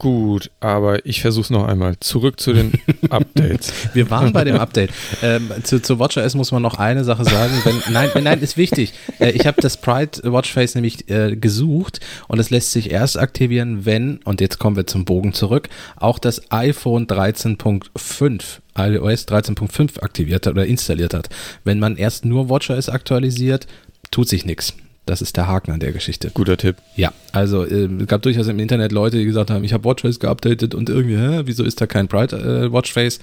Gut, 0.00 0.52
aber 0.60 1.04
ich 1.06 1.20
versuche 1.22 1.42
es 1.42 1.50
noch 1.50 1.66
einmal. 1.66 1.96
Zurück 1.98 2.38
zu 2.38 2.52
den 2.52 2.72
Updates. 3.10 3.72
Wir 3.94 4.08
waren 4.10 4.32
bei 4.32 4.44
dem 4.44 4.54
Update. 4.54 4.90
Ähm, 5.24 5.50
zu, 5.64 5.82
zu 5.82 5.98
WatchOS 5.98 6.36
muss 6.36 6.52
man 6.52 6.62
noch 6.62 6.78
eine 6.78 7.02
Sache 7.02 7.24
sagen. 7.24 7.52
Wenn, 7.64 7.92
nein, 7.92 8.10
nein, 8.22 8.40
ist 8.40 8.56
wichtig. 8.56 8.92
Äh, 9.18 9.32
ich 9.32 9.44
habe 9.44 9.60
das 9.60 9.76
Pride 9.76 10.20
Watchface 10.22 10.76
nämlich 10.76 11.10
äh, 11.10 11.34
gesucht 11.34 11.98
und 12.28 12.38
es 12.38 12.50
lässt 12.50 12.70
sich 12.70 12.92
erst 12.92 13.18
aktivieren, 13.18 13.86
wenn, 13.86 14.18
und 14.18 14.40
jetzt 14.40 14.60
kommen 14.60 14.76
wir 14.76 14.86
zum 14.86 15.04
Bogen 15.04 15.32
zurück, 15.32 15.68
auch 15.96 16.20
das 16.20 16.52
iPhone 16.52 17.08
13.5 17.08 18.60
iOS 18.76 19.26
13.5 19.26 20.00
aktiviert 20.00 20.46
hat 20.46 20.52
oder 20.52 20.66
installiert 20.66 21.12
hat. 21.12 21.28
Wenn 21.64 21.80
man 21.80 21.96
erst 21.96 22.24
nur 22.24 22.48
WatchOS 22.48 22.88
aktualisiert, 22.88 23.66
tut 24.12 24.28
sich 24.28 24.46
nichts. 24.46 24.74
Das 25.08 25.22
ist 25.22 25.38
der 25.38 25.46
Haken 25.48 25.70
an 25.70 25.80
der 25.80 25.92
Geschichte. 25.92 26.30
Guter 26.34 26.58
Tipp. 26.58 26.76
Ja, 26.94 27.14
also 27.32 27.64
äh, 27.64 27.88
es 28.00 28.06
gab 28.08 28.20
durchaus 28.20 28.46
im 28.46 28.58
Internet 28.58 28.92
Leute, 28.92 29.16
die 29.16 29.24
gesagt 29.24 29.50
haben, 29.50 29.64
ich 29.64 29.72
habe 29.72 29.84
Watchface 29.88 30.20
geupdatet 30.20 30.74
und 30.74 30.90
irgendwie, 30.90 31.16
hä, 31.16 31.42
wieso 31.46 31.64
ist 31.64 31.80
da 31.80 31.86
kein 31.86 32.08
Bright 32.08 32.34
äh, 32.34 32.70
Watchface? 32.70 33.18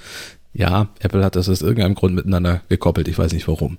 Ja, 0.52 0.88
Apple 1.00 1.24
hat 1.24 1.36
das 1.36 1.48
aus 1.48 1.62
irgendeinem 1.62 1.94
Grund 1.94 2.16
miteinander 2.16 2.62
gekoppelt. 2.70 3.08
Ich 3.08 3.20
weiß 3.20 3.34
nicht 3.34 3.48
warum. 3.48 3.78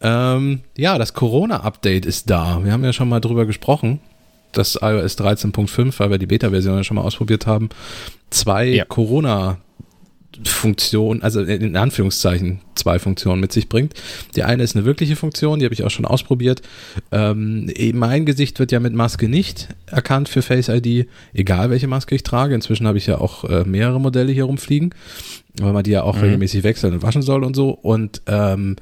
Ähm, 0.00 0.60
ja, 0.78 0.96
das 0.96 1.12
Corona-Update 1.12 2.06
ist 2.06 2.30
da. 2.30 2.64
Wir 2.64 2.72
haben 2.72 2.84
ja 2.84 2.94
schon 2.94 3.08
mal 3.10 3.20
drüber 3.20 3.44
gesprochen. 3.44 4.00
Das 4.52 4.76
iOS 4.80 5.18
13.5, 5.18 5.98
weil 5.98 6.10
wir 6.10 6.18
die 6.18 6.26
Beta-Version 6.26 6.76
ja 6.76 6.84
schon 6.84 6.94
mal 6.94 7.02
ausprobiert 7.02 7.46
haben. 7.46 7.68
Zwei 8.30 8.66
ja. 8.66 8.84
Corona- 8.86 9.58
Funktion, 10.44 11.22
also 11.22 11.40
in 11.40 11.76
Anführungszeichen 11.76 12.60
zwei 12.74 12.98
Funktionen 12.98 13.40
mit 13.40 13.52
sich 13.52 13.68
bringt. 13.68 13.94
Die 14.36 14.42
eine 14.42 14.62
ist 14.62 14.76
eine 14.76 14.84
wirkliche 14.84 15.16
Funktion, 15.16 15.58
die 15.58 15.64
habe 15.64 15.74
ich 15.74 15.84
auch 15.84 15.90
schon 15.90 16.04
ausprobiert. 16.04 16.62
Ähm, 17.10 17.70
mein 17.94 18.26
Gesicht 18.26 18.58
wird 18.58 18.72
ja 18.72 18.80
mit 18.80 18.94
Maske 18.94 19.28
nicht 19.28 19.68
erkannt 19.86 20.28
für 20.28 20.42
Face 20.42 20.68
ID, 20.68 21.08
egal 21.34 21.70
welche 21.70 21.88
Maske 21.88 22.14
ich 22.14 22.22
trage. 22.22 22.54
Inzwischen 22.54 22.86
habe 22.86 22.98
ich 22.98 23.06
ja 23.06 23.18
auch 23.18 23.44
äh, 23.44 23.64
mehrere 23.64 24.00
Modelle 24.00 24.32
hier 24.32 24.44
rumfliegen, 24.44 24.94
weil 25.60 25.72
man 25.72 25.84
die 25.84 25.90
ja 25.90 26.02
auch 26.02 26.16
mhm. 26.16 26.22
regelmäßig 26.22 26.62
wechseln 26.62 26.94
und 26.94 27.02
waschen 27.02 27.22
soll 27.22 27.44
und 27.44 27.54
so. 27.54 27.70
Und 27.70 28.22
ähm, 28.26 28.76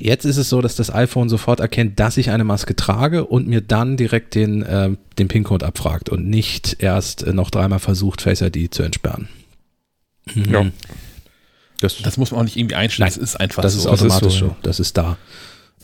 Jetzt 0.00 0.24
ist 0.24 0.36
es 0.36 0.48
so, 0.48 0.62
dass 0.62 0.76
das 0.76 0.94
iPhone 0.94 1.28
sofort 1.28 1.58
erkennt, 1.58 1.98
dass 1.98 2.18
ich 2.18 2.30
eine 2.30 2.44
Maske 2.44 2.76
trage 2.76 3.24
und 3.24 3.48
mir 3.48 3.60
dann 3.60 3.96
direkt 3.96 4.36
den, 4.36 4.62
äh, 4.62 4.90
den 5.18 5.26
PIN-Code 5.26 5.66
abfragt 5.66 6.08
und 6.08 6.28
nicht 6.28 6.76
erst 6.78 7.24
äh, 7.24 7.32
noch 7.32 7.50
dreimal 7.50 7.80
versucht, 7.80 8.22
Face 8.22 8.40
ID 8.40 8.72
zu 8.72 8.84
entsperren. 8.84 9.28
Mhm. 10.34 10.52
Ja. 10.52 10.66
Das, 11.80 11.98
das, 12.02 12.16
muss 12.16 12.32
man 12.32 12.40
auch 12.40 12.44
nicht 12.44 12.56
irgendwie 12.56 12.74
einstellen. 12.74 13.08
Nein, 13.08 13.18
das 13.20 13.30
ist 13.30 13.36
einfach 13.36 13.62
das 13.62 13.74
so. 13.74 13.80
Ist 13.80 13.86
automatisch 13.86 14.20
das 14.20 14.34
ist 14.34 14.38
so. 14.38 14.56
Das 14.62 14.80
ist 14.80 14.96
da. 14.96 15.16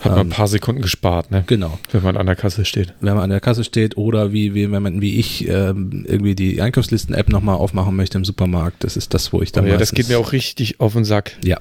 Hat 0.00 0.10
man 0.10 0.14
ein 0.14 0.26
ähm, 0.26 0.30
paar 0.30 0.48
Sekunden 0.48 0.82
gespart, 0.82 1.30
ne? 1.30 1.44
Genau. 1.46 1.78
Wenn 1.92 2.02
man 2.02 2.16
an 2.16 2.26
der 2.26 2.34
Kasse 2.34 2.64
steht. 2.64 2.94
Wenn 3.00 3.14
man 3.14 3.22
an 3.22 3.30
der 3.30 3.40
Kasse 3.40 3.62
steht 3.62 3.96
oder 3.96 4.32
wie, 4.32 4.52
wie 4.54 4.70
wenn 4.72 4.82
man, 4.82 5.00
wie 5.00 5.20
ich, 5.20 5.46
ähm, 5.46 6.04
irgendwie 6.08 6.34
die 6.34 6.60
Einkaufslisten-App 6.60 7.28
nochmal 7.28 7.56
aufmachen 7.56 7.94
möchte 7.94 8.18
im 8.18 8.24
Supermarkt. 8.24 8.82
Das 8.82 8.96
ist 8.96 9.14
das, 9.14 9.32
wo 9.32 9.40
ich 9.40 9.52
dann. 9.52 9.66
Oh 9.66 9.68
ja, 9.68 9.76
das 9.76 9.92
geht 9.92 10.08
mir 10.08 10.18
auch 10.18 10.32
richtig 10.32 10.80
auf 10.80 10.94
den 10.94 11.04
Sack. 11.04 11.36
Ja. 11.44 11.60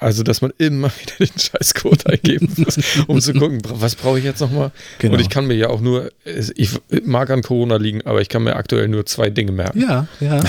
Also, 0.00 0.22
dass 0.22 0.40
man 0.40 0.52
immer 0.58 0.90
wieder 1.00 1.26
den 1.26 1.38
Scheißcode 1.38 2.06
eingeben 2.06 2.48
muss, 2.56 2.78
um 3.06 3.20
zu 3.20 3.34
gucken, 3.34 3.60
was 3.64 3.94
brauche 3.94 4.18
ich 4.18 4.24
jetzt 4.24 4.40
nochmal? 4.40 4.72
Genau. 4.98 5.14
Und 5.14 5.20
ich 5.20 5.28
kann 5.28 5.46
mir 5.46 5.54
ja 5.54 5.68
auch 5.68 5.80
nur, 5.80 6.10
ich 6.24 6.70
mag 7.04 7.30
an 7.30 7.42
Corona 7.42 7.76
liegen, 7.76 8.02
aber 8.06 8.20
ich 8.20 8.28
kann 8.28 8.42
mir 8.42 8.56
aktuell 8.56 8.88
nur 8.88 9.04
zwei 9.06 9.30
Dinge 9.30 9.52
merken. 9.52 9.80
Ja, 9.80 10.08
ja. 10.20 10.42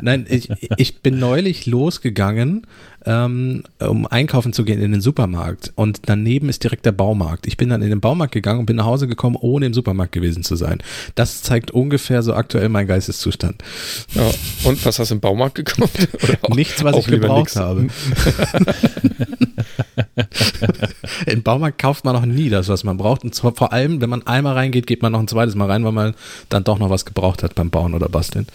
Nein, 0.00 0.26
ich, 0.28 0.48
ich 0.76 1.00
bin 1.00 1.18
neulich 1.18 1.66
losgegangen 1.66 2.66
ähm, 3.06 3.62
um 3.78 4.06
einkaufen 4.06 4.52
zu 4.52 4.64
gehen 4.64 4.80
in 4.82 4.92
den 4.92 5.00
Supermarkt. 5.00 5.72
Und 5.76 6.00
daneben 6.06 6.48
ist 6.48 6.64
direkt 6.64 6.84
der 6.84 6.92
Baumarkt. 6.92 7.46
Ich 7.46 7.56
bin 7.56 7.68
dann 7.68 7.82
in 7.82 7.90
den 7.90 8.00
Baumarkt 8.00 8.34
gegangen 8.34 8.60
und 8.60 8.66
bin 8.66 8.76
nach 8.76 8.84
Hause 8.84 9.06
gekommen, 9.06 9.36
ohne 9.40 9.66
im 9.66 9.74
Supermarkt 9.74 10.12
gewesen 10.12 10.42
zu 10.42 10.56
sein. 10.56 10.82
Das 11.14 11.42
zeigt 11.42 11.70
ungefähr 11.70 12.22
so 12.22 12.34
aktuell 12.34 12.68
mein 12.68 12.86
Geisteszustand. 12.86 13.62
Ja, 14.14 14.28
und 14.64 14.84
was 14.84 14.98
hast 14.98 15.10
du 15.10 15.14
im 15.14 15.20
Baumarkt 15.20 15.54
gekauft? 15.54 16.08
Nichts, 16.54 16.82
was 16.82 16.96
ich 16.96 17.06
gebraucht 17.06 17.54
nix. 17.54 17.56
habe. 17.56 17.86
Im 21.26 21.42
Baumarkt 21.42 21.78
kauft 21.78 22.04
man 22.04 22.14
noch 22.14 22.26
nie 22.26 22.48
das, 22.48 22.68
was 22.68 22.84
man 22.84 22.96
braucht. 22.96 23.24
Und 23.24 23.34
zwar 23.34 23.54
vor 23.54 23.72
allem, 23.72 24.00
wenn 24.00 24.10
man 24.10 24.26
einmal 24.26 24.54
reingeht, 24.54 24.86
geht 24.86 25.02
man 25.02 25.12
noch 25.12 25.20
ein 25.20 25.28
zweites 25.28 25.54
Mal 25.54 25.70
rein, 25.70 25.84
weil 25.84 25.92
man 25.92 26.14
dann 26.48 26.64
doch 26.64 26.78
noch 26.78 26.90
was 26.90 27.04
gebraucht 27.04 27.42
hat 27.42 27.54
beim 27.54 27.70
Bauen 27.70 27.94
oder 27.94 28.08
Basteln. 28.08 28.46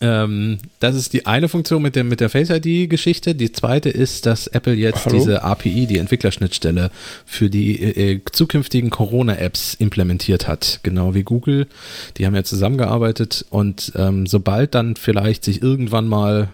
Ähm, 0.00 0.58
das 0.78 0.94
ist 0.94 1.14
die 1.14 1.26
eine 1.26 1.48
Funktion 1.48 1.80
mit 1.80 1.96
der, 1.96 2.04
mit 2.04 2.20
der 2.20 2.28
Face 2.28 2.50
ID-Geschichte. 2.50 3.34
Die 3.34 3.52
zweite 3.52 3.88
ist, 3.88 4.26
dass 4.26 4.46
Apple 4.46 4.74
jetzt 4.74 5.06
Hallo? 5.06 5.16
diese 5.16 5.42
API, 5.42 5.86
die 5.86 5.98
Entwicklerschnittstelle, 5.98 6.90
für 7.24 7.48
die 7.48 7.82
äh, 7.82 8.20
zukünftigen 8.30 8.90
Corona-Apps 8.90 9.74
implementiert 9.74 10.48
hat. 10.48 10.80
Genau 10.82 11.14
wie 11.14 11.22
Google. 11.22 11.66
Die 12.18 12.26
haben 12.26 12.34
ja 12.34 12.44
zusammengearbeitet 12.44 13.46
und 13.48 13.92
ähm, 13.96 14.26
sobald 14.26 14.74
dann 14.74 14.96
vielleicht 14.96 15.44
sich 15.44 15.62
irgendwann 15.62 16.08
mal 16.08 16.50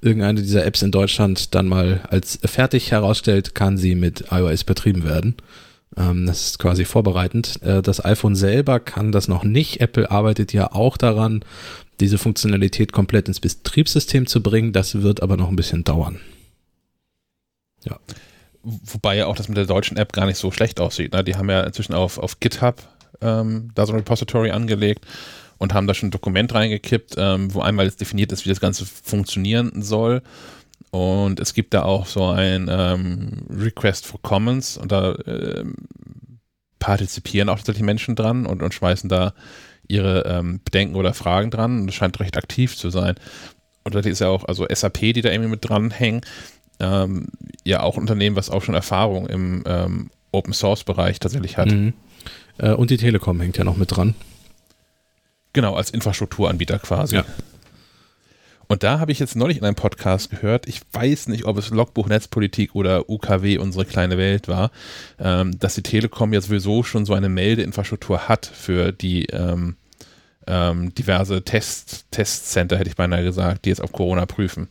irgendeine 0.00 0.40
dieser 0.40 0.64
Apps 0.64 0.82
in 0.82 0.92
Deutschland 0.92 1.54
dann 1.54 1.66
mal 1.66 2.00
als 2.08 2.38
fertig 2.44 2.92
herausstellt, 2.92 3.54
kann 3.54 3.76
sie 3.76 3.96
mit 3.96 4.26
iOS 4.30 4.64
betrieben 4.64 5.04
werden. 5.04 5.34
Ähm, 5.98 6.26
das 6.26 6.46
ist 6.46 6.58
quasi 6.58 6.84
vorbereitend. 6.84 7.60
Äh, 7.62 7.82
das 7.82 8.04
iPhone 8.04 8.36
selber 8.36 8.80
kann 8.80 9.12
das 9.12 9.28
noch 9.28 9.44
nicht. 9.44 9.80
Apple 9.80 10.10
arbeitet 10.10 10.52
ja 10.52 10.72
auch 10.72 10.96
daran, 10.96 11.44
diese 12.00 12.18
Funktionalität 12.18 12.92
komplett 12.92 13.28
ins 13.28 13.40
Betriebssystem 13.40 14.26
zu 14.26 14.42
bringen. 14.42 14.72
Das 14.72 15.02
wird 15.02 15.22
aber 15.22 15.36
noch 15.36 15.48
ein 15.48 15.56
bisschen 15.56 15.84
dauern. 15.84 16.20
Ja. 17.84 17.98
Wobei 18.62 19.16
ja 19.16 19.26
auch 19.26 19.36
das 19.36 19.48
mit 19.48 19.56
der 19.56 19.66
deutschen 19.66 19.96
App 19.96 20.12
gar 20.12 20.26
nicht 20.26 20.36
so 20.36 20.50
schlecht 20.50 20.80
aussieht. 20.80 21.12
Ne? 21.12 21.24
Die 21.24 21.36
haben 21.36 21.48
ja 21.48 21.62
inzwischen 21.62 21.94
auf, 21.94 22.18
auf 22.18 22.38
GitHub 22.38 22.82
ähm, 23.20 23.70
da 23.74 23.86
so 23.86 23.92
ein 23.92 23.98
Repository 23.98 24.50
angelegt 24.50 25.06
und 25.58 25.74
haben 25.74 25.86
da 25.86 25.94
schon 25.94 26.08
ein 26.08 26.12
Dokument 26.12 26.54
reingekippt, 26.54 27.14
ähm, 27.16 27.52
wo 27.52 27.60
einmal 27.60 27.86
jetzt 27.86 28.00
definiert 28.00 28.30
ist, 28.30 28.44
wie 28.44 28.50
das 28.50 28.60
Ganze 28.60 28.84
funktionieren 28.86 29.82
soll. 29.82 30.22
Und 30.90 31.40
es 31.40 31.54
gibt 31.54 31.74
da 31.74 31.82
auch 31.82 32.06
so 32.06 32.26
ein 32.26 32.68
ähm, 32.70 33.46
Request 33.50 34.06
for 34.06 34.20
Commons 34.22 34.76
und 34.76 34.90
da 34.90 35.16
ähm, 35.26 35.74
partizipieren 36.78 37.48
auch 37.48 37.56
tatsächlich 37.56 37.84
Menschen 37.84 38.16
dran 38.16 38.46
und, 38.46 38.62
und 38.62 38.72
schmeißen 38.72 39.08
da 39.08 39.34
ihre 39.86 40.24
ähm, 40.26 40.60
Bedenken 40.64 40.96
oder 40.96 41.14
Fragen 41.14 41.50
dran. 41.50 41.80
Und 41.80 41.86
das 41.88 41.94
scheint 41.94 42.18
recht 42.20 42.36
aktiv 42.36 42.76
zu 42.76 42.90
sein. 42.90 43.16
Und 43.84 43.94
da 43.94 44.00
ist 44.00 44.20
ja 44.20 44.28
auch, 44.28 44.44
also 44.44 44.66
SAP, 44.70 44.98
die 44.98 45.22
da 45.22 45.30
irgendwie 45.30 45.50
mit 45.50 45.68
dranhängen, 45.68 46.22
ähm, 46.80 47.28
ja 47.64 47.82
auch 47.82 47.96
ein 47.96 48.02
Unternehmen, 48.02 48.36
was 48.36 48.50
auch 48.50 48.62
schon 48.62 48.74
Erfahrung 48.74 49.26
im 49.26 49.64
ähm, 49.66 50.10
Open 50.32 50.52
Source 50.52 50.84
Bereich 50.84 51.18
tatsächlich 51.20 51.56
hat. 51.56 51.70
Mhm. 51.70 51.94
Äh, 52.58 52.72
und 52.72 52.90
die 52.90 52.96
Telekom 52.96 53.40
hängt 53.40 53.56
ja 53.56 53.64
noch 53.64 53.76
mit 53.76 53.96
dran. 53.96 54.14
Genau, 55.52 55.74
als 55.74 55.90
Infrastrukturanbieter 55.90 56.78
quasi. 56.78 57.16
Ja. 57.16 57.24
Und 58.68 58.82
da 58.82 59.00
habe 59.00 59.12
ich 59.12 59.18
jetzt 59.18 59.34
neulich 59.34 59.56
in 59.56 59.64
einem 59.64 59.74
Podcast 59.74 60.30
gehört, 60.30 60.68
ich 60.68 60.82
weiß 60.92 61.28
nicht, 61.28 61.46
ob 61.46 61.56
es 61.56 61.70
Logbuch 61.70 62.08
Netzpolitik 62.08 62.74
oder 62.74 63.08
UKW, 63.08 63.56
unsere 63.58 63.86
kleine 63.86 64.18
Welt 64.18 64.46
war, 64.46 64.70
ähm, 65.18 65.58
dass 65.58 65.74
die 65.74 65.82
Telekom 65.82 66.34
ja 66.34 66.40
sowieso 66.42 66.82
schon 66.82 67.06
so 67.06 67.14
eine 67.14 67.30
Meldeinfrastruktur 67.30 68.28
hat 68.28 68.44
für 68.44 68.92
die 68.92 69.24
ähm, 69.26 69.76
ähm, 70.46 70.94
diverse 70.94 71.42
Test, 71.42 72.06
Testcenter, 72.10 72.76
hätte 72.78 72.90
ich 72.90 72.96
beinahe 72.96 73.22
gesagt, 73.22 73.64
die 73.64 73.70
jetzt 73.70 73.82
auf 73.82 73.92
Corona 73.92 74.26
prüfen. 74.26 74.68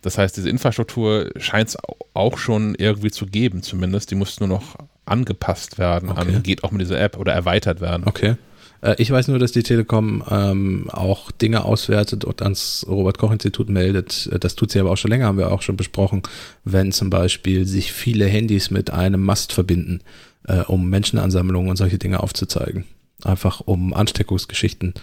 Das 0.00 0.18
heißt, 0.18 0.36
diese 0.36 0.48
Infrastruktur 0.50 1.30
scheint 1.36 1.68
es 1.68 1.78
auch 2.14 2.38
schon 2.38 2.74
irgendwie 2.74 3.10
zu 3.10 3.26
geben, 3.26 3.62
zumindest. 3.62 4.10
Die 4.10 4.14
muss 4.16 4.40
nur 4.40 4.48
noch 4.48 4.76
angepasst 5.04 5.78
werden, 5.78 6.10
Okay. 6.10 6.34
an, 6.36 6.42
geht 6.42 6.64
auch 6.64 6.70
mit 6.72 6.80
dieser 6.80 7.00
App 7.00 7.18
oder 7.18 7.32
erweitert 7.32 7.80
werden. 7.80 8.04
Okay. 8.06 8.36
Äh, 8.82 8.96
Ich 8.98 9.10
weiß 9.10 9.28
nur, 9.28 9.38
dass 9.38 9.52
die 9.52 9.62
Telekom 9.62 10.22
ähm, 10.30 10.90
auch 10.90 11.30
Dinge 11.30 11.64
auswertet 11.64 12.24
und 12.24 12.42
ans 12.42 12.84
Robert-Koch-Institut 12.88 13.70
meldet. 13.70 14.28
Äh, 14.30 14.38
Das 14.38 14.54
tut 14.54 14.70
sie 14.70 14.80
aber 14.80 14.90
auch 14.90 14.96
schon 14.96 15.10
länger, 15.10 15.26
haben 15.26 15.38
wir 15.38 15.50
auch 15.52 15.62
schon 15.62 15.76
besprochen, 15.76 16.22
wenn 16.64 16.92
zum 16.92 17.08
Beispiel 17.08 17.66
sich 17.66 17.92
viele 17.92 18.26
Handys 18.26 18.70
mit 18.70 18.90
einem 18.90 19.22
Mast 19.22 19.52
verbinden, 19.52 20.00
äh, 20.46 20.60
um 20.60 20.90
Menschenansammlungen 20.90 21.70
und 21.70 21.76
solche 21.76 21.98
Dinge 21.98 22.20
aufzuzeigen. 22.22 22.84
Einfach 23.24 23.60
um 23.60 23.94
Ansteckungsgeschichten 23.94 24.94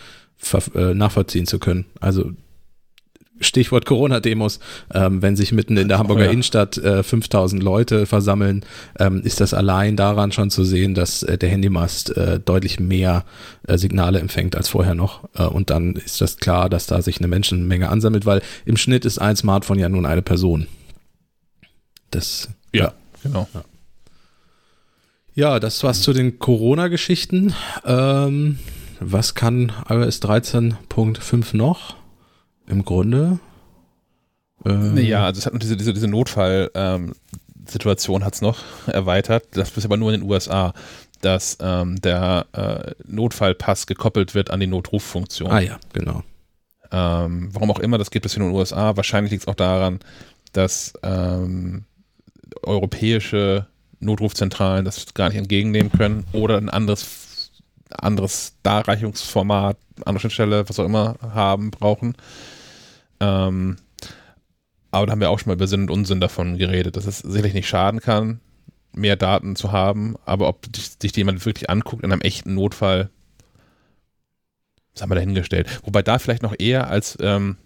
äh, 0.76 0.94
nachvollziehen 0.94 1.48
zu 1.48 1.58
können. 1.60 1.86
Also 2.02 2.32
Stichwort 3.40 3.86
Corona-Demos, 3.86 4.60
ähm, 4.94 5.22
wenn 5.22 5.36
sich 5.36 5.52
mitten 5.52 5.78
in 5.78 5.88
der 5.88 6.00
Hamburger 6.00 6.26
ja. 6.26 6.32
Innenstadt 6.32 6.78
äh, 6.78 7.04
5000 7.04 7.62
Leute 7.62 8.06
versammeln, 8.06 8.66
ähm, 9.00 9.22
ist 9.24 9.40
das 9.40 9.54
allein 9.54 9.96
daran 9.96 10.32
schon 10.32 10.50
zu 10.50 10.64
sehen, 10.64 10.94
dass 10.94 11.24
äh, 11.24 11.38
der 11.38 11.50
Handymast 11.50 12.16
äh, 12.18 12.40
deutlich 12.40 12.80
mehr 12.80 13.26
äh, 13.68 13.78
Signale 13.78 14.20
empfängt 14.20 14.56
als 14.56 14.70
vorher 14.70 14.96
noch. 14.96 15.30
Äh, 15.36 15.44
und 15.44 15.70
dann 15.70 15.94
ist 15.94 16.22
das 16.22 16.38
klar, 16.38 16.70
dass 16.70 16.88
da 16.88 17.02
sich 17.02 17.20
eine 17.20 17.28
Menschenmenge 17.28 17.90
ansammelt, 17.90 18.26
weil 18.26 18.42
im 18.66 18.78
Schnitt 18.78 19.06
ist 19.06 19.20
ein 19.20 19.36
Smartphone 19.36 19.80
ja 19.80 19.90
nun 19.90 20.06
eine 20.06 20.22
Person. 20.22 20.68
Das, 22.12 22.50
Ja, 22.74 22.94
genau. 23.24 23.48
ja, 25.36 25.60
das 25.60 25.84
war's 25.84 26.02
zu 26.02 26.12
den 26.12 26.40
Corona-Geschichten. 26.40 27.54
Ähm, 27.86 28.58
was 29.00 29.36
kann 29.36 29.72
iOS 29.88 30.22
13.5 30.22 31.56
noch? 31.56 31.99
Im 32.70 32.86
Grunde. 32.86 33.40
ähm, 34.66 34.96
Ja, 34.98 35.26
also 35.26 35.40
es 35.40 35.46
hat 35.46 35.52
noch 35.54 35.60
diese, 35.60 35.76
diese, 35.76 35.94
diese 35.94 36.08
Notfall-Situation 36.08 38.24
hat 38.24 38.36
es 38.36 38.42
noch 38.42 38.60
erweitert. 38.88 39.48
Das 39.52 39.76
ist 39.76 39.84
aber 39.86 39.98
nur 39.98 40.14
in 40.14 40.22
den 40.22 40.30
USA, 40.30 40.74
dass 41.22 41.58
ähm, 41.60 42.00
der 42.02 42.46
äh, 42.54 42.92
Notfallpass 43.06 43.88
gekoppelt 43.88 44.36
wird 44.36 44.52
an 44.52 44.62
die 44.62 44.68
Notruffunktion. 44.68 45.52
Ah 45.52 45.60
ja, 45.60 45.80
genau. 45.94 46.24
Ähm, 46.92 47.50
warum 47.54 47.72
auch 47.72 47.80
immer, 47.80 47.98
das 47.98 48.12
geht 48.12 48.24
bis 48.24 48.36
in 48.36 48.44
den 48.44 48.54
USA. 48.54 48.96
Wahrscheinlich 48.96 49.32
liegt 49.32 49.44
es 49.44 49.48
auch 49.48 49.56
daran, 49.56 50.00
dass 50.54 50.94
ähm, 51.04 51.86
europäische 52.64 53.68
Notrufzentralen 54.00 54.86
das 54.86 55.14
gar 55.14 55.30
nicht 55.30 55.38
entgegennehmen 55.38 55.92
können 55.92 56.26
oder 56.32 56.58
ein 56.58 56.70
anderes, 56.70 57.52
anderes 57.92 58.54
Darreichungsformat, 58.64 59.78
andere 60.06 60.22
Schnittstelle, 60.22 60.68
was 60.68 60.80
auch 60.80 60.86
immer 60.86 61.16
haben, 61.22 61.72
brauchen. 61.72 62.16
Ähm, 63.20 63.78
aber 64.92 65.06
da 65.06 65.12
haben 65.12 65.22
wir 65.22 65.30
auch 65.30 65.40
schon 65.40 65.50
mal 65.50 65.56
über 65.56 65.68
Sinn 65.68 65.82
und 65.82 65.92
Unsinn 65.92 66.20
davon 66.20 66.58
geredet, 66.58 66.98
dass 66.98 67.06
es 67.06 67.20
sicherlich 67.20 67.54
nicht 67.54 67.68
schaden 67.68 68.00
kann, 68.00 68.40
mehr 68.94 69.16
Daten 69.16 69.56
zu 69.56 69.72
haben, 69.72 70.16
aber 70.26 70.48
ob 70.48 70.66
sich 70.76 71.16
jemand 71.16 71.46
wirklich 71.46 71.70
anguckt 71.70 72.04
in 72.04 72.12
einem 72.12 72.22
echten 72.22 72.56
Notfall, 72.56 73.10
das 74.94 75.04
haben 75.04 75.12
wir 75.12 75.16
dahingestellt. 75.16 75.68
Wobei 75.84 76.02
da 76.02 76.18
vielleicht 76.18 76.42
noch 76.42 76.56
eher 76.58 76.90
als 76.90 77.18
ähm, 77.22 77.58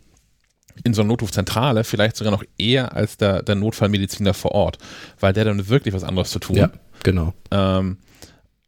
in 0.83 0.93
so 0.93 1.01
einer 1.01 1.09
Notrufzentrale, 1.09 1.83
vielleicht 1.83 2.17
sogar 2.17 2.31
noch 2.31 2.43
eher 2.57 2.93
als 2.93 3.17
der, 3.17 3.41
der 3.41 3.55
Notfallmediziner 3.55 4.33
vor 4.33 4.51
Ort, 4.51 4.77
weil 5.19 5.33
der 5.33 5.45
dann 5.45 5.69
wirklich 5.69 5.93
was 5.93 6.03
anderes 6.03 6.31
zu 6.31 6.39
tun. 6.39 6.57
Ja, 6.57 6.71
genau. 7.03 7.33
Ähm, 7.51 7.97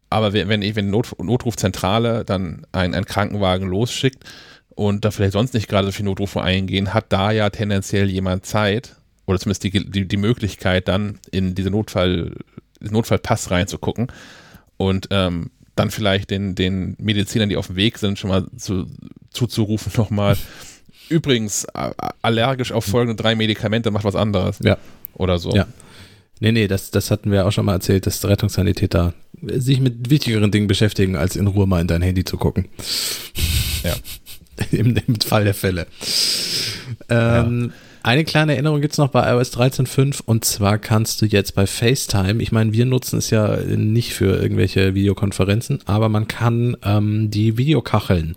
aber 0.09 0.33
wenn, 0.33 0.47
wenn, 0.47 0.75
wenn 0.75 0.89
Not, 0.89 1.19
Notrufzentrale 1.19 2.23
dann 2.23 2.65
einen 2.71 3.05
Krankenwagen 3.05 3.67
losschickt 3.67 4.23
und 4.75 5.05
da 5.05 5.11
vielleicht 5.11 5.33
sonst 5.33 5.53
nicht 5.53 5.67
gerade 5.67 5.87
so 5.87 5.91
viele 5.91 6.09
Notrufe 6.09 6.41
eingehen, 6.41 6.93
hat 6.93 7.05
da 7.09 7.31
ja 7.31 7.49
tendenziell 7.49 8.09
jemand 8.09 8.45
Zeit 8.45 8.95
oder 9.25 9.39
zumindest 9.39 9.63
die, 9.63 9.71
die, 9.71 10.07
die 10.07 10.17
Möglichkeit, 10.17 10.87
dann 10.87 11.19
in 11.31 11.55
diese 11.55 11.71
Notfall, 11.71 12.35
diesen 12.81 12.93
Notfallpass 12.93 13.51
reinzugucken 13.51 14.11
und 14.77 15.07
ähm, 15.11 15.49
dann 15.75 15.91
vielleicht 15.91 16.29
den, 16.29 16.55
den 16.55 16.95
Medizinern, 16.99 17.49
die 17.49 17.57
auf 17.57 17.67
dem 17.67 17.75
Weg 17.75 17.97
sind, 17.97 18.19
schon 18.19 18.29
mal 18.29 18.45
zu, 18.57 18.85
zuzurufen 19.31 19.91
nochmal. 19.97 20.37
Übrigens, 21.09 21.67
allergisch 22.21 22.71
auf 22.71 22.85
folgende 22.85 23.21
drei 23.21 23.35
Medikamente 23.35 23.91
macht 23.91 24.05
was 24.05 24.15
anderes. 24.15 24.57
Ja. 24.63 24.77
Oder 25.13 25.37
so. 25.37 25.51
Ja. 25.55 25.67
Nee, 26.39 26.51
nee, 26.51 26.67
das, 26.67 26.91
das 26.91 27.11
hatten 27.11 27.31
wir 27.31 27.45
auch 27.45 27.51
schon 27.51 27.65
mal 27.65 27.73
erzählt, 27.73 28.07
dass 28.07 28.25
Rettungssanitäter 28.25 29.13
sich 29.41 29.79
mit 29.79 30.09
wichtigeren 30.09 30.51
Dingen 30.51 30.67
beschäftigen, 30.67 31.15
als 31.15 31.35
in 31.35 31.47
Ruhe 31.47 31.67
mal 31.67 31.81
in 31.81 31.87
dein 31.87 32.01
Handy 32.01 32.25
zu 32.25 32.37
gucken. 32.37 32.67
Ja. 33.83 33.95
Im, 34.71 34.95
Im 35.07 35.19
Fall 35.21 35.43
der 35.43 35.53
Fälle. 35.53 35.87
Ähm, 37.09 37.71
Eine 38.05 38.23
kleine 38.23 38.53
Erinnerung 38.53 38.81
gibt's 38.81 38.99
noch 38.99 39.07
bei 39.07 39.27
iOS 39.33 39.51
13.5 39.57 40.21
und 40.23 40.45
zwar 40.45 40.77
kannst 40.77 41.23
du 41.23 41.25
jetzt 41.25 41.55
bei 41.55 41.65
FaceTime, 41.65 42.39
ich 42.39 42.51
meine, 42.51 42.71
wir 42.71 42.85
nutzen 42.85 43.17
es 43.17 43.31
ja 43.31 43.57
nicht 43.57 44.13
für 44.13 44.39
irgendwelche 44.39 44.93
Videokonferenzen, 44.93 45.79
aber 45.85 46.07
man 46.07 46.27
kann 46.27 46.77
ähm, 46.83 47.31
die 47.31 47.57
Videokacheln, 47.57 48.35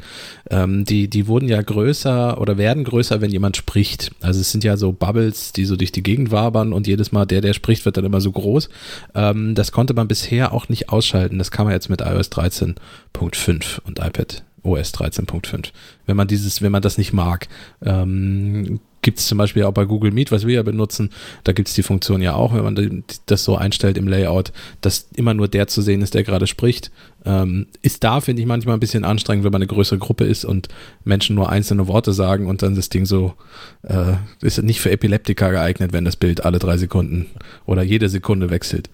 ähm, 0.49 0.87
die, 0.87 1.09
die 1.09 1.27
wurden 1.27 1.51
ja 1.51 1.61
größer 1.61 2.41
oder 2.41 2.57
werden 2.57 2.83
größer, 2.83 3.21
wenn 3.21 3.31
jemand 3.31 3.59
spricht. 3.59 4.11
Also 4.23 4.41
es 4.41 4.51
sind 4.53 4.65
ja 4.65 4.79
so 4.79 4.93
Bubbles, 4.93 5.53
die 5.53 5.67
so 5.67 5.77
durch 5.77 5.93
die 5.93 6.03
Gegend 6.03 6.31
wabern 6.31 6.73
und 6.73 6.87
jedes 6.87 7.13
Mal 7.13 7.27
der, 7.27 7.43
der 7.43 7.53
spricht, 7.53 7.85
wird 7.85 7.99
dann 7.99 8.07
immer 8.07 8.23
so 8.23 8.33
groß. 8.33 8.71
Ähm, 9.15 9.55
das 9.55 9.71
konnte 9.71 9.93
man 9.93 10.09
bisher 10.09 10.55
auch 10.55 10.71
nicht 10.71 10.89
ausschalten. 10.89 11.37
Das 11.37 11.51
kann 11.51 11.67
man 11.67 11.75
jetzt 11.75 11.91
mit 11.91 12.01
iOS 12.01 12.33
13.5 12.33 13.83
und 13.85 13.99
iPad 13.99 14.45
OS 14.69 14.95
13.5. 14.95 15.71
Wenn 16.07 16.17
man 16.17 16.29
dieses, 16.29 16.63
wenn 16.63 16.73
man 16.73 16.83
das 16.83 16.99
nicht 16.99 17.13
mag, 17.13 17.49
ähm, 17.83 18.81
gibt 19.03 19.21
es 19.21 19.27
zum 19.27 19.39
Beispiel 19.39 19.65
auch 19.65 19.73
bei 19.73 19.85
Google 19.85 20.11
Meet, 20.11 20.33
was 20.33 20.47
wir 20.47 20.57
ja 20.57 20.63
benutzen, 20.63 21.11
da 21.45 21.53
gibt 21.53 21.69
es 21.69 21.75
die 21.75 21.83
Funktion 21.83 22.21
ja 22.21 22.35
auch, 22.35 22.53
wenn 22.53 22.65
man 22.65 23.05
das 23.27 23.45
so 23.45 23.57
einstellt 23.57 23.97
im 23.97 24.09
Layout, 24.09 24.53
dass 24.81 25.09
immer 25.15 25.35
nur 25.35 25.49
der 25.49 25.67
zu 25.67 25.83
sehen 25.83 26.03
ist, 26.03 26.15
der 26.15 26.25
gerade 26.25 26.47
spricht. 26.47 26.91
Ähm, 27.25 27.67
ist 27.83 28.05
da, 28.05 28.21
finde 28.21 28.43
ich, 28.43 28.49
manchmal 28.49 28.77
ein 28.77 28.81
bisschen 28.81 29.05
anstrengend, 29.05 29.45
wenn 29.45 29.53
man 29.53 29.63
eine 29.63 29.69
größere 29.69 29.99
Gruppe 29.99 30.25
ist 30.25 30.45
und 30.45 30.69
Menschen 31.05 31.37
nur 31.37 31.51
einzelne 31.51 31.87
Worte 31.87 32.13
sagen 32.13 32.47
und 32.47 32.63
dann 32.63 32.75
das 32.75 32.89
Ding 32.89 33.07
so, 33.07 33.35
äh, 33.83 34.15
ist 34.41 34.63
nicht 34.63 34.81
für 34.81 34.91
Epileptiker 34.91 35.51
geeignet, 35.51 35.93
wenn 35.93 36.05
das 36.05 36.17
Bild 36.17 36.45
alle 36.45 36.59
drei 36.59 36.77
Sekunden 36.77 37.27
oder 37.67 37.83
jede 37.83 38.09
Sekunde 38.09 38.51
wechselt. 38.51 38.91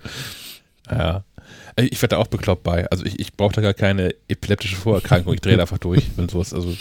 Ja. 0.90 1.24
Ich 1.76 2.00
werde 2.02 2.14
da 2.14 2.18
auch 2.18 2.28
bekloppt 2.28 2.62
bei. 2.62 2.88
Also 2.90 3.04
ich, 3.04 3.18
ich 3.18 3.32
brauche 3.32 3.54
da 3.54 3.60
gar 3.60 3.74
keine 3.74 4.14
epileptische 4.28 4.76
Vorerkrankung. 4.76 5.34
Ich 5.34 5.40
drehe 5.40 5.56
da 5.56 5.62
einfach 5.62 5.78
durch, 5.78 6.02
wenn 6.16 6.28
sowas. 6.28 6.54
Also 6.54 6.74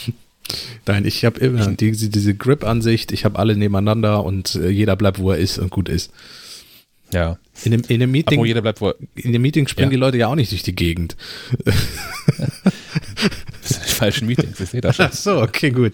Nein, 0.86 1.04
ich 1.06 1.24
habe 1.24 1.40
immer 1.40 1.66
diese, 1.72 2.10
diese 2.10 2.34
Grip-Ansicht, 2.34 3.12
ich 3.12 3.24
habe 3.24 3.38
alle 3.38 3.56
nebeneinander 3.56 4.22
und 4.24 4.54
äh, 4.56 4.68
jeder 4.68 4.94
bleibt, 4.94 5.18
wo 5.18 5.30
er 5.30 5.38
ist 5.38 5.58
und 5.58 5.70
gut 5.70 5.88
ist. 5.88 6.12
ja. 7.12 7.38
In 7.64 7.70
dem, 7.70 7.82
in 7.86 8.00
dem 8.00 8.10
Meeting, 8.10 8.34
Apropos, 8.38 8.48
jeder 8.48 8.62
bleibt 8.62 8.80
wo. 8.80 8.92
in 9.14 9.32
dem 9.32 9.40
Meeting 9.40 9.68
springen 9.68 9.90
Ja. 9.90 9.96
die 9.96 10.00
Leute 10.00 10.18
ja 10.18 10.26
auch 10.26 10.34
nicht 10.34 10.50
durch 10.50 10.62
die 10.64 10.74
Gegend. 10.74 11.16
Das 13.62 13.68
sind 13.70 13.86
die 13.86 13.92
falschen 13.92 14.26
Meetings. 14.26 14.60
Ich 14.60 14.68
sehe 14.70 14.80
das 14.82 14.96
schon. 14.96 15.06
Ach 15.06 15.12
so, 15.14 15.40
okay, 15.40 15.70
gut. 15.70 15.92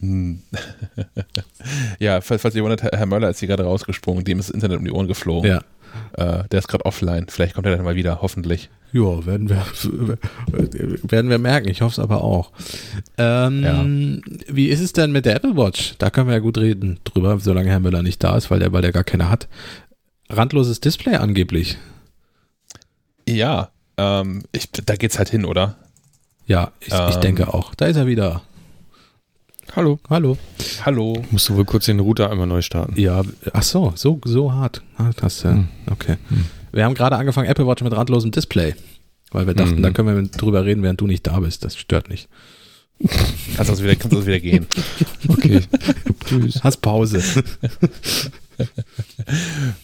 Ja, 1.98 2.20
falls, 2.20 2.42
falls 2.42 2.54
ihr 2.54 2.62
wundert, 2.62 2.82
Herr 2.82 3.06
Möller 3.06 3.30
ist 3.30 3.40
hier 3.40 3.48
gerade 3.48 3.64
rausgesprungen. 3.64 4.24
Dem 4.24 4.38
ist 4.38 4.48
das 4.48 4.54
Internet 4.54 4.78
um 4.78 4.84
die 4.84 4.90
Ohren 4.90 5.08
geflogen. 5.08 5.50
Ja. 5.50 5.62
Äh, 6.12 6.48
der 6.48 6.58
ist 6.58 6.68
gerade 6.68 6.84
offline. 6.86 7.26
Vielleicht 7.28 7.54
kommt 7.54 7.66
er 7.66 7.76
dann 7.76 7.84
mal 7.84 7.96
wieder, 7.96 8.22
hoffentlich. 8.22 8.70
Ja, 8.92 9.26
werden 9.26 9.48
wir, 9.48 9.62
werden 11.02 11.30
wir 11.30 11.38
merken. 11.38 11.68
Ich 11.68 11.82
hoffe 11.82 11.92
es 11.92 11.98
aber 11.98 12.22
auch. 12.22 12.52
Ähm, 13.18 14.22
Wie 14.48 14.68
ist 14.68 14.80
es 14.80 14.92
denn 14.92 15.12
mit 15.12 15.26
der 15.26 15.36
Apple 15.36 15.56
Watch? 15.56 15.94
Da 15.98 16.10
können 16.10 16.28
wir 16.28 16.34
ja 16.34 16.40
gut 16.40 16.58
reden 16.58 17.00
drüber, 17.04 17.38
solange 17.40 17.70
Herr 17.70 17.80
Müller 17.80 18.02
nicht 18.02 18.22
da 18.24 18.36
ist, 18.36 18.50
weil 18.50 18.60
der, 18.60 18.72
weil 18.72 18.82
der 18.82 18.92
gar 18.92 19.04
keine 19.04 19.28
hat. 19.28 19.48
Randloses 20.30 20.80
Display 20.80 21.16
angeblich. 21.16 21.78
Ja, 23.28 23.70
ähm, 23.98 24.42
ich, 24.52 24.70
da 24.70 24.96
geht's 24.96 25.18
halt 25.18 25.28
hin, 25.28 25.44
oder? 25.44 25.76
Ja, 26.48 26.72
ich, 26.80 26.88
ich 26.88 26.94
Ähm. 27.14 27.20
denke 27.20 27.52
auch. 27.54 27.74
Da 27.76 27.86
ist 27.86 27.96
er 27.96 28.06
wieder. 28.06 28.42
Hallo. 29.76 30.00
Hallo. 30.08 30.36
Hallo. 30.84 31.22
Musst 31.30 31.48
du 31.50 31.56
wohl 31.56 31.64
kurz 31.66 31.84
den 31.84 32.00
Router 32.00 32.30
einmal 32.30 32.46
neu 32.46 32.62
starten. 32.62 32.98
Ja, 32.98 33.22
ach 33.52 33.62
so, 33.62 33.92
so, 33.94 34.18
so 34.24 34.52
hart. 34.52 34.82
hart 34.96 35.22
hast 35.22 35.44
du. 35.44 35.50
Hm. 35.50 35.68
Okay. 35.90 36.16
Wir 36.72 36.84
haben 36.84 36.94
gerade 36.94 37.16
angefangen, 37.16 37.48
Apple 37.48 37.66
Watch 37.66 37.82
mit 37.82 37.92
randlosem 37.94 38.30
Display. 38.30 38.74
Weil 39.30 39.46
wir 39.46 39.52
dachten, 39.54 39.76
Mhm. 39.76 39.82
da 39.82 39.90
können 39.90 40.16
wir 40.16 40.30
drüber 40.30 40.64
reden, 40.64 40.82
während 40.82 41.00
du 41.02 41.06
nicht 41.06 41.26
da 41.26 41.38
bist. 41.40 41.62
Das 41.64 41.76
stört 41.76 42.08
nicht. 42.08 42.28
Kannst 43.56 43.70
also 43.70 43.82
wieder, 43.82 43.94
kannst 43.96 44.14
also 44.14 44.26
wieder 44.26 44.40
gehen. 44.40 44.66
Okay. 45.28 45.60
Tschüss. 46.26 46.62
Hast 46.62 46.78
Pause. 46.78 47.22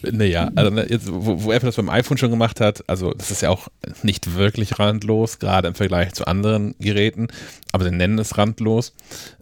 Naja, 0.01 0.51
also 0.55 0.71
ne, 0.71 0.85
jetzt, 0.89 1.11
wo, 1.11 1.43
wo 1.43 1.51
Apple 1.51 1.67
das 1.67 1.75
beim 1.77 1.89
iPhone 1.89 2.17
schon 2.17 2.31
gemacht 2.31 2.59
hat, 2.59 2.83
also 2.87 3.13
das 3.13 3.31
ist 3.31 3.41
ja 3.41 3.49
auch 3.49 3.69
nicht 4.03 4.35
wirklich 4.35 4.79
randlos, 4.79 5.39
gerade 5.39 5.67
im 5.67 5.75
Vergleich 5.75 6.13
zu 6.13 6.27
anderen 6.27 6.75
Geräten, 6.79 7.27
aber 7.71 7.85
sie 7.85 7.91
nennen 7.91 8.19
es 8.19 8.37
randlos. 8.37 8.93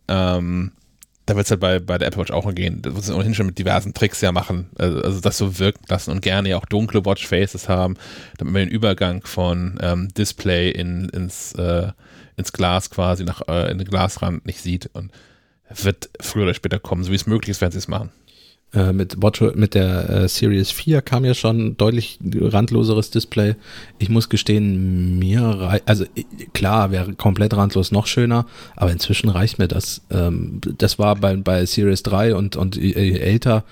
Ähm, 0.07 0.71
da 1.25 1.35
wird 1.35 1.45
es 1.45 1.51
halt 1.51 1.61
bei, 1.61 1.79
bei 1.79 1.97
der 1.97 2.09
Apple 2.09 2.21
Watch 2.21 2.31
auch 2.31 2.53
gehen. 2.53 2.81
Das 2.81 2.93
wird 2.93 3.05
sie 3.05 3.15
ohnehin 3.15 3.33
schon 3.33 3.45
mit 3.45 3.57
diversen 3.57 3.93
Tricks 3.93 4.19
ja 4.19 4.31
machen. 4.31 4.69
Also, 4.77 5.01
also 5.01 5.21
das 5.21 5.37
so 5.37 5.57
wirken 5.57 5.85
lassen 5.87 6.11
und 6.11 6.21
gerne 6.21 6.49
ja 6.49 6.57
auch 6.57 6.65
dunkle 6.65 7.05
Watchfaces 7.05 7.69
haben, 7.69 7.95
damit 8.37 8.53
man 8.53 8.63
den 8.63 8.69
Übergang 8.69 9.25
von 9.25 9.79
ähm, 9.81 10.09
Display 10.09 10.69
in, 10.69 11.07
ins, 11.09 11.53
äh, 11.53 11.91
ins 12.37 12.53
Glas 12.53 12.89
quasi 12.89 13.23
nach 13.23 13.41
äh, 13.47 13.71
in 13.71 13.77
den 13.77 13.87
Glasrand 13.87 14.45
nicht 14.45 14.61
sieht. 14.61 14.89
Und 14.93 15.11
wird 15.81 16.09
früher 16.19 16.43
oder 16.43 16.53
später 16.53 16.79
kommen. 16.79 17.03
So 17.03 17.11
wie 17.11 17.15
es 17.15 17.27
möglich 17.27 17.49
ist, 17.49 17.61
werden 17.61 17.71
sie 17.71 17.79
es 17.79 17.87
machen. 17.87 18.11
Äh, 18.73 18.91
mit, 18.91 19.21
Watch, 19.21 19.41
mit 19.55 19.75
der 19.75 20.09
äh, 20.09 20.27
Series 20.27 20.71
4 20.71 21.01
kam 21.01 21.25
ja 21.25 21.33
schon 21.33 21.77
deutlich 21.77 22.19
randloseres 22.23 23.11
Display. 23.11 23.55
Ich 23.99 24.09
muss 24.09 24.29
gestehen, 24.29 25.19
mir 25.19 25.41
reicht, 25.41 25.87
also 25.87 26.05
klar, 26.53 26.91
wäre 26.91 27.13
komplett 27.13 27.55
randlos 27.55 27.91
noch 27.91 28.07
schöner, 28.07 28.47
aber 28.75 28.91
inzwischen 28.91 29.29
reicht 29.29 29.59
mir 29.59 29.67
das. 29.67 30.01
Ähm, 30.09 30.59
das 30.77 30.97
war 30.97 31.15
bei, 31.15 31.35
bei 31.35 31.65
Series 31.65 32.01
3 32.03 32.35
und, 32.35 32.55
und 32.55 32.77
älter, 32.77 33.63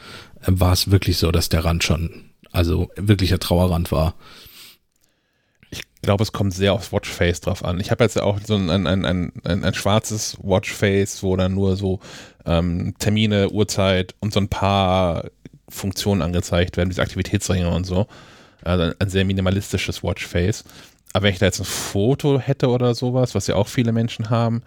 äh, 0.41 0.51
war 0.51 0.73
es 0.73 0.91
wirklich 0.91 1.17
so, 1.17 1.31
dass 1.31 1.49
der 1.49 1.65
Rand 1.65 1.83
schon, 1.83 2.11
also 2.51 2.89
wirklicher 2.95 3.39
Trauerrand 3.39 3.91
war. 3.91 4.13
Ich 6.01 6.07
glaube, 6.07 6.23
es 6.23 6.31
kommt 6.31 6.53
sehr 6.53 6.73
aufs 6.73 6.91
Watchface 6.91 7.41
drauf 7.41 7.63
an. 7.63 7.79
Ich 7.79 7.91
habe 7.91 8.03
jetzt 8.03 8.15
ja 8.15 8.23
auch 8.23 8.39
so 8.43 8.55
ein, 8.55 8.71
ein, 8.71 8.87
ein, 8.87 9.31
ein, 9.43 9.63
ein 9.63 9.73
schwarzes 9.75 10.35
Watchface, 10.41 11.21
wo 11.21 11.35
dann 11.35 11.53
nur 11.53 11.75
so 11.75 11.99
ähm, 12.43 12.95
Termine, 12.97 13.51
Uhrzeit 13.51 14.15
und 14.19 14.33
so 14.33 14.39
ein 14.39 14.47
paar 14.47 15.25
Funktionen 15.69 16.23
angezeigt 16.23 16.75
werden, 16.75 16.89
diese 16.89 17.03
Aktivitätsringe 17.03 17.69
und 17.69 17.85
so. 17.85 18.07
Also 18.63 18.93
ein 18.97 19.09
sehr 19.09 19.25
minimalistisches 19.25 20.03
Watchface. 20.03 20.63
Aber 21.13 21.25
wenn 21.25 21.33
ich 21.33 21.39
da 21.39 21.45
jetzt 21.45 21.59
ein 21.59 21.65
Foto 21.65 22.39
hätte 22.39 22.69
oder 22.69 22.95
sowas, 22.95 23.35
was 23.35 23.45
ja 23.45 23.55
auch 23.55 23.67
viele 23.67 23.91
Menschen 23.91 24.31
haben, 24.31 24.63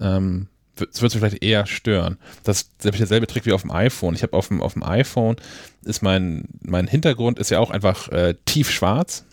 ähm, 0.00 0.46
es 0.76 1.02
wird 1.02 1.12
mich 1.12 1.20
vielleicht 1.20 1.42
eher 1.42 1.66
stören. 1.66 2.18
Das 2.44 2.62
ist 2.62 2.70
derselbe 2.84 3.26
Trick 3.26 3.46
wie 3.46 3.52
auf 3.52 3.62
dem 3.62 3.72
iPhone. 3.72 4.14
Ich 4.14 4.22
habe 4.22 4.36
auf 4.36 4.48
dem, 4.48 4.62
auf 4.62 4.74
dem 4.74 4.84
iPhone 4.84 5.36
ist 5.82 6.02
mein, 6.02 6.44
mein 6.60 6.86
Hintergrund 6.86 7.38
ist 7.38 7.50
ja 7.50 7.58
auch 7.58 7.70
einfach 7.70 8.08
äh, 8.10 8.34
tief 8.44 8.70
schwarz. 8.70 9.24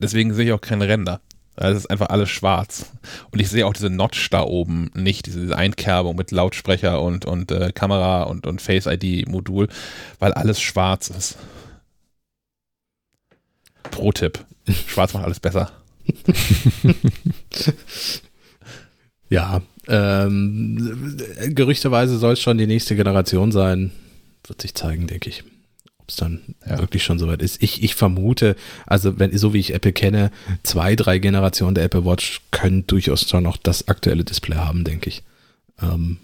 Deswegen 0.00 0.34
sehe 0.34 0.46
ich 0.46 0.52
auch 0.52 0.60
keine 0.60 0.88
Ränder. 0.88 1.20
Es 1.56 1.76
ist 1.76 1.90
einfach 1.90 2.08
alles 2.08 2.30
schwarz. 2.30 2.90
Und 3.30 3.40
ich 3.40 3.50
sehe 3.50 3.66
auch 3.66 3.74
diese 3.74 3.90
Notch 3.90 4.30
da 4.30 4.42
oben 4.42 4.90
nicht, 4.94 5.26
diese 5.26 5.54
Einkerbung 5.54 6.16
mit 6.16 6.30
Lautsprecher 6.30 7.02
und, 7.02 7.26
und 7.26 7.52
äh, 7.52 7.70
Kamera 7.72 8.22
und, 8.22 8.46
und 8.46 8.62
Face-ID-Modul, 8.62 9.68
weil 10.18 10.32
alles 10.32 10.60
schwarz 10.60 11.10
ist. 11.10 11.36
Pro-Tipp. 13.90 14.44
Schwarz 14.86 15.12
macht 15.12 15.24
alles 15.24 15.40
besser. 15.40 15.70
ja, 19.28 19.60
ähm, 19.86 21.18
gerüchteweise 21.48 22.18
soll 22.18 22.34
es 22.34 22.40
schon 22.40 22.56
die 22.58 22.66
nächste 22.66 22.96
Generation 22.96 23.52
sein. 23.52 23.90
Wird 24.46 24.62
sich 24.62 24.74
zeigen, 24.74 25.06
denke 25.06 25.28
ich 25.28 25.44
es 26.10 26.16
dann 26.16 26.54
ja. 26.66 26.78
wirklich 26.78 27.02
schon 27.02 27.18
soweit 27.18 27.42
ist. 27.42 27.62
Ich, 27.62 27.82
ich 27.82 27.94
vermute, 27.94 28.56
also 28.86 29.18
wenn, 29.18 29.36
so 29.36 29.54
wie 29.54 29.58
ich 29.58 29.74
Apple 29.74 29.92
kenne, 29.92 30.30
zwei, 30.62 30.96
drei 30.96 31.18
Generationen 31.18 31.74
der 31.74 31.84
Apple 31.84 32.04
Watch 32.04 32.42
können 32.50 32.86
durchaus 32.86 33.28
schon 33.28 33.44
noch 33.44 33.56
das 33.56 33.88
aktuelle 33.88 34.24
Display 34.24 34.56
haben, 34.56 34.84
denke 34.84 35.08
ich. 35.08 35.22
Ähm. 35.82 36.18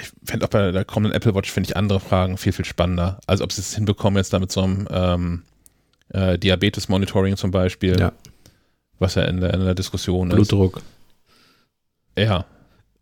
Ich 0.00 0.10
fände 0.24 0.44
auch 0.44 0.50
bei 0.50 0.72
der 0.72 0.84
kommenden 0.84 1.14
Apple 1.14 1.34
Watch, 1.34 1.52
finde 1.52 1.70
ich 1.70 1.76
andere 1.76 2.00
Fragen 2.00 2.36
viel, 2.36 2.52
viel 2.52 2.64
spannender. 2.64 3.20
Also 3.26 3.44
ob 3.44 3.52
sie 3.52 3.60
es 3.60 3.74
hinbekommen 3.74 4.16
jetzt 4.16 4.32
da 4.32 4.40
mit 4.40 4.50
so 4.50 4.62
einem 4.62 4.88
ähm, 4.90 5.42
äh, 6.08 6.38
Diabetes-Monitoring 6.38 7.36
zum 7.36 7.50
Beispiel, 7.52 7.98
ja. 8.00 8.12
was 8.98 9.14
ja 9.14 9.22
in 9.24 9.40
der, 9.40 9.54
in 9.54 9.64
der 9.64 9.74
Diskussion 9.74 10.30
Blutdruck. 10.30 10.78
ist. 10.78 10.82
Blutdruck. 10.82 10.82
Ja. 12.18 12.46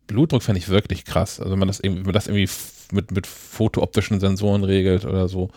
Blutdruck 0.07 0.43
fände 0.43 0.59
ich 0.59 0.69
wirklich 0.69 1.05
krass. 1.05 1.41
Also 1.41 1.53
wenn 1.53 1.59
man 1.59 1.69
das 1.69 1.81
irgendwie, 1.81 2.01
wenn 2.01 2.07
man 2.07 2.15
das 2.15 2.27
irgendwie 2.27 2.49
mit, 2.93 3.11
mit 3.11 3.27
fotooptischen 3.27 4.21
Sensoren 4.21 4.65
regelt 4.65 5.05
oder 5.05 5.29
so. 5.29 5.51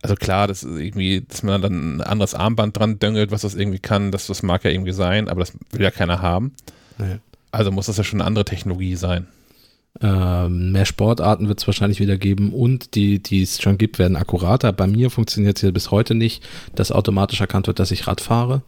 Also 0.00 0.14
klar, 0.14 0.46
das 0.46 0.62
ist 0.62 0.78
irgendwie, 0.78 1.24
dass 1.28 1.42
man 1.42 1.60
dann 1.60 1.96
ein 1.96 2.00
anderes 2.00 2.34
Armband 2.34 2.76
dran 2.78 2.98
döngelt, 2.98 3.32
was 3.32 3.42
das 3.42 3.54
irgendwie 3.54 3.80
kann, 3.80 4.12
das, 4.12 4.28
das 4.28 4.42
mag 4.42 4.64
ja 4.64 4.70
irgendwie 4.70 4.92
sein, 4.92 5.28
aber 5.28 5.40
das 5.40 5.52
will 5.72 5.82
ja 5.82 5.90
keiner 5.90 6.22
haben. 6.22 6.52
Nee. 6.98 7.18
Also 7.50 7.72
muss 7.72 7.86
das 7.86 7.96
ja 7.96 8.04
schon 8.04 8.20
eine 8.20 8.26
andere 8.26 8.44
Technologie 8.44 8.94
sein. 8.94 9.26
Ähm, 10.00 10.70
mehr 10.70 10.84
Sportarten 10.84 11.48
wird 11.48 11.60
es 11.60 11.66
wahrscheinlich 11.66 11.98
wieder 11.98 12.16
geben 12.16 12.52
und 12.52 12.94
die, 12.94 13.20
die 13.20 13.42
es 13.42 13.60
schon 13.60 13.78
gibt, 13.78 13.98
werden 13.98 14.16
akkurater. 14.16 14.72
Bei 14.72 14.86
mir 14.86 15.10
funktioniert 15.10 15.56
es 15.56 15.62
ja 15.62 15.70
bis 15.72 15.90
heute 15.90 16.14
nicht, 16.14 16.46
dass 16.74 16.92
automatisch 16.92 17.40
erkannt 17.40 17.66
wird, 17.66 17.80
dass 17.80 17.90
ich 17.90 18.06
Rad 18.06 18.20
fahre. 18.20 18.62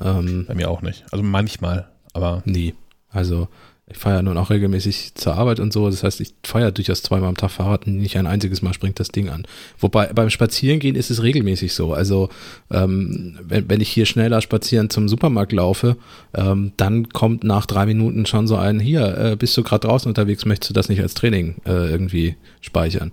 Ähm, 0.00 0.44
Bei 0.46 0.54
mir 0.54 0.70
auch 0.70 0.82
nicht. 0.82 1.04
Also 1.10 1.24
manchmal, 1.24 1.88
aber. 2.12 2.42
Nie. 2.44 2.74
Also 3.10 3.48
ich 3.90 3.96
fahre 3.96 4.16
ja 4.16 4.22
nun 4.22 4.36
auch 4.36 4.50
regelmäßig 4.50 5.14
zur 5.14 5.34
Arbeit 5.34 5.60
und 5.60 5.72
so. 5.72 5.88
Das 5.88 6.02
heißt, 6.02 6.20
ich 6.20 6.34
fahre 6.44 6.72
durchaus 6.72 7.02
zweimal 7.02 7.30
am 7.30 7.36
Tag 7.36 7.50
Fahrrad 7.50 7.86
und 7.86 7.96
nicht 7.96 8.16
ein 8.18 8.26
einziges 8.26 8.60
Mal 8.60 8.74
springt 8.74 9.00
das 9.00 9.08
Ding 9.08 9.30
an. 9.30 9.46
Wobei 9.78 10.12
beim 10.12 10.28
Spazierengehen 10.28 10.94
ist 10.94 11.10
es 11.10 11.22
regelmäßig 11.22 11.72
so. 11.72 11.94
Also 11.94 12.28
ähm, 12.70 13.38
wenn, 13.42 13.68
wenn 13.70 13.80
ich 13.80 13.88
hier 13.88 14.04
schneller 14.04 14.42
spazieren 14.42 14.90
zum 14.90 15.08
Supermarkt 15.08 15.52
laufe, 15.52 15.96
ähm, 16.34 16.72
dann 16.76 17.08
kommt 17.08 17.44
nach 17.44 17.64
drei 17.64 17.86
Minuten 17.86 18.26
schon 18.26 18.46
so 18.46 18.56
ein, 18.56 18.78
hier, 18.78 19.16
äh, 19.16 19.36
bist 19.36 19.56
du 19.56 19.62
gerade 19.62 19.86
draußen 19.86 20.08
unterwegs, 20.08 20.44
möchtest 20.44 20.70
du 20.70 20.74
das 20.74 20.90
nicht 20.90 21.00
als 21.00 21.14
Training 21.14 21.56
äh, 21.64 21.90
irgendwie 21.90 22.36
speichern. 22.60 23.12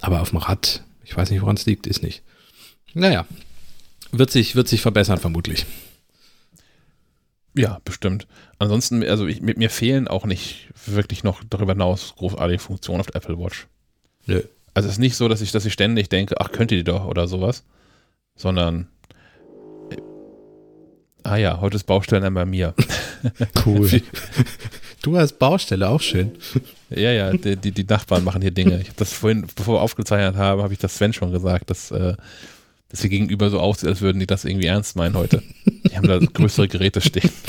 Aber 0.00 0.20
auf 0.20 0.30
dem 0.30 0.38
Rad, 0.38 0.82
ich 1.04 1.16
weiß 1.16 1.30
nicht, 1.30 1.42
woran 1.42 1.56
es 1.56 1.66
liegt, 1.66 1.86
ist 1.86 2.02
nicht. 2.02 2.22
Naja, 2.94 3.26
wird 4.10 4.30
sich, 4.30 4.56
wird 4.56 4.66
sich 4.66 4.80
verbessern 4.80 5.18
vermutlich. 5.18 5.66
Ja, 7.56 7.80
bestimmt. 7.84 8.26
Ansonsten, 8.58 9.02
also 9.02 9.26
ich, 9.26 9.40
mir 9.40 9.70
fehlen 9.70 10.08
auch 10.08 10.26
nicht 10.26 10.68
wirklich 10.84 11.24
noch 11.24 11.42
darüber 11.48 11.72
hinaus 11.72 12.14
großartige 12.16 12.58
Funktionen 12.58 13.00
auf 13.00 13.06
der 13.06 13.16
Apple 13.16 13.38
Watch. 13.38 13.66
Nö. 14.26 14.42
Also 14.74 14.88
es 14.88 14.96
ist 14.96 14.98
nicht 14.98 15.16
so, 15.16 15.26
dass 15.26 15.40
ich, 15.40 15.52
dass 15.52 15.64
ich 15.64 15.72
ständig 15.72 16.10
denke, 16.10 16.38
ach, 16.38 16.52
könnte 16.52 16.76
die 16.76 16.84
doch 16.84 17.06
oder 17.06 17.26
sowas, 17.26 17.64
sondern 18.34 18.88
äh, 19.90 19.96
ah 21.22 21.36
ja, 21.36 21.60
heute 21.62 21.76
ist 21.76 21.84
Baustelle 21.84 22.30
bei 22.30 22.44
mir. 22.44 22.74
Cool. 23.64 24.02
du 25.02 25.16
hast 25.16 25.38
Baustelle, 25.40 25.88
auch 25.88 26.00
schön. 26.00 26.32
Ja, 26.90 27.10
ja, 27.10 27.32
die, 27.32 27.56
die, 27.56 27.72
die 27.72 27.84
Nachbarn 27.84 28.22
machen 28.22 28.40
hier 28.40 28.52
Dinge. 28.52 28.78
Ich 28.80 28.86
habe 28.88 28.98
das 28.98 29.12
vorhin, 29.12 29.48
bevor 29.56 29.76
wir 29.76 29.80
aufgezeichnet 29.80 30.36
haben, 30.36 30.62
habe 30.62 30.74
ich 30.74 30.78
das 30.78 30.94
Sven 30.94 31.12
schon 31.12 31.32
gesagt, 31.32 31.70
dass 31.70 31.90
äh, 31.90 32.14
dass 32.88 33.00
sie 33.00 33.08
gegenüber 33.08 33.50
so 33.50 33.60
aussieht, 33.60 33.88
als 33.88 34.00
würden 34.00 34.20
die 34.20 34.26
das 34.26 34.44
irgendwie 34.44 34.66
ernst 34.66 34.96
meinen 34.96 35.16
heute. 35.16 35.42
Die 35.66 35.96
haben 35.96 36.06
da 36.06 36.18
größere 36.18 36.68
Geräte 36.68 37.00
stehen. 37.00 37.30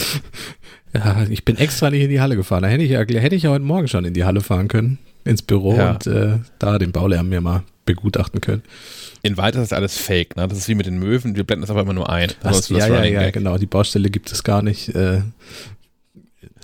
Ja, 0.94 1.28
ich 1.30 1.44
bin 1.44 1.58
extra 1.58 1.90
nicht 1.90 2.02
in 2.02 2.10
die 2.10 2.22
Halle 2.22 2.38
gefahren. 2.38 2.64
Da 2.64 2.70
hätte 2.70 2.82
ich 2.82 2.92
ja, 2.92 3.02
hätte 3.02 3.36
ich 3.36 3.44
ja 3.44 3.50
heute 3.50 3.66
Morgen 3.66 3.90
schon 3.90 4.06
in 4.06 4.14
die 4.14 4.24
Halle 4.24 4.40
fahren 4.40 4.70
können, 4.70 4.98
ins 5.26 5.42
Büro 5.42 5.76
ja. 5.76 5.92
und 5.92 6.08
äh, 6.08 6.40
da 6.60 6.80
den 6.80 6.94
Baulärm 6.94 7.28
mir 7.28 7.42
mal 7.42 7.64
begutachten 7.86 8.40
können. 8.40 8.64
In 9.22 9.36
Wahrheit 9.36 9.56
ist 9.56 9.62
das 9.62 9.74
alles 9.74 9.98
Fake, 9.98 10.38
ne? 10.38 10.48
Das 10.48 10.58
ist 10.58 10.70
wie 10.70 10.76
mit 10.76 10.86
den 10.86 10.98
Möwen, 10.98 11.36
wir 11.36 11.44
blenden 11.44 11.62
das 11.62 11.70
aber 11.70 11.82
immer 11.82 11.94
nur 11.94 12.10
ein. 12.10 12.32
Was, 12.42 12.70
ja, 12.70 12.88
ja, 12.88 13.04
ja, 13.04 13.32
genau. 13.32 13.58
Die 13.58 13.66
Baustelle 13.66 14.10
gibt 14.10 14.32
es 14.32 14.44
gar 14.44 14.62
nicht. 14.62 14.96
Äh, 14.96 15.22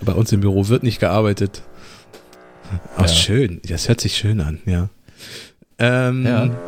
bei 0.02 0.12
uns 0.12 0.32
im 0.32 0.40
Büro 0.40 0.68
wird 0.68 0.82
nicht 0.82 1.00
gearbeitet. 1.00 1.62
Ach, 2.96 3.02
ja. 3.02 3.08
schön. 3.08 3.60
Das 3.68 3.88
hört 3.88 4.00
sich 4.00 4.16
schön 4.16 4.40
an, 4.40 4.60
ja. 4.64 4.88
Ähm, 5.78 6.24
ja. 6.24 6.50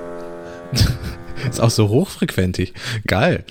Ist 1.51 1.61
auch 1.61 1.70
so 1.70 1.89
hochfrequentig. 1.89 2.72
Geil. 3.07 3.45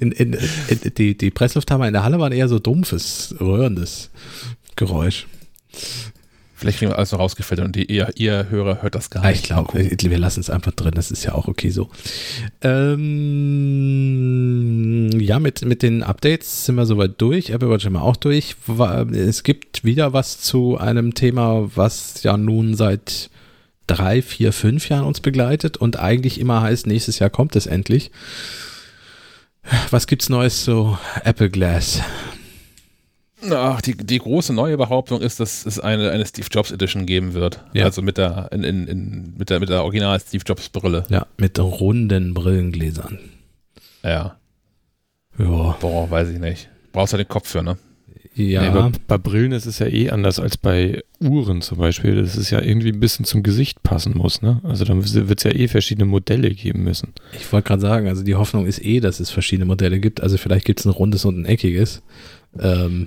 In, 0.00 0.12
in, 0.12 0.32
in, 0.68 0.94
die, 0.96 1.16
die 1.16 1.30
Presslufthammer 1.30 1.86
in 1.86 1.92
der 1.92 2.02
Halle 2.02 2.18
waren 2.18 2.32
eher 2.32 2.48
so 2.48 2.58
dumpfes, 2.58 3.34
röhrendes 3.40 4.10
Geräusch. 4.74 5.26
Vielleicht 6.58 6.78
kriegen 6.78 6.90
wir 6.90 6.96
alles 6.96 7.12
noch 7.12 7.18
rausgefiltert 7.18 7.66
und 7.66 7.76
die, 7.76 7.84
ihr, 7.84 8.08
ihr 8.16 8.48
Hörer 8.48 8.80
hört 8.80 8.94
das 8.94 9.10
gar 9.10 9.26
nicht. 9.26 9.40
Ich 9.40 9.42
glaube, 9.42 9.74
wir 9.78 10.18
lassen 10.18 10.40
es 10.40 10.48
einfach 10.48 10.72
drin, 10.72 10.92
das 10.94 11.10
ist 11.10 11.22
ja 11.22 11.34
auch 11.34 11.48
okay 11.48 11.68
so. 11.68 11.90
Ähm, 12.62 13.10
ja, 15.20 15.38
mit, 15.38 15.62
mit 15.66 15.82
den 15.82 16.02
Updates 16.02 16.64
sind 16.64 16.76
wir 16.76 16.86
soweit 16.86 17.20
durch. 17.20 17.50
Apple 17.50 17.68
Watch 17.68 17.82
sind 17.84 17.92
wir 17.92 18.00
auch 18.00 18.16
durch. 18.16 18.56
Es 19.12 19.42
gibt 19.42 19.84
wieder 19.84 20.14
was 20.14 20.40
zu 20.40 20.78
einem 20.78 21.12
Thema, 21.12 21.68
was 21.74 22.22
ja 22.22 22.38
nun 22.38 22.74
seit 22.74 23.28
drei, 23.86 24.22
vier, 24.22 24.52
fünf 24.52 24.88
Jahren 24.88 25.04
uns 25.04 25.20
begleitet 25.20 25.76
und 25.76 25.98
eigentlich 25.98 26.40
immer 26.40 26.62
heißt, 26.62 26.86
nächstes 26.86 27.18
Jahr 27.18 27.30
kommt 27.30 27.56
es 27.56 27.66
endlich. 27.66 28.10
Was 29.90 30.06
gibt's 30.06 30.28
Neues 30.28 30.64
zu 30.64 30.96
Apple 31.24 31.50
Glass? 31.50 32.00
Ach, 33.50 33.80
die, 33.80 33.96
die 33.96 34.18
große 34.18 34.52
neue 34.52 34.76
Behauptung 34.76 35.20
ist, 35.20 35.40
dass 35.40 35.66
es 35.66 35.78
eine, 35.78 36.10
eine 36.10 36.26
Steve 36.26 36.46
Jobs 36.50 36.70
Edition 36.70 37.06
geben 37.06 37.34
wird. 37.34 37.64
Ja. 37.74 37.84
Also 37.84 38.02
mit 38.02 38.18
der, 38.18 38.48
in, 38.52 38.64
in, 38.64 38.86
in, 38.88 39.34
mit 39.36 39.50
der, 39.50 39.60
mit 39.60 39.68
der 39.68 39.82
Original 39.82 40.18
Steve 40.20 40.42
Jobs 40.44 40.68
Brille. 40.68 41.04
Ja, 41.08 41.26
mit 41.36 41.58
runden 41.58 42.34
Brillengläsern. 42.34 43.18
Ja. 44.02 44.36
Ja. 45.38 45.76
Boah, 45.80 46.10
weiß 46.10 46.30
ich 46.30 46.38
nicht. 46.38 46.68
Brauchst 46.92 47.12
du 47.12 47.18
den 47.18 47.28
Kopf 47.28 47.48
für, 47.48 47.62
ne? 47.62 47.76
Ja. 48.36 48.62
Nee, 48.62 48.70
bei, 48.70 48.92
bei, 49.08 49.18
Brillen 49.18 49.52
ist 49.52 49.64
es 49.64 49.78
ja 49.78 49.86
eh 49.86 50.10
anders 50.10 50.38
als 50.38 50.58
bei 50.58 51.02
Uhren 51.20 51.62
zum 51.62 51.78
Beispiel, 51.78 52.16
dass 52.16 52.36
es 52.36 52.50
ja 52.50 52.60
irgendwie 52.60 52.92
ein 52.92 53.00
bisschen 53.00 53.24
zum 53.24 53.42
Gesicht 53.42 53.82
passen 53.82 54.12
muss. 54.14 54.42
Ne? 54.42 54.60
Also 54.62 54.84
dann 54.84 55.02
wird 55.02 55.38
es 55.38 55.44
ja 55.44 55.52
eh 55.52 55.68
verschiedene 55.68 56.04
Modelle 56.04 56.50
geben 56.50 56.84
müssen. 56.84 57.14
Ich 57.32 57.50
wollte 57.50 57.68
gerade 57.68 57.80
sagen, 57.80 58.08
also 58.08 58.22
die 58.22 58.34
Hoffnung 58.34 58.66
ist 58.66 58.84
eh, 58.84 59.00
dass 59.00 59.20
es 59.20 59.30
verschiedene 59.30 59.64
Modelle 59.64 60.00
gibt. 60.00 60.22
Also 60.22 60.36
vielleicht 60.36 60.66
gibt 60.66 60.80
es 60.80 60.86
ein 60.86 60.90
rundes 60.90 61.24
und 61.24 61.40
ein 61.40 61.46
eckiges. 61.46 62.02
Ähm. 62.60 63.06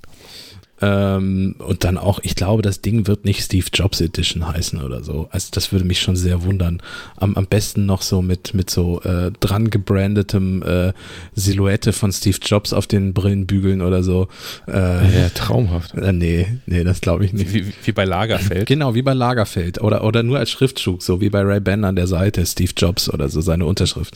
Ähm, 0.83 1.55
und 1.59 1.85
dann 1.85 1.97
auch, 1.97 2.19
ich 2.23 2.35
glaube, 2.35 2.61
das 2.61 2.81
Ding 2.81 3.07
wird 3.07 3.23
nicht 3.23 3.41
Steve 3.41 3.67
Jobs 3.73 4.01
Edition 4.01 4.45
heißen 4.45 4.81
oder 4.81 5.01
so. 5.01 5.29
Also 5.31 5.47
das 5.53 5.71
würde 5.71 5.85
mich 5.85 6.01
schon 6.01 6.17
sehr 6.17 6.43
wundern. 6.43 6.81
Am, 7.15 7.35
am 7.35 7.45
besten 7.45 7.85
noch 7.85 8.01
so 8.01 8.21
mit, 8.21 8.53
mit 8.53 8.69
so 8.69 9.01
äh, 9.03 9.31
dran 9.39 9.69
gebrandetem 9.69 10.61
äh, 10.61 10.91
Silhouette 11.35 11.93
von 11.93 12.11
Steve 12.11 12.37
Jobs 12.41 12.73
auf 12.73 12.85
den 12.85 13.13
Brillenbügeln 13.13 13.81
oder 13.81 14.03
so. 14.03 14.27
Äh, 14.67 15.21
ja, 15.21 15.29
traumhaft. 15.33 15.93
Äh, 15.93 16.11
nee, 16.11 16.47
nee, 16.65 16.83
das 16.83 16.99
glaube 16.99 17.23
ich 17.23 17.31
nicht. 17.31 17.53
Wie, 17.53 17.67
wie, 17.67 17.73
wie, 17.83 17.91
bei 17.93 18.03
Lagerfeld. 18.03 18.65
Genau, 18.65 18.93
wie 18.93 19.03
bei 19.03 19.13
Lagerfeld. 19.13 19.81
Oder, 19.81 20.03
oder 20.03 20.21
nur 20.21 20.39
als 20.39 20.51
Schriftzug, 20.51 21.01
so 21.01 21.21
wie 21.21 21.29
bei 21.29 21.43
Ray 21.43 21.61
Ban 21.61 21.85
an 21.85 21.95
der 21.95 22.07
Seite, 22.07 22.45
Steve 22.45 22.73
Jobs 22.75 23.09
oder 23.09 23.29
so, 23.29 23.39
seine 23.39 23.65
Unterschrift. 23.65 24.15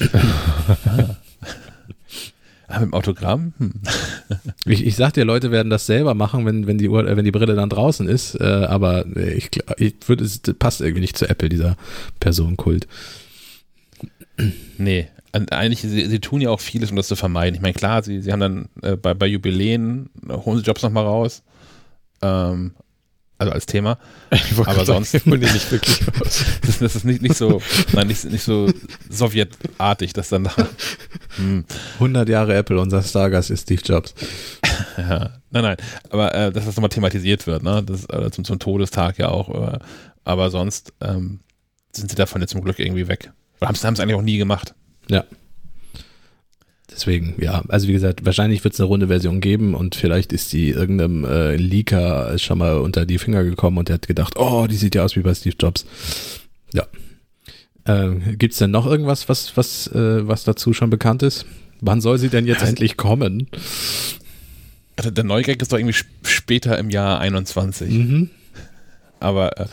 Ah, 2.70 2.78
mit 2.80 2.90
dem 2.90 2.94
Autogramm? 2.94 3.52
Hm. 3.58 3.72
Ich, 4.64 4.86
ich 4.86 4.94
sag 4.94 5.14
dir, 5.14 5.24
Leute 5.24 5.50
werden 5.50 5.70
das 5.70 5.86
selber 5.86 6.14
machen, 6.14 6.46
wenn, 6.46 6.66
wenn, 6.66 6.78
die, 6.78 6.88
Uhr, 6.88 7.04
wenn 7.04 7.24
die 7.24 7.32
Brille 7.32 7.56
dann 7.56 7.68
draußen 7.68 8.06
ist, 8.06 8.36
äh, 8.36 8.44
aber 8.44 9.04
ich, 9.16 9.50
ich 9.78 9.94
würde, 10.06 10.22
es 10.22 10.40
passt 10.58 10.80
irgendwie 10.80 11.00
nicht 11.00 11.16
zu 11.16 11.28
Apple, 11.28 11.48
dieser 11.48 11.76
Personenkult. 12.20 12.86
Nee, 14.78 15.08
eigentlich, 15.32 15.80
sie, 15.80 16.06
sie, 16.06 16.20
tun 16.20 16.40
ja 16.40 16.50
auch 16.50 16.60
vieles, 16.60 16.90
um 16.90 16.96
das 16.96 17.08
zu 17.08 17.16
vermeiden. 17.16 17.56
Ich 17.56 17.62
meine, 17.62 17.74
klar, 17.74 18.02
sie, 18.02 18.20
sie 18.20 18.32
haben 18.32 18.40
dann 18.40 18.68
äh, 18.82 18.96
bei, 18.96 19.14
bei 19.14 19.26
Jubiläen, 19.26 20.10
holen 20.28 20.58
sie 20.58 20.64
Jobs 20.64 20.82
nochmal 20.82 21.04
raus. 21.04 21.42
Ähm, 22.22 22.72
also 23.40 23.52
als 23.52 23.66
Thema. 23.66 23.98
Aber 24.66 24.84
sonst. 24.84 25.12
Sagen, 25.12 25.30
nicht 25.30 25.72
wirklich 25.72 26.00
das, 26.18 26.44
das, 26.80 26.96
ist 26.96 27.04
nicht, 27.04 27.22
nicht 27.22 27.36
so, 27.36 27.62
nein, 27.92 28.06
nicht, 28.06 28.24
nicht 28.26 28.44
so 28.44 28.70
sowjetartig, 29.08 30.12
dass 30.12 30.28
dann 30.28 30.44
da. 30.44 30.54
Hm. 31.36 31.64
100 31.94 32.28
Jahre 32.28 32.54
Apple, 32.54 32.78
unser 32.78 33.02
Stargast 33.02 33.50
ist 33.50 33.62
Steve 33.62 33.80
Jobs. 33.82 34.14
ja, 34.98 35.30
nein, 35.50 35.62
nein. 35.62 35.76
Aber 36.10 36.34
äh, 36.34 36.52
dass 36.52 36.66
das 36.66 36.76
nochmal 36.76 36.90
thematisiert 36.90 37.46
wird, 37.46 37.62
ne? 37.62 37.82
Das, 37.82 38.04
äh, 38.10 38.30
zum, 38.30 38.44
zum 38.44 38.58
Todestag 38.58 39.18
ja 39.18 39.30
auch. 39.30 39.72
Äh, 39.72 39.78
aber 40.24 40.50
sonst 40.50 40.92
ähm, 41.00 41.40
sind 41.92 42.10
sie 42.10 42.16
davon 42.16 42.42
jetzt 42.42 42.50
zum 42.50 42.62
Glück 42.62 42.78
irgendwie 42.78 43.08
weg. 43.08 43.32
Oder 43.60 43.68
haben 43.68 43.74
es 43.74 43.84
eigentlich 43.84 44.14
auch 44.14 44.22
nie 44.22 44.36
gemacht. 44.36 44.74
Ja. 45.08 45.24
Deswegen, 47.00 47.34
ja, 47.38 47.62
also 47.68 47.88
wie 47.88 47.94
gesagt, 47.94 48.26
wahrscheinlich 48.26 48.62
wird 48.62 48.74
es 48.74 48.80
eine 48.80 48.86
runde 48.86 49.06
Version 49.06 49.40
geben 49.40 49.74
und 49.74 49.94
vielleicht 49.94 50.34
ist 50.34 50.52
die 50.52 50.68
irgendeinem 50.68 51.24
äh, 51.24 51.56
Leaker 51.56 52.36
schon 52.38 52.58
mal 52.58 52.76
unter 52.76 53.06
die 53.06 53.16
Finger 53.16 53.42
gekommen 53.42 53.78
und 53.78 53.88
der 53.88 53.94
hat 53.94 54.06
gedacht, 54.06 54.34
oh, 54.36 54.66
die 54.66 54.76
sieht 54.76 54.94
ja 54.94 55.02
aus 55.02 55.16
wie 55.16 55.20
bei 55.20 55.34
Steve 55.34 55.56
Jobs. 55.58 55.86
Ja. 56.74 56.86
Äh, 57.84 58.34
Gibt 58.36 58.52
es 58.52 58.58
denn 58.58 58.70
noch 58.70 58.84
irgendwas, 58.84 59.30
was, 59.30 59.56
was, 59.56 59.86
äh, 59.86 60.28
was 60.28 60.44
dazu 60.44 60.74
schon 60.74 60.90
bekannt 60.90 61.22
ist? 61.22 61.46
Wann 61.80 62.02
soll 62.02 62.18
sie 62.18 62.28
denn 62.28 62.46
jetzt 62.46 62.62
endlich 62.62 62.98
kommen? 62.98 63.48
Also 64.96 65.10
der 65.10 65.24
Neugag 65.24 65.62
ist 65.62 65.72
doch 65.72 65.78
irgendwie 65.78 65.98
später 66.22 66.78
im 66.78 66.90
Jahr 66.90 67.18
21. 67.20 67.90
Mhm. 67.90 68.30
Aber 69.20 69.58
äh, 69.58 69.66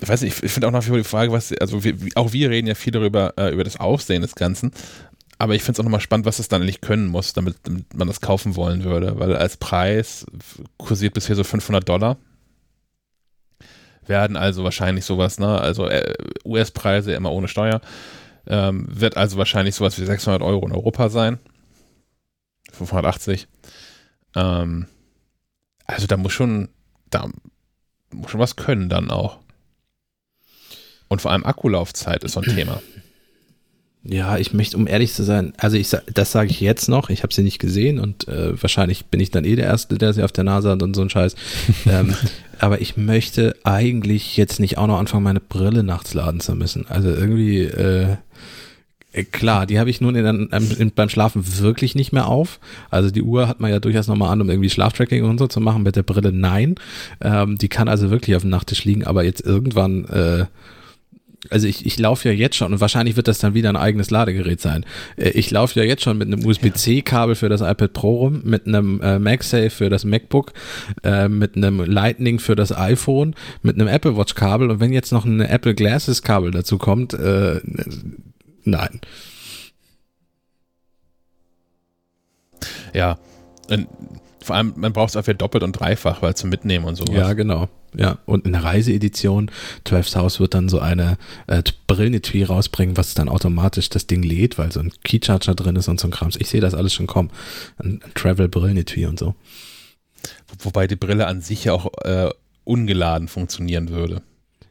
ich 0.00 0.08
weiß 0.08 0.22
nicht, 0.22 0.42
ich 0.42 0.50
finde 0.50 0.66
auch 0.66 0.72
nach 0.72 0.82
wie 0.82 0.88
vor 0.88 0.96
die 0.96 1.04
Frage, 1.04 1.30
was, 1.30 1.52
also 1.60 1.84
wir, 1.84 1.94
auch 2.16 2.32
wir 2.32 2.50
reden 2.50 2.66
ja 2.66 2.74
viel 2.74 2.92
darüber, 2.92 3.34
äh, 3.36 3.52
über 3.52 3.62
das 3.62 3.78
Aufsehen 3.78 4.22
des 4.22 4.34
Ganzen. 4.34 4.72
Aber 5.42 5.56
ich 5.56 5.64
finde 5.64 5.72
es 5.72 5.80
auch 5.80 5.84
nochmal 5.84 5.98
spannend, 5.98 6.24
was 6.24 6.38
es 6.38 6.46
dann 6.46 6.62
eigentlich 6.62 6.80
können 6.80 7.08
muss, 7.08 7.32
damit, 7.32 7.56
damit, 7.64 7.96
man 7.96 8.06
das 8.06 8.20
kaufen 8.20 8.54
wollen 8.54 8.84
würde. 8.84 9.18
Weil 9.18 9.34
als 9.34 9.56
Preis 9.56 10.24
kursiert 10.76 11.14
bisher 11.14 11.34
so 11.34 11.42
500 11.42 11.88
Dollar. 11.88 12.16
Werden 14.06 14.36
also 14.36 14.62
wahrscheinlich 14.62 15.04
sowas, 15.04 15.40
ne? 15.40 15.60
Also 15.60 15.88
äh, 15.88 16.14
US-Preise 16.44 17.12
immer 17.14 17.32
ohne 17.32 17.48
Steuer. 17.48 17.80
Ähm, 18.46 18.86
wird 18.88 19.16
also 19.16 19.36
wahrscheinlich 19.36 19.74
sowas 19.74 19.98
wie 19.98 20.04
600 20.04 20.42
Euro 20.42 20.64
in 20.64 20.70
Europa 20.70 21.08
sein. 21.08 21.40
580. 22.70 23.48
Ähm, 24.36 24.86
also 25.86 26.06
da 26.06 26.16
muss 26.18 26.32
schon, 26.32 26.68
da 27.10 27.28
muss 28.12 28.30
schon 28.30 28.38
was 28.38 28.54
können 28.54 28.88
dann 28.88 29.10
auch. 29.10 29.40
Und 31.08 31.20
vor 31.20 31.32
allem 31.32 31.44
Akkulaufzeit 31.44 32.22
ist 32.22 32.34
so 32.34 32.40
ein 32.42 32.54
Thema. 32.54 32.80
Ja, 34.04 34.36
ich 34.36 34.52
möchte, 34.52 34.76
um 34.76 34.88
ehrlich 34.88 35.12
zu 35.12 35.22
sein, 35.22 35.52
also 35.58 35.76
ich 35.76 35.88
das 36.12 36.32
sage 36.32 36.50
ich 36.50 36.60
jetzt 36.60 36.88
noch, 36.88 37.08
ich 37.08 37.22
habe 37.22 37.32
sie 37.32 37.44
nicht 37.44 37.60
gesehen 37.60 38.00
und 38.00 38.26
äh, 38.26 38.60
wahrscheinlich 38.60 39.06
bin 39.06 39.20
ich 39.20 39.30
dann 39.30 39.44
eh 39.44 39.54
der 39.54 39.66
Erste, 39.66 39.96
der 39.96 40.12
sie 40.12 40.24
auf 40.24 40.32
der 40.32 40.42
Nase 40.42 40.70
hat 40.70 40.82
und 40.82 40.94
so 40.94 41.02
ein 41.02 41.10
Scheiß. 41.10 41.36
ähm, 41.86 42.14
aber 42.58 42.80
ich 42.80 42.96
möchte 42.96 43.54
eigentlich 43.62 44.36
jetzt 44.36 44.58
nicht 44.58 44.76
auch 44.76 44.88
noch 44.88 44.98
anfangen, 44.98 45.22
meine 45.22 45.40
Brille 45.40 45.84
nachts 45.84 46.14
laden 46.14 46.40
zu 46.40 46.56
müssen. 46.56 46.86
Also 46.88 47.10
irgendwie, 47.10 47.60
äh, 47.60 48.16
äh 49.12 49.22
klar, 49.22 49.66
die 49.66 49.78
habe 49.78 49.90
ich 49.90 50.00
nun 50.00 50.16
in, 50.16 50.48
in, 50.50 50.90
beim 50.90 51.08
Schlafen 51.08 51.60
wirklich 51.60 51.94
nicht 51.94 52.12
mehr 52.12 52.26
auf. 52.26 52.58
Also 52.90 53.12
die 53.12 53.22
Uhr 53.22 53.46
hat 53.46 53.60
man 53.60 53.70
ja 53.70 53.78
durchaus 53.78 54.08
nochmal 54.08 54.32
an, 54.32 54.40
um 54.40 54.50
irgendwie 54.50 54.70
Schlaftracking 54.70 55.22
und 55.22 55.38
so 55.38 55.46
zu 55.46 55.60
machen. 55.60 55.84
Mit 55.84 55.94
der 55.94 56.02
Brille 56.02 56.32
nein. 56.32 56.74
Ähm, 57.20 57.56
die 57.56 57.68
kann 57.68 57.86
also 57.86 58.10
wirklich 58.10 58.34
auf 58.34 58.42
dem 58.42 58.50
Nachttisch 58.50 58.84
liegen, 58.84 59.04
aber 59.04 59.22
jetzt 59.22 59.46
irgendwann 59.46 60.06
äh, 60.06 60.46
also 61.50 61.66
ich, 61.66 61.84
ich 61.86 61.98
laufe 61.98 62.28
ja 62.28 62.34
jetzt 62.34 62.56
schon 62.56 62.72
und 62.72 62.80
wahrscheinlich 62.80 63.16
wird 63.16 63.28
das 63.28 63.38
dann 63.38 63.54
wieder 63.54 63.68
ein 63.68 63.76
eigenes 63.76 64.10
Ladegerät 64.10 64.60
sein. 64.60 64.84
Äh, 65.16 65.30
ich 65.30 65.50
laufe 65.50 65.78
ja 65.78 65.84
jetzt 65.84 66.02
schon 66.02 66.18
mit 66.18 66.28
einem 66.28 66.44
USB-C-Kabel 66.44 67.34
für 67.34 67.48
das 67.48 67.60
iPad 67.60 67.92
Pro 67.92 68.16
rum, 68.16 68.42
mit 68.44 68.66
einem 68.66 69.00
äh, 69.00 69.18
MagSafe 69.18 69.70
für 69.70 69.90
das 69.90 70.04
MacBook, 70.04 70.52
äh, 71.02 71.28
mit 71.28 71.56
einem 71.56 71.80
Lightning 71.80 72.38
für 72.38 72.54
das 72.54 72.76
iPhone, 72.76 73.34
mit 73.62 73.76
einem 73.76 73.88
Apple 73.88 74.16
Watch 74.16 74.34
Kabel 74.34 74.70
und 74.70 74.80
wenn 74.80 74.92
jetzt 74.92 75.12
noch 75.12 75.24
ein 75.24 75.40
Apple 75.40 75.74
Glasses 75.74 76.22
Kabel 76.22 76.50
dazu 76.52 76.78
kommt, 76.78 77.14
äh, 77.14 77.60
nein. 78.64 79.00
Ja, 82.94 83.18
vor 84.42 84.56
allem, 84.56 84.74
man 84.76 84.92
braucht 84.92 85.10
es 85.10 85.16
auch 85.16 85.24
für 85.24 85.34
doppelt 85.34 85.62
und 85.64 85.72
dreifach, 85.72 86.22
weil 86.22 86.34
zum 86.34 86.50
Mitnehmen 86.50 86.84
und 86.84 86.96
so. 86.96 87.04
Ja, 87.12 87.32
genau. 87.32 87.68
Ja, 87.94 88.18
und 88.24 88.46
in 88.46 88.52
der 88.52 88.64
Reiseedition, 88.64 89.50
12 89.84 90.14
House 90.16 90.40
wird 90.40 90.54
dann 90.54 90.68
so 90.68 90.78
eine 90.80 91.18
äh, 91.46 91.62
Brillenetui 91.86 92.42
rausbringen, 92.44 92.96
was 92.96 93.14
dann 93.14 93.28
automatisch 93.28 93.90
das 93.90 94.06
Ding 94.06 94.22
lädt, 94.22 94.56
weil 94.58 94.72
so 94.72 94.80
ein 94.80 94.92
Keycharger 95.04 95.54
drin 95.54 95.76
ist 95.76 95.88
und 95.88 96.00
so 96.00 96.08
ein 96.08 96.10
Krams. 96.10 96.36
Ich 96.36 96.48
sehe 96.48 96.60
das 96.60 96.74
alles 96.74 96.94
schon 96.94 97.06
kommen. 97.06 97.30
Ein, 97.78 98.00
ein 98.02 98.14
Travel-Brillenetui 98.14 99.06
und 99.06 99.18
so. 99.18 99.34
Wobei 100.60 100.86
die 100.86 100.96
Brille 100.96 101.26
an 101.26 101.40
sich 101.42 101.64
ja 101.64 101.72
auch 101.74 101.92
äh, 102.04 102.30
ungeladen 102.64 103.28
funktionieren 103.28 103.90
würde. 103.90 104.22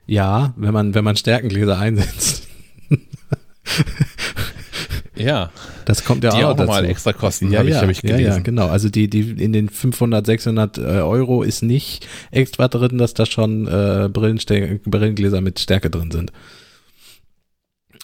Ja, 0.07 0.53
wenn 0.57 0.73
man, 0.73 0.95
wenn 0.95 1.03
man 1.03 1.15
Stärkengläser 1.15 1.77
einsetzt. 1.77 2.47
Ja. 5.23 5.51
Das 5.85 6.03
kommt 6.03 6.23
ja 6.23 6.31
die 6.31 6.43
auch, 6.43 6.51
auch 6.51 6.57
nochmal 6.57 6.85
extra 6.85 7.13
Kosten, 7.13 7.51
ja, 7.51 7.59
habe 7.59 7.69
ja, 7.69 7.77
ich, 7.77 7.81
hab 7.81 7.89
ich 7.89 8.01
gelesen. 8.01 8.23
Ja, 8.23 8.35
ja, 8.35 8.39
genau. 8.39 8.67
Also 8.67 8.89
die, 8.89 9.09
die 9.09 9.31
in 9.31 9.53
den 9.53 9.69
500, 9.69 10.25
600 10.25 10.77
äh, 10.77 10.81
Euro 10.81 11.43
ist 11.43 11.63
nicht 11.63 12.07
extra 12.31 12.67
drin, 12.67 12.97
dass 12.97 13.13
da 13.13 13.25
schon 13.25 13.67
äh, 13.67 14.09
Brillengläser 14.09 15.41
mit 15.41 15.59
Stärke 15.59 15.89
drin 15.89 16.11
sind. 16.11 16.31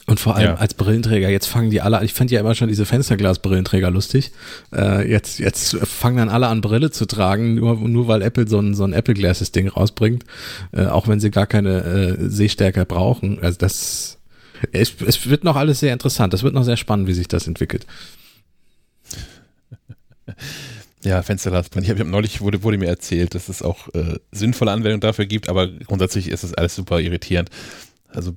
Und 0.10 0.22
vor 0.22 0.38
allem 0.38 0.52
ja. 0.52 0.56
als 0.56 0.74
Brillenträger, 0.74 1.30
jetzt 1.30 1.48
fangen 1.48 1.70
die 1.70 1.82
alle, 1.82 2.02
ich 2.02 2.14
fand 2.14 2.32
ja 2.32 2.40
immer 2.40 2.56
schon 2.56 2.70
diese 2.70 2.86
Fensterglas-Brillenträger 2.86 3.92
lustig. 3.92 4.32
Äh, 4.74 5.12
jetzt, 5.12 5.38
jetzt 5.38 5.76
fangen 5.86 6.16
dann 6.16 6.30
alle 6.30 6.48
an, 6.48 6.62
Brille 6.62 6.92
zu 6.92 7.06
tragen, 7.06 7.56
nur, 7.56 7.76
nur 7.76 8.08
weil 8.08 8.22
Apple 8.22 8.48
so 8.48 8.58
ein, 8.58 8.74
so 8.74 8.86
ein 8.86 8.94
Apple 8.94 9.16
Glasses-Ding 9.16 9.68
rausbringt, 9.68 10.24
äh, 10.72 10.86
auch 10.86 11.10
wenn 11.10 11.20
sie 11.20 11.30
gar 11.30 11.46
keine 11.46 11.84
äh, 11.84 12.30
Sehstärke 12.30 12.86
brauchen. 12.86 13.40
Also 13.42 13.58
das 13.58 14.17
es, 14.72 14.94
es 15.06 15.28
wird 15.30 15.44
noch 15.44 15.56
alles 15.56 15.80
sehr 15.80 15.94
interessant. 15.94 16.34
Es 16.34 16.44
wird 16.44 16.54
noch 16.54 16.64
sehr 16.64 16.78
spannend, 16.78 17.08
wie 17.08 17.14
sich 17.14 17.28
das 17.28 17.48
entwickelt. 17.48 17.86
Ja, 21.04 21.22
Fensterglasbrand. 21.22 21.86
Ich 21.86 21.90
habe 21.90 22.02
hab 22.02 22.08
neulich, 22.08 22.42
wurde, 22.42 22.64
wurde 22.64 22.78
mir 22.78 22.88
erzählt, 22.88 23.36
dass 23.36 23.50
es 23.50 23.62
auch 23.62 23.88
äh, 23.94 24.20
sinnvolle 24.32 24.72
Anwendungen 24.72 25.00
dafür 25.00 25.26
gibt, 25.26 25.48
aber 25.48 25.68
grundsätzlich 25.68 26.28
ist 26.28 26.44
das 26.44 26.54
alles 26.54 26.76
super 26.76 27.00
irritierend. 27.00 27.50
Also, 28.10 28.36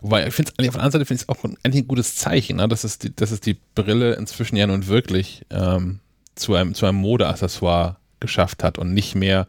wobei 0.00 0.26
ich 0.26 0.34
finde 0.34 0.52
es, 0.56 0.68
auf 0.68 0.74
der 0.74 0.82
anderen 0.82 1.06
Seite 1.06 1.24
auch 1.28 1.44
ein, 1.44 1.56
ein 1.62 1.86
gutes 1.86 2.16
Zeichen, 2.16 2.56
ne? 2.56 2.68
dass, 2.68 2.84
es 2.84 2.98
die, 2.98 3.14
dass 3.14 3.30
es 3.30 3.40
die 3.40 3.56
Brille 3.74 4.14
inzwischen 4.14 4.56
ja 4.56 4.66
nun 4.66 4.86
wirklich 4.86 5.46
ähm, 5.50 6.00
zu 6.34 6.54
einem, 6.54 6.74
zu 6.74 6.86
einem 6.86 6.98
Modeaccessoire 6.98 7.96
geschafft 8.18 8.64
hat 8.64 8.78
und 8.78 8.92
nicht 8.92 9.14
mehr 9.14 9.46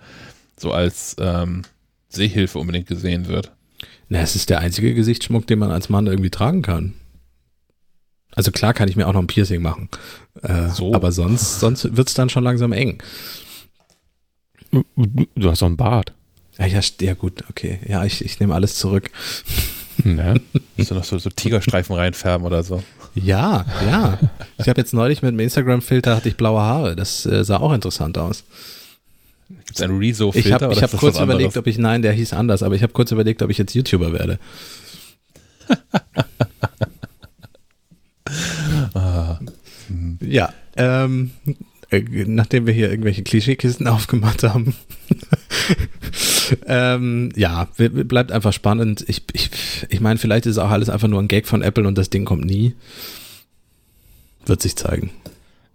so 0.58 0.72
als 0.72 1.16
ähm, 1.20 1.64
Sehhilfe 2.10 2.60
unbedingt 2.60 2.88
gesehen 2.88 3.28
wird. 3.28 3.52
Na, 4.12 4.20
es 4.20 4.36
ist 4.36 4.50
der 4.50 4.60
einzige 4.60 4.94
Gesichtsschmuck, 4.94 5.48
den 5.48 5.58
man 5.58 5.72
als 5.72 5.88
Mann 5.88 6.06
irgendwie 6.06 6.30
tragen 6.30 6.64
kann. 6.64 6.96
Also 8.36 8.52
klar 8.52 8.74
kann 8.74 8.90
ich 8.90 8.98
mir 8.98 9.08
auch 9.08 9.14
noch 9.14 9.22
ein 9.22 9.28
Piercing 9.28 9.62
machen. 9.62 9.88
Äh, 10.42 10.68
so. 10.68 10.94
Aber 10.94 11.14
sonst, 11.14 11.62
sonst 11.62 11.96
wird 11.96 12.10
es 12.10 12.14
dann 12.14 12.28
schon 12.28 12.44
langsam 12.44 12.74
eng. 12.74 13.02
Du 14.70 15.50
hast 15.50 15.62
doch 15.62 15.68
einen 15.68 15.78
Bart. 15.78 16.12
Ja, 16.58 16.66
ja, 16.66 16.82
ja 17.00 17.14
gut, 17.14 17.46
okay. 17.50 17.80
Ja, 17.88 18.04
ich, 18.04 18.26
ich 18.26 18.38
nehme 18.42 18.54
alles 18.54 18.76
zurück. 18.76 19.12
Ja. 20.04 20.34
Musst 20.76 20.92
du 20.92 20.96
noch 20.96 21.06
so, 21.06 21.18
so 21.18 21.30
Tigerstreifen 21.30 21.96
reinfärben 21.96 22.46
oder 22.46 22.64
so? 22.64 22.84
Ja, 23.16 23.66
ja. 23.90 24.20
Ich 24.58 24.68
habe 24.68 24.82
jetzt 24.82 24.94
neulich 24.94 25.22
mit 25.22 25.30
einem 25.30 25.40
Instagram-Filter 25.40 26.18
hatte 26.18 26.28
ich 26.28 26.36
blaue 26.36 26.60
Haare. 26.60 26.98
Das 26.98 27.26
äh, 27.26 27.46
sah 27.46 27.58
auch 27.58 27.72
interessant 27.72 28.18
aus. 28.18 28.44
Gibt 29.66 29.76
es 29.76 29.82
einen 29.82 29.98
Rezo-Filter? 29.98 30.72
Ich 30.72 30.82
habe 30.82 30.94
hab 30.94 30.98
kurz 30.98 31.20
überlegt, 31.20 31.58
ob 31.58 31.68
ich, 31.68 31.78
nein, 31.78 32.02
der 32.02 32.14
hieß 32.14 32.32
anders, 32.34 32.64
aber 32.64 32.76
ich 32.76 32.84
habe 32.84 32.94
kurz 32.94 33.12
überlegt, 33.12 33.42
ob 33.42 33.50
ich 33.50 33.58
jetzt 33.58 33.74
YouTuber 33.74 34.14
werde. 34.14 34.40
ah. 38.94 39.40
Ja, 40.22 40.54
ähm, 40.76 41.32
äh, 41.92 42.02
nachdem 42.26 42.66
wir 42.66 42.74
hier 42.74 42.90
irgendwelche 42.90 43.24
Klischeekisten 43.24 43.88
aufgemacht 43.88 44.44
haben. 44.44 44.74
ähm, 46.66 47.30
ja, 47.36 47.68
bleibt 47.78 48.32
einfach 48.32 48.54
spannend. 48.54 49.04
Ich, 49.08 49.24
ich, 49.34 49.52
ich 49.90 50.00
meine, 50.00 50.18
vielleicht 50.18 50.46
ist 50.46 50.58
auch 50.58 50.70
alles 50.70 50.90
einfach 50.90 51.08
nur 51.08 51.22
ein 51.22 51.28
Gag 51.28 51.48
von 51.48 51.62
Apple 51.62 51.88
und 51.88 51.98
das 51.98 52.10
Ding 52.10 52.26
kommt 52.26 52.46
nie. 52.46 52.74
Wird 54.46 54.62
sich 54.62 54.76
zeigen. 54.76 55.12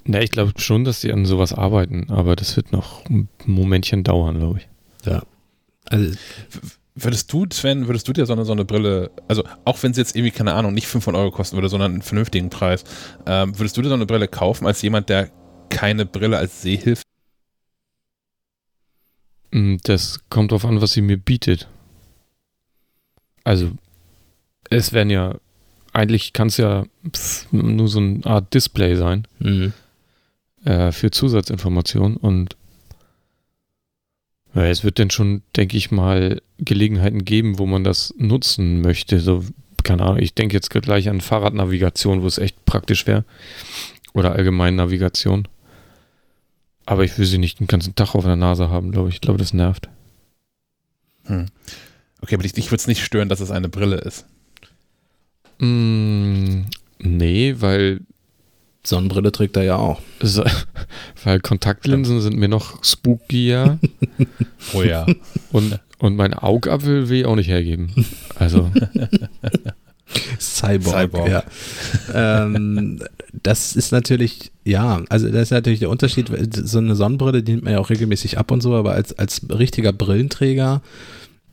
Na, 0.06 0.22
ich 0.22 0.30
glaube 0.30 0.52
schon, 0.58 0.84
dass 0.84 1.00
sie 1.00 1.12
an 1.12 1.26
sowas 1.26 1.52
arbeiten, 1.52 2.06
aber 2.10 2.36
das 2.36 2.56
wird 2.56 2.72
noch 2.72 3.04
ein 3.06 3.28
Momentchen 3.44 4.04
dauern, 4.04 4.38
glaube 4.38 4.60
ich. 4.60 4.68
Ja. 5.04 5.22
Also, 5.84 6.16
würdest 6.94 7.32
du, 7.32 7.46
Sven, 7.50 7.88
würdest 7.88 8.06
du 8.06 8.12
dir 8.12 8.24
so 8.24 8.32
eine, 8.32 8.44
so 8.44 8.52
eine 8.52 8.64
Brille, 8.64 9.10
also 9.26 9.44
auch 9.64 9.82
wenn 9.82 9.94
sie 9.94 10.00
jetzt 10.00 10.14
irgendwie, 10.14 10.30
keine 10.30 10.54
Ahnung, 10.54 10.74
nicht 10.74 10.86
500 10.86 11.20
Euro 11.20 11.30
kosten 11.32 11.56
würde, 11.56 11.68
sondern 11.68 11.92
einen 11.92 12.02
vernünftigen 12.02 12.50
Preis, 12.50 12.84
ähm, 13.26 13.58
würdest 13.58 13.76
du 13.76 13.82
dir 13.82 13.88
so 13.88 13.94
eine 13.94 14.06
Brille 14.06 14.28
kaufen 14.28 14.66
als 14.66 14.80
jemand, 14.82 15.08
der 15.08 15.30
keine 15.68 16.06
Brille 16.06 16.38
als 16.38 16.62
Sehhilfe? 16.62 17.02
Mm, 19.50 19.76
das 19.82 20.20
kommt 20.30 20.52
darauf 20.52 20.64
an, 20.64 20.80
was 20.80 20.92
sie 20.92 21.02
mir 21.02 21.18
bietet. 21.18 21.68
Also, 23.42 23.72
es 24.70 24.92
werden 24.92 25.10
ja, 25.10 25.36
eigentlich 25.92 26.32
kann 26.32 26.48
es 26.48 26.58
ja 26.58 26.84
nur 27.50 27.88
so 27.88 27.98
eine 27.98 28.24
Art 28.24 28.54
Display 28.54 28.96
sein 28.96 29.26
mhm. 29.40 29.72
Äh, 30.66 30.92
für 30.92 31.10
Zusatzinformationen 31.10 32.16
und 32.16 32.56
ja, 34.54 34.64
es 34.64 34.84
wird 34.84 34.98
dann 34.98 35.10
schon, 35.10 35.42
denke 35.54 35.76
ich 35.76 35.90
mal, 35.90 36.40
Gelegenheiten 36.58 37.24
geben, 37.24 37.58
wo 37.58 37.66
man 37.66 37.84
das 37.84 38.14
nutzen 38.16 38.80
möchte. 38.80 39.20
So, 39.20 39.44
keine 39.82 40.02
Ahnung, 40.04 40.18
ich 40.18 40.34
denke 40.34 40.54
jetzt 40.54 40.70
gleich 40.70 41.10
an 41.10 41.20
Fahrradnavigation, 41.20 42.22
wo 42.22 42.26
es 42.26 42.38
echt 42.38 42.64
praktisch 42.64 43.06
wäre. 43.06 43.24
Oder 44.14 44.32
allgemein 44.32 44.76
Navigation. 44.76 45.46
Aber 46.86 47.04
ich 47.04 47.18
will 47.18 47.26
sie 47.26 47.36
nicht 47.36 47.60
den 47.60 47.66
ganzen 47.66 47.94
Tag 47.96 48.14
auf 48.14 48.24
der 48.24 48.36
Nase 48.36 48.70
haben, 48.70 48.92
glaube 48.92 49.10
ich. 49.10 49.16
Ich 49.16 49.20
glaube, 49.20 49.38
das 49.38 49.52
nervt. 49.52 49.90
Hm. 51.26 51.46
Okay, 52.22 52.36
aber 52.36 52.42
dich, 52.42 52.54
dich 52.54 52.70
würde 52.70 52.80
es 52.80 52.86
nicht 52.86 53.04
stören, 53.04 53.28
dass 53.28 53.40
es 53.40 53.50
eine 53.50 53.68
Brille 53.68 53.96
ist. 53.96 54.24
Mm, 55.58 56.62
nee, 56.98 57.56
weil 57.58 58.00
Sonnenbrille 58.86 59.32
trägt 59.32 59.56
er 59.56 59.64
ja 59.64 59.76
auch. 59.76 60.00
Weil 61.24 61.40
Kontaktlinsen 61.40 62.20
sind 62.20 62.36
mir 62.36 62.48
noch 62.48 62.84
spookier. 62.84 63.78
oh 64.74 64.82
ja. 64.82 65.06
Und, 65.52 65.78
und 65.98 66.16
mein 66.16 66.34
Augapfel 66.34 67.08
will 67.08 67.20
ich 67.20 67.26
auch 67.26 67.36
nicht 67.36 67.48
hergeben. 67.48 68.06
Also. 68.36 68.70
Cyborg, 70.38 71.10
Cyborg. 71.10 71.28
ja. 71.28 71.42
ähm, 72.14 73.00
das 73.42 73.74
ist 73.74 73.90
natürlich, 73.90 74.52
ja, 74.64 75.02
also 75.08 75.28
das 75.28 75.42
ist 75.42 75.50
natürlich 75.50 75.80
der 75.80 75.90
Unterschied. 75.90 76.30
So 76.54 76.78
eine 76.78 76.94
Sonnenbrille, 76.94 77.42
die 77.42 77.52
nimmt 77.52 77.64
man 77.64 77.72
ja 77.72 77.80
auch 77.80 77.90
regelmäßig 77.90 78.38
ab 78.38 78.50
und 78.50 78.62
so, 78.62 78.74
aber 78.74 78.92
als, 78.92 79.18
als 79.18 79.42
richtiger 79.50 79.92
Brillenträger 79.92 80.80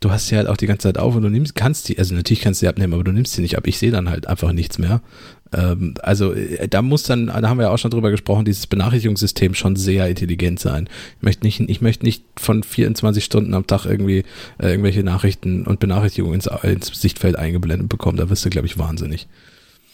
du 0.04 0.12
hast 0.12 0.28
sie 0.28 0.36
halt 0.36 0.48
auch 0.48 0.58
die 0.58 0.68
ganze 0.68 0.84
Zeit 0.90 0.98
auf 0.98 1.16
und 1.16 1.24
du 1.24 1.30
nimmst, 1.30 1.56
kannst 1.56 1.88
die, 1.90 1.98
also 1.98 2.14
natürlich 2.14 2.42
kannst 2.42 2.62
du 2.62 2.66
sie 2.66 2.70
abnehmen, 2.70 2.94
aber 2.94 3.04
du 3.04 3.12
nimmst 3.12 3.34
sie 3.34 3.42
nicht 3.42 3.58
ab. 3.58 3.68
Ich 3.68 3.78
sehe 3.78 3.92
dann 3.92 4.10
halt 4.10 4.28
einfach 4.28 4.52
nichts 4.52 4.78
mehr. 4.78 5.02
Ähm, 5.54 5.93
also 6.01 6.34
äh, 6.34 6.68
da 6.68 6.82
muss 6.82 7.04
dann, 7.04 7.28
da 7.28 7.47
haben 7.47 7.58
wir 7.58 7.66
ja 7.66 7.70
auch 7.70 7.78
schon 7.78 7.91
drüber 7.91 8.12
gesprochen, 8.12 8.45
dieses 8.45 8.68
Benachrichtigungssystem 8.68 9.54
schon 9.54 9.76
sehr 9.76 10.08
intelligent 10.08 10.60
sein. 10.60 10.89
Ich 11.18 11.24
möchte 11.24 11.45
nicht, 11.45 11.60
ich 11.60 11.82
möchte 11.82 12.06
nicht 12.06 12.24
von 12.38 12.64
24 12.64 13.24
Stunden 13.24 13.54
am 13.54 13.68
Tag 13.68 13.86
irgendwie 13.86 14.24
äh, 14.60 14.70
irgendwelche 14.70 15.04
Nachrichten 15.04 15.66
und 15.66 15.80
Benachrichtigungen 15.80 16.36
ins, 16.36 16.49
ins 16.64 16.88
Sichtfeld 16.99 17.38
eingeblendet 17.38 17.89
bekommen. 17.89 18.18
Da 18.18 18.30
wirst 18.30 18.43
du, 18.45 18.49
glaube 18.49 18.68
ich, 18.68 18.78
wahnsinnig. 18.78 19.28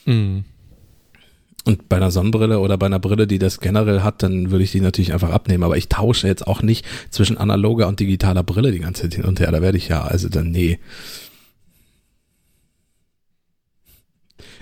Mhm. 0.06 0.46
Und 1.66 1.90
bei 1.90 1.98
einer 1.98 2.10
Sonnenbrille 2.10 2.60
oder 2.60 2.78
bei 2.78 2.86
einer 2.86 3.00
Brille, 3.00 3.28
die 3.28 3.38
das 3.38 3.60
generell 3.60 4.02
hat, 4.02 4.24
dann 4.24 4.50
würde 4.50 4.64
ich 4.64 4.72
die 4.72 4.82
natürlich 4.82 5.14
einfach 5.14 5.30
abnehmen. 5.30 5.64
Aber 5.64 5.78
ich 5.78 5.90
tausche 5.90 6.28
jetzt 6.28 6.48
auch 6.48 6.62
nicht 6.62 6.86
zwischen 7.10 7.38
analoger 7.38 7.88
und 7.88 8.00
digitaler 8.00 8.44
Brille 8.44 8.72
die 8.72 8.80
ganze 8.80 9.04
Zeit 9.04 9.16
hin 9.16 9.26
und 9.26 9.40
her. 9.40 9.52
Da 9.52 9.62
werde 9.62 9.78
ich 9.78 9.90
ja, 9.90 10.02
also 10.02 10.30
dann, 10.30 10.52
nee. 10.52 10.80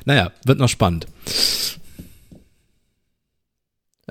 Naja, 0.07 0.31
wird 0.45 0.57
noch 0.57 0.69
spannend. 0.69 1.05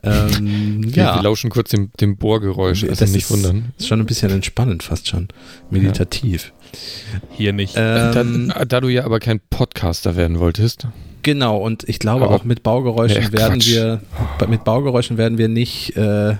Ähm, 0.02 0.84
wir, 0.94 1.02
ja. 1.02 1.14
wir 1.16 1.22
lauschen 1.22 1.48
kurz 1.48 1.70
dem, 1.70 1.90
dem 1.98 2.18
Bohrgeräusch, 2.18 2.84
also 2.84 2.94
das 2.94 3.12
nicht 3.12 3.24
ist, 3.24 3.30
wundern. 3.30 3.72
Ist 3.78 3.88
schon 3.88 4.00
ein 4.00 4.04
bisschen 4.04 4.30
entspannend, 4.30 4.82
fast 4.82 5.08
schon. 5.08 5.28
Meditativ. 5.70 6.52
Ja. 7.14 7.20
Hier 7.34 7.52
nicht. 7.54 7.76
Ähm, 7.78 8.52
da, 8.54 8.66
da, 8.66 8.80
du 8.82 8.88
ja 8.88 9.06
aber 9.06 9.20
kein 9.20 9.40
Podcaster 9.48 10.16
werden 10.16 10.38
wolltest. 10.38 10.86
Genau, 11.22 11.56
und 11.56 11.88
ich 11.88 11.98
glaube 11.98 12.26
Aber 12.26 12.34
auch 12.34 12.44
mit 12.44 12.62
Baugeräuschen 12.62 13.24
nee, 13.24 13.38
werden 13.38 13.64
wir, 13.64 14.02
mit 14.48 14.64
Baugeräuschen 14.64 15.16
werden 15.16 15.38
wir 15.38 15.48
nicht, 15.48 15.96
äh, 15.96 16.36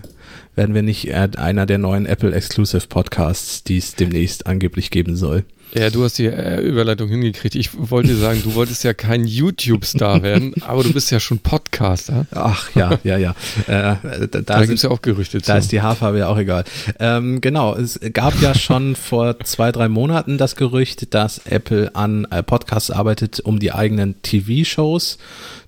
werden 0.54 0.74
wir 0.74 0.82
nicht 0.82 1.14
einer 1.14 1.64
der 1.64 1.78
neuen 1.78 2.04
Apple 2.04 2.34
Exclusive 2.34 2.88
Podcasts, 2.88 3.64
die 3.64 3.78
es 3.78 3.94
demnächst 3.94 4.46
angeblich 4.46 4.90
geben 4.90 5.16
soll. 5.16 5.46
Ja, 5.74 5.90
du 5.90 6.04
hast 6.04 6.18
die 6.18 6.26
äh, 6.26 6.60
Überleitung 6.60 7.08
hingekriegt. 7.08 7.54
Ich 7.54 7.70
wollte 7.74 8.14
sagen, 8.16 8.40
du 8.42 8.54
wolltest 8.54 8.84
ja 8.84 8.94
kein 8.94 9.24
YouTube-Star 9.24 10.22
werden, 10.22 10.54
aber 10.62 10.82
du 10.82 10.92
bist 10.92 11.10
ja 11.10 11.20
schon 11.20 11.38
Podcaster. 11.38 12.26
Ach 12.30 12.74
ja, 12.74 12.98
ja, 13.04 13.16
ja. 13.18 13.34
Äh, 13.66 14.28
da 14.28 14.40
da 14.42 14.60
gibt 14.64 14.74
es 14.74 14.82
ja 14.82 14.90
auch 14.90 15.02
Gerüchte 15.02 15.40
zu. 15.42 15.46
Da 15.46 15.58
ist 15.58 15.72
die 15.72 15.82
Haarfarbe 15.82 16.18
ja 16.18 16.28
auch 16.28 16.38
egal. 16.38 16.64
Ähm, 17.00 17.40
genau, 17.40 17.74
es 17.74 17.98
gab 18.12 18.40
ja 18.40 18.54
schon 18.54 18.94
vor 18.96 19.40
zwei, 19.40 19.72
drei 19.72 19.88
Monaten 19.88 20.38
das 20.38 20.56
Gerücht, 20.56 21.14
dass 21.14 21.38
Apple 21.46 21.94
an 21.94 22.26
äh, 22.30 22.42
Podcasts 22.42 22.90
arbeitet, 22.90 23.40
um 23.40 23.58
die 23.58 23.72
eigenen 23.72 24.22
TV-Shows 24.22 25.18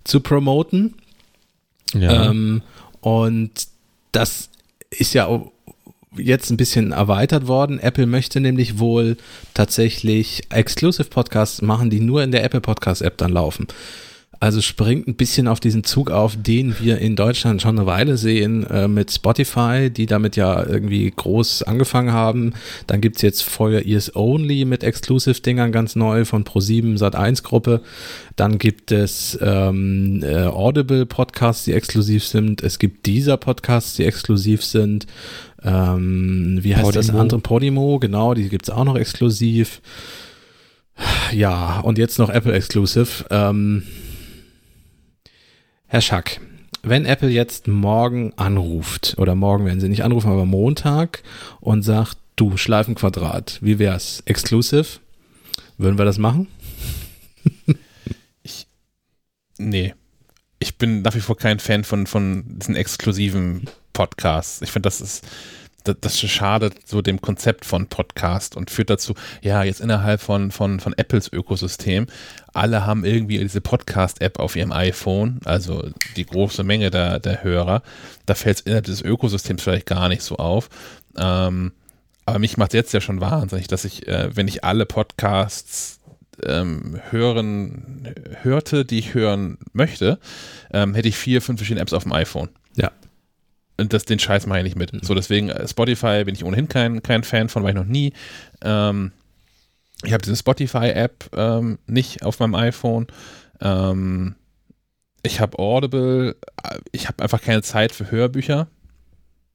zu 0.05 0.21
promoten. 0.21 0.95
Ja. 1.93 2.31
Ähm, 2.31 2.63
und 3.01 3.51
das 4.13 4.49
ist 4.91 5.15
ja 5.15 5.29
jetzt 6.21 6.51
ein 6.51 6.57
bisschen 6.57 6.93
erweitert 6.93 7.47
worden. 7.47 7.79
Apple 7.79 8.07
möchte 8.07 8.41
nämlich 8.41 8.79
wohl 8.79 9.17
tatsächlich 9.55 10.43
Exclusive 10.51 11.09
Podcasts 11.09 11.63
machen, 11.63 11.91
die 11.91 12.01
nur 12.01 12.23
in 12.23 12.33
der 12.33 12.45
Apple 12.45 12.61
Podcast 12.61 13.03
App 13.03 13.17
dann 13.19 13.33
laufen. 13.33 13.67
Also 14.41 14.61
springt 14.61 15.09
ein 15.09 15.17
bisschen 15.17 15.49
auf 15.49 15.59
diesen 15.59 15.83
Zug 15.83 16.13
auf, 16.13 16.37
den 16.41 16.79
wir 16.79 16.99
in 16.99 17.17
Deutschland 17.17 17.61
schon 17.61 17.77
eine 17.77 17.87
Weile 17.87 18.17
sehen 18.17 18.65
äh, 18.67 18.87
mit 18.87 19.11
Spotify, 19.11 19.91
die 19.91 20.07
damit 20.07 20.37
ja 20.37 20.65
irgendwie 20.65 21.11
groß 21.11 21.65
angefangen 21.65 22.13
haben. 22.13 22.53
Dann 22.87 23.01
gibt's 23.01 23.23
jetzt 23.23 23.43
For 23.43 23.71
Ears 23.73 24.15
Only 24.15 24.65
mit 24.65 24.85
Exclusive-Dingern 24.85 25.73
ganz 25.73 25.97
neu 25.97 26.25
von 26.25 26.45
Pro7 26.45 26.99
Sat1 26.99 27.43
Gruppe. 27.43 27.81
Dann 28.37 28.59
gibt 28.59 28.93
es 28.93 29.37
ähm, 29.43 30.23
äh, 30.23 30.45
Audible 30.45 31.05
Podcasts, 31.05 31.65
die 31.65 31.73
exklusiv 31.73 32.25
sind. 32.25 32.63
Es 32.63 32.79
gibt 32.79 33.07
dieser 33.07 33.39
Podcasts, 33.39 33.97
die 33.97 34.05
exklusiv 34.05 34.65
sind. 34.65 35.09
Ähm, 35.63 36.59
wie 36.63 36.75
heißt 36.75 36.85
Podimo. 36.85 37.01
das 37.01 37.11
andere? 37.11 37.41
Podimo, 37.41 37.99
genau, 37.99 38.35
die 38.35 38.49
gibt's 38.49 38.71
auch 38.71 38.85
noch 38.85 38.97
exklusiv. 38.97 39.81
Ja, 41.33 41.81
und 41.81 41.99
jetzt 41.99 42.19
noch 42.19 42.31
Apple 42.31 42.53
Exclusive. 42.53 43.25
Ähm, 43.31 43.85
Herr 45.87 46.01
Schack, 46.01 46.41
wenn 46.83 47.05
Apple 47.05 47.31
jetzt 47.31 47.69
morgen 47.69 48.33
anruft, 48.37 49.15
oder 49.19 49.35
morgen 49.35 49.65
werden 49.65 49.81
sie 49.81 49.89
nicht 49.89 50.05
anrufen, 50.05 50.31
aber 50.31 50.45
Montag 50.45 51.23
und 51.61 51.83
sagt, 51.83 52.19
du 52.37 52.57
Schleifenquadrat, 52.57 53.59
wie 53.63 53.79
wär's? 53.79 54.23
Exclusive? 54.27 55.01
Würden 55.77 55.99
wir 55.99 56.05
das 56.05 56.19
machen? 56.19 56.49
ich, 58.43 58.67
nee. 59.59 59.95
Ich 60.61 60.77
bin 60.77 61.03
nach 61.03 61.15
wie 61.15 61.21
vor 61.21 61.37
kein 61.37 61.61
Fan 61.61 61.85
von, 61.85 62.07
von 62.07 62.45
diesen 62.47 62.75
exklusiven 62.75 63.63
Podcasts. 63.99 64.63
Ich 64.63 64.71
finde, 64.71 64.87
das 64.87 65.01
ist, 65.01 65.27
das, 65.83 66.21
schadet 66.21 66.87
so 66.87 67.03
dem 67.03 67.21
Konzept 67.21 67.65
von 67.65 67.89
Podcast 67.89 68.57
und 68.57 68.71
führt 68.71 68.91
dazu, 68.91 69.15
ja, 69.43 69.65
jetzt 69.65 69.81
innerhalb 69.81 70.21
von, 70.21 70.53
von, 70.53 70.79
von 70.79 70.93
Apples 70.93 71.33
Ökosystem, 71.33 72.07
alle 72.53 72.87
haben 72.87 73.05
irgendwie 73.05 73.39
diese 73.39 73.61
Podcast-App 73.61 74.39
auf 74.39 74.55
ihrem 74.55 74.71
iPhone, 74.71 75.41
also 75.45 75.91
die 76.15 76.27
große 76.27 76.63
Menge 76.63 76.93
der, 76.93 77.19
der 77.19 77.43
Hörer. 77.43 77.83
Da 78.25 78.37
fällt 78.37 78.59
es 78.59 78.63
innerhalb 78.63 78.85
des 78.85 79.03
Ökosystems 79.03 79.65
vielleicht 79.65 79.87
gar 79.87 80.09
nicht 80.09 80.23
so 80.23 80.37
auf. 80.37 80.69
Ähm, 81.17 81.73
aber 82.25 82.39
mich 82.39 82.57
macht 82.57 82.75
es 82.75 82.79
jetzt 82.79 82.93
ja 82.93 83.01
schon 83.01 83.21
wahnsinnig, 83.21 83.67
dass 83.67 83.85
ich, 83.85 84.07
äh, 84.07 84.31
wenn 84.37 84.47
ich 84.47 84.63
alle 84.63 84.87
Podcasts 84.87 85.99
ähm, 86.45 87.01
hören, 87.11 88.15
hörte, 88.43 88.85
die 88.85 89.01
ich 89.01 89.15
hören 89.15 89.59
möchte, 89.73 90.21
ähm, 90.73 90.95
hätte 90.95 91.09
ich 91.09 91.17
vier, 91.17 91.43
fünf 91.43 91.59
verschiedene 91.59 91.83
Apps 91.83 91.93
auf 91.93 92.05
dem 92.05 92.13
iPhone. 92.13 92.49
Ja. 92.77 92.93
Und 93.79 93.93
das, 93.93 94.05
den 94.05 94.19
Scheiß 94.19 94.47
mache 94.47 94.59
ich 94.59 94.65
nicht 94.65 94.77
mit. 94.77 94.93
Mhm. 94.93 95.01
So, 95.03 95.15
deswegen 95.15 95.51
äh, 95.51 95.67
Spotify 95.67 96.25
bin 96.25 96.35
ich 96.35 96.45
ohnehin 96.45 96.69
kein, 96.69 97.03
kein 97.03 97.23
Fan 97.23 97.49
von, 97.49 97.63
war 97.63 97.71
ich 97.71 97.77
noch 97.77 97.85
nie. 97.85 98.13
Ähm, 98.63 99.13
ich 100.03 100.13
habe 100.13 100.23
diese 100.23 100.37
Spotify-App 100.37 101.31
ähm, 101.37 101.79
nicht 101.87 102.23
auf 102.23 102.39
meinem 102.41 102.55
iPhone. 102.57 103.07
Ähm, 103.61 104.35
ich 105.23 105.41
habe 105.41 105.59
Audible. 105.59 106.37
Äh, 106.63 106.79
ich 106.93 107.09
habe 107.09 107.23
einfach 107.23 107.41
keine 107.41 107.63
Zeit 107.63 107.93
für 107.93 108.11
Hörbücher. 108.11 108.69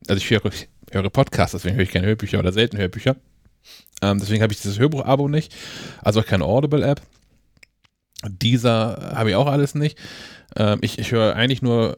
Also 0.08 0.18
ich 0.18 0.30
höre, 0.30 0.46
ich 0.46 0.70
höre 0.92 1.10
Podcasts, 1.10 1.52
deswegen 1.54 1.76
höre 1.76 1.84
ich 1.84 1.92
keine 1.92 2.08
Hörbücher 2.08 2.40
oder 2.40 2.54
selten 2.54 2.78
Hörbücher. 2.78 3.18
Ähm, 4.02 4.20
deswegen 4.20 4.42
habe 4.42 4.54
ich 4.54 4.62
dieses 4.62 4.80
Hörbuch-Abo 4.80 5.28
nicht. 5.28 5.54
Also 6.02 6.22
auch 6.22 6.26
keine 6.26 6.46
Audible-App. 6.46 7.02
Dieser 8.26 9.14
habe 9.16 9.32
ich 9.32 9.36
auch 9.36 9.48
alles 9.48 9.76
nicht. 9.76 9.98
Ähm, 10.56 10.80
ich, 10.82 10.98
ich 10.98 11.12
höre 11.12 11.36
eigentlich 11.36 11.62
nur 11.62 11.98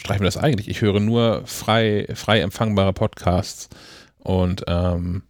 streichen 0.00 0.22
wir 0.22 0.26
das 0.26 0.36
eigentlich? 0.36 0.68
Ich 0.68 0.80
höre 0.80 1.00
nur 1.00 1.42
frei, 1.46 2.06
frei 2.14 2.40
empfangbare 2.40 2.92
Podcasts 2.92 3.68
und 4.18 4.64
ähm, 4.66 5.22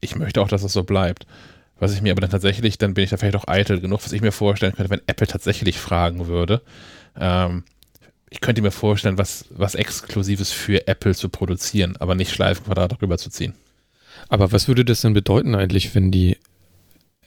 ich 0.00 0.16
möchte 0.16 0.40
auch, 0.42 0.48
dass 0.48 0.62
das 0.62 0.72
so 0.72 0.82
bleibt. 0.82 1.26
Was 1.78 1.94
ich 1.94 2.02
mir 2.02 2.12
aber 2.12 2.20
dann 2.20 2.30
tatsächlich, 2.30 2.78
dann 2.78 2.94
bin 2.94 3.04
ich 3.04 3.10
da 3.10 3.16
vielleicht 3.16 3.36
auch 3.36 3.48
eitel 3.48 3.80
genug, 3.80 4.04
was 4.04 4.12
ich 4.12 4.20
mir 4.20 4.32
vorstellen 4.32 4.72
könnte, 4.72 4.90
wenn 4.90 5.00
Apple 5.06 5.26
tatsächlich 5.26 5.78
fragen 5.78 6.28
würde. 6.28 6.62
Ähm, 7.18 7.64
ich 8.30 8.40
könnte 8.40 8.62
mir 8.62 8.70
vorstellen, 8.70 9.18
was, 9.18 9.46
was 9.50 9.74
Exklusives 9.74 10.52
für 10.52 10.86
Apple 10.86 11.14
zu 11.14 11.28
produzieren, 11.28 11.96
aber 11.98 12.14
nicht 12.14 12.32
Schleifenquadrat 12.32 12.92
darüber 12.92 13.18
zu 13.18 13.30
ziehen. 13.30 13.54
Aber 14.28 14.52
was 14.52 14.68
würde 14.68 14.84
das 14.84 15.00
denn 15.00 15.12
bedeuten 15.12 15.54
eigentlich, 15.54 15.94
wenn 15.94 16.10
die 16.10 16.38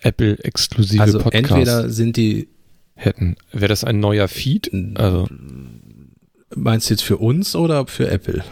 Apple-exklusive 0.02 1.02
Also 1.02 1.20
Podcasts 1.20 1.52
entweder 1.52 1.90
sind 1.90 2.18
die, 2.18 2.48
hätten? 2.96 3.36
Wäre 3.52 3.68
das 3.68 3.84
ein 3.84 4.00
neuer 4.00 4.28
Feed? 4.28 4.72
Also, 4.96 5.28
meinst 6.56 6.90
du 6.90 6.94
jetzt 6.94 7.04
für 7.04 7.18
uns 7.18 7.56
oder 7.56 7.88
für 7.88 8.10
Apple? 8.10 8.44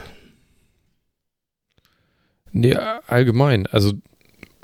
nee, 2.54 2.76
allgemein. 3.08 3.68
Also, 3.68 3.94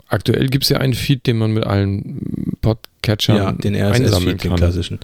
aktuell 0.08 0.48
gibt 0.48 0.64
es 0.64 0.70
ja 0.70 0.78
einen 0.78 0.94
Feed, 0.94 1.28
den 1.28 1.38
man 1.38 1.52
mit 1.52 1.66
allen 1.66 2.58
Podcatchern 2.62 3.36
ja, 3.36 3.52
den 3.52 3.76
einsammeln 3.76 4.06
RSS-Feed, 4.06 4.44
den 4.44 4.50
kann. 4.50 4.58
klassischen. 4.58 5.00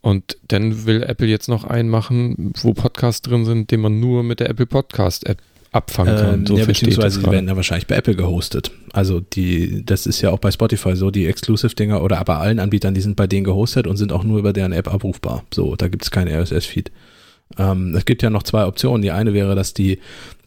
Und 0.00 0.38
dann 0.48 0.86
will 0.86 1.02
Apple 1.02 1.26
jetzt 1.26 1.48
noch 1.48 1.64
einen 1.64 1.88
machen, 1.88 2.52
wo 2.60 2.72
Podcasts 2.72 3.22
drin 3.22 3.44
sind, 3.44 3.70
den 3.70 3.80
man 3.80 4.00
nur 4.00 4.22
mit 4.22 4.40
der 4.40 4.48
Apple 4.48 4.66
Podcast 4.66 5.26
App 5.26 5.38
abfangen 5.78 6.16
kann. 6.16 6.34
Ähm, 6.34 6.46
so 6.46 6.58
ja, 6.58 6.64
beziehungsweise 6.66 7.20
die 7.20 7.30
werden 7.30 7.48
ja 7.48 7.56
wahrscheinlich 7.56 7.86
bei 7.86 7.96
Apple 7.96 8.14
gehostet. 8.14 8.70
Also 8.92 9.20
die, 9.20 9.84
das 9.84 10.06
ist 10.06 10.20
ja 10.20 10.30
auch 10.30 10.38
bei 10.38 10.50
Spotify 10.50 10.94
so, 10.94 11.10
die 11.10 11.26
Exclusive-Dinger 11.26 12.02
oder 12.02 12.22
bei 12.24 12.36
allen 12.36 12.58
Anbietern, 12.58 12.94
die 12.94 13.00
sind 13.00 13.16
bei 13.16 13.26
denen 13.26 13.44
gehostet 13.44 13.86
und 13.86 13.96
sind 13.96 14.12
auch 14.12 14.24
nur 14.24 14.38
über 14.38 14.52
deren 14.52 14.72
App 14.72 14.92
abrufbar. 14.92 15.44
So, 15.52 15.76
da 15.76 15.88
gibt 15.88 16.04
es 16.04 16.10
keinen 16.10 16.28
RSS-Feed. 16.28 16.90
Ähm, 17.56 17.94
es 17.96 18.04
gibt 18.04 18.22
ja 18.22 18.30
noch 18.30 18.42
zwei 18.42 18.66
Optionen. 18.66 19.02
Die 19.02 19.10
eine 19.10 19.32
wäre, 19.32 19.54
dass 19.54 19.72
die 19.72 19.98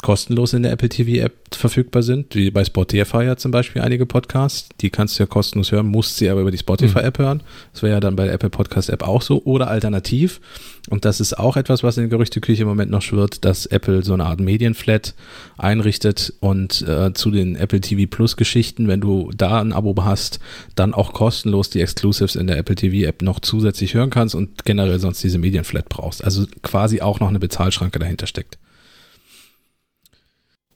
kostenlos 0.01 0.53
in 0.53 0.63
der 0.63 0.71
Apple 0.71 0.89
TV 0.89 1.23
App 1.23 1.33
verfügbar 1.51 2.03
sind, 2.03 2.35
wie 2.35 2.49
bei 2.51 2.63
Spotify 2.63 3.23
ja 3.23 3.35
zum 3.35 3.51
Beispiel 3.51 3.81
einige 3.81 4.05
Podcasts. 4.05 4.69
Die 4.79 4.89
kannst 4.89 5.17
du 5.17 5.23
ja 5.23 5.27
kostenlos 5.27 5.71
hören, 5.71 5.87
musst 5.87 6.17
sie 6.17 6.29
aber 6.29 6.41
über 6.41 6.51
die 6.51 6.57
Spotify 6.57 6.99
App 6.99 7.19
hören. 7.19 7.43
Das 7.73 7.83
wäre 7.83 7.93
ja 7.93 7.99
dann 7.99 8.15
bei 8.15 8.25
der 8.25 8.33
Apple 8.33 8.49
Podcast 8.49 8.89
App 8.89 9.03
auch 9.07 9.21
so. 9.21 9.43
Oder 9.43 9.69
alternativ, 9.69 10.41
und 10.89 11.05
das 11.05 11.19
ist 11.19 11.37
auch 11.37 11.57
etwas, 11.57 11.83
was 11.83 11.97
in 11.97 12.03
der 12.03 12.09
Gerüchteküche 12.09 12.63
im 12.63 12.67
Moment 12.67 12.89
noch 12.89 13.01
schwirrt, 13.01 13.45
dass 13.45 13.65
Apple 13.67 14.03
so 14.03 14.13
eine 14.13 14.25
Art 14.25 14.39
Medienflat 14.39 15.13
einrichtet 15.57 16.33
und 16.39 16.81
äh, 16.87 17.13
zu 17.13 17.29
den 17.29 17.55
Apple 17.55 17.81
TV 17.81 18.09
Plus 18.09 18.35
Geschichten, 18.35 18.87
wenn 18.87 19.01
du 19.01 19.31
da 19.35 19.61
ein 19.61 19.73
Abo 19.73 19.93
hast, 20.03 20.39
dann 20.75 20.93
auch 20.93 21.13
kostenlos 21.13 21.69
die 21.69 21.81
Exclusives 21.81 22.35
in 22.35 22.47
der 22.47 22.57
Apple 22.57 22.75
TV 22.75 23.07
App 23.07 23.21
noch 23.21 23.39
zusätzlich 23.39 23.93
hören 23.93 24.09
kannst 24.09 24.33
und 24.33 24.65
generell 24.65 24.99
sonst 24.99 25.23
diese 25.23 25.37
Medienflat 25.37 25.89
brauchst. 25.89 26.23
Also 26.23 26.45
quasi 26.63 27.01
auch 27.01 27.19
noch 27.19 27.29
eine 27.29 27.39
Bezahlschranke 27.39 27.99
dahinter 27.99 28.25
steckt. 28.25 28.57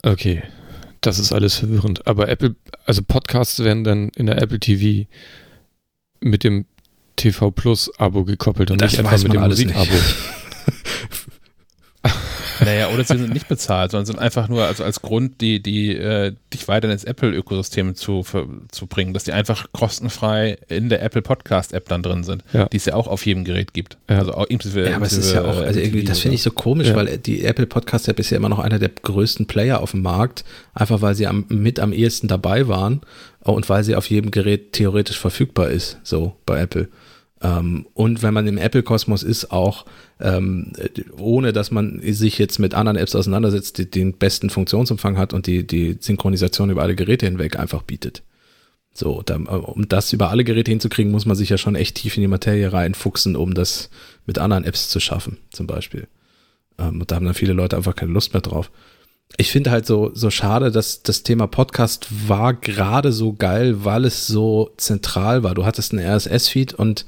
Okay, 0.05 0.43
das 1.01 1.17
ist 1.17 1.31
alles 1.31 1.55
verwirrend. 1.55 2.05
Aber 2.05 2.29
Apple, 2.29 2.55
also 2.85 3.01
Podcasts 3.01 3.63
werden 3.63 3.83
dann 3.83 4.09
in 4.09 4.27
der 4.27 4.39
Apple 4.39 4.59
TV 4.59 5.09
mit 6.19 6.43
dem 6.43 6.65
TV 7.15 7.49
Plus 7.49 7.91
Abo 7.97 8.23
gekoppelt 8.23 8.69
und 8.69 8.81
Das 8.81 8.91
nicht 8.91 8.99
einfach 8.99 9.21
mit 9.23 9.33
dem 9.33 9.41
Musikabo. 9.41 9.91
Naja, 12.63 12.89
oder 12.89 13.03
sie 13.03 13.17
sind 13.17 13.33
nicht 13.33 13.47
bezahlt, 13.47 13.91
sondern 13.91 14.05
sind 14.05 14.19
einfach 14.19 14.47
nur 14.47 14.65
also 14.65 14.83
als 14.83 15.01
Grund, 15.01 15.41
die, 15.41 15.61
die, 15.61 15.95
äh, 15.95 16.33
dich 16.53 16.67
weiter 16.67 16.89
ins 16.91 17.03
Apple-Ökosystem 17.03 17.95
zu, 17.95 18.23
ver- 18.23 18.47
zu 18.71 18.87
bringen, 18.87 19.13
dass 19.13 19.23
die 19.25 19.31
einfach 19.33 19.67
kostenfrei 19.73 20.57
in 20.67 20.89
der 20.89 21.01
Apple 21.01 21.21
Podcast-App 21.21 21.87
dann 21.89 22.03
drin 22.03 22.23
sind, 22.23 22.43
Ja. 22.53 22.65
die 22.65 22.77
es 22.77 22.85
ja 22.85 22.93
auch 22.95 23.07
auf 23.07 23.25
jedem 23.25 23.43
Gerät 23.43 23.73
gibt. 23.73 23.97
Ja. 24.09 24.19
Also 24.19 24.33
auch 24.33 24.45
inklusive. 24.47 24.89
Ja, 24.89 24.95
aber 24.95 25.05
es 25.05 25.13
ist 25.13 25.33
ja 25.33 25.43
auch, 25.43 25.57
also 25.57 25.79
irgendwie, 25.79 26.03
das 26.03 26.19
finde 26.19 26.35
ich 26.35 26.43
so 26.43 26.51
komisch, 26.51 26.87
Ja. 26.89 26.95
weil 26.95 27.17
die 27.17 27.43
Apple 27.43 27.65
Podcast 27.67 28.07
App 28.07 28.19
ist 28.19 28.29
ja 28.29 28.37
immer 28.37 28.49
noch 28.49 28.59
einer 28.59 28.79
der 28.79 28.89
größten 28.89 29.45
Player 29.47 29.81
auf 29.81 29.91
dem 29.91 30.01
Markt, 30.01 30.43
einfach 30.73 31.01
weil 31.01 31.15
sie 31.15 31.27
am, 31.27 31.45
mit 31.49 31.79
am 31.79 31.93
ehesten 31.93 32.27
dabei 32.27 32.67
waren 32.67 33.01
und 33.41 33.69
weil 33.69 33.83
sie 33.83 33.95
auf 33.95 34.09
jedem 34.09 34.31
Gerät 34.31 34.73
theoretisch 34.73 35.19
verfügbar 35.19 35.69
ist, 35.69 35.97
so 36.03 36.35
bei 36.45 36.59
Apple. 36.61 36.87
Ähm, 37.41 37.85
und 37.93 38.23
wenn 38.23 38.33
man 38.33 38.47
im 38.47 38.57
Apple-Kosmos 38.57 39.23
ist, 39.23 39.51
auch 39.51 39.85
ähm, 40.19 40.71
ohne 41.17 41.53
dass 41.53 41.71
man 41.71 42.01
sich 42.01 42.37
jetzt 42.37 42.59
mit 42.59 42.73
anderen 42.73 42.97
Apps 42.97 43.15
auseinandersetzt, 43.15 43.77
die 43.77 43.89
den 43.89 44.13
besten 44.13 44.49
Funktionsumfang 44.49 45.17
hat 45.17 45.33
und 45.33 45.47
die, 45.47 45.67
die 45.67 45.97
Synchronisation 45.99 46.69
über 46.69 46.83
alle 46.83 46.95
Geräte 46.95 47.25
hinweg 47.25 47.59
einfach 47.59 47.83
bietet. 47.83 48.23
So, 48.93 49.21
da, 49.21 49.35
um 49.35 49.89
das 49.89 50.13
über 50.13 50.29
alle 50.29 50.45
Geräte 50.45 50.71
hinzukriegen, 50.71 51.11
muss 51.11 51.25
man 51.25 51.35
sich 51.35 51.49
ja 51.49 51.57
schon 51.57 51.75
echt 51.75 51.97
tief 51.97 52.15
in 52.15 52.21
die 52.21 52.29
Materie 52.29 52.71
reinfuchsen, 52.71 53.35
um 53.35 53.53
das 53.53 53.89
mit 54.25 54.39
anderen 54.39 54.63
Apps 54.63 54.89
zu 54.89 55.01
schaffen, 55.01 55.37
zum 55.51 55.67
Beispiel. 55.67 56.07
Ähm, 56.79 57.01
und 57.01 57.11
da 57.11 57.15
haben 57.15 57.25
dann 57.25 57.33
viele 57.33 57.53
Leute 57.53 57.75
einfach 57.75 57.95
keine 57.95 58.13
Lust 58.13 58.33
mehr 58.33 58.41
drauf. 58.41 58.71
Ich 59.37 59.51
finde 59.51 59.71
halt 59.71 59.85
so, 59.85 60.11
so 60.13 60.29
schade, 60.29 60.71
dass 60.71 61.03
das 61.03 61.23
Thema 61.23 61.47
Podcast 61.47 62.07
war 62.27 62.53
gerade 62.53 63.11
so 63.11 63.33
geil, 63.33 63.83
weil 63.83 64.05
es 64.05 64.27
so 64.27 64.71
zentral 64.77 65.43
war. 65.43 65.53
Du 65.55 65.65
hattest 65.65 65.91
einen 65.91 66.05
RSS-Feed 66.05 66.73
und 66.73 67.05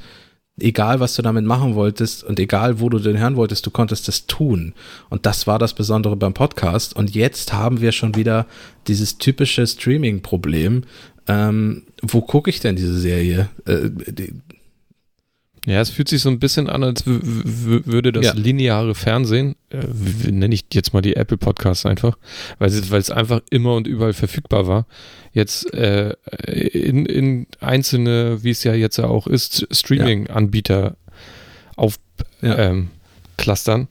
egal, 0.59 0.99
was 0.99 1.15
du 1.15 1.21
damit 1.21 1.45
machen 1.45 1.75
wolltest 1.75 2.23
und 2.23 2.39
egal, 2.39 2.80
wo 2.80 2.89
du 2.89 2.99
den 2.99 3.17
hören 3.17 3.36
wolltest, 3.36 3.65
du 3.65 3.71
konntest 3.71 4.07
das 4.07 4.28
tun. 4.28 4.73
Und 5.09 5.25
das 5.25 5.47
war 5.47 5.59
das 5.59 5.73
Besondere 5.73 6.15
beim 6.15 6.34
Podcast. 6.34 6.95
Und 6.95 7.15
jetzt 7.15 7.53
haben 7.53 7.80
wir 7.82 7.91
schon 7.91 8.15
wieder 8.15 8.47
dieses 8.88 9.17
typische 9.17 9.65
Streaming-Problem. 9.65 10.84
Ähm, 11.28 11.84
wo 12.01 12.21
gucke 12.21 12.49
ich 12.49 12.59
denn 12.59 12.75
diese 12.75 12.97
Serie? 12.97 13.49
Äh, 13.65 13.89
die, 13.89 14.34
Ja, 15.65 15.81
es 15.81 15.89
fühlt 15.89 16.07
sich 16.07 16.21
so 16.21 16.29
ein 16.29 16.39
bisschen 16.39 16.69
an, 16.69 16.83
als 16.83 17.03
würde 17.05 18.11
das 18.13 18.25
Ja. 18.25 18.33
lineare 18.33 18.95
Fernsehen, 18.95 19.55
äh, 19.69 19.79
nenne 20.31 20.55
ich 20.55 20.65
jetzt 20.73 20.93
mal 20.93 21.01
die 21.01 21.15
Apple 21.17 21.37
Podcasts 21.37 21.85
einfach, 21.85 22.17
weil 22.57 22.69
es, 22.69 22.89
weil 22.89 23.01
es 23.01 23.11
einfach 23.11 23.41
immer 23.49 23.75
und 23.75 23.85
überall 23.87 24.13
verfügbar 24.13 24.67
war, 24.67 24.85
jetzt 25.33 25.73
äh, 25.73 26.13
in, 26.71 27.05
in 27.05 27.47
einzelne, 27.59 28.43
wie 28.43 28.51
es 28.51 28.63
ja 28.63 28.73
jetzt 28.73 28.97
ja 28.97 29.05
auch 29.05 29.27
ist, 29.27 29.67
Streaming-Anbieter 29.71 30.95
auf 31.75 31.99
Ja. 32.41 32.57
ähm, 32.57 32.89
clustern. 33.37 33.87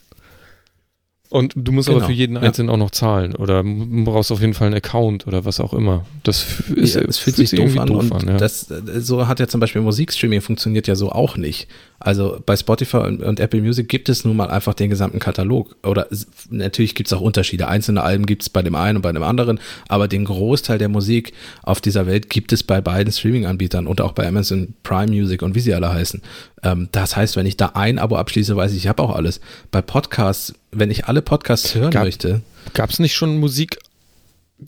Und 1.28 1.52
du 1.56 1.72
musst 1.72 1.88
Genau, 1.88 1.98
aber 1.98 2.06
für 2.06 2.12
jeden 2.12 2.36
ja. 2.36 2.42
einzelnen 2.42 2.70
auch 2.70 2.76
noch 2.76 2.90
zahlen 2.90 3.34
oder 3.34 3.62
brauchst 3.64 4.30
auf 4.30 4.40
jeden 4.40 4.54
Fall 4.54 4.68
einen 4.68 4.76
Account 4.76 5.26
oder 5.26 5.44
was 5.44 5.60
auch 5.60 5.72
immer. 5.72 6.04
Das 6.22 6.60
ist, 6.74 6.94
ja, 6.94 7.02
es 7.02 7.18
fühlt 7.18 7.36
sich 7.36 7.50
doof 7.50 7.74
irgendwie 7.74 7.78
an. 7.80 7.90
und 7.90 8.22
ja. 8.24 8.36
das, 8.36 8.70
äh, 8.70 9.00
so 9.00 9.26
hat 9.26 9.40
ja 9.40 9.48
zum 9.48 9.60
Beispiel 9.60 9.82
Musikstreaming 9.82 10.40
funktioniert 10.40 10.86
ja 10.86 10.94
so 10.94 11.10
auch 11.10 11.36
nicht. 11.36 11.68
Also 11.98 12.40
bei 12.44 12.56
Spotify 12.56 12.98
und, 12.98 13.22
und 13.22 13.40
Apple 13.40 13.62
Music 13.62 13.88
gibt 13.88 14.08
es 14.08 14.24
nun 14.24 14.36
mal 14.36 14.48
einfach 14.50 14.74
den 14.74 14.90
gesamten 14.90 15.18
Katalog. 15.18 15.76
Oder 15.82 16.06
natürlich 16.50 16.94
gibt 16.94 17.08
es 17.08 17.12
auch 17.12 17.20
Unterschiede. 17.22 17.68
Einzelne 17.68 18.02
Alben 18.02 18.26
gibt 18.26 18.42
es 18.42 18.50
bei 18.50 18.62
dem 18.62 18.74
einen 18.74 18.96
und 18.96 19.02
bei 19.02 19.12
dem 19.12 19.22
anderen, 19.22 19.60
aber 19.88 20.06
den 20.06 20.24
Großteil 20.26 20.78
der 20.78 20.88
Musik 20.88 21.32
auf 21.62 21.80
dieser 21.80 22.06
Welt 22.06 22.28
gibt 22.28 22.52
es 22.52 22.62
bei 22.62 22.80
beiden 22.80 23.12
Streaming-Anbietern 23.12 23.86
und 23.86 24.00
auch 24.00 24.12
bei 24.12 24.26
Amazon 24.26 24.74
Prime 24.82 25.10
Music 25.10 25.40
und 25.42 25.54
wie 25.54 25.60
sie 25.60 25.74
alle 25.74 25.92
heißen. 25.92 26.20
Ähm, 26.62 26.88
das 26.92 27.16
heißt, 27.16 27.36
wenn 27.36 27.46
ich 27.46 27.56
da 27.56 27.70
ein 27.74 27.98
Abo 27.98 28.16
abschließe, 28.16 28.54
weiß 28.56 28.72
ich, 28.72 28.78
ich 28.78 28.88
habe 28.88 29.02
auch 29.02 29.14
alles. 29.14 29.40
Bei 29.70 29.80
Podcasts, 29.80 30.54
wenn 30.72 30.90
ich 30.90 31.06
alle 31.06 31.22
Podcasts 31.22 31.74
hören 31.74 31.90
Gab- 31.90 32.04
möchte, 32.04 32.42
Gab 32.74 32.90
es 32.90 32.98
nicht 32.98 33.14
schon 33.14 33.38
Musik, 33.38 33.78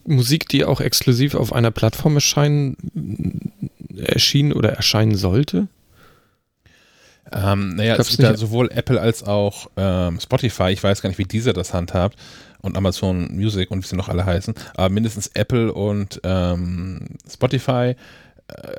Musik, 0.07 0.49
die 0.49 0.64
auch 0.64 0.81
exklusiv 0.81 1.35
auf 1.35 1.53
einer 1.53 1.70
Plattform 1.70 2.14
erscheinen, 2.14 2.76
erschienen 3.97 4.53
oder 4.53 4.70
erscheinen 4.70 5.16
sollte? 5.16 5.66
Ähm, 7.33 7.76
naja, 7.76 7.97
es 7.97 8.09
gibt 8.09 8.22
ja 8.22 8.37
sowohl 8.37 8.70
Apple 8.70 9.01
als 9.01 9.22
auch 9.22 9.68
ähm, 9.76 10.18
Spotify. 10.20 10.70
Ich 10.70 10.83
weiß 10.83 11.03
gar 11.03 11.09
nicht, 11.09 11.18
wie 11.18 11.24
dieser 11.24 11.53
das 11.53 11.74
handhabt. 11.74 12.18
Und 12.61 12.76
Amazon 12.76 13.29
Music 13.37 13.70
und 13.70 13.85
wie 13.85 13.87
sie 13.87 13.97
noch 13.97 14.09
alle 14.09 14.26
heißen. 14.26 14.53
Aber 14.74 14.89
mindestens 14.89 15.29
Apple 15.29 15.72
und 15.72 16.20
ähm, 16.24 17.07
Spotify 17.31 17.95
äh, 17.95 17.95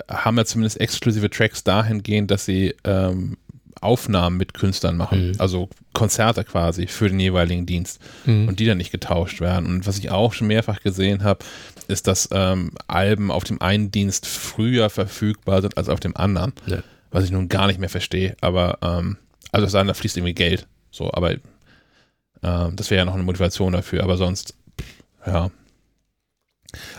haben 0.10 0.38
ja 0.38 0.44
zumindest 0.44 0.82
exklusive 0.82 1.30
Tracks 1.30 1.64
dahingehend, 1.64 2.30
dass 2.30 2.44
sie 2.44 2.76
ähm, 2.84 3.38
Aufnahmen 3.82 4.38
mit 4.38 4.54
Künstlern 4.54 4.98
machen. 4.98 5.30
Mhm. 5.30 5.36
Also 5.38 5.70
Konzerte 5.94 6.44
quasi 6.44 6.88
für 6.88 7.10
den 7.10 7.20
jeweiligen 7.20 7.66
Dienst. 7.66 8.02
Mhm. 8.26 8.50
und 8.50 8.60
die 8.60 8.66
dann 8.66 8.78
nicht 8.78 8.92
getauscht 8.92 9.40
werden. 9.40 9.66
Und 9.66 9.88
was 9.88 9.98
ich 9.98 10.12
auch 10.12 10.34
schon 10.34 10.48
mehrfach 10.48 10.82
gesehen 10.82 11.24
habe, 11.24 11.46
ist, 11.88 12.08
dass 12.08 12.30
ähm, 12.32 12.72
Alben 12.88 13.32
auf 13.32 13.44
dem 13.44 13.62
einen 13.62 13.92
Dienst 13.92 14.28
früher 14.28 14.90
verfügbar 14.90 15.62
sind 15.62 15.78
als 15.78 15.90
auf 15.90 16.00
dem 16.00 16.16
anderen. 16.16 16.54
Ja. 16.66 16.84
Was 17.12 17.24
ich 17.24 17.32
nun 17.32 17.50
gar 17.50 17.68
nicht 17.68 17.80
mehr 17.80 17.90
verstehe. 17.90 18.36
Aber 18.42 18.78
ähm, 18.82 19.18
also 19.52 19.66
es 19.66 19.72
da 19.72 19.94
fließt 19.94 20.18
irgendwie 20.18 20.36
Geld. 20.36 20.68
So, 20.92 21.12
aber 21.12 21.34
ähm, 22.44 22.76
das 22.76 22.90
wäre 22.90 23.00
ja 23.00 23.06
noch 23.06 23.16
eine 23.16 23.24
Motivation 23.24 23.74
dafür. 23.74 24.04
Aber 24.04 24.18
sonst, 24.18 24.54
ja. 25.26 25.50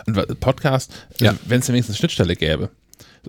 Und 0.05 0.39
Podcast, 0.39 0.91
Ja. 1.19 1.33
wenn 1.45 1.61
es 1.61 1.69
wenigstens 1.69 1.95
eine 1.95 1.99
Schnittstelle 1.99 2.35
gäbe. 2.35 2.69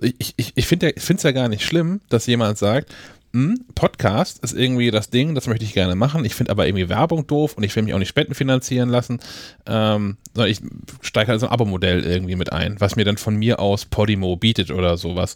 Ich, 0.01 0.33
ich, 0.37 0.51
ich 0.55 0.67
finde 0.67 0.93
es 0.97 1.23
ja 1.23 1.31
gar 1.31 1.47
nicht 1.47 1.63
schlimm, 1.63 2.01
dass 2.09 2.25
jemand 2.25 2.57
sagt, 2.57 2.93
hm, 3.31 3.65
Podcast 3.75 4.43
ist 4.43 4.53
irgendwie 4.53 4.91
das 4.91 5.09
Ding, 5.09 5.33
das 5.35 5.47
möchte 5.47 5.65
ich 5.65 5.73
gerne 5.73 5.95
machen. 5.95 6.25
Ich 6.25 6.35
finde 6.35 6.51
aber 6.51 6.67
irgendwie 6.67 6.89
Werbung 6.89 7.25
doof 7.25 7.53
und 7.55 7.63
ich 7.63 7.75
will 7.75 7.83
mich 7.83 7.93
auch 7.93 7.99
nicht 7.99 8.09
Spenden 8.09 8.35
finanzieren 8.35 8.89
lassen. 8.89 9.19
Ähm, 9.65 10.17
sondern 10.33 10.51
ich 10.51 10.59
steige 11.01 11.29
halt 11.29 11.39
so 11.39 11.47
ein 11.47 11.51
Abo-Modell 11.51 12.03
irgendwie 12.05 12.35
mit 12.35 12.51
ein, 12.51 12.79
was 12.79 12.95
mir 12.95 13.05
dann 13.05 13.17
von 13.17 13.35
mir 13.35 13.59
aus 13.59 13.85
Podimo 13.85 14.35
bietet 14.35 14.69
oder 14.69 14.97
sowas. 14.97 15.35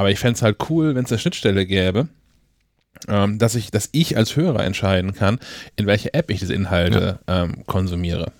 Aber 0.00 0.10
ich 0.10 0.18
fände 0.18 0.36
es 0.36 0.40
halt 0.40 0.56
cool, 0.70 0.94
wenn 0.94 1.04
es 1.04 1.12
eine 1.12 1.18
Schnittstelle 1.18 1.66
gäbe, 1.66 2.08
ähm, 3.06 3.38
dass 3.38 3.54
ich, 3.54 3.70
dass 3.70 3.90
ich 3.92 4.16
als 4.16 4.34
Hörer 4.34 4.64
entscheiden 4.64 5.12
kann, 5.12 5.38
in 5.76 5.84
welche 5.84 6.14
App 6.14 6.30
ich 6.30 6.38
diese 6.38 6.54
Inhalte 6.54 7.18
ja. 7.28 7.42
ähm, 7.42 7.66
konsumiere. 7.66 8.32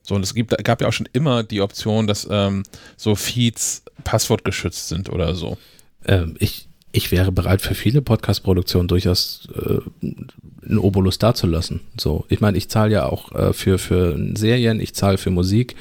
So, 0.00 0.14
und 0.14 0.22
es 0.22 0.32
gibt, 0.32 0.56
gab 0.64 0.80
ja 0.80 0.88
auch 0.88 0.94
schon 0.94 1.10
immer 1.12 1.42
die 1.42 1.60
Option, 1.60 2.06
dass 2.06 2.26
ähm, 2.30 2.62
so 2.96 3.14
Feeds 3.14 3.82
passwortgeschützt 4.02 4.88
sind 4.88 5.10
oder 5.10 5.34
so. 5.34 5.58
Ähm, 6.06 6.36
ich, 6.38 6.66
ich 6.92 7.12
wäre 7.12 7.30
bereit 7.30 7.60
für 7.60 7.74
viele 7.74 8.00
Podcast-Produktionen 8.00 8.88
durchaus 8.88 9.46
äh, 9.54 9.80
einen 10.00 10.78
Obolus 10.78 11.18
dazulassen. 11.18 11.80
So, 12.00 12.24
ich 12.30 12.40
meine, 12.40 12.56
ich 12.56 12.70
zahle 12.70 12.92
ja 12.92 13.04
auch 13.04 13.30
äh, 13.32 13.52
für, 13.52 13.76
für 13.76 14.18
Serien, 14.36 14.80
ich 14.80 14.94
zahle 14.94 15.18
für 15.18 15.28
Musik. 15.28 15.76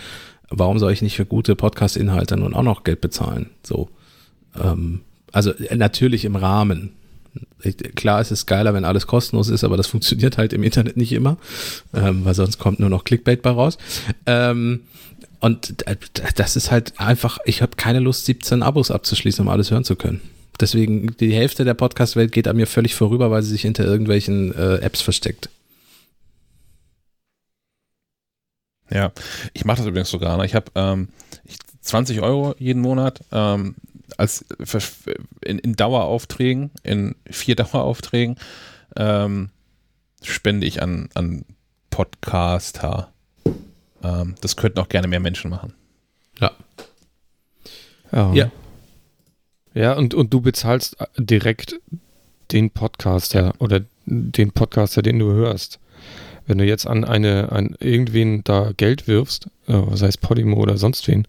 Warum 0.57 0.79
soll 0.79 0.93
ich 0.93 1.01
nicht 1.01 1.15
für 1.15 1.25
gute 1.25 1.55
Podcast-Inhalte 1.55 2.37
nun 2.37 2.53
auch 2.53 2.63
noch 2.63 2.83
Geld 2.83 3.01
bezahlen? 3.01 3.49
So, 3.63 3.89
ähm, 4.61 5.01
also 5.31 5.51
äh, 5.51 5.75
natürlich 5.75 6.25
im 6.25 6.35
Rahmen. 6.35 6.91
Ich, 7.63 7.77
klar, 7.95 8.21
es 8.21 8.45
geiler, 8.45 8.73
wenn 8.75 8.85
alles 8.85 9.07
kostenlos 9.07 9.49
ist, 9.49 9.63
aber 9.63 9.77
das 9.77 9.87
funktioniert 9.93 10.37
halt 10.37 10.53
im 10.53 10.63
Internet 10.63 10.97
nicht 10.97 11.11
immer, 11.11 11.37
ähm, 11.93 12.25
weil 12.25 12.35
sonst 12.35 12.59
kommt 12.59 12.79
nur 12.79 12.89
noch 12.89 13.03
Clickbait 13.03 13.41
bei 13.41 13.49
raus. 13.49 13.77
Ähm, 14.25 14.81
und 15.39 15.83
das 16.35 16.55
ist 16.55 16.71
halt 16.71 16.93
einfach, 16.97 17.37
ich 17.43 17.61
habe 17.61 17.75
keine 17.75 17.99
Lust, 17.99 18.25
17 18.25 18.63
Abos 18.63 18.91
abzuschließen, 18.91 19.43
um 19.43 19.49
alles 19.51 19.71
hören 19.71 19.83
zu 19.83 19.97
können. 19.97 20.21
Deswegen, 20.59 21.17
die 21.19 21.33
Hälfte 21.33 21.65
der 21.65 21.73
Podcast-Welt 21.73 22.31
geht 22.31 22.47
an 22.47 22.55
mir 22.55 22.67
völlig 22.67 22.95
vorüber, 22.95 23.31
weil 23.31 23.41
sie 23.41 23.49
sich 23.49 23.63
hinter 23.63 23.83
irgendwelchen 23.83 24.55
äh, 24.55 24.75
Apps 24.75 25.01
versteckt. 25.01 25.49
Ja, 28.93 29.11
ich 29.53 29.65
mache 29.65 29.77
das 29.77 29.87
übrigens 29.87 30.11
sogar. 30.11 30.37
Ne? 30.37 30.45
Ich 30.45 30.53
habe 30.53 30.71
ähm, 30.75 31.09
20 31.81 32.21
Euro 32.21 32.53
jeden 32.59 32.81
Monat 32.81 33.21
ähm, 33.31 33.75
als 34.17 34.45
in, 35.43 35.57
in, 35.59 35.75
Daueraufträgen, 35.75 36.69
in 36.83 37.15
vier 37.29 37.55
Daueraufträgen, 37.57 38.37
ähm, 38.95 39.49
spende 40.21 40.67
ich 40.67 40.81
an, 40.81 41.09
an 41.15 41.43
Podcaster. 41.89 43.11
Ähm, 44.03 44.35
das 44.41 44.55
könnten 44.55 44.79
auch 44.79 44.89
gerne 44.89 45.07
mehr 45.07 45.19
Menschen 45.19 45.49
machen. 45.49 45.73
Ja. 46.39 46.51
Ja. 48.11 48.33
ja. 48.33 48.51
Ja, 49.73 49.93
und, 49.93 50.13
und 50.13 50.31
du 50.31 50.39
bezahlst 50.41 50.99
äh, 51.01 51.07
direkt 51.17 51.79
den 52.51 52.69
Podcaster 52.69 53.55
oder 53.57 53.81
den 54.05 54.51
Podcaster, 54.51 55.01
den 55.01 55.17
du 55.17 55.31
hörst. 55.31 55.79
Wenn 56.45 56.57
du 56.57 56.65
jetzt 56.65 56.87
an 56.87 57.05
eine, 57.05 57.51
an 57.51 57.75
irgendwen 57.79 58.43
da 58.43 58.71
Geld 58.75 59.07
wirfst, 59.07 59.47
äh, 59.67 59.81
sei 59.93 60.07
es 60.07 60.17
Podimo 60.17 60.57
oder 60.57 60.77
sonst 60.77 61.07
wen, 61.07 61.27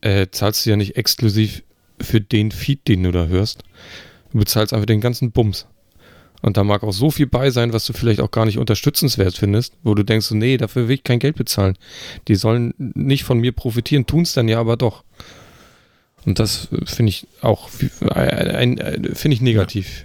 äh, 0.00 0.28
zahlst 0.30 0.64
du 0.64 0.70
ja 0.70 0.76
nicht 0.76 0.96
exklusiv 0.96 1.62
für 2.00 2.20
den 2.20 2.50
Feed, 2.50 2.88
den 2.88 3.02
du 3.02 3.12
da 3.12 3.26
hörst. 3.26 3.62
Du 4.32 4.38
bezahlst 4.38 4.72
einfach 4.72 4.86
den 4.86 5.00
ganzen 5.00 5.32
Bums. 5.32 5.66
Und 6.42 6.56
da 6.56 6.64
mag 6.64 6.82
auch 6.82 6.92
so 6.92 7.10
viel 7.10 7.26
bei 7.26 7.50
sein, 7.50 7.72
was 7.72 7.86
du 7.86 7.92
vielleicht 7.92 8.20
auch 8.20 8.30
gar 8.30 8.44
nicht 8.44 8.58
unterstützenswert 8.58 9.36
findest, 9.36 9.74
wo 9.82 9.94
du 9.94 10.02
denkst, 10.02 10.30
nee, 10.32 10.56
dafür 10.56 10.88
will 10.88 10.96
ich 10.96 11.04
kein 11.04 11.18
Geld 11.18 11.36
bezahlen. 11.36 11.76
Die 12.28 12.34
sollen 12.36 12.74
nicht 12.78 13.24
von 13.24 13.38
mir 13.38 13.52
profitieren, 13.52 14.06
tun 14.06 14.22
es 14.22 14.34
dann 14.34 14.48
ja 14.48 14.60
aber 14.60 14.76
doch. 14.76 15.02
Und 16.24 16.38
das 16.38 16.68
finde 16.84 17.10
ich 17.10 17.26
auch 17.40 17.68
finde 17.68 19.34
ich 19.34 19.40
negativ. 19.40 20.04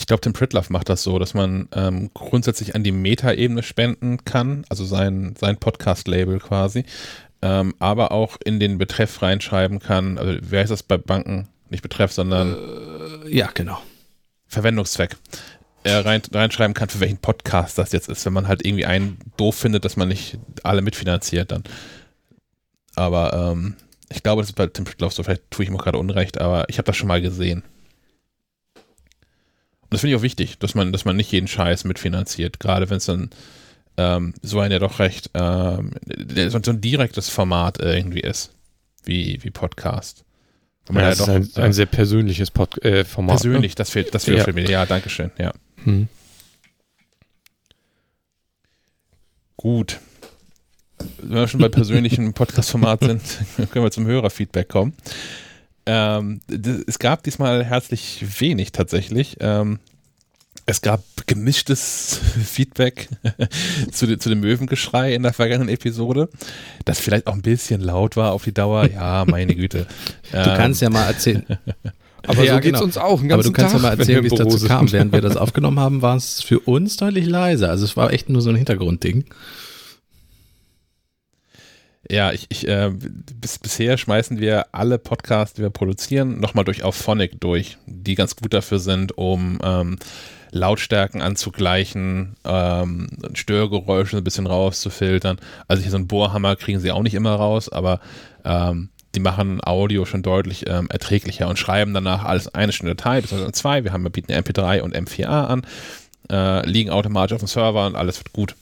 Ich 0.00 0.06
glaube, 0.06 0.22
Tim 0.22 0.32
Pritloff 0.32 0.70
macht 0.70 0.88
das 0.88 1.02
so, 1.02 1.18
dass 1.18 1.34
man 1.34 1.68
ähm, 1.72 2.10
grundsätzlich 2.14 2.74
an 2.74 2.82
die 2.82 2.90
Meta-Ebene 2.90 3.62
spenden 3.62 4.24
kann, 4.24 4.64
also 4.70 4.82
sein, 4.86 5.34
sein 5.38 5.58
Podcast-Label 5.58 6.38
quasi, 6.38 6.84
ähm, 7.42 7.74
aber 7.80 8.10
auch 8.10 8.38
in 8.42 8.58
den 8.60 8.78
Betreff 8.78 9.20
reinschreiben 9.20 9.78
kann, 9.78 10.16
also 10.16 10.38
wer 10.40 10.62
heißt 10.62 10.72
das 10.72 10.82
bei 10.82 10.96
Banken? 10.96 11.48
Nicht 11.68 11.82
Betreff, 11.82 12.12
sondern 12.12 12.56
äh, 13.26 13.28
ja, 13.28 13.50
genau. 13.52 13.78
Verwendungszweck. 14.46 15.18
Er 15.84 16.02
rein, 16.06 16.22
reinschreiben 16.32 16.72
kann, 16.72 16.88
für 16.88 17.00
welchen 17.00 17.18
Podcast 17.18 17.76
das 17.76 17.92
jetzt 17.92 18.08
ist, 18.08 18.24
wenn 18.24 18.32
man 18.32 18.48
halt 18.48 18.64
irgendwie 18.64 18.86
einen 18.86 19.18
doof 19.36 19.54
findet, 19.54 19.84
dass 19.84 19.98
man 19.98 20.08
nicht 20.08 20.38
alle 20.62 20.80
mitfinanziert 20.80 21.52
dann. 21.52 21.64
Aber 22.96 23.34
ähm, 23.52 23.76
ich 24.08 24.22
glaube, 24.22 24.40
das 24.40 24.48
ist 24.48 24.56
bei 24.56 24.66
Tim 24.66 24.86
Pritloff 24.86 25.12
so, 25.12 25.22
vielleicht 25.22 25.50
tue 25.50 25.66
ich 25.66 25.70
auch 25.70 25.76
gerade 25.76 25.98
Unrecht, 25.98 26.40
aber 26.40 26.70
ich 26.70 26.78
habe 26.78 26.86
das 26.86 26.96
schon 26.96 27.08
mal 27.08 27.20
gesehen. 27.20 27.64
Das 29.90 30.00
finde 30.00 30.14
ich 30.14 30.20
auch 30.20 30.22
wichtig, 30.22 30.58
dass 30.58 30.74
man, 30.74 30.92
dass 30.92 31.04
man 31.04 31.16
nicht 31.16 31.32
jeden 31.32 31.48
Scheiß 31.48 31.84
mitfinanziert, 31.84 32.60
gerade 32.60 32.88
wenn 32.90 32.98
es 32.98 33.06
dann 33.06 33.30
ähm, 33.96 34.34
so 34.40 34.60
ein 34.60 34.70
ja 34.70 34.78
doch 34.78 34.98
recht, 35.00 35.30
ähm, 35.34 35.92
so, 36.48 36.58
ein 36.58 36.80
direktes 36.80 37.28
Format 37.28 37.78
irgendwie 37.80 38.20
ist, 38.20 38.54
wie, 39.04 39.42
wie 39.42 39.50
Podcast. 39.50 40.24
Ja, 40.92 41.00
ja, 41.00 41.08
das 41.10 41.18
doch, 41.18 41.28
ist 41.28 41.58
ein, 41.58 41.64
ein, 41.64 41.72
sehr 41.72 41.86
persönliches 41.86 42.50
Pod 42.50 42.82
äh, 42.84 43.04
Format. 43.04 43.42
Persönlich, 43.42 43.72
ne? 43.72 43.76
das 43.76 43.90
fehlt, 43.90 44.14
das 44.14 44.24
fehlt 44.24 44.38
ja. 44.38 44.44
für 44.44 44.52
mich. 44.52 44.68
Ja, 44.68 44.86
danke 44.86 45.08
schön, 45.08 45.30
ja. 45.38 45.52
Hm. 45.84 46.08
Gut. 49.56 50.00
Wenn 51.18 51.34
wir 51.34 51.48
schon 51.48 51.60
bei 51.60 51.68
persönlichen 51.68 52.32
Podcast-Format 52.34 53.00
sind, 53.00 53.22
können 53.70 53.84
wir 53.84 53.90
zum 53.90 54.06
Hörerfeedback 54.06 54.68
kommen. 54.68 54.94
Ähm, 55.86 56.40
es 56.86 56.98
gab 56.98 57.22
diesmal 57.22 57.64
herzlich 57.64 58.24
wenig 58.40 58.72
tatsächlich. 58.72 59.36
Ähm, 59.40 59.78
es 60.66 60.82
gab 60.82 61.02
gemischtes 61.26 62.20
Feedback 62.44 63.08
zu, 63.92 64.16
zu, 64.18 64.28
dem 64.28 64.40
Möwengeschrei 64.40 65.14
in 65.14 65.22
der 65.22 65.32
vergangenen 65.32 65.68
Episode, 65.68 66.28
das 66.84 67.00
vielleicht 67.00 67.26
auch 67.26 67.34
ein 67.34 67.42
bisschen 67.42 67.80
laut 67.80 68.16
war 68.16 68.32
auf 68.32 68.44
die 68.44 68.54
Dauer. 68.54 68.88
Ja, 68.88 69.24
meine 69.26 69.54
Güte. 69.54 69.86
Du 70.30 70.38
ähm, 70.38 70.56
kannst 70.56 70.80
ja 70.80 70.90
mal 70.90 71.06
erzählen. 71.06 71.44
Aber 72.24 72.44
ja, 72.44 72.54
so 72.54 72.60
geht 72.60 72.74
es 72.74 72.78
genau. 72.78 72.84
uns 72.84 72.96
auch. 72.96 73.20
Aber 73.20 73.42
du 73.42 73.50
kannst 73.50 73.72
Tag, 73.72 73.82
ja 73.82 73.88
mal 73.88 73.98
erzählen, 73.98 74.22
wie 74.22 74.28
es 74.28 74.34
dazu 74.34 74.64
kam. 74.64 74.92
Während 74.92 75.12
wir 75.12 75.20
das 75.20 75.36
aufgenommen 75.36 75.80
haben, 75.80 76.02
war 76.02 76.14
es 76.14 76.40
für 76.40 76.60
uns 76.60 76.96
deutlich 76.96 77.26
leiser. 77.26 77.68
Also 77.68 77.84
es 77.84 77.96
war 77.96 78.12
echt 78.12 78.28
nur 78.28 78.42
so 78.42 78.50
ein 78.50 78.56
Hintergrundding. 78.56 79.24
Ja, 82.10 82.32
ich, 82.32 82.46
ich 82.48 82.66
äh, 82.66 82.90
bis, 82.92 83.60
bisher 83.60 83.96
schmeißen 83.96 84.40
wir 84.40 84.66
alle 84.72 84.98
Podcasts, 84.98 85.54
die 85.54 85.62
wir 85.62 85.70
produzieren, 85.70 86.40
nochmal 86.40 86.64
durch 86.64 86.82
Auphonic 86.82 87.40
durch, 87.40 87.78
die 87.86 88.16
ganz 88.16 88.34
gut 88.34 88.52
dafür 88.52 88.80
sind, 88.80 89.16
um 89.16 89.60
ähm, 89.62 89.96
Lautstärken 90.50 91.22
anzugleichen, 91.22 92.34
ähm, 92.44 93.06
Störgeräusche 93.34 94.16
ein 94.16 94.24
bisschen 94.24 94.48
rauszufiltern. 94.48 95.38
Also 95.68 95.82
hier 95.82 95.92
so 95.92 95.98
ein 95.98 96.08
Bohrhammer 96.08 96.56
kriegen 96.56 96.80
sie 96.80 96.90
auch 96.90 97.04
nicht 97.04 97.14
immer 97.14 97.36
raus, 97.36 97.68
aber 97.68 98.00
ähm, 98.44 98.88
die 99.14 99.20
machen 99.20 99.60
Audio 99.62 100.04
schon 100.04 100.24
deutlich 100.24 100.68
ähm, 100.68 100.88
erträglicher 100.90 101.46
und 101.46 101.60
schreiben 101.60 101.94
danach 101.94 102.24
alles 102.24 102.52
eine 102.52 102.72
Stunde 102.72 102.96
Datei, 102.96 103.20
beziehungsweise 103.20 103.52
zwei. 103.52 103.84
Wir 103.84 103.92
haben, 103.92 104.02
wir 104.02 104.10
bieten 104.10 104.32
MP3 104.32 104.80
und 104.80 104.96
M4A 104.96 105.46
an, 105.46 105.62
äh, 106.28 106.68
liegen 106.68 106.90
automatisch 106.90 107.34
auf 107.36 107.40
dem 107.40 107.46
Server 107.46 107.86
und 107.86 107.94
alles 107.94 108.18
wird 108.18 108.32
gut. 108.32 108.56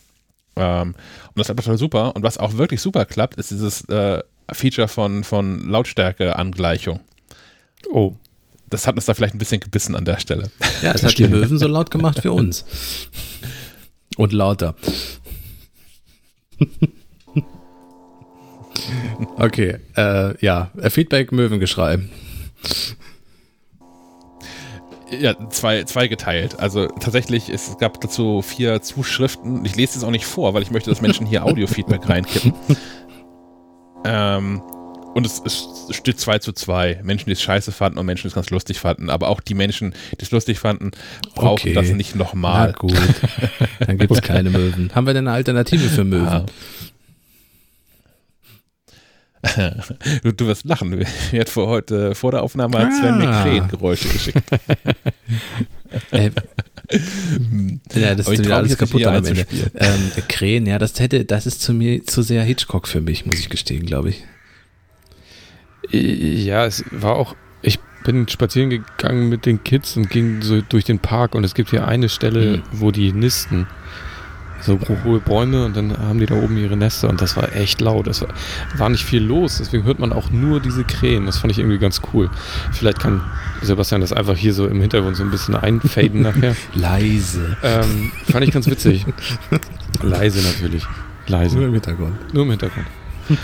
Ähm, 0.58 0.88
und 0.88 1.36
das 1.36 1.46
klappt 1.46 1.60
total 1.60 1.78
super. 1.78 2.14
Und 2.16 2.22
was 2.22 2.38
auch 2.38 2.54
wirklich 2.54 2.80
super 2.80 3.04
klappt, 3.04 3.36
ist 3.36 3.50
dieses 3.50 3.82
äh, 3.88 4.22
Feature 4.52 4.88
von, 4.88 5.24
von 5.24 5.68
Lautstärke-Angleichung. 5.68 7.00
Oh. 7.90 8.14
Das 8.70 8.86
hat 8.86 8.96
uns 8.96 9.06
da 9.06 9.14
vielleicht 9.14 9.34
ein 9.34 9.38
bisschen 9.38 9.60
gebissen 9.60 9.94
an 9.94 10.04
der 10.04 10.18
Stelle. 10.20 10.50
Ja, 10.82 10.92
es 10.92 11.02
hat 11.02 11.16
die 11.16 11.26
Möwen 11.26 11.58
so 11.58 11.66
laut 11.66 11.90
gemacht 11.90 12.20
für 12.20 12.32
uns. 12.32 12.66
Und 14.16 14.32
lauter. 14.32 14.74
okay, 19.36 19.78
äh, 19.96 20.44
ja, 20.44 20.70
Feedback, 20.90 21.32
Möwengeschrei. 21.32 22.00
Ja, 25.10 25.34
zwei, 25.50 25.84
zwei 25.84 26.08
geteilt. 26.08 26.58
Also 26.58 26.86
tatsächlich, 26.86 27.48
es 27.48 27.78
gab 27.78 28.00
dazu 28.00 28.42
vier 28.42 28.82
Zuschriften. 28.82 29.64
Ich 29.64 29.74
lese 29.74 29.98
es 29.98 30.04
auch 30.04 30.10
nicht 30.10 30.26
vor, 30.26 30.54
weil 30.54 30.62
ich 30.62 30.70
möchte, 30.70 30.90
dass 30.90 31.00
Menschen 31.00 31.26
hier 31.26 31.44
Audio-Feedback 31.44 32.00
reinkippen. 32.08 32.52
ähm, 34.04 34.60
und 35.14 35.26
es, 35.26 35.42
es 35.44 35.66
steht 35.90 36.20
2 36.20 36.38
zu 36.38 36.52
2. 36.52 37.00
Menschen, 37.02 37.26
die 37.26 37.32
es 37.32 37.42
scheiße 37.42 37.72
fanden 37.72 37.98
und 37.98 38.06
Menschen, 38.06 38.22
die 38.24 38.28
es 38.28 38.34
ganz 38.34 38.50
lustig 38.50 38.78
fanden. 38.78 39.10
Aber 39.10 39.28
auch 39.28 39.40
die 39.40 39.54
Menschen, 39.54 39.94
die 40.12 40.22
es 40.22 40.30
lustig 40.30 40.58
fanden, 40.58 40.90
brauchen 41.34 41.52
okay. 41.52 41.72
das 41.72 41.90
nicht 41.90 42.14
nochmal. 42.14 42.72
Na 42.72 42.78
gut. 42.78 42.94
Dann 43.80 43.98
gibt 43.98 44.12
es 44.12 44.22
keine 44.22 44.50
Möwen. 44.50 44.94
Haben 44.94 45.06
wir 45.06 45.14
denn 45.14 45.26
eine 45.26 45.36
Alternative 45.36 45.88
für 45.88 46.04
Möwen? 46.04 46.28
Ah. 46.28 46.46
Du, 50.22 50.32
du, 50.32 50.46
wirst 50.46 50.64
lachen. 50.64 50.90
Mir 50.90 51.40
hat 51.40 51.48
vor 51.48 51.68
heute 51.68 52.14
vor 52.14 52.32
der 52.32 52.42
Aufnahme 52.42 52.78
ah. 52.78 52.90
Sven 52.90 53.18
McCrane 53.18 53.68
Geräusche 53.68 54.08
geschickt. 54.08 54.42
äh, 56.10 56.30
ja, 57.94 58.14
das 58.14 58.28
ist 58.28 58.44
wieder 58.44 58.56
alles 58.56 58.76
kaputt 58.76 59.06
am 59.06 59.24
Ende. 59.24 59.46
Ähm, 59.76 60.12
Krähen, 60.28 60.66
ja, 60.66 60.78
das 60.78 60.98
hätte, 60.98 61.24
das 61.24 61.46
ist 61.46 61.60
zu 61.60 61.72
mir 61.72 62.04
zu 62.04 62.22
sehr 62.22 62.42
Hitchcock 62.42 62.88
für 62.88 63.00
mich, 63.00 63.26
muss 63.26 63.38
ich 63.38 63.48
gestehen, 63.48 63.86
glaube 63.86 64.10
ich. 64.10 64.24
Ja, 65.90 66.66
es 66.66 66.84
war 66.90 67.16
auch, 67.16 67.36
ich 67.62 67.78
bin 68.04 68.28
spazieren 68.28 68.70
gegangen 68.70 69.28
mit 69.28 69.46
den 69.46 69.62
Kids 69.64 69.96
und 69.96 70.10
ging 70.10 70.42
so 70.42 70.60
durch 70.60 70.84
den 70.84 70.98
Park 70.98 71.34
und 71.34 71.44
es 71.44 71.54
gibt 71.54 71.70
hier 71.70 71.86
eine 71.86 72.08
Stelle, 72.08 72.58
mhm. 72.58 72.62
wo 72.72 72.90
die 72.90 73.12
nisten. 73.12 73.66
So 74.68 74.78
hohe 75.04 75.18
Bäume 75.20 75.64
und 75.64 75.76
dann 75.76 75.96
haben 75.98 76.20
die 76.20 76.26
da 76.26 76.34
oben 76.36 76.56
ihre 76.56 76.76
Nester 76.76 77.08
und 77.08 77.20
das 77.20 77.36
war 77.36 77.54
echt 77.56 77.80
laut. 77.80 78.06
Es 78.06 78.20
war, 78.20 78.28
war 78.76 78.88
nicht 78.88 79.04
viel 79.04 79.22
los, 79.22 79.58
deswegen 79.58 79.84
hört 79.84 79.98
man 79.98 80.12
auch 80.12 80.30
nur 80.30 80.60
diese 80.60 80.84
Krähen. 80.84 81.26
Das 81.26 81.38
fand 81.38 81.50
ich 81.50 81.58
irgendwie 81.58 81.78
ganz 81.78 82.00
cool. 82.12 82.30
Vielleicht 82.72 83.00
kann 83.00 83.22
Sebastian 83.62 84.00
das 84.00 84.12
einfach 84.12 84.36
hier 84.36 84.54
so 84.54 84.66
im 84.66 84.80
Hintergrund 84.80 85.16
so 85.16 85.24
ein 85.24 85.30
bisschen 85.30 85.56
einfaden 85.56 86.22
nachher. 86.22 86.54
Leise. 86.74 87.56
Ähm, 87.62 88.12
fand 88.30 88.44
ich 88.44 88.52
ganz 88.52 88.66
witzig. 88.68 89.04
Leise 90.02 90.46
natürlich. 90.46 90.86
Leise. 91.26 91.56
Nur 91.56 91.66
im 91.66 91.74
Hintergrund. 91.74 92.34
Nur 92.34 92.44
im 92.44 92.50
Hintergrund. 92.50 92.86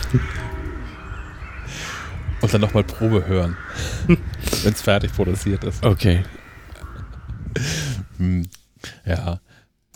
Und 2.40 2.52
dann 2.52 2.60
nochmal 2.60 2.84
Probe 2.84 3.26
hören, 3.26 3.56
wenn 4.06 4.72
es 4.72 4.82
fertig 4.82 5.14
produziert 5.14 5.64
ist. 5.64 5.82
Okay. 5.82 6.24
Hm. 8.18 8.46
Ja. 9.06 9.40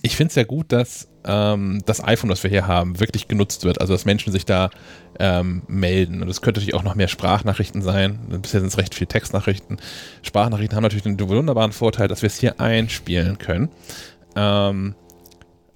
Ich 0.09 0.17
finde 0.17 0.31
es 0.31 0.37
ja 0.37 0.45
gut, 0.45 0.73
dass 0.73 1.07
ähm, 1.27 1.83
das 1.85 2.03
iPhone, 2.03 2.31
das 2.31 2.43
wir 2.43 2.49
hier 2.49 2.67
haben, 2.67 2.99
wirklich 2.99 3.29
genutzt 3.29 3.65
wird. 3.65 3.79
Also 3.79 3.93
dass 3.93 4.07
Menschen 4.07 4.33
sich 4.33 4.47
da 4.47 4.71
ähm, 5.19 5.63
melden. 5.69 6.23
Und 6.23 6.31
es 6.31 6.41
könnte 6.41 6.61
natürlich 6.61 6.75
auch 6.75 6.83
noch 6.83 6.95
mehr 6.95 7.09
Sprachnachrichten 7.09 7.83
sein. 7.83 8.19
Bisher 8.41 8.61
sind 8.61 8.69
es 8.69 8.79
recht 8.79 8.95
viele 8.95 9.09
Textnachrichten. 9.09 9.77
Sprachnachrichten 10.23 10.77
haben 10.77 10.83
natürlich 10.83 11.03
den 11.03 11.21
wunderbaren 11.21 11.73
Vorteil, 11.73 12.09
dass 12.09 12.23
wir 12.23 12.29
es 12.29 12.39
hier 12.41 12.59
einspielen 12.59 13.37
können. 13.37 13.69
Ähm, 14.35 14.95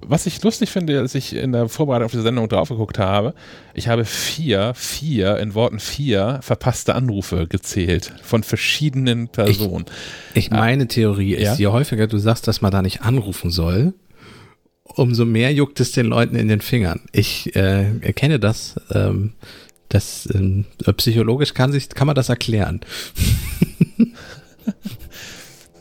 was 0.04 0.26
ich 0.26 0.42
lustig 0.42 0.70
finde, 0.70 0.98
als 0.98 1.14
ich 1.14 1.36
in 1.36 1.52
der 1.52 1.68
Vorbereitung 1.68 2.06
auf 2.06 2.10
diese 2.10 2.24
Sendung 2.24 2.48
drauf 2.48 2.70
geguckt 2.70 2.98
habe, 2.98 3.34
ich 3.74 3.88
habe 3.88 4.04
vier, 4.04 4.72
vier, 4.74 5.38
in 5.38 5.54
Worten 5.54 5.78
vier 5.78 6.40
verpasste 6.42 6.94
Anrufe 6.94 7.46
gezählt 7.46 8.12
von 8.22 8.42
verschiedenen 8.42 9.28
Personen. 9.28 9.84
Ich, 10.34 10.46
ich 10.46 10.50
meine 10.50 10.88
Theorie 10.88 11.34
ist, 11.34 11.42
Ja? 11.42 11.54
je 11.54 11.66
häufiger 11.68 12.06
du 12.06 12.18
sagst, 12.18 12.48
dass 12.48 12.62
man 12.62 12.72
da 12.72 12.82
nicht 12.82 13.02
anrufen 13.02 13.50
soll, 13.50 13.94
umso 14.96 15.24
mehr 15.24 15.52
juckt 15.52 15.80
es 15.80 15.92
den 15.92 16.06
Leuten 16.06 16.36
in 16.36 16.48
den 16.48 16.60
Fingern. 16.60 17.00
Ich 17.12 17.54
äh, 17.56 17.98
erkenne 18.00 18.38
das. 18.38 18.76
Ähm, 18.92 19.32
das 19.88 20.28
ähm, 20.32 20.64
psychologisch 20.96 21.52
kann 21.52 21.70
sich 21.70 21.90
kann 21.90 22.06
man 22.06 22.16
das 22.16 22.30
erklären. 22.30 22.80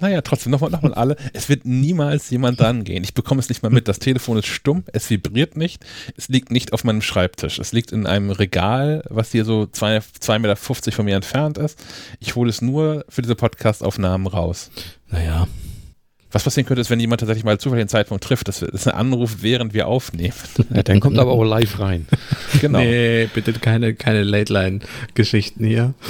Naja, 0.01 0.21
trotzdem 0.21 0.51
nochmal 0.51 0.71
noch 0.71 0.81
mal 0.81 0.95
alle. 0.95 1.15
Es 1.31 1.47
wird 1.47 1.63
niemals 1.63 2.31
jemand 2.31 2.59
dran 2.59 2.83
gehen. 2.83 3.03
Ich 3.03 3.13
bekomme 3.13 3.39
es 3.39 3.49
nicht 3.49 3.61
mal 3.61 3.69
mit. 3.69 3.87
Das 3.87 3.99
Telefon 3.99 4.37
ist 4.37 4.47
stumm, 4.47 4.83
es 4.91 5.11
vibriert 5.11 5.55
nicht. 5.55 5.85
Es 6.17 6.27
liegt 6.27 6.51
nicht 6.51 6.73
auf 6.73 6.83
meinem 6.83 7.03
Schreibtisch. 7.03 7.59
Es 7.59 7.71
liegt 7.71 7.91
in 7.91 8.07
einem 8.07 8.31
Regal, 8.31 9.03
was 9.09 9.31
hier 9.31 9.45
so 9.45 9.67
2,50 9.71 10.39
Meter 10.39 10.55
von 10.91 11.05
mir 11.05 11.15
entfernt 11.15 11.59
ist. 11.59 11.79
Ich 12.19 12.35
hole 12.35 12.49
es 12.49 12.63
nur 12.63 13.05
für 13.09 13.21
diese 13.21 13.35
Podcast-Aufnahmen 13.35 14.25
raus. 14.25 14.71
Naja, 15.07 15.47
Was 16.33 16.43
passieren 16.43 16.65
könnte, 16.65 16.81
ist, 16.81 16.89
wenn 16.89 16.99
jemand 16.99 17.19
tatsächlich 17.19 17.43
mal 17.43 17.57
zufällig 17.59 17.83
den 17.83 17.89
Zeitpunkt 17.89 18.23
trifft, 18.23 18.47
das 18.47 18.61
ist 18.61 18.87
ein 18.87 18.93
Anruf, 18.93 19.37
während 19.41 19.73
wir 19.73 19.87
aufnehmen. 19.87 20.33
Ja, 20.73 20.83
dann 20.83 20.99
kommt 20.99 21.19
aber 21.19 21.31
auch 21.31 21.43
live 21.43 21.79
rein. 21.79 22.07
Genau. 22.61 22.79
nee, 22.79 23.27
bitte 23.33 23.53
keine 23.53 23.93
keine 23.95 24.23
Late 24.23 24.51
Line 24.53 24.79
Geschichten 25.13 25.65
hier. 25.65 25.93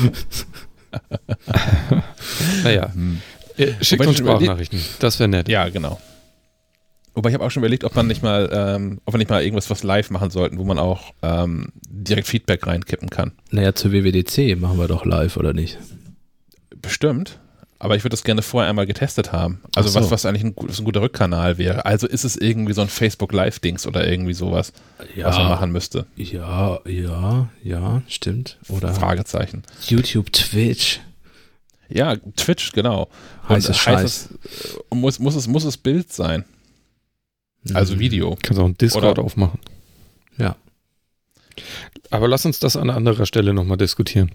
Naja, 2.64 2.94
Hm. 2.94 3.22
äh, 3.58 3.72
schickt 3.82 4.06
uns 4.06 4.18
Sprachnachrichten. 4.18 4.80
Das 5.00 5.20
wäre 5.20 5.30
nett. 5.30 5.48
Ja, 5.48 5.70
genau. 5.70 6.00
Wobei 7.14 7.30
ich 7.30 7.34
habe 7.36 7.44
auch 7.46 7.52
schon 7.52 7.62
überlegt, 7.62 7.84
ob 7.84 7.96
man 7.96 8.08
nicht 8.08 8.24
mal, 8.24 8.50
ähm, 8.54 9.02
ob 9.06 9.14
wir 9.14 9.18
nicht 9.18 9.30
mal 9.30 9.44
irgendwas 9.44 9.70
was 9.70 9.84
live 9.84 10.10
machen 10.12 10.30
sollten, 10.30 10.58
wo 10.58 10.64
man 10.64 10.80
auch 10.80 11.14
ähm, 11.22 11.70
direkt 11.90 12.28
Feedback 12.28 12.66
reinkippen 12.66 13.10
kann. 13.10 13.34
Naja, 13.52 13.74
zur 13.76 13.92
WWDC 13.92 14.58
machen 14.60 14.78
wir 14.78 14.88
doch 14.88 15.06
live, 15.06 15.36
oder 15.38 15.54
nicht? 15.54 15.78
Bestimmt. 16.82 17.40
Aber 17.84 17.96
ich 17.96 18.04
würde 18.04 18.12
das 18.12 18.24
gerne 18.24 18.44
vorher 18.44 18.70
einmal 18.70 18.86
getestet 18.86 19.32
haben. 19.32 19.60
Also 19.76 19.90
so. 19.90 20.00
was, 20.00 20.12
was 20.12 20.26
eigentlich 20.28 20.44
ein, 20.44 20.54
was 20.56 20.78
ein 20.78 20.86
guter 20.86 21.02
Rückkanal 21.02 21.58
wäre. 21.58 21.84
Also 21.84 22.06
ist 22.06 22.24
es 22.24 22.36
irgendwie 22.36 22.74
so 22.74 22.82
ein 22.82 22.90
Facebook 22.90 23.34
Live-Dings 23.34 23.88
oder 23.88 24.08
irgendwie 24.08 24.36
sowas, 24.36 24.72
was 25.18 25.36
man 25.36 25.48
machen 25.50 25.72
müsste. 25.72 26.06
Ja, 26.16 26.80
ja, 26.86 27.50
ja, 27.64 28.04
stimmt. 28.08 28.60
Oder 28.70 28.94
Fragezeichen. 28.94 29.64
YouTube, 29.88 30.32
Twitch. 30.32 31.00
Ja, 31.90 32.18
Twitch, 32.36 32.72
genau. 32.72 33.10
Heißes 33.50 33.76
Scheiß. 33.76 34.04
es, 34.04 34.30
äh, 34.92 34.96
muss, 34.96 35.18
muss, 35.18 35.34
es, 35.36 35.48
muss 35.48 35.64
es 35.66 35.76
Bild 35.76 36.14
sein, 36.14 36.46
also 37.74 37.96
Mhm. 37.96 38.00
Video. 38.00 38.38
Kannst 38.44 38.60
auch 38.60 38.66
einen 38.66 38.78
Discord 38.78 39.06
Oder- 39.18 39.24
aufmachen. 39.24 39.60
Ja. 40.38 40.56
Aber 42.12 42.28
lass 42.28 42.46
uns 42.46 42.60
das 42.60 42.76
an 42.76 42.92
anderer 42.92 43.26
Stelle 43.26 43.56
nochmal 43.56 43.78
diskutieren. 43.78 44.32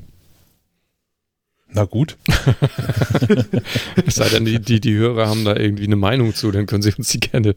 Na 1.77 1.85
gut. 1.85 2.17
Es 4.07 4.15
sei 4.15 4.29
denn, 4.31 4.45
die, 4.45 4.61
die, 4.61 4.81
die 4.81 4.95
Hörer 4.95 5.29
haben 5.29 5.45
da 5.45 5.55
irgendwie 5.55 5.85
eine 5.85 5.97
Meinung 5.97 6.35
zu, 6.35 6.51
dann 6.51 6.67
können 6.67 6.83
sie 6.83 6.95
uns 6.95 7.09
die 7.09 7.21
gerne 7.21 7.55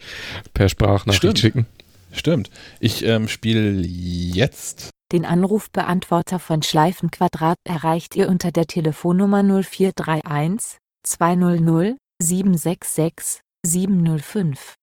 per 0.53 0.67
Sprachnachricht 0.67 1.17
Stimmt. 1.17 1.39
schicken. 1.39 1.65
Stimmt. 2.11 2.49
Ich 2.79 3.05
ähm, 3.05 3.27
spiele 3.27 3.71
jetzt. 3.81 4.89
Den 5.13 5.25
Anrufbeantworter 5.25 6.39
von 6.39 6.63
Schleifenquadrat 6.63 7.57
erreicht 7.63 8.15
ihr 8.15 8.27
unter 8.29 8.51
der 8.51 8.67
Telefonnummer 8.67 9.41
0431 9.41 10.77
200 11.05 11.95
766 12.21 13.41
705. 13.65 14.75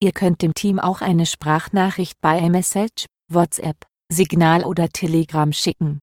Ihr 0.00 0.12
könnt 0.12 0.40
dem 0.40 0.54
Team 0.54 0.78
auch 0.78 1.02
eine 1.02 1.26
Sprachnachricht 1.26 2.16
bei 2.22 2.38
iMessage, 2.38 3.04
WhatsApp, 3.30 3.76
Signal 4.10 4.64
oder 4.64 4.88
Telegram 4.88 5.52
schicken. 5.52 6.00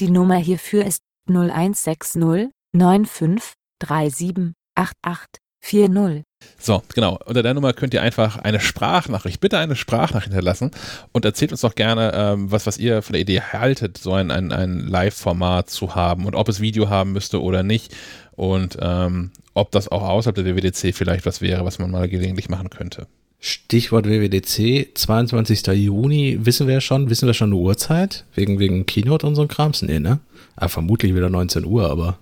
Die 0.00 0.10
Nummer 0.10 0.36
hierfür 0.36 0.84
ist 0.84 1.00
0160 1.28 2.50
95 2.72 3.54
37 3.82 4.54
88 4.76 5.40
40. 5.66 6.22
So, 6.58 6.82
genau. 6.94 7.18
Unter 7.24 7.42
der 7.42 7.54
Nummer 7.54 7.72
könnt 7.72 7.92
ihr 7.92 8.02
einfach 8.02 8.38
eine 8.38 8.60
Sprachnachricht, 8.60 9.40
bitte 9.40 9.58
eine 9.58 9.74
Sprachnachricht 9.74 10.28
hinterlassen 10.32 10.70
und 11.12 11.24
erzählt 11.24 11.50
uns 11.50 11.62
doch 11.62 11.74
gerne, 11.74 12.12
ähm, 12.14 12.52
was, 12.52 12.66
was 12.66 12.78
ihr 12.78 13.02
von 13.02 13.14
der 13.14 13.22
Idee 13.22 13.40
haltet, 13.40 13.98
so 13.98 14.12
ein, 14.12 14.30
ein, 14.30 14.52
ein 14.52 14.86
Live-Format 14.86 15.68
zu 15.68 15.94
haben 15.96 16.26
und 16.26 16.36
ob 16.36 16.48
es 16.48 16.60
Video 16.60 16.88
haben 16.88 17.12
müsste 17.12 17.42
oder 17.42 17.64
nicht 17.64 17.94
und 18.36 18.78
ähm, 18.80 19.32
ob 19.54 19.72
das 19.72 19.88
auch 19.88 20.02
außerhalb 20.02 20.36
der 20.36 20.44
WWDC 20.44 20.94
vielleicht 20.94 21.26
was 21.26 21.40
wäre, 21.40 21.64
was 21.64 21.78
man 21.78 21.90
mal 21.90 22.08
gelegentlich 22.08 22.48
machen 22.48 22.70
könnte. 22.70 23.08
Stichwort 23.40 24.06
WWDC, 24.06 24.96
22. 24.96 25.66
Juni, 25.66 26.38
wissen 26.42 26.66
wir 26.66 26.74
ja 26.74 26.80
schon, 26.80 27.10
wissen 27.10 27.26
wir 27.26 27.34
schon 27.34 27.50
eine 27.50 27.60
Uhrzeit? 27.60 28.24
Wegen, 28.34 28.58
wegen 28.58 28.86
Keynote 28.86 29.26
und 29.26 29.34
so 29.34 29.46
Krams? 29.46 29.82
Nee, 29.82 30.00
ne? 30.00 30.20
Ah, 30.56 30.68
vermutlich 30.68 31.14
wieder 31.14 31.28
19 31.28 31.64
Uhr, 31.64 31.90
aber 31.90 32.18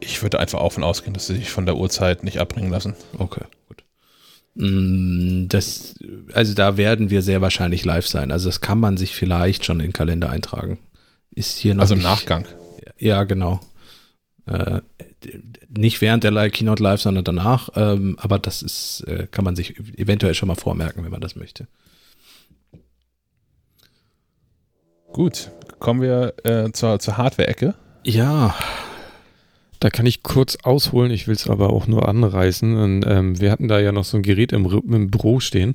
Ich 0.00 0.22
würde 0.22 0.38
einfach 0.40 0.60
auch 0.60 0.72
von 0.72 0.84
ausgehen, 0.84 1.14
dass 1.14 1.26
sie 1.26 1.34
sich 1.36 1.50
von 1.50 1.66
der 1.66 1.76
Uhrzeit 1.76 2.24
nicht 2.24 2.38
abbringen 2.38 2.70
lassen. 2.70 2.94
okay, 3.18 3.44
gut. 3.68 3.84
Mm, 4.54 5.48
Das, 5.48 5.94
also 6.32 6.54
da 6.54 6.76
werden 6.76 7.10
wir 7.10 7.22
sehr 7.22 7.40
wahrscheinlich 7.40 7.84
live 7.84 8.06
sein. 8.06 8.30
Also 8.32 8.48
das 8.48 8.60
kann 8.60 8.78
man 8.80 8.96
sich 8.96 9.14
vielleicht 9.14 9.64
schon 9.64 9.80
in 9.80 9.86
den 9.88 9.92
Kalender 9.92 10.30
eintragen. 10.30 10.78
Ist 11.30 11.58
hier 11.58 11.74
noch 11.74 11.82
Also 11.82 11.94
im 11.94 12.00
nicht, 12.00 12.08
Nachgang. 12.08 12.46
Ja, 12.98 13.24
genau. 13.24 13.60
Äh, 14.46 14.80
nicht 15.68 16.00
während 16.00 16.24
der 16.24 16.50
Keynote 16.50 16.82
live, 16.82 17.00
sondern 17.00 17.24
danach. 17.24 17.68
Ähm, 17.74 18.16
aber 18.20 18.38
das 18.38 18.62
ist, 18.62 19.00
äh, 19.06 19.26
kann 19.30 19.44
man 19.44 19.56
sich 19.56 19.78
eventuell 19.98 20.34
schon 20.34 20.46
mal 20.48 20.54
vormerken, 20.54 21.04
wenn 21.04 21.10
man 21.10 21.20
das 21.20 21.36
möchte. 21.36 21.66
Gut, 25.12 25.50
kommen 25.78 26.00
wir 26.00 26.34
äh, 26.44 26.70
zur, 26.72 26.98
zur 26.98 27.16
Hardware-Ecke. 27.16 27.74
Ja, 28.04 28.54
Da 29.80 29.90
kann 29.90 30.06
ich 30.06 30.22
kurz 30.22 30.56
ausholen, 30.62 31.10
ich 31.10 31.28
will 31.28 31.34
es 31.34 31.48
aber 31.48 31.70
auch 31.70 31.86
nur 31.86 32.08
anreißen. 32.08 32.76
Und, 32.76 33.04
ähm, 33.06 33.40
wir 33.40 33.50
hatten 33.50 33.68
da 33.68 33.78
ja 33.78 33.92
noch 33.92 34.04
so 34.04 34.16
ein 34.16 34.22
Gerät 34.22 34.52
im, 34.52 34.64
im 34.64 35.10
Büro 35.10 35.40
stehen. 35.40 35.74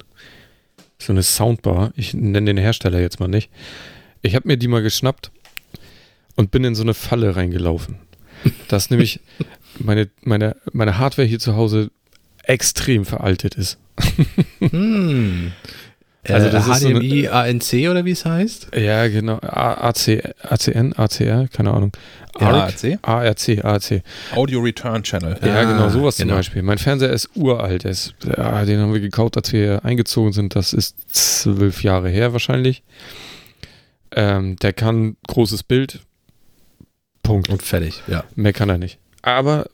So 0.97 1.13
eine 1.13 1.23
Soundbar. 1.23 1.93
Ich 1.95 2.13
nenne 2.13 2.47
den 2.47 2.57
Hersteller 2.57 2.99
jetzt 2.99 3.19
mal 3.19 3.27
nicht. 3.27 3.51
Ich 4.21 4.35
habe 4.35 4.47
mir 4.47 4.57
die 4.57 4.67
mal 4.67 4.81
geschnappt 4.81 5.31
und 6.35 6.51
bin 6.51 6.63
in 6.63 6.75
so 6.75 6.83
eine 6.83 6.93
Falle 6.93 7.35
reingelaufen. 7.35 7.97
Dass 8.67 8.89
nämlich 8.89 9.19
meine, 9.79 10.09
meine, 10.21 10.55
meine 10.73 10.97
Hardware 10.97 11.27
hier 11.27 11.39
zu 11.39 11.55
Hause 11.55 11.91
extrem 12.43 13.05
veraltet 13.05 13.55
ist. 13.55 13.77
Hm. 14.59 15.51
Also 16.27 16.47
äh, 16.47 16.51
das 16.51 16.67
ist 16.67 16.81
so 16.81 16.87
eine- 16.89 16.99
HDMI 16.99 17.27
ANC 17.29 17.89
oder 17.89 18.05
wie 18.05 18.11
es 18.11 18.25
heißt? 18.25 18.69
Ja, 18.75 19.07
genau. 19.07 19.39
A- 19.41 19.87
AC, 19.89 20.21
ACN, 20.43 20.93
ACR, 20.95 21.47
keine 21.51 21.71
Ahnung. 21.73 21.91
ARC? 22.35 22.99
ARC, 23.01 23.65
ARC. 23.65 24.01
Audio 24.35 24.59
Return 24.61 25.03
Channel. 25.03 25.37
Ja, 25.43 25.55
Ah, 25.55 25.63
genau, 25.63 25.89
sowas 25.89 26.17
genau. 26.17 26.29
zum 26.33 26.37
Beispiel. 26.39 26.61
Mein 26.61 26.77
Fernseher 26.77 27.09
ist 27.11 27.29
uralt. 27.35 27.85
Ist, 27.85 28.13
ja, 28.25 28.63
den 28.65 28.79
haben 28.79 28.93
wir 28.93 28.99
gekauft, 29.01 29.35
als 29.37 29.51
wir 29.51 29.83
eingezogen 29.83 30.31
sind. 30.31 30.55
Das 30.55 30.73
ist 30.73 30.95
zwölf 31.13 31.83
Jahre 31.83 32.09
her 32.09 32.33
wahrscheinlich. 32.33 32.83
Ähm, 34.13 34.55
der 34.57 34.73
kann 34.73 35.17
großes 35.27 35.63
Bild. 35.63 36.01
Punkt. 37.23 37.49
Und 37.49 37.61
fertig, 37.61 38.01
ja. 38.07 38.23
Mehr 38.35 38.53
kann 38.53 38.69
er 38.69 38.77
nicht. 38.77 38.97
Aber 39.21 39.67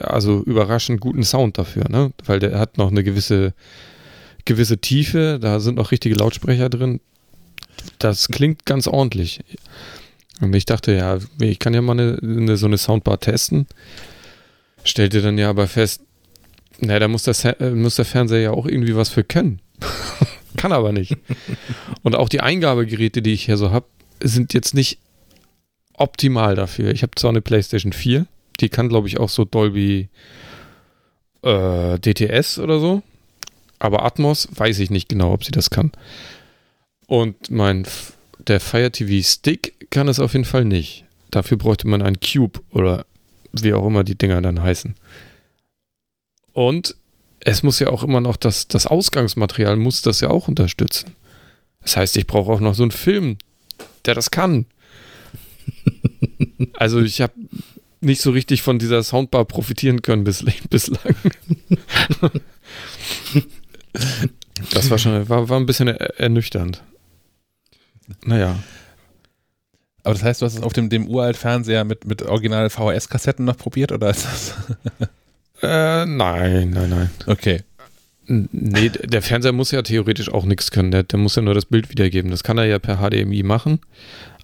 also 0.00 0.42
überraschend 0.42 1.00
guten 1.00 1.22
Sound 1.22 1.56
dafür, 1.58 1.84
ne? 1.88 2.12
Weil 2.24 2.40
der 2.40 2.58
hat 2.58 2.76
noch 2.78 2.90
eine 2.90 3.04
gewisse, 3.04 3.54
gewisse 4.48 4.78
Tiefe, 4.78 5.38
da 5.40 5.60
sind 5.60 5.76
noch 5.76 5.92
richtige 5.92 6.16
Lautsprecher 6.16 6.68
drin. 6.68 7.00
Das 7.98 8.28
klingt 8.28 8.64
ganz 8.66 8.88
ordentlich. 8.88 9.40
Und 10.40 10.54
ich 10.54 10.64
dachte, 10.64 10.92
ja, 10.92 11.18
ich 11.40 11.58
kann 11.58 11.74
ja 11.74 11.82
mal 11.82 11.92
eine, 11.92 12.18
eine, 12.20 12.56
so 12.56 12.66
eine 12.66 12.78
Soundbar 12.78 13.20
testen. 13.20 13.66
Stellte 14.84 15.20
dann 15.20 15.38
ja 15.38 15.50
aber 15.50 15.68
fest, 15.68 16.00
na, 16.80 16.98
da 16.98 17.08
muss, 17.08 17.24
das, 17.24 17.44
äh, 17.44 17.70
muss 17.70 17.96
der 17.96 18.04
Fernseher 18.04 18.40
ja 18.40 18.50
auch 18.52 18.66
irgendwie 18.66 18.96
was 18.96 19.10
für 19.10 19.22
können. 19.22 19.60
Kann 20.56 20.72
aber 20.72 20.92
nicht. 20.92 21.16
Und 22.02 22.16
auch 22.16 22.28
die 22.28 22.40
Eingabegeräte, 22.40 23.20
die 23.20 23.34
ich 23.34 23.44
hier 23.44 23.56
so 23.56 23.70
habe, 23.70 23.86
sind 24.22 24.54
jetzt 24.54 24.74
nicht 24.74 24.98
optimal 25.92 26.54
dafür. 26.54 26.90
Ich 26.90 27.02
habe 27.02 27.12
zwar 27.16 27.30
eine 27.30 27.42
PlayStation 27.42 27.92
4, 27.92 28.26
die 28.60 28.68
kann, 28.68 28.88
glaube 28.88 29.08
ich, 29.08 29.18
auch 29.18 29.28
so 29.28 29.44
Dolby 29.44 30.08
äh, 31.42 31.98
DTS 31.98 32.58
oder 32.60 32.80
so. 32.80 33.02
Aber 33.78 34.04
Atmos 34.04 34.48
weiß 34.52 34.78
ich 34.80 34.90
nicht 34.90 35.08
genau, 35.08 35.32
ob 35.32 35.44
sie 35.44 35.52
das 35.52 35.70
kann. 35.70 35.92
Und 37.06 37.50
mein 37.50 37.86
der 38.38 38.60
Fire 38.60 38.90
TV 38.90 39.26
Stick 39.26 39.90
kann 39.90 40.08
es 40.08 40.20
auf 40.20 40.32
jeden 40.32 40.44
Fall 40.44 40.64
nicht. 40.64 41.04
Dafür 41.30 41.56
bräuchte 41.56 41.86
man 41.86 42.02
einen 42.02 42.20
Cube 42.20 42.60
oder 42.70 43.04
wie 43.52 43.72
auch 43.72 43.86
immer 43.86 44.04
die 44.04 44.16
Dinger 44.16 44.40
dann 44.40 44.62
heißen. 44.62 44.94
Und 46.52 46.96
es 47.40 47.62
muss 47.62 47.78
ja 47.78 47.88
auch 47.88 48.02
immer 48.02 48.20
noch 48.20 48.36
das, 48.36 48.68
das 48.68 48.86
Ausgangsmaterial 48.86 49.76
muss 49.76 50.02
das 50.02 50.20
ja 50.20 50.30
auch 50.30 50.48
unterstützen. 50.48 51.14
Das 51.82 51.96
heißt, 51.96 52.16
ich 52.16 52.26
brauche 52.26 52.52
auch 52.52 52.60
noch 52.60 52.74
so 52.74 52.82
einen 52.82 52.90
Film, 52.90 53.38
der 54.04 54.14
das 54.14 54.30
kann. 54.30 54.66
Also 56.72 57.00
ich 57.00 57.20
habe 57.20 57.34
nicht 58.00 58.20
so 58.20 58.30
richtig 58.30 58.62
von 58.62 58.78
dieser 58.78 59.02
Soundbar 59.02 59.44
profitieren 59.44 60.02
können 60.02 60.24
bis, 60.24 60.44
bislang. 60.70 61.14
Das 64.78 64.90
war 64.90 64.98
schon, 64.98 65.28
war, 65.28 65.48
war 65.48 65.58
ein 65.58 65.66
bisschen 65.66 65.88
ernüchternd. 65.88 66.82
Naja. 68.24 68.56
Aber 70.04 70.14
das 70.14 70.22
heißt, 70.22 70.40
du 70.40 70.46
hast 70.46 70.54
es 70.54 70.62
auf 70.62 70.72
dem, 70.72 70.88
dem 70.88 71.08
Uralt-Fernseher 71.08 71.84
mit, 71.84 72.06
mit 72.06 72.22
original 72.22 72.70
VHS-Kassetten 72.70 73.44
noch 73.44 73.58
probiert 73.58 73.92
oder 73.92 74.10
ist 74.10 74.24
das? 74.24 74.54
äh, 75.62 76.06
nein, 76.06 76.70
nein, 76.70 76.90
nein. 76.90 77.10
Okay. 77.26 77.62
Nee, 78.26 78.90
der 78.90 79.22
Fernseher 79.22 79.52
muss 79.52 79.70
ja 79.70 79.82
theoretisch 79.82 80.30
auch 80.30 80.44
nichts 80.44 80.70
können. 80.70 80.90
Der, 80.90 81.02
der 81.02 81.18
muss 81.18 81.36
ja 81.36 81.42
nur 81.42 81.54
das 81.54 81.64
Bild 81.64 81.90
wiedergeben. 81.90 82.30
Das 82.30 82.42
kann 82.42 82.58
er 82.58 82.64
ja 82.64 82.78
per 82.78 82.98
HDMI 82.98 83.42
machen. 83.42 83.80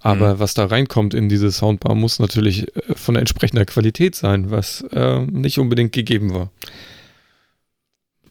Aber 0.01 0.35
mhm. 0.35 0.39
was 0.39 0.53
da 0.53 0.67
reinkommt 0.67 1.15
in 1.15 1.31
diese 1.31 1.51
Soundbar, 1.51 1.95
muss 1.95 2.19
natürlich 2.19 2.69
äh, 2.77 2.95
von 2.95 3.17
entsprechender 3.17 3.65
Qualität 3.65 4.15
sein, 4.15 4.51
was 4.51 4.83
äh, 4.93 5.21
nicht 5.21 5.59
unbedingt 5.59 5.93
gegeben 5.93 6.35
war. 6.35 6.51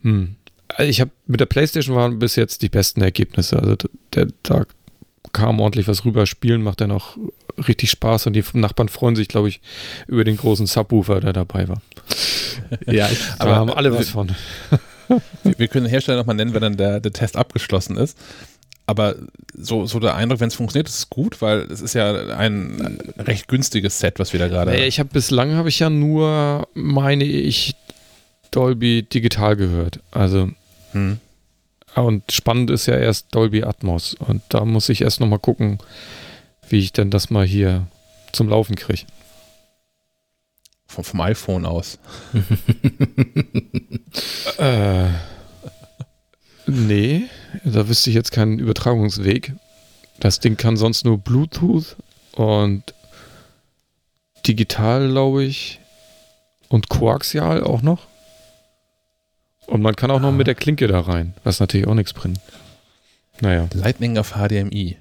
Hm. 0.04 0.36
Also 0.76 0.90
ich 0.90 1.02
habe 1.02 1.12
mit 1.28 1.40
der 1.40 1.46
PlayStation 1.46 1.96
waren 1.96 2.20
bis 2.20 2.36
jetzt 2.36 2.62
die 2.62 2.70
besten 2.70 3.02
Ergebnisse. 3.02 3.60
Also 3.60 3.76
der, 4.14 4.28
da 4.44 4.66
kam 5.32 5.60
ordentlich 5.60 5.88
was 5.88 6.06
rüber. 6.06 6.26
Spielen 6.26 6.62
macht 6.62 6.82
dann 6.82 6.92
auch 6.92 7.18
richtig 7.68 7.92
Spaß 7.92 8.28
und 8.28 8.34
die 8.34 8.44
Nachbarn 8.54 8.90
freuen 8.90 9.16
sich, 9.16 9.28
glaube 9.28 9.50
ich, 9.50 9.62
über 10.08 10.24
den 10.24 10.38
großen 10.38 10.66
Subwoofer, 10.66 11.22
der 11.22 11.34
dabei 11.34 11.68
war. 11.68 11.82
ja, 12.88 13.10
ich, 13.10 13.20
aber 13.40 13.56
haben 13.56 13.72
alle 13.72 13.94
was 13.94 14.10
von. 14.10 14.30
wir, 15.44 15.58
wir 15.58 15.68
können 15.68 15.86
den 15.86 15.92
Hersteller 15.92 16.18
nochmal 16.18 16.36
nennen, 16.36 16.54
wenn 16.54 16.62
dann 16.62 16.78
der, 16.78 17.00
der 17.00 17.14
Test 17.14 17.38
abgeschlossen 17.38 17.98
ist 17.98 18.18
aber 18.86 19.16
so, 19.54 19.86
so 19.86 20.00
der 20.00 20.16
Eindruck, 20.16 20.40
wenn 20.40 20.50
es 20.50 20.56
funktioniert, 20.56 20.88
ist 20.88 20.98
es 20.98 21.10
gut, 21.10 21.42
weil 21.42 21.62
es 21.72 21.82
ist 21.82 21.94
ja 21.94 22.36
ein 22.36 23.00
recht 23.18 23.48
günstiges 23.48 24.00
Set, 24.00 24.20
was 24.20 24.34
wir 24.34 24.40
da 24.40 24.48
gerade. 24.48 24.72
Naja, 24.72 24.86
ich 24.86 25.00
habe 25.00 25.10
bislang 25.12 25.54
habe 25.54 25.70
ich 25.70 25.80
ja 25.80 25.90
nur, 25.90 26.68
meine 26.74 27.24
ich, 27.24 27.76
Dolby 28.52 29.04
digital 29.04 29.56
gehört. 29.56 30.00
Also 30.12 30.50
hm. 30.94 31.20
und 31.96 32.32
spannend 32.32 32.72
ist 32.72 32.86
ja 32.86 32.98
erst 32.98 33.36
Dolby 33.36 33.64
Atmos 33.64 34.14
und 34.14 34.42
da 34.50 34.66
muss 34.66 34.90
ich 34.90 35.02
erst 35.02 35.20
noch 35.20 35.28
mal 35.28 35.40
gucken, 35.40 35.80
wie 36.70 36.80
ich 36.80 36.94
denn 36.94 37.12
das 37.12 37.30
mal 37.30 37.46
hier 37.46 37.88
zum 38.32 38.50
Laufen 38.50 38.76
kriege. 38.76 39.04
Vom, 40.88 41.04
vom 41.04 41.22
iPhone 41.22 41.66
aus. 41.66 41.98
äh, 44.58 45.08
nee. 46.68 47.24
Da 47.64 47.88
wüsste 47.88 48.10
ich 48.10 48.16
jetzt 48.16 48.32
keinen 48.32 48.60
Übertragungsweg. 48.60 49.54
Das 50.20 50.40
Ding 50.40 50.58
kann 50.58 50.78
sonst 50.78 51.06
nur 51.06 51.18
Bluetooth 51.18 51.96
und 52.34 52.94
digital, 54.46 55.10
glaube 55.10 55.44
ich, 55.44 55.80
und 56.70 56.90
koaxial 56.90 57.64
auch 57.64 57.82
noch. 57.82 58.08
Und 59.68 59.82
man 59.82 59.96
kann 59.96 60.12
auch 60.12 60.18
ah. 60.18 60.24
noch 60.24 60.32
mit 60.32 60.48
der 60.48 60.56
Klinke 60.56 60.88
da 60.88 61.00
rein, 61.00 61.34
was 61.44 61.60
natürlich 61.60 61.88
auch 61.88 61.94
nichts 61.94 62.14
bringt. 62.14 62.40
Naja. 63.42 63.68
Lightning 63.74 64.18
auf 64.18 64.34
HDMI. 64.34 64.98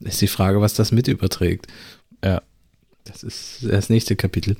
Ist 0.00 0.20
die 0.20 0.28
Frage, 0.28 0.60
was 0.60 0.74
das 0.74 0.92
mit 0.92 1.08
überträgt. 1.08 1.66
Ja. 2.24 2.42
Das 3.04 3.22
ist 3.22 3.60
das 3.62 3.88
nächste 3.88 4.16
Kapitel. 4.16 4.56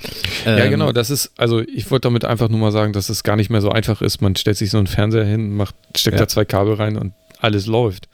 Ja, 0.47 0.57
ähm, 0.57 0.71
genau, 0.71 0.93
das 0.93 1.11
ist, 1.11 1.33
also 1.37 1.61
ich 1.61 1.91
wollte 1.91 2.09
damit 2.09 2.25
einfach 2.25 2.49
nur 2.49 2.59
mal 2.59 2.73
sagen, 2.73 2.95
dass 2.95 3.11
es 3.11 3.23
gar 3.23 3.37
nicht 3.37 3.51
mehr 3.51 3.61
so 3.61 3.71
einfach 3.71 4.01
ist. 4.01 4.23
Man 4.23 4.37
stellt 4.37 4.57
sich 4.57 4.71
so 4.71 4.79
einen 4.79 4.87
Fernseher 4.87 5.25
hin, 5.25 5.55
macht, 5.55 5.75
steckt 5.95 6.15
ja. 6.15 6.25
da 6.25 6.29
zwei 6.29 6.47
Kabel 6.47 6.75
rein 6.75 6.97
und 6.97 7.13
alles 7.41 7.67
läuft. 7.67 8.09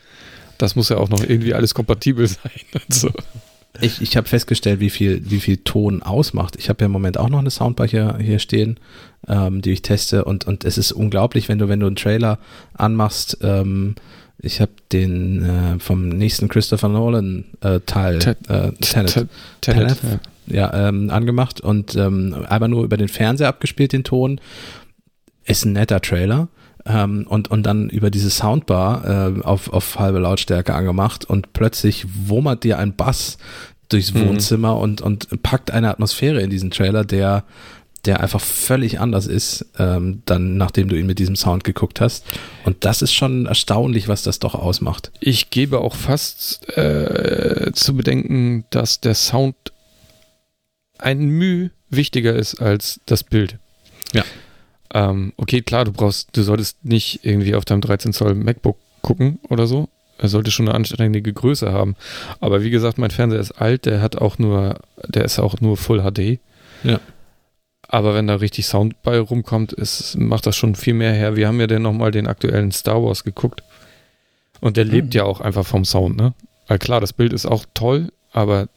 Das 0.58 0.74
muss 0.74 0.88
ja 0.88 0.96
auch 0.96 1.08
noch 1.08 1.22
irgendwie 1.22 1.54
alles 1.54 1.72
kompatibel 1.72 2.26
sein. 2.28 2.50
So. 2.88 3.10
Ich, 3.80 4.00
ich 4.00 4.16
habe 4.16 4.28
festgestellt, 4.28 4.80
wie 4.80 4.90
viel, 4.90 5.22
wie 5.30 5.40
viel 5.40 5.56
Ton 5.58 6.02
ausmacht. 6.02 6.56
Ich 6.56 6.68
habe 6.68 6.80
ja 6.80 6.86
im 6.86 6.92
Moment 6.92 7.18
auch 7.18 7.28
noch 7.28 7.40
eine 7.40 7.50
Soundbar 7.50 7.88
hier, 7.88 8.18
hier 8.20 8.38
stehen, 8.38 8.78
ähm, 9.26 9.62
die 9.62 9.72
ich 9.72 9.82
teste 9.82 10.24
und, 10.24 10.46
und 10.46 10.64
es 10.64 10.78
ist 10.78 10.92
unglaublich, 10.92 11.48
wenn 11.48 11.58
du, 11.58 11.68
wenn 11.68 11.80
du 11.80 11.86
einen 11.86 11.96
Trailer 11.96 12.38
anmachst, 12.74 13.38
ähm, 13.42 13.96
ich 14.38 14.60
habe 14.60 14.72
den 14.92 15.42
äh, 15.42 15.78
vom 15.78 16.08
nächsten 16.08 16.48
Christopher 16.48 16.88
Nolan 16.88 17.44
äh, 17.62 17.80
Teil 17.80 18.18
äh, 18.48 18.72
Tenet, 18.80 19.26
Tenet, 19.60 19.98
ja, 20.46 20.88
ähm, 20.88 21.10
angemacht 21.10 21.60
und 21.60 21.96
ähm, 21.96 22.44
einfach 22.48 22.68
nur 22.68 22.84
über 22.84 22.96
den 22.96 23.08
Fernseher 23.08 23.48
abgespielt 23.48 23.92
den 23.92 24.04
Ton. 24.04 24.40
Ist 25.44 25.64
ein 25.64 25.72
netter 25.72 26.00
Trailer. 26.00 26.48
Ähm, 26.86 27.26
und, 27.26 27.50
und 27.50 27.64
dann 27.64 27.88
über 27.88 28.10
diese 28.10 28.30
Soundbar 28.30 29.36
äh, 29.38 29.42
auf, 29.42 29.72
auf 29.72 29.98
halbe 29.98 30.18
Lautstärke 30.18 30.74
angemacht 30.74 31.24
und 31.24 31.52
plötzlich 31.52 32.06
wummert 32.26 32.62
dir 32.62 32.78
ein 32.78 32.94
Bass 32.94 33.38
durchs 33.88 34.12
mhm. 34.12 34.28
Wohnzimmer 34.28 34.74
mhm. 34.74 34.80
und, 34.80 35.00
und 35.00 35.42
packt 35.42 35.70
eine 35.70 35.90
Atmosphäre 35.90 36.40
in 36.40 36.50
diesen 36.50 36.70
Trailer, 36.70 37.04
der 37.04 37.44
der 38.04 38.20
einfach 38.20 38.40
völlig 38.40 39.00
anders 39.00 39.26
ist, 39.26 39.66
ähm, 39.78 40.22
dann 40.26 40.56
nachdem 40.56 40.88
du 40.88 40.96
ihn 40.96 41.06
mit 41.06 41.18
diesem 41.18 41.36
Sound 41.36 41.64
geguckt 41.64 42.00
hast. 42.00 42.24
Und 42.64 42.84
das 42.84 43.02
ist 43.02 43.14
schon 43.14 43.46
erstaunlich, 43.46 44.08
was 44.08 44.22
das 44.22 44.38
doch 44.38 44.54
ausmacht. 44.54 45.10
Ich 45.20 45.50
gebe 45.50 45.78
auch 45.78 45.94
fast 45.94 46.68
äh, 46.76 47.72
zu 47.72 47.96
bedenken, 47.96 48.64
dass 48.70 49.00
der 49.00 49.14
Sound 49.14 49.56
ein 50.98 51.20
Mühe 51.20 51.70
wichtiger 51.88 52.34
ist 52.34 52.60
als 52.60 53.00
das 53.06 53.24
Bild. 53.24 53.58
Ja. 54.12 54.24
Ähm, 54.94 55.32
okay, 55.36 55.60
klar, 55.60 55.84
du 55.84 55.92
brauchst, 55.92 56.34
du 56.36 56.42
solltest 56.42 56.84
nicht 56.84 57.24
irgendwie 57.24 57.56
auf 57.56 57.64
deinem 57.64 57.80
13 57.80 58.12
Zoll 58.12 58.34
MacBook 58.34 58.78
gucken 59.02 59.40
oder 59.50 59.66
so. 59.66 59.88
Er 60.16 60.28
sollte 60.28 60.52
schon 60.52 60.68
eine 60.68 60.76
anständige 60.76 61.32
Größe 61.32 61.72
haben. 61.72 61.96
Aber 62.40 62.62
wie 62.62 62.70
gesagt, 62.70 62.96
mein 62.96 63.10
Fernseher 63.10 63.40
ist 63.40 63.52
alt, 63.52 63.84
der 63.84 64.00
hat 64.00 64.16
auch 64.16 64.38
nur, 64.38 64.78
der 65.08 65.24
ist 65.24 65.40
auch 65.40 65.60
nur 65.60 65.76
Full 65.76 66.02
HD. 66.02 66.38
Ja. 66.84 67.00
Aber 67.88 68.14
wenn 68.14 68.28
da 68.28 68.36
richtig 68.36 68.66
Sound 68.66 69.02
bei 69.02 69.18
rumkommt, 69.18 69.72
ist, 69.72 70.16
macht 70.16 70.46
das 70.46 70.56
schon 70.56 70.76
viel 70.76 70.94
mehr 70.94 71.12
her. 71.12 71.36
Wir 71.36 71.48
haben 71.48 71.60
ja 71.60 71.66
dann 71.66 71.82
nochmal 71.82 72.12
den 72.12 72.28
aktuellen 72.28 72.70
Star 72.70 73.02
Wars 73.02 73.24
geguckt. 73.24 73.62
Und 74.60 74.76
der 74.76 74.84
mhm. 74.84 74.90
lebt 74.92 75.14
ja 75.14 75.24
auch 75.24 75.40
einfach 75.40 75.66
vom 75.66 75.84
Sound, 75.84 76.16
ne? 76.16 76.34
Weil 76.68 76.78
klar, 76.78 77.00
das 77.00 77.12
Bild 77.12 77.32
ist 77.32 77.44
auch 77.44 77.66
toll, 77.74 78.10
aber 78.32 78.68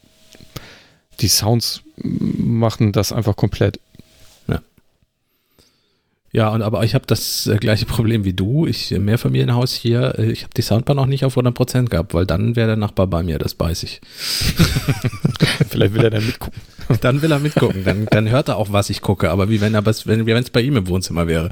die 1.21 1.29
Sounds 1.29 1.83
machen 1.95 2.91
das 2.91 3.11
einfach 3.11 3.35
komplett. 3.35 3.79
Ja. 6.31 6.49
Und 6.49 6.61
aber 6.61 6.83
ich 6.83 6.93
habe 6.95 7.05
das 7.07 7.47
äh, 7.47 7.57
gleiche 7.57 7.85
Problem 7.85 8.23
wie 8.23 8.33
du. 8.33 8.67
Ich 8.67 8.91
äh, 8.91 8.99
Mehrfamilienhaus 8.99 9.73
hier, 9.73 10.17
äh, 10.17 10.31
ich 10.31 10.43
habe 10.43 10.53
die 10.55 10.61
Soundbar 10.61 10.95
noch 10.95 11.05
nicht 11.05 11.25
auf 11.25 11.37
100% 11.37 11.85
gehabt, 11.89 12.13
weil 12.13 12.25
dann 12.25 12.55
wäre 12.55 12.67
der 12.67 12.75
Nachbar 12.75 13.07
bei 13.07 13.23
mir, 13.23 13.39
das 13.39 13.59
weiß 13.59 13.83
ich. 13.83 14.01
Vielleicht 15.69 15.93
will 15.93 16.03
er 16.03 16.09
dann 16.09 16.25
mitgucken. 16.25 16.61
dann 17.01 17.21
will 17.21 17.31
er 17.31 17.39
mitgucken. 17.39 17.83
Dann, 17.83 18.05
dann 18.05 18.29
hört 18.29 18.49
er 18.49 18.57
auch, 18.57 18.71
was 18.71 18.89
ich 18.89 19.01
gucke. 19.01 19.29
Aber 19.29 19.49
wie 19.49 19.61
wenn 19.61 19.73
er 19.73 19.85
wenn 19.85 20.25
wenn 20.25 20.43
es 20.43 20.49
bei 20.49 20.61
ihm 20.61 20.77
im 20.77 20.87
Wohnzimmer 20.87 21.27
wäre. 21.27 21.51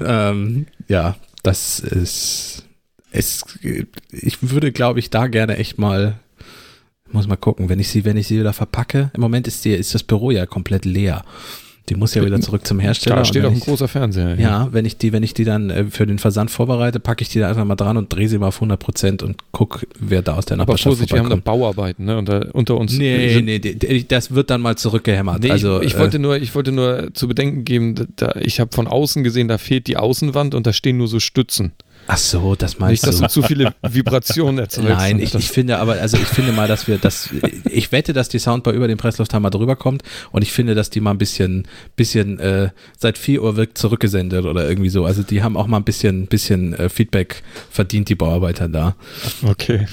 Ähm, 0.00 0.66
ja, 0.88 1.16
das 1.42 1.80
ist, 1.80 2.64
es, 3.10 3.44
ich 4.10 4.38
würde, 4.40 4.72
glaube 4.72 4.98
ich, 4.98 5.10
da 5.10 5.26
gerne 5.26 5.56
echt 5.56 5.78
mal, 5.78 6.18
muss 7.10 7.26
mal 7.26 7.36
gucken, 7.36 7.68
wenn 7.68 7.80
ich 7.80 7.88
sie, 7.88 8.04
wenn 8.04 8.16
ich 8.16 8.28
sie 8.28 8.38
wieder 8.38 8.52
verpacke. 8.52 9.10
Im 9.14 9.20
Moment 9.20 9.48
ist 9.48 9.64
die, 9.64 9.72
ist 9.72 9.94
das 9.94 10.02
Büro 10.02 10.30
ja 10.30 10.46
komplett 10.46 10.84
leer. 10.84 11.24
Die 11.90 11.96
muss 11.96 12.14
ja 12.14 12.24
wieder 12.24 12.40
zurück 12.40 12.64
zum 12.64 12.78
Hersteller. 12.78 13.16
Da 13.16 13.24
steht 13.24 13.44
auch 13.44 13.50
ein 13.50 13.56
ich, 13.56 13.64
großer 13.64 13.88
Fernseher. 13.88 14.36
Ja. 14.36 14.40
ja, 14.40 14.68
wenn 14.70 14.84
ich 14.84 14.96
die, 14.96 15.12
wenn 15.12 15.24
ich 15.24 15.34
die 15.34 15.44
dann 15.44 15.70
äh, 15.70 15.84
für 15.86 16.06
den 16.06 16.18
Versand 16.18 16.50
vorbereite, 16.52 17.00
packe 17.00 17.22
ich 17.22 17.30
die 17.30 17.40
da 17.40 17.48
einfach 17.48 17.64
mal 17.64 17.74
dran 17.74 17.96
und 17.96 18.14
drehe 18.14 18.28
sie 18.28 18.38
mal 18.38 18.46
auf 18.46 18.58
100 18.58 18.78
Prozent 18.78 19.22
und 19.24 19.42
gucke, 19.50 19.88
wer 19.98 20.22
da 20.22 20.36
aus 20.36 20.46
der 20.46 20.56
Nachbarschaft 20.56 20.86
Aber 20.86 20.96
Vorsicht, 20.96 21.12
wir 21.12 21.18
haben 21.18 21.30
da 21.30 21.36
Bauarbeiten, 21.36 22.04
ne? 22.04 22.22
Da, 22.22 22.46
unter 22.52 22.76
uns. 22.76 22.96
Nee, 22.96 23.42
nee, 23.42 24.04
das 24.04 24.32
wird 24.32 24.50
dann 24.50 24.60
mal 24.60 24.76
zurückgehämmert. 24.76 25.42
Nee, 25.42 25.50
also, 25.50 25.80
ich, 25.80 25.88
ich 25.88 25.98
wollte 25.98 26.18
äh, 26.18 26.20
nur, 26.20 26.36
ich 26.36 26.54
wollte 26.54 26.70
nur 26.70 27.12
zu 27.12 27.26
bedenken 27.26 27.64
geben, 27.64 27.96
da, 28.14 28.36
ich 28.40 28.60
habe 28.60 28.70
von 28.72 28.86
außen 28.86 29.24
gesehen, 29.24 29.48
da 29.48 29.58
fehlt 29.58 29.88
die 29.88 29.96
Außenwand 29.96 30.54
und 30.54 30.68
da 30.68 30.72
stehen 30.72 30.96
nur 30.96 31.08
so 31.08 31.18
Stützen. 31.18 31.72
Ach 32.06 32.16
so, 32.16 32.54
das 32.56 32.78
meinst 32.78 33.04
Nicht, 33.04 33.06
dass 33.06 33.16
du. 33.18 33.22
du 33.22 33.28
zu 33.28 33.42
viele 33.42 33.74
Vibrationen 33.82 34.58
erzeugst. 34.58 34.88
Nein, 34.88 35.20
ich, 35.20 35.34
ich 35.34 35.48
finde 35.48 35.78
aber, 35.78 35.92
also 35.92 36.16
ich 36.16 36.26
finde 36.26 36.52
mal, 36.52 36.66
dass 36.66 36.88
wir 36.88 36.98
das, 36.98 37.30
ich 37.64 37.92
wette, 37.92 38.12
dass 38.12 38.28
die 38.28 38.38
Soundbar 38.38 38.74
über 38.74 38.88
den 38.88 38.98
Presslufthammer 38.98 39.50
drüber 39.50 39.76
kommt 39.76 40.02
und 40.32 40.42
ich 40.42 40.52
finde, 40.52 40.74
dass 40.74 40.90
die 40.90 41.00
mal 41.00 41.12
ein 41.12 41.18
bisschen, 41.18 41.68
bisschen 41.96 42.38
äh, 42.40 42.70
seit 42.98 43.16
4 43.16 43.42
Uhr 43.42 43.56
wirkt 43.56 43.78
zurückgesendet 43.78 44.44
oder 44.44 44.68
irgendwie 44.68 44.90
so. 44.90 45.04
Also 45.04 45.22
die 45.22 45.42
haben 45.42 45.56
auch 45.56 45.66
mal 45.66 45.76
ein 45.76 45.84
bisschen, 45.84 46.26
bisschen 46.26 46.74
äh, 46.74 46.88
Feedback 46.88 47.42
verdient, 47.70 48.08
die 48.08 48.16
Bauarbeiter 48.16 48.68
da. 48.68 48.96
okay. 49.44 49.86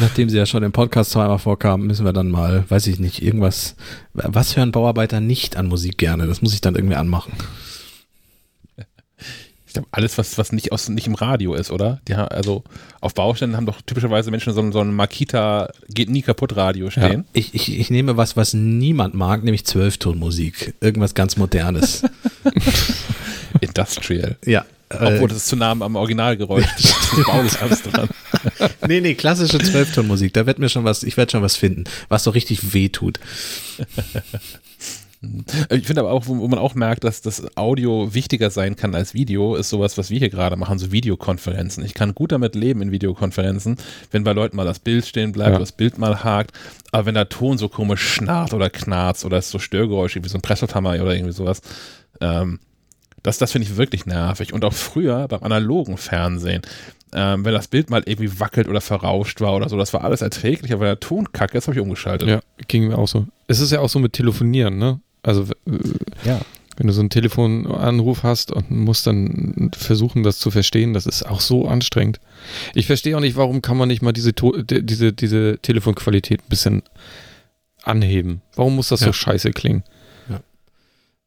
Nachdem 0.00 0.28
sie 0.28 0.38
ja 0.38 0.46
schon 0.46 0.62
im 0.62 0.72
Podcast 0.72 1.10
zweimal 1.10 1.38
vorkamen, 1.38 1.86
müssen 1.86 2.04
wir 2.04 2.12
dann 2.12 2.30
mal, 2.30 2.64
weiß 2.68 2.86
ich 2.86 2.98
nicht, 2.98 3.22
irgendwas, 3.22 3.76
was 4.14 4.56
hören 4.56 4.72
Bauarbeiter 4.72 5.20
nicht 5.20 5.56
an 5.56 5.66
Musik 5.66 5.98
gerne? 5.98 6.26
Das 6.26 6.42
muss 6.42 6.54
ich 6.54 6.60
dann 6.60 6.74
irgendwie 6.74 6.96
anmachen. 6.96 7.32
Glaube, 9.76 9.88
alles, 9.92 10.18
was, 10.18 10.36
was 10.38 10.52
nicht, 10.52 10.72
aus, 10.72 10.88
nicht 10.88 11.06
im 11.06 11.14
Radio 11.14 11.54
ist, 11.54 11.70
oder? 11.70 12.00
Die 12.08 12.14
haben, 12.14 12.28
also 12.28 12.64
auf 13.00 13.14
Baustellen 13.14 13.56
haben 13.56 13.66
doch 13.66 13.80
typischerweise 13.82 14.30
Menschen 14.30 14.52
so, 14.52 14.60
ein- 14.60 14.72
so 14.72 14.80
ein 14.80 14.94
Makita 14.94 15.70
geht 15.88 16.10
nie 16.10 16.22
kaputt 16.22 16.56
Radio 16.56 16.90
stehen. 16.90 17.24
Ich, 17.32 17.54
ich, 17.54 17.78
ich 17.78 17.90
nehme 17.90 18.16
was, 18.16 18.36
was 18.36 18.52
niemand 18.54 19.14
mag, 19.14 19.42
nämlich 19.44 19.64
Zwölftonmusik. 19.64 20.74
Irgendwas 20.80 21.14
ganz 21.14 21.36
Modernes. 21.36 22.02
Industrial. 23.60 24.36
ja. 24.44 24.64
äh, 24.90 25.14
Obwohl, 25.14 25.28
das 25.28 25.38
ist 25.38 25.46
zu 25.48 25.56
nah 25.56 25.70
am 25.70 25.96
Originalgeräusch 25.96 26.66
des 26.76 27.82
dran. 27.82 28.08
Nee, 28.86 29.00
nee, 29.00 29.14
klassische 29.14 29.58
Zwölftonmusik. 29.58 30.32
Da 30.34 30.46
wird 30.46 30.58
mir 30.60 30.68
schon 30.68 30.84
was, 30.84 31.02
ich 31.02 31.16
werde 31.16 31.32
schon 31.32 31.42
was 31.42 31.56
finden, 31.56 31.84
was 32.08 32.22
so 32.24 32.30
richtig 32.30 32.72
weh 32.74 32.88
tut. 32.88 33.18
Ich 35.70 35.86
finde 35.86 36.02
aber 36.02 36.12
auch, 36.12 36.26
wo, 36.26 36.38
wo 36.38 36.48
man 36.48 36.58
auch 36.58 36.74
merkt, 36.74 37.04
dass 37.04 37.22
das 37.22 37.56
Audio 37.56 38.12
wichtiger 38.14 38.50
sein 38.50 38.76
kann 38.76 38.94
als 38.94 39.14
Video, 39.14 39.54
ist 39.56 39.70
sowas, 39.70 39.96
was 39.98 40.10
wir 40.10 40.18
hier 40.18 40.28
gerade 40.28 40.56
machen, 40.56 40.78
so 40.78 40.92
Videokonferenzen. 40.92 41.84
Ich 41.84 41.94
kann 41.94 42.14
gut 42.14 42.32
damit 42.32 42.54
leben 42.54 42.82
in 42.82 42.92
Videokonferenzen, 42.92 43.76
wenn 44.10 44.24
bei 44.24 44.32
Leuten 44.32 44.56
mal 44.56 44.64
das 44.66 44.78
Bild 44.78 45.06
stehen 45.06 45.32
bleibt, 45.32 45.52
Ja. 45.54 45.58
das 45.58 45.72
Bild 45.72 45.98
mal 45.98 46.22
hakt, 46.22 46.52
aber 46.92 47.06
wenn 47.06 47.14
der 47.14 47.28
Ton 47.28 47.58
so 47.58 47.68
komisch 47.68 48.02
schnarrt 48.02 48.52
oder 48.54 48.70
knarzt 48.70 49.24
oder 49.24 49.38
es 49.38 49.50
so 49.50 49.58
Störgeräusche 49.58 50.22
wie 50.22 50.28
so 50.28 50.38
ein 50.38 50.42
Presslufthammer 50.42 50.90
oder 51.00 51.14
irgendwie 51.14 51.32
sowas, 51.32 51.60
ähm, 52.20 52.60
das, 53.22 53.38
das 53.38 53.50
finde 53.52 53.66
ich 53.68 53.76
wirklich 53.76 54.06
nervig. 54.06 54.52
Und 54.52 54.64
auch 54.64 54.72
früher 54.72 55.26
beim 55.26 55.42
analogen 55.42 55.96
Fernsehen, 55.96 56.62
ähm, 57.12 57.44
wenn 57.44 57.52
das 57.54 57.66
Bild 57.68 57.90
mal 57.90 58.02
irgendwie 58.06 58.38
wackelt 58.38 58.68
oder 58.68 58.80
verrauscht 58.80 59.40
war 59.40 59.54
oder 59.56 59.68
so, 59.68 59.76
das 59.76 59.92
war 59.92 60.04
alles 60.04 60.20
erträglich, 60.22 60.72
aber 60.72 60.82
wenn 60.82 60.88
der 60.88 61.00
Ton 61.00 61.32
kacke 61.32 61.58
ist, 61.58 61.66
habe 61.66 61.76
ich 61.76 61.82
umgeschaltet. 61.82 62.28
Ja, 62.28 62.40
ging 62.68 62.88
mir 62.88 62.98
auch 62.98 63.08
so. 63.08 63.26
Es 63.48 63.58
ist 63.60 63.72
ja 63.72 63.80
auch 63.80 63.88
so 63.88 63.98
mit 63.98 64.12
Telefonieren, 64.12 64.78
ne? 64.78 65.00
Also 65.26 65.46
Ja. 66.24 66.40
wenn 66.76 66.86
du 66.86 66.92
so 66.92 67.00
einen 67.00 67.10
Telefonanruf 67.10 68.22
hast 68.22 68.52
und 68.52 68.70
musst 68.70 69.06
dann 69.06 69.70
versuchen, 69.76 70.22
das 70.22 70.38
zu 70.38 70.50
verstehen, 70.50 70.92
das 70.94 71.06
ist 71.06 71.24
auch 71.24 71.40
so 71.40 71.66
anstrengend. 71.66 72.20
Ich 72.74 72.86
verstehe 72.86 73.16
auch 73.16 73.20
nicht, 73.20 73.36
warum 73.36 73.60
kann 73.62 73.76
man 73.76 73.88
nicht 73.88 74.02
mal 74.02 74.12
diese, 74.12 74.32
diese, 74.32 75.12
diese 75.12 75.58
Telefonqualität 75.60 76.40
ein 76.42 76.48
bisschen 76.48 76.82
anheben? 77.82 78.42
Warum 78.54 78.76
muss 78.76 78.88
das 78.88 79.00
Ja. 79.00 79.06
so 79.06 79.12
scheiße 79.12 79.50
klingen? 79.52 79.82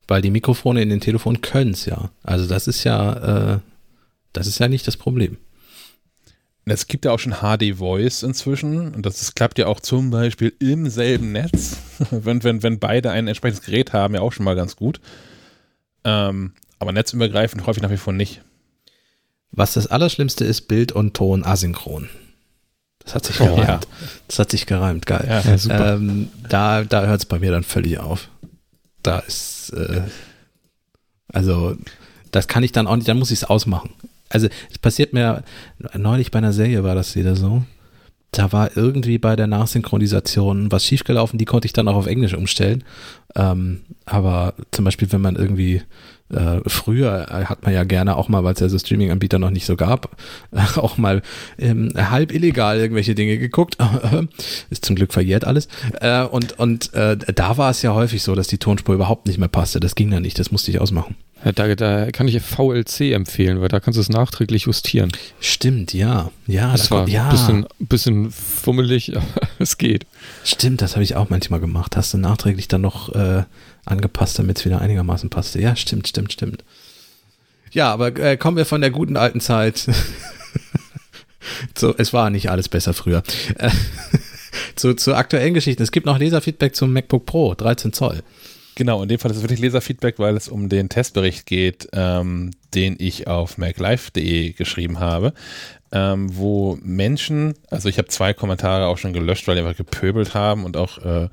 Weil 0.07 0.23
die 0.23 0.31
Mikrofone 0.31 0.81
in 0.81 0.89
den 0.89 1.01
Telefonen 1.01 1.41
können 1.41 1.71
es 1.71 1.85
ja. 1.85 2.09
Also 2.23 2.47
das 2.47 2.67
ist 2.67 2.84
ja, 2.84 3.55
äh, 3.55 3.59
das 4.34 4.47
ist 4.47 4.59
ja 4.59 4.67
nicht 4.67 4.88
das 4.88 4.97
Problem. 4.97 5.38
Es 6.65 6.86
gibt 6.88 7.06
ja 7.06 7.11
auch 7.11 7.18
schon 7.19 7.34
HD 7.41 7.77
Voice 7.77 8.22
inzwischen 8.22 8.94
und 8.94 9.03
das, 9.06 9.18
das 9.19 9.34
klappt 9.34 9.57
ja 9.57 9.65
auch 9.68 9.80
zum 9.80 10.11
Beispiel 10.11 10.53
im 10.60 10.88
selben 10.90 11.31
Netz, 11.31 11.77
wenn, 12.11 12.44
wenn, 12.44 12.61
wenn 12.61 12.80
beide 12.80 13.10
ein 13.11 13.27
entsprechendes 13.27 13.65
Gerät 13.65 13.91
haben, 13.94 14.14
ja 14.14 14.22
auch 14.22 14.31
schon 14.34 14.44
mal 14.45 14.56
ganz 14.56 14.76
gut. 14.76 14.99
Ähm, 16.03 16.53
aber 16.77 16.91
netzübergreifend 16.91 17.65
häufig 17.65 17.81
nach 17.84 17.90
wie 17.90 17.98
vor 17.98 18.14
nicht. 18.14 18.41
Was 19.52 19.73
das 19.73 19.88
Allerschlimmste 19.88 20.45
ist, 20.45 20.68
Bild 20.68 20.91
und 20.91 21.15
Ton 21.15 21.44
asynchron. 21.44 22.07
Das 22.99 23.15
hat 23.15 23.26
sich 23.26 23.40
Oh, 23.41 23.45
gereimt. 23.56 23.68
ja. 23.68 23.80
Das 24.27 24.38
hat 24.40 24.52
sich 24.52 24.65
gereimt, 24.68 25.06
geil. 25.07 25.26
Ja. 25.27 25.94
Ähm, 25.95 26.30
da 26.48 26.84
da 26.84 27.06
hört 27.07 27.22
es 27.22 27.26
bei 27.26 27.40
mir 27.40 27.52
dann 27.52 27.64
völlig 27.64 27.98
auf. 27.99 28.30
Da 29.02 29.19
ist, 29.19 29.72
äh, 29.72 30.02
also, 31.30 31.76
das 32.31 32.48
kann 32.48 32.61
ich 32.64 32.72
dann 32.73 32.86
auch 32.86 32.95
nicht, 32.95 33.07
dann 33.07 33.18
muss 33.18 33.31
ich 33.31 33.40
es 33.40 33.44
ausmachen. 33.44 33.90
Also, 34.30 34.47
es 34.72 34.77
passiert 34.77 35.14
mir, 35.14 35.43
neulich 35.95 36.31
bei 36.31 36.38
einer 36.38 36.53
Serie 36.53 36.84
war 36.84 36.95
das 36.95 37.15
wieder 37.15 37.35
so. 37.35 37.64
Da 38.31 38.51
war 38.51 38.77
irgendwie 38.77 39.18
bei 39.18 39.35
der 39.35 39.47
Nachsynchronisation 39.47 40.72
was 40.72 40.85
schiefgelaufen, 40.85 41.39
die 41.39 41.45
konnte 41.45 41.65
ich 41.65 41.73
dann 41.73 41.88
auch 41.88 41.95
auf 41.95 42.06
Englisch 42.06 42.35
umstellen. 42.35 42.84
Ähm, 43.35 43.81
aber 44.06 44.53
zum 44.72 44.85
Beispiel, 44.85 45.11
wenn 45.11 45.22
man 45.22 45.35
irgendwie 45.35 45.81
äh, 46.34 46.60
früher 46.68 47.27
äh, 47.30 47.45
hat 47.45 47.64
man 47.64 47.73
ja 47.73 47.84
gerne 47.84 48.15
auch 48.15 48.27
mal, 48.30 48.43
weil 48.43 48.53
es 48.53 48.60
ja 48.60 48.69
so 48.69 48.77
Streaming-Anbieter 48.77 49.39
noch 49.39 49.49
nicht 49.49 49.65
so 49.65 49.76
gab, 49.76 50.15
äh, 50.51 50.60
auch 50.80 50.97
mal 50.97 51.22
ähm, 51.57 51.91
halb 51.95 52.31
illegal 52.31 52.77
irgendwelche 52.80 53.15
Dinge 53.15 53.38
geguckt. 53.38 53.77
Ist 54.69 54.85
zum 54.85 54.95
Glück 54.95 55.14
verjährt 55.14 55.45
alles. 55.45 55.68
Äh, 56.01 56.23
und 56.23 56.60
und 56.60 56.93
äh, 56.93 57.18
da 57.18 57.57
war 57.57 57.72
es 57.72 57.81
ja 57.81 57.93
häufig 57.93 58.23
so, 58.23 58.35
dass 58.35 58.47
die 58.47 58.57
Tonspur 58.57 58.95
überhaupt 58.95 59.27
nicht 59.27 59.38
mehr 59.39 59.47
passte. 59.47 59.80
Das 59.80 59.95
ging 59.95 60.11
ja 60.11 60.19
nicht, 60.19 60.39
das 60.39 60.51
musste 60.51 60.72
ich 60.72 60.80
ausmachen. 60.80 61.15
Ja, 61.45 61.51
Da, 61.53 61.73
da 61.76 62.11
kann 62.11 62.27
ich 62.27 62.41
VLC 62.41 63.14
empfehlen, 63.14 63.61
weil 63.61 63.69
da 63.69 63.80
kannst 63.80 63.97
du 63.97 64.01
es 64.01 64.10
nachträglich 64.10 64.64
justieren. 64.64 65.11
Stimmt, 65.39 65.93
ja. 65.93 66.31
Ja, 66.47 66.73
Das 66.73 66.89
da 66.89 66.91
war 66.91 66.99
kommt, 67.01 67.14
ja. 67.14 67.26
ein 67.26 67.31
bisschen, 67.31 67.65
bisschen 67.80 68.31
fummelig, 68.31 69.15
aber 69.15 69.26
es 69.57 69.77
geht. 69.77 70.06
Stimmt, 70.43 70.81
das 70.81 70.95
habe 70.95 71.03
ich 71.03 71.15
auch 71.15 71.30
manchmal 71.30 71.60
gemacht. 71.60 71.95
Hast 71.95 72.14
du 72.14 72.18
nachträglich 72.18 72.68
dann 72.68 72.81
noch 72.81 73.15
äh, 73.15 73.43
angepasst, 73.85 74.39
damit 74.39 74.60
es 74.60 74.65
wieder 74.65 74.81
einigermaßen 74.81 75.30
passte. 75.30 75.61
Ja, 75.61 75.76
stimmt, 75.76 76.07
stimmt, 76.07 76.34
stimmt. 76.34 76.64
Ja, 77.72 77.91
aber 77.91 78.15
äh, 78.18 78.38
kommen 78.38 78.57
wir 78.57 78.65
von 78.65 78.81
der 78.81 78.89
guten 78.91 79.18
alten 79.18 79.41
Zeit. 79.41 79.88
so, 81.77 81.95
es 81.97 82.14
war 82.14 82.30
nicht 82.30 82.49
alles 82.49 82.69
besser 82.69 82.93
früher. 82.93 83.23
Zu, 84.76 84.93
zu 84.95 85.14
aktuellen 85.14 85.53
Geschichten. 85.53 85.84
Es 85.84 85.91
gibt 85.91 86.06
noch 86.06 86.18
Leserfeedback 86.18 86.76
zum 86.76 86.93
MacBook 86.93 87.26
Pro, 87.26 87.53
13 87.53 87.93
Zoll. 87.93 88.23
Genau, 88.76 89.03
in 89.03 89.10
dem 89.10 89.19
Fall 89.19 89.30
ist 89.30 89.38
es 89.38 89.43
wirklich 89.43 89.60
Leserfeedback, 89.60 90.19
weil 90.19 90.38
es 90.38 90.47
um 90.47 90.69
den 90.69 90.88
Testbericht 90.88 91.45
geht, 91.45 91.89
ähm, 91.91 92.51
den 92.73 92.95
ich 92.97 93.27
auf 93.27 93.57
maclife.de 93.57 94.53
geschrieben 94.53 94.99
habe, 94.99 95.34
ähm, 95.91 96.35
wo 96.35 96.77
Menschen, 96.81 97.56
also 97.69 97.89
ich 97.89 97.97
habe 97.97 98.07
zwei 98.07 98.34
Kommentare 98.34 98.88
auch 98.88 98.97
schon 98.97 99.11
gelöscht, 99.11 99.47
weil 99.47 99.56
die 99.56 99.61
einfach 99.61 99.76
gepöbelt 99.76 100.34
haben 100.34 100.64
und 100.64 100.77
auch 100.77 100.97
äh, 100.99 101.27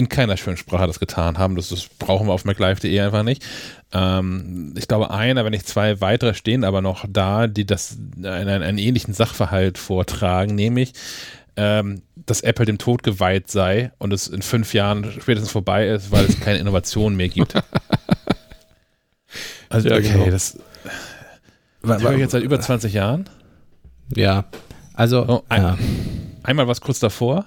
in 0.00 0.08
keiner 0.08 0.36
schönen 0.36 0.56
Sprache 0.56 0.86
das 0.86 0.98
getan 0.98 1.38
haben. 1.38 1.54
Das, 1.56 1.68
das 1.68 1.86
brauchen 1.98 2.26
wir 2.26 2.32
auf 2.32 2.44
maclife.de 2.44 2.98
einfach 3.00 3.22
nicht. 3.22 3.44
Ähm, 3.92 4.74
ich 4.76 4.88
glaube, 4.88 5.10
einer, 5.10 5.44
wenn 5.44 5.52
nicht 5.52 5.68
zwei 5.68 6.00
weitere 6.00 6.34
stehen 6.34 6.64
aber 6.64 6.80
noch 6.82 7.04
da, 7.08 7.46
die 7.46 7.64
das 7.66 7.96
einen, 8.16 8.62
einen 8.62 8.78
ähnlichen 8.78 9.14
Sachverhalt 9.14 9.78
vortragen, 9.78 10.54
nämlich 10.54 10.92
ähm, 11.56 12.02
dass 12.26 12.40
Apple 12.42 12.64
dem 12.64 12.78
Tod 12.78 13.02
geweiht 13.02 13.50
sei 13.50 13.92
und 13.98 14.12
es 14.12 14.28
in 14.28 14.42
fünf 14.42 14.72
Jahren 14.74 15.10
spätestens 15.20 15.50
vorbei 15.52 15.88
ist, 15.88 16.10
weil 16.10 16.24
es 16.24 16.40
keine 16.40 16.58
Innovation 16.58 17.16
mehr 17.16 17.28
gibt. 17.28 17.54
Also, 19.68 19.88
Ja, 19.88 19.96
okay, 19.96 20.10
genau. 20.12 20.30
das 20.30 20.58
höre 21.84 22.12
ich 22.14 22.18
jetzt 22.18 22.32
seit 22.32 22.42
über 22.42 22.60
20 22.60 22.92
Jahren. 22.92 23.28
Ja, 24.14 24.44
also, 24.94 25.24
Oh, 25.28 25.42
ein- 25.48 25.62
ja. 25.62 25.78
Einmal 26.42 26.66
was 26.66 26.80
kurz 26.80 26.98
davor, 26.98 27.44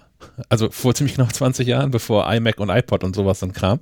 also 0.49 0.69
vor 0.71 0.93
ziemlich 0.93 1.15
genau 1.15 1.27
20 1.27 1.67
Jahren, 1.67 1.91
bevor 1.91 2.31
iMac 2.31 2.59
und 2.59 2.69
iPod 2.69 3.03
und 3.03 3.15
sowas 3.15 3.39
dann 3.39 3.53
kam. 3.53 3.79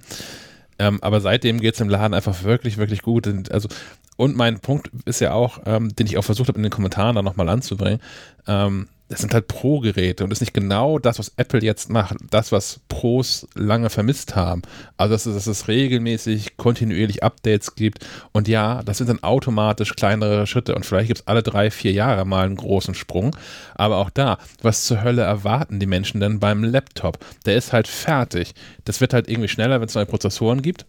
Ähm, 0.79 0.99
aber 1.01 1.21
seitdem 1.21 1.59
geht 1.59 1.75
es 1.75 1.81
im 1.81 1.89
Laden 1.89 2.13
einfach 2.13 2.43
wirklich, 2.43 2.77
wirklich 2.77 3.01
gut. 3.01 3.27
Und, 3.27 3.51
also, 3.51 3.69
und 4.17 4.35
mein 4.35 4.59
Punkt 4.59 4.89
ist 5.05 5.21
ja 5.21 5.33
auch, 5.33 5.59
ähm, 5.65 5.95
den 5.95 6.07
ich 6.07 6.17
auch 6.17 6.23
versucht 6.23 6.47
habe 6.47 6.57
in 6.57 6.63
den 6.63 6.71
Kommentaren 6.71 7.15
dann 7.15 7.25
nochmal 7.25 7.49
anzubringen, 7.49 7.99
ähm, 8.47 8.87
das 9.11 9.19
sind 9.19 9.33
halt 9.33 9.49
Pro-Geräte 9.49 10.23
und 10.23 10.31
ist 10.31 10.39
nicht 10.39 10.53
genau 10.53 10.97
das, 10.97 11.19
was 11.19 11.33
Apple 11.35 11.61
jetzt 11.61 11.89
macht, 11.89 12.15
das, 12.29 12.53
was 12.53 12.79
Pros 12.87 13.45
lange 13.55 13.89
vermisst 13.89 14.37
haben. 14.37 14.61
Also, 14.95 15.13
dass 15.13 15.25
es, 15.25 15.35
dass 15.35 15.47
es 15.47 15.67
regelmäßig, 15.67 16.55
kontinuierlich 16.55 17.21
Updates 17.21 17.75
gibt 17.75 18.07
und 18.31 18.47
ja, 18.47 18.81
das 18.83 18.99
sind 18.99 19.09
dann 19.09 19.21
automatisch 19.21 19.95
kleinere 19.95 20.47
Schritte 20.47 20.75
und 20.75 20.85
vielleicht 20.85 21.07
gibt 21.07 21.19
es 21.19 21.27
alle 21.27 21.43
drei, 21.43 21.71
vier 21.71 21.91
Jahre 21.91 22.23
mal 22.23 22.45
einen 22.45 22.55
großen 22.55 22.93
Sprung. 22.93 23.35
Aber 23.75 23.97
auch 23.97 24.09
da, 24.09 24.37
was 24.61 24.85
zur 24.85 25.03
Hölle 25.03 25.23
erwarten 25.23 25.81
die 25.81 25.87
Menschen 25.87 26.21
denn 26.21 26.39
beim 26.39 26.63
Laptop? 26.63 27.19
Der 27.45 27.57
ist 27.57 27.73
halt 27.73 27.89
fertig. 27.89 28.53
Das 28.85 29.01
wird 29.01 29.13
halt 29.13 29.27
irgendwie 29.27 29.49
schneller, 29.49 29.81
wenn 29.81 29.89
es 29.89 29.95
neue 29.95 30.05
Prozessoren 30.05 30.61
gibt 30.61 30.85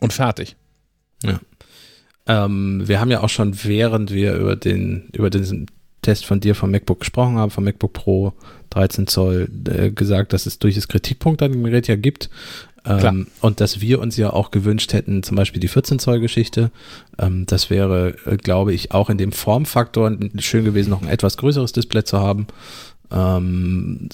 und 0.00 0.14
fertig. 0.14 0.56
Ähm, 2.26 2.88
wir 2.88 2.98
haben 2.98 3.10
ja 3.10 3.20
auch 3.20 3.28
schon, 3.28 3.62
während 3.62 4.10
wir 4.10 4.36
über 4.36 4.56
den, 4.56 5.10
über 5.12 5.28
diesen 5.28 5.66
Test 6.06 6.24
von 6.24 6.40
dir 6.40 6.54
vom 6.54 6.70
MacBook 6.70 7.00
gesprochen 7.00 7.36
haben, 7.36 7.50
vom 7.50 7.64
MacBook 7.64 7.92
Pro 7.92 8.32
13 8.70 9.06
Zoll, 9.06 9.48
äh, 9.68 9.90
gesagt, 9.90 10.32
dass 10.32 10.46
es 10.46 10.58
durchaus 10.58 10.88
Kritikpunkte 10.88 11.44
an 11.44 11.52
dem 11.52 11.64
Gerät 11.64 11.88
ja 11.88 11.96
gibt. 11.96 12.30
Ähm, 12.84 13.26
und 13.40 13.60
dass 13.60 13.80
wir 13.80 14.00
uns 14.00 14.16
ja 14.16 14.32
auch 14.32 14.52
gewünscht 14.52 14.92
hätten, 14.92 15.24
zum 15.24 15.36
Beispiel 15.36 15.60
die 15.60 15.68
14 15.68 15.98
Zoll 15.98 16.20
Geschichte. 16.20 16.70
Ähm, 17.18 17.44
das 17.46 17.68
wäre, 17.68 18.14
äh, 18.26 18.36
glaube 18.36 18.72
ich, 18.72 18.92
auch 18.92 19.10
in 19.10 19.18
dem 19.18 19.32
Formfaktor 19.32 20.16
schön 20.38 20.64
gewesen, 20.64 20.90
noch 20.90 21.02
ein 21.02 21.08
etwas 21.08 21.36
größeres 21.36 21.72
Display 21.72 22.04
zu 22.04 22.20
haben. 22.20 22.46
Ähm, 23.10 24.08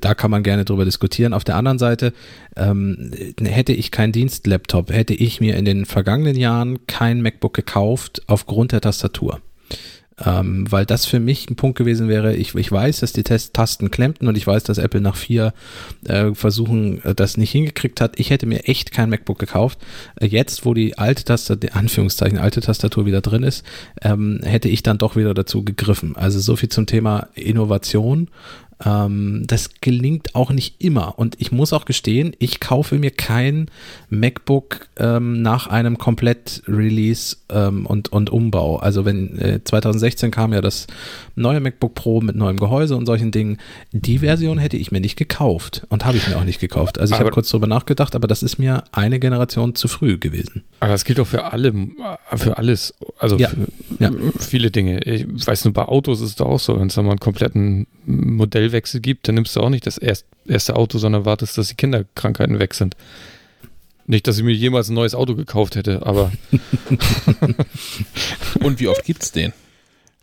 da 0.00 0.14
kann 0.14 0.30
man 0.30 0.42
gerne 0.42 0.64
drüber 0.64 0.84
diskutieren. 0.84 1.32
Auf 1.32 1.44
der 1.44 1.56
anderen 1.56 1.78
Seite, 1.78 2.12
ähm, 2.56 3.10
hätte 3.40 3.72
ich 3.72 3.90
keinen 3.90 4.12
Dienstlaptop, 4.12 4.92
hätte 4.92 5.14
ich 5.14 5.40
mir 5.40 5.56
in 5.56 5.64
den 5.64 5.86
vergangenen 5.86 6.36
Jahren 6.36 6.86
kein 6.86 7.22
MacBook 7.22 7.54
gekauft 7.54 8.22
aufgrund 8.26 8.72
der 8.72 8.80
Tastatur. 8.80 9.40
Ähm, 10.24 10.70
weil 10.70 10.84
das 10.84 11.06
für 11.06 11.20
mich 11.20 11.48
ein 11.48 11.56
Punkt 11.56 11.78
gewesen 11.78 12.08
wäre, 12.08 12.34
ich, 12.34 12.54
ich 12.54 12.70
weiß, 12.70 13.00
dass 13.00 13.12
die 13.12 13.22
Test 13.22 13.54
Tasten 13.54 13.90
klemmten 13.90 14.26
und 14.26 14.36
ich 14.36 14.46
weiß, 14.46 14.64
dass 14.64 14.78
Apple 14.78 15.00
nach 15.00 15.16
vier 15.16 15.52
äh, 16.06 16.34
Versuchen 16.34 17.04
äh, 17.04 17.14
das 17.14 17.36
nicht 17.36 17.52
hingekriegt 17.52 18.00
hat. 18.00 18.18
Ich 18.18 18.30
hätte 18.30 18.46
mir 18.46 18.64
echt 18.64 18.90
kein 18.90 19.10
MacBook 19.10 19.38
gekauft. 19.38 19.78
Äh, 20.16 20.26
jetzt, 20.26 20.64
wo 20.64 20.74
die 20.74 20.98
alte 20.98 21.24
Tastatur, 21.24 21.74
Anführungszeichen, 21.74 22.38
alte 22.38 22.60
Tastatur 22.60 23.06
wieder 23.06 23.20
drin 23.20 23.42
ist, 23.42 23.64
ähm, 24.02 24.40
hätte 24.42 24.68
ich 24.68 24.82
dann 24.82 24.98
doch 24.98 25.16
wieder 25.16 25.34
dazu 25.34 25.64
gegriffen. 25.64 26.16
Also 26.16 26.40
so 26.40 26.56
viel 26.56 26.68
zum 26.68 26.86
Thema 26.86 27.28
Innovation. 27.34 28.28
Ähm, 28.84 29.44
das 29.46 29.80
gelingt 29.80 30.34
auch 30.34 30.50
nicht 30.50 30.82
immer. 30.82 31.18
Und 31.18 31.36
ich 31.40 31.52
muss 31.52 31.72
auch 31.72 31.84
gestehen, 31.84 32.34
ich 32.38 32.60
kaufe 32.60 32.98
mir 32.98 33.10
kein 33.10 33.70
MacBook 34.10 34.88
ähm, 34.96 35.42
nach 35.42 35.66
einem 35.66 35.98
Komplett-Release 35.98 37.36
ähm, 37.50 37.86
und, 37.86 38.12
und 38.12 38.30
Umbau. 38.30 38.76
Also 38.76 39.04
wenn 39.04 39.38
äh, 39.38 39.60
2016 39.64 40.30
kam 40.30 40.52
ja 40.52 40.60
das 40.60 40.86
neue 41.34 41.60
MacBook 41.60 41.94
Pro 41.94 42.20
mit 42.20 42.36
neuem 42.36 42.58
Gehäuse 42.58 42.96
und 42.96 43.06
solchen 43.06 43.30
Dingen. 43.30 43.58
Die 43.92 44.18
Version 44.18 44.58
hätte 44.58 44.76
ich 44.76 44.92
mir 44.92 45.00
nicht 45.00 45.16
gekauft 45.16 45.86
und 45.88 46.04
habe 46.04 46.16
ich 46.16 46.28
mir 46.28 46.36
auch 46.36 46.44
nicht 46.44 46.60
gekauft. 46.60 46.98
Also 46.98 47.14
ich 47.14 47.20
habe 47.20 47.30
kurz 47.30 47.48
drüber 47.48 47.66
nachgedacht, 47.66 48.14
aber 48.14 48.28
das 48.28 48.42
ist 48.42 48.58
mir 48.58 48.84
eine 48.92 49.18
Generation 49.18 49.74
zu 49.74 49.88
früh 49.88 50.18
gewesen. 50.18 50.64
Aber 50.80 50.92
das 50.92 51.04
gilt 51.04 51.20
auch 51.20 51.26
für 51.26 51.52
alle, 51.52 51.72
für 52.36 52.58
alles, 52.58 52.94
also 53.18 53.36
ja, 53.36 53.48
für 53.48 53.66
ja. 53.98 54.10
viele 54.38 54.70
Dinge. 54.70 55.00
Ich 55.04 55.46
weiß 55.46 55.64
nur, 55.64 55.74
bei 55.74 55.84
Autos 55.84 56.20
ist 56.20 56.34
es 56.34 56.40
auch 56.40 56.58
so, 56.58 56.78
wenn 56.78 56.88
es 56.88 56.96
mal 56.96 57.10
einen 57.10 57.20
kompletten 57.20 57.86
Modellwechsel 58.68 59.00
gibt, 59.00 59.28
dann 59.28 59.34
nimmst 59.34 59.56
du 59.56 59.60
auch 59.60 59.70
nicht 59.70 59.86
das 59.86 59.98
erste 59.98 60.76
Auto, 60.76 60.98
sondern 60.98 61.24
wartest, 61.24 61.58
dass 61.58 61.68
die 61.68 61.74
Kinderkrankheiten 61.74 62.58
weg 62.58 62.74
sind. 62.74 62.96
Nicht, 64.06 64.26
dass 64.26 64.38
ich 64.38 64.44
mir 64.44 64.54
jemals 64.54 64.88
ein 64.88 64.94
neues 64.94 65.14
Auto 65.14 65.34
gekauft 65.34 65.76
hätte, 65.76 66.06
aber. 66.06 66.32
Und 68.60 68.80
wie 68.80 68.88
oft 68.88 69.04
gibt 69.04 69.22
es 69.22 69.32
den? 69.32 69.52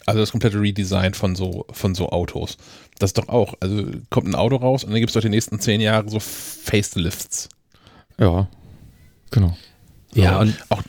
Also 0.08 0.20
das 0.20 0.32
komplette 0.32 0.60
Redesign 0.60 1.14
von 1.14 1.36
so, 1.36 1.66
von 1.72 1.96
so 1.96 2.10
Autos. 2.10 2.58
Das 3.00 3.10
ist 3.10 3.18
doch 3.18 3.28
auch, 3.28 3.56
also 3.60 3.86
kommt 4.10 4.28
ein 4.28 4.36
Auto 4.36 4.58
raus 4.58 4.84
und 4.84 4.92
dann 4.92 5.00
gibt 5.00 5.10
es 5.10 5.16
doch 5.16 5.22
die 5.22 5.30
nächsten 5.30 5.60
zehn 5.60 5.82
Jahre 5.82 6.10
so 6.10 6.20
Facelifts. 6.20 7.50
Ja, 8.20 8.48
genau. 9.32 9.58
Ja, 10.14 10.40
und 10.40 10.56
auch, 10.70 10.84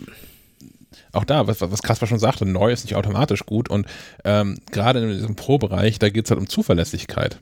auch 1.17 1.25
da, 1.25 1.47
was, 1.47 1.61
was 1.61 1.83
Kaspar 1.83 2.09
schon 2.09 2.19
sagte, 2.19 2.47
neu 2.47 2.73
ist 2.73 2.85
nicht 2.85 2.97
automatisch 2.97 3.45
gut 3.47 3.69
und 3.69 3.87
ähm, 4.25 4.59
gerade 4.71 5.01
in 5.01 5.09
diesem 5.09 5.37
Pro-Bereich, 5.37 5.99
da 5.99 6.09
geht 6.09 6.27
es 6.27 6.31
halt 6.31 6.41
um 6.41 6.49
Zuverlässigkeit. 6.49 7.41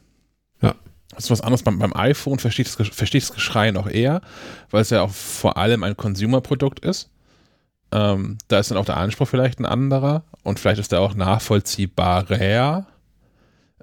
Ja. 0.63 0.75
Das 1.11 1.25
ist 1.25 1.31
was 1.31 1.41
anderes 1.43 1.63
beim, 1.63 1.79
beim 1.79 1.95
iPhone, 1.95 2.39
verstehe 2.39 2.65
ich, 2.65 2.75
das, 2.75 2.89
verstehe 2.89 3.19
ich 3.19 3.27
das 3.27 3.35
Geschrei 3.35 3.71
noch 3.71 3.89
eher, 3.89 4.21
weil 4.71 4.83
es 4.83 4.91
ja 4.91 5.03
auch 5.03 5.11
vor 5.11 5.57
allem 5.57 5.85
ein 5.85 5.97
Consumer-Produkt 5.97 6.81
ist. 6.81 7.11
Ähm, 7.93 8.39
da 8.49 8.59
ist 8.59 8.71
dann 8.71 8.79
auch 8.79 8.85
der 8.85 8.97
Anspruch 8.97 9.29
vielleicht 9.29 9.61
ein 9.61 9.67
anderer 9.67 10.25
und 10.43 10.59
vielleicht 10.59 10.81
ist 10.81 10.91
der 10.91 11.01
auch 11.01 11.15
nachvollziehbarer 11.15 12.87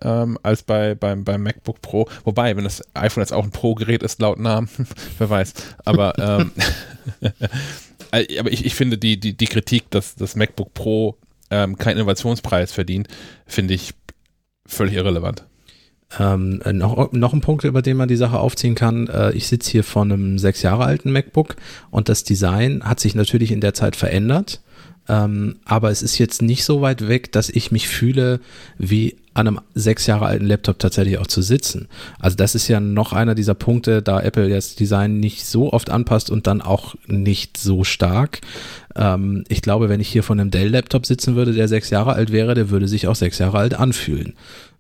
ähm, 0.02 0.38
als 0.44 0.64
bei, 0.64 0.96
beim, 0.96 1.24
beim 1.24 1.44
MacBook 1.44 1.82
Pro. 1.82 2.08
Wobei, 2.24 2.56
wenn 2.56 2.64
das 2.64 2.82
iPhone 2.94 3.22
jetzt 3.22 3.34
auch 3.34 3.44
ein 3.44 3.52
Pro-Gerät 3.52 4.04
ist, 4.04 4.20
laut 4.20 4.40
Namen, 4.40 4.70
wer 5.18 5.30
weiß. 5.30 5.54
Aber, 5.86 6.18
ähm, 6.20 6.52
aber 8.12 8.52
ich, 8.52 8.66
ich 8.66 8.76
finde 8.76 8.98
die, 8.98 9.20
die, 9.20 9.36
die 9.36 9.46
Kritik, 9.46 9.90
dass 9.90 10.16
das 10.16 10.36
MacBook 10.36 10.74
Pro 10.74 11.18
ähm, 11.50 11.78
keinen 11.78 11.98
Innovationspreis 11.98 12.72
verdient, 12.72 13.08
finde 13.46 13.74
ich 13.74 13.94
völlig 14.66 14.96
irrelevant. 14.96 15.46
Ähm, 16.20 16.62
noch, 16.74 17.14
noch 17.14 17.34
ein 17.34 17.42
Punkt, 17.42 17.64
über 17.64 17.82
den 17.82 17.96
man 17.96 18.10
die 18.10 18.18
Sache 18.18 18.40
aufziehen 18.40 18.76
kann. 18.76 19.08
Äh, 19.08 19.32
ich 19.32 19.48
sitze 19.48 19.72
hier 19.72 19.84
vor 19.84 20.02
einem 20.02 20.38
sechs 20.40 20.62
Jahre 20.62 20.84
alten 20.84 21.12
MacBook 21.12 21.56
und 21.90 22.10
das 22.10 22.24
Design 22.24 22.84
hat 22.84 23.00
sich 23.00 23.16
natürlich 23.16 23.52
in 23.52 23.62
der 23.62 23.74
Zeit 23.74 23.96
verändert. 23.96 24.62
Ähm, 25.08 25.60
aber 25.66 25.90
es 25.90 26.02
ist 26.02 26.18
jetzt 26.18 26.42
nicht 26.42 26.64
so 26.64 26.82
weit 26.82 27.08
weg, 27.08 27.32
dass 27.32 27.50
ich 27.50 27.72
mich 27.72 27.88
fühle, 27.88 28.40
wie 28.78 29.18
an 29.34 29.48
einem 29.48 29.62
sechs 29.74 30.08
Jahre 30.08 30.26
alten 30.26 30.46
Laptop 30.46 30.80
tatsächlich 30.80 31.18
auch 31.18 31.28
zu 31.28 31.42
sitzen. 31.42 31.88
Also 32.20 32.36
das 32.36 32.54
ist 32.54 32.68
ja 32.68 32.80
noch 32.80 33.14
einer 33.14 33.34
dieser 33.34 33.54
Punkte, 33.54 34.02
da 34.02 34.20
Apple 34.20 34.48
jetzt 34.50 34.80
Design 34.80 35.20
nicht 35.20 35.46
so 35.46 35.72
oft 35.72 35.90
anpasst 35.90 36.30
und 36.30 36.48
dann 36.48 36.62
auch 36.62 36.96
nicht 37.08 37.58
so 37.58 37.84
stark. 37.86 38.42
Ähm, 38.96 39.46
ich 39.48 39.62
glaube, 39.62 39.88
wenn 39.88 40.02
ich 40.02 40.10
hier 40.10 40.24
von 40.24 40.40
einem 40.40 40.52
Dell-Laptop 40.52 41.06
sitzen 41.06 41.36
würde, 41.36 41.54
der 41.54 41.70
sechs 41.70 41.90
Jahre 41.90 42.14
alt 42.14 42.32
wäre, 42.32 42.56
der 42.56 42.70
würde 42.70 42.88
sich 42.90 43.08
auch 43.08 43.16
sechs 43.16 43.38
Jahre 43.40 43.60
alt 43.60 43.74
anfühlen. 43.74 44.34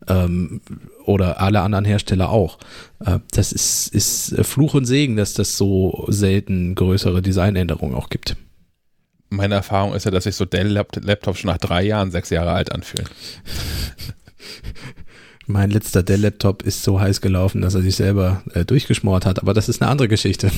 Ähm, 0.07 0.61
oder 1.05 1.39
alle 1.39 1.61
anderen 1.61 1.85
Hersteller 1.85 2.29
auch. 2.29 2.57
Äh, 3.05 3.19
das 3.31 3.53
ist, 3.53 3.87
ist 3.93 4.35
Fluch 4.45 4.73
und 4.73 4.85
Segen, 4.85 5.15
dass 5.15 5.33
das 5.33 5.57
so 5.57 6.05
selten 6.09 6.75
größere 6.75 7.21
Designänderungen 7.21 7.95
auch 7.95 8.09
gibt 8.09 8.35
meine 9.31 9.55
Erfahrung 9.55 9.95
ist 9.95 10.03
ja, 10.03 10.11
dass 10.11 10.25
sich 10.25 10.35
so 10.35 10.45
Dell-Laptops 10.45 11.39
schon 11.39 11.49
nach 11.49 11.57
drei 11.57 11.83
Jahren 11.83 12.11
sechs 12.11 12.29
Jahre 12.29 12.51
alt 12.51 12.71
anfühlen. 12.71 13.07
mein 15.47 15.69
letzter 15.69 16.03
Dell-Laptop 16.03 16.63
ist 16.63 16.83
so 16.83 16.99
heiß 16.99 17.21
gelaufen, 17.21 17.61
dass 17.61 17.75
er 17.75 17.81
sich 17.81 17.95
selber 17.95 18.43
äh, 18.53 18.65
durchgeschmort 18.65 19.25
hat, 19.25 19.41
aber 19.41 19.53
das 19.53 19.69
ist 19.69 19.81
eine 19.81 19.91
andere 19.91 20.07
Geschichte. 20.07 20.51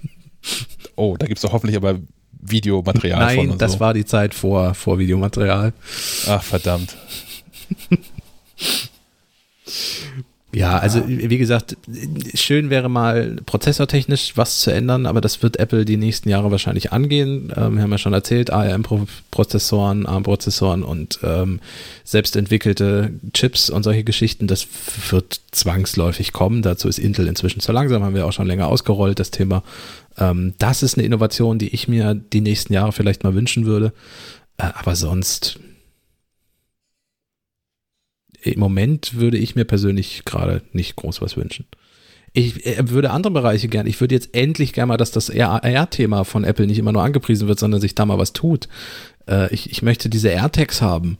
oh, 0.96 1.16
da 1.18 1.26
gibt 1.26 1.38
es 1.38 1.42
doch 1.42 1.52
hoffentlich 1.52 1.76
aber 1.76 2.00
Videomaterial 2.42 3.20
Nein, 3.20 3.36
von. 3.36 3.46
Nein, 3.48 3.58
das 3.58 3.72
so. 3.72 3.80
war 3.80 3.94
die 3.94 4.04
Zeit 4.04 4.34
vor, 4.34 4.74
vor 4.74 4.98
Videomaterial. 4.98 5.72
Ach, 6.26 6.42
verdammt. 6.42 6.96
Ja, 10.52 10.78
also 10.78 11.06
wie 11.06 11.38
gesagt, 11.38 11.76
schön 12.34 12.70
wäre 12.70 12.88
mal 12.88 13.36
prozessortechnisch 13.46 14.36
was 14.36 14.58
zu 14.58 14.72
ändern, 14.72 15.06
aber 15.06 15.20
das 15.20 15.44
wird 15.44 15.58
Apple 15.58 15.84
die 15.84 15.96
nächsten 15.96 16.28
Jahre 16.28 16.50
wahrscheinlich 16.50 16.90
angehen. 16.90 17.52
Ähm, 17.56 17.76
wir 17.76 17.82
haben 17.82 17.92
ja 17.92 17.98
schon 17.98 18.14
erzählt, 18.14 18.50
ARM-Prozessoren, 18.50 20.06
ARM-Prozessoren 20.06 20.82
und 20.82 21.20
ähm, 21.22 21.60
selbstentwickelte 22.02 23.12
Chips 23.32 23.70
und 23.70 23.84
solche 23.84 24.02
Geschichten, 24.02 24.48
das 24.48 24.66
wird 25.10 25.40
zwangsläufig 25.52 26.32
kommen. 26.32 26.62
Dazu 26.62 26.88
ist 26.88 26.98
Intel 26.98 27.28
inzwischen 27.28 27.60
zu 27.60 27.70
langsam, 27.70 28.02
haben 28.02 28.16
wir 28.16 28.26
auch 28.26 28.32
schon 28.32 28.48
länger 28.48 28.66
ausgerollt, 28.66 29.20
das 29.20 29.30
Thema. 29.30 29.62
Ähm, 30.18 30.54
das 30.58 30.82
ist 30.82 30.98
eine 30.98 31.06
Innovation, 31.06 31.60
die 31.60 31.72
ich 31.72 31.86
mir 31.86 32.14
die 32.14 32.40
nächsten 32.40 32.72
Jahre 32.72 32.90
vielleicht 32.90 33.22
mal 33.22 33.36
wünschen 33.36 33.66
würde. 33.66 33.92
Äh, 34.58 34.64
aber 34.74 34.96
sonst 34.96 35.60
im 38.42 38.60
Moment 38.60 39.14
würde 39.14 39.38
ich 39.38 39.54
mir 39.54 39.64
persönlich 39.64 40.24
gerade 40.24 40.62
nicht 40.72 40.96
groß 40.96 41.20
was 41.20 41.36
wünschen. 41.36 41.66
Ich 42.32 42.64
äh, 42.64 42.90
würde 42.90 43.10
andere 43.10 43.32
Bereiche 43.32 43.68
gerne, 43.68 43.88
ich 43.88 44.00
würde 44.00 44.14
jetzt 44.14 44.34
endlich 44.34 44.72
gerne 44.72 44.88
mal, 44.88 44.96
dass 44.96 45.10
das 45.10 45.30
AR-Thema 45.30 46.24
von 46.24 46.44
Apple 46.44 46.66
nicht 46.66 46.78
immer 46.78 46.92
nur 46.92 47.02
angepriesen 47.02 47.48
wird, 47.48 47.58
sondern 47.58 47.80
sich 47.80 47.94
da 47.94 48.06
mal 48.06 48.18
was 48.18 48.32
tut. 48.32 48.68
Äh, 49.28 49.52
ich, 49.52 49.70
ich 49.70 49.82
möchte 49.82 50.08
diese 50.08 50.28
AirTags 50.28 50.80
haben 50.80 51.18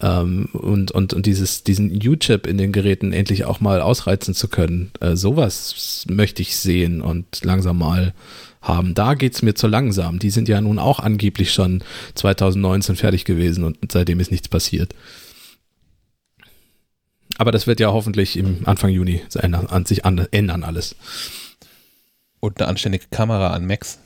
ähm, 0.00 0.48
und, 0.52 0.90
und, 0.90 1.14
und 1.14 1.26
dieses, 1.26 1.62
diesen 1.62 1.92
U-Chip 1.92 2.46
in 2.46 2.58
den 2.58 2.72
Geräten 2.72 3.12
endlich 3.12 3.44
auch 3.44 3.60
mal 3.60 3.80
ausreizen 3.80 4.34
zu 4.34 4.48
können. 4.48 4.90
Äh, 5.00 5.14
sowas 5.14 6.04
möchte 6.08 6.42
ich 6.42 6.56
sehen 6.56 7.00
und 7.02 7.44
langsam 7.44 7.78
mal 7.78 8.12
haben. 8.60 8.94
Da 8.94 9.14
geht 9.14 9.34
es 9.34 9.42
mir 9.42 9.54
zu 9.54 9.68
langsam. 9.68 10.18
Die 10.18 10.30
sind 10.30 10.48
ja 10.48 10.60
nun 10.60 10.78
auch 10.78 11.00
angeblich 11.00 11.52
schon 11.52 11.82
2019 12.14 12.96
fertig 12.96 13.24
gewesen 13.24 13.64
und 13.64 13.76
seitdem 13.90 14.18
ist 14.18 14.30
nichts 14.30 14.48
passiert. 14.48 14.94
Aber 17.38 17.52
das 17.52 17.66
wird 17.66 17.80
ja 17.80 17.92
hoffentlich 17.92 18.36
im 18.36 18.66
Anfang 18.66 18.90
Juni 18.90 19.22
an 19.40 19.86
sich 19.86 20.04
an, 20.04 20.26
ändern 20.32 20.64
alles. 20.64 20.96
Und 22.40 22.60
eine 22.60 22.68
anständige 22.68 23.06
Kamera 23.10 23.54
an 23.54 23.66
Max. 23.66 23.98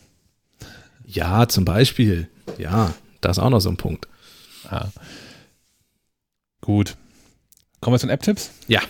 Ja, 1.06 1.48
zum 1.48 1.64
Beispiel. 1.64 2.28
Ja, 2.58 2.94
da 3.20 3.30
ist 3.30 3.38
auch 3.38 3.50
noch 3.50 3.60
so 3.60 3.70
ein 3.70 3.78
Punkt. 3.78 4.06
Ah. 4.68 4.88
Gut. 6.60 6.96
Kommen 7.80 7.94
wir 7.94 7.98
zu 7.98 8.06
den 8.06 8.14
App-Tipps? 8.14 8.50
Ja. 8.68 8.80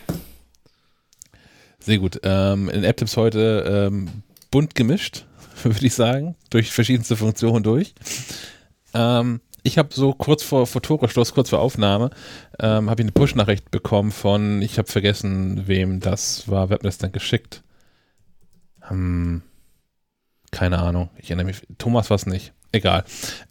Sehr 1.78 1.98
gut. 1.98 2.20
Ähm, 2.24 2.68
in 2.68 2.84
App-Tipps 2.84 3.16
heute 3.16 3.88
ähm, 3.90 4.22
bunt 4.50 4.74
gemischt, 4.74 5.24
würde 5.62 5.86
ich 5.86 5.94
sagen, 5.94 6.36
durch 6.50 6.70
verschiedenste 6.72 7.16
Funktionen 7.16 7.62
durch. 7.62 7.94
Ähm, 8.92 9.40
ich 9.62 9.78
habe 9.78 9.88
so 9.92 10.12
kurz 10.12 10.42
vor, 10.42 10.66
vor 10.66 10.82
Toreschluss, 10.82 11.34
kurz 11.34 11.50
vor 11.50 11.60
Aufnahme, 11.60 12.10
ähm, 12.58 12.90
habe 12.90 13.02
ich 13.02 13.04
eine 13.04 13.12
Push-Nachricht 13.12 13.70
bekommen 13.70 14.10
von, 14.10 14.60
ich 14.62 14.78
habe 14.78 14.88
vergessen, 14.90 15.66
wem 15.66 16.00
das 16.00 16.48
war. 16.48 16.68
Wer 16.68 16.74
hat 16.74 16.82
mir 16.82 16.88
das 16.88 16.98
dann 16.98 17.12
geschickt? 17.12 17.62
Hm, 18.80 19.42
keine 20.50 20.78
Ahnung. 20.78 21.10
Ich 21.18 21.30
erinnere 21.30 21.46
mich. 21.46 21.62
Thomas 21.78 22.10
war 22.10 22.16
es 22.16 22.26
nicht. 22.26 22.52
Egal. 22.72 23.04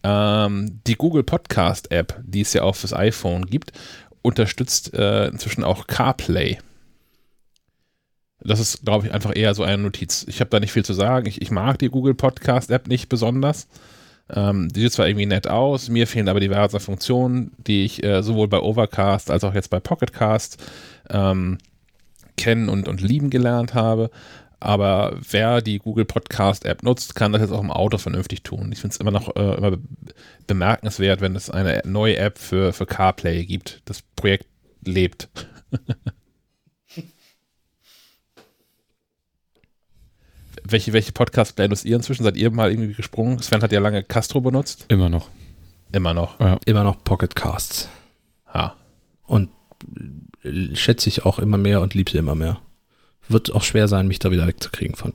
Ähm, 0.03 0.81
die 0.87 0.95
Google 0.95 1.23
Podcast 1.23 1.91
App, 1.91 2.19
die 2.23 2.41
es 2.41 2.53
ja 2.53 2.63
auch 2.63 2.75
fürs 2.75 2.93
iPhone 2.93 3.45
gibt, 3.45 3.71
unterstützt 4.21 4.93
äh, 4.93 5.27
inzwischen 5.27 5.63
auch 5.63 5.87
CarPlay. 5.87 6.57
Das 8.43 8.59
ist, 8.59 8.83
glaube 8.83 9.05
ich, 9.05 9.13
einfach 9.13 9.35
eher 9.35 9.53
so 9.53 9.63
eine 9.63 9.83
Notiz. 9.83 10.25
Ich 10.27 10.39
habe 10.39 10.49
da 10.49 10.59
nicht 10.59 10.71
viel 10.73 10.85
zu 10.85 10.93
sagen. 10.93 11.27
Ich, 11.27 11.41
ich 11.41 11.51
mag 11.51 11.77
die 11.79 11.89
Google 11.89 12.15
Podcast 12.15 12.71
App 12.71 12.87
nicht 12.87 13.07
besonders. 13.07 13.67
Ähm, 14.33 14.69
die 14.69 14.81
sieht 14.81 14.93
zwar 14.93 15.07
irgendwie 15.07 15.25
nett 15.25 15.47
aus, 15.47 15.89
mir 15.89 16.07
fehlen 16.07 16.29
aber 16.29 16.39
diverse 16.39 16.79
Funktionen, 16.79 17.51
die 17.57 17.83
ich 17.83 18.03
äh, 18.03 18.23
sowohl 18.23 18.47
bei 18.47 18.59
Overcast 18.59 19.29
als 19.29 19.43
auch 19.43 19.53
jetzt 19.53 19.69
bei 19.69 19.79
Pocketcast 19.79 20.57
ähm, 21.09 21.57
kennen 22.37 22.69
und, 22.69 22.87
und 22.87 23.01
lieben 23.01 23.29
gelernt 23.29 23.73
habe. 23.73 24.09
aber 24.59 25.17
wer 25.29 25.61
die 25.61 25.79
Google 25.79 26.05
Podcast 26.05 26.65
App 26.65 26.83
nutzt, 26.83 27.15
kann 27.15 27.33
das 27.33 27.41
jetzt 27.41 27.51
auch 27.51 27.61
im 27.61 27.71
Auto 27.71 27.97
vernünftig 27.97 28.43
tun. 28.43 28.71
Ich 28.71 28.79
finde 28.79 28.93
es 28.93 28.99
immer 28.99 29.11
noch 29.11 29.35
äh, 29.35 29.55
immer 29.55 29.77
bemerkenswert, 30.47 31.19
wenn 31.21 31.35
es 31.35 31.49
eine 31.49 31.81
neue 31.85 32.17
App 32.17 32.37
für, 32.37 32.71
für 32.71 32.85
CarPlay 32.85 33.45
gibt. 33.45 33.81
Das 33.85 34.01
Projekt 34.15 34.45
lebt. 34.85 35.29
welche, 40.71 40.93
welche 40.93 41.11
Podcast-Player 41.11 41.69
nutzt 41.69 41.85
ihr 41.85 41.95
inzwischen? 41.95 42.23
Seid 42.23 42.37
ihr 42.37 42.51
mal 42.51 42.71
irgendwie 42.71 42.93
gesprungen? 42.93 43.39
Sven 43.39 43.61
hat 43.61 43.71
ja 43.71 43.79
lange 43.79 44.03
Castro 44.03 44.41
benutzt. 44.41 44.85
Immer 44.87 45.09
noch. 45.09 45.29
Immer 45.91 46.13
noch. 46.13 46.39
Ja. 46.39 46.57
Immer 46.65 46.83
noch 46.83 47.03
Pocket 47.03 47.35
Casts. 47.35 47.89
Ja. 48.53 48.75
Und 49.25 49.49
schätze 50.73 51.09
ich 51.09 51.25
auch 51.25 51.39
immer 51.39 51.57
mehr 51.57 51.81
und 51.81 51.93
liebe 51.93 52.11
sie 52.11 52.17
immer 52.17 52.35
mehr. 52.35 52.59
Wird 53.27 53.53
auch 53.53 53.63
schwer 53.63 53.87
sein, 53.87 54.07
mich 54.07 54.19
da 54.19 54.31
wieder 54.31 54.47
wegzukriegen 54.47 54.95
von. 54.95 55.13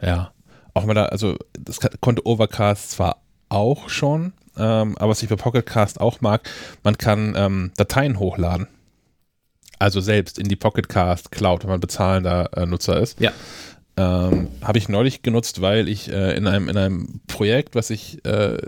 Ja. 0.00 0.32
Auch 0.74 0.84
mal 0.84 0.94
da, 0.94 1.06
also 1.06 1.36
das 1.58 1.80
konnte 2.00 2.26
Overcast 2.26 2.90
zwar 2.90 3.22
auch 3.48 3.88
schon, 3.88 4.34
ähm, 4.56 4.96
aber 4.98 5.10
was 5.10 5.22
ich 5.22 5.28
bei 5.28 5.36
Pocketcast 5.36 6.00
auch 6.00 6.20
mag, 6.20 6.50
man 6.82 6.98
kann 6.98 7.34
ähm, 7.36 7.72
Dateien 7.76 8.18
hochladen. 8.18 8.68
Also 9.78 10.00
selbst 10.00 10.38
in 10.38 10.48
die 10.48 10.56
Pocketcast 10.56 11.30
Cloud, 11.30 11.62
wenn 11.62 11.70
man 11.70 11.80
bezahlender 11.80 12.50
äh, 12.56 12.66
Nutzer 12.66 13.00
ist. 13.00 13.20
Ja. 13.20 13.32
Ähm, 13.98 14.48
Habe 14.62 14.78
ich 14.78 14.88
neulich 14.88 15.22
genutzt, 15.22 15.62
weil 15.62 15.88
ich 15.88 16.10
äh, 16.10 16.36
in, 16.36 16.46
einem, 16.46 16.68
in 16.68 16.76
einem 16.76 17.20
Projekt, 17.26 17.74
was 17.74 17.90
ich 17.90 18.24
äh, 18.26 18.58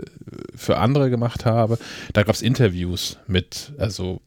für 0.55 0.77
andere 0.77 1.09
gemacht 1.09 1.45
habe, 1.45 1.77
da 2.13 2.23
gab 2.23 2.33
es 2.33 2.41
Interviews 2.41 3.17
mit, 3.27 3.73
also 3.77 4.21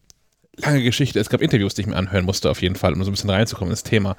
lange 0.57 0.83
Geschichte, 0.83 1.19
es 1.19 1.29
gab 1.29 1.43
Interviews, 1.43 1.75
die 1.75 1.83
ich 1.83 1.87
mir 1.89 1.97
anhören 1.97 2.25
musste 2.25 2.51
auf 2.51 2.63
jeden 2.63 2.77
Fall, 2.77 2.93
um 2.93 3.03
so 3.03 3.11
ein 3.11 3.15
bisschen 3.15 3.31
reinzukommen 3.31 3.73
ins 3.73 3.83
Thema. 3.83 4.17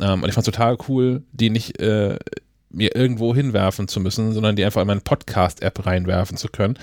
Ähm, 0.00 0.22
und 0.22 0.28
ich 0.28 0.34
fand 0.34 0.46
es 0.46 0.52
total 0.52 0.76
cool, 0.88 1.22
die 1.32 1.50
nicht 1.50 1.80
äh, 1.80 2.18
mir 2.70 2.94
irgendwo 2.94 3.34
hinwerfen 3.34 3.88
zu 3.88 4.00
müssen, 4.00 4.32
sondern 4.32 4.56
die 4.56 4.64
einfach 4.64 4.82
in 4.82 4.86
meine 4.86 5.00
Podcast-App 5.00 5.86
reinwerfen 5.86 6.36
zu 6.36 6.48
können, 6.48 6.78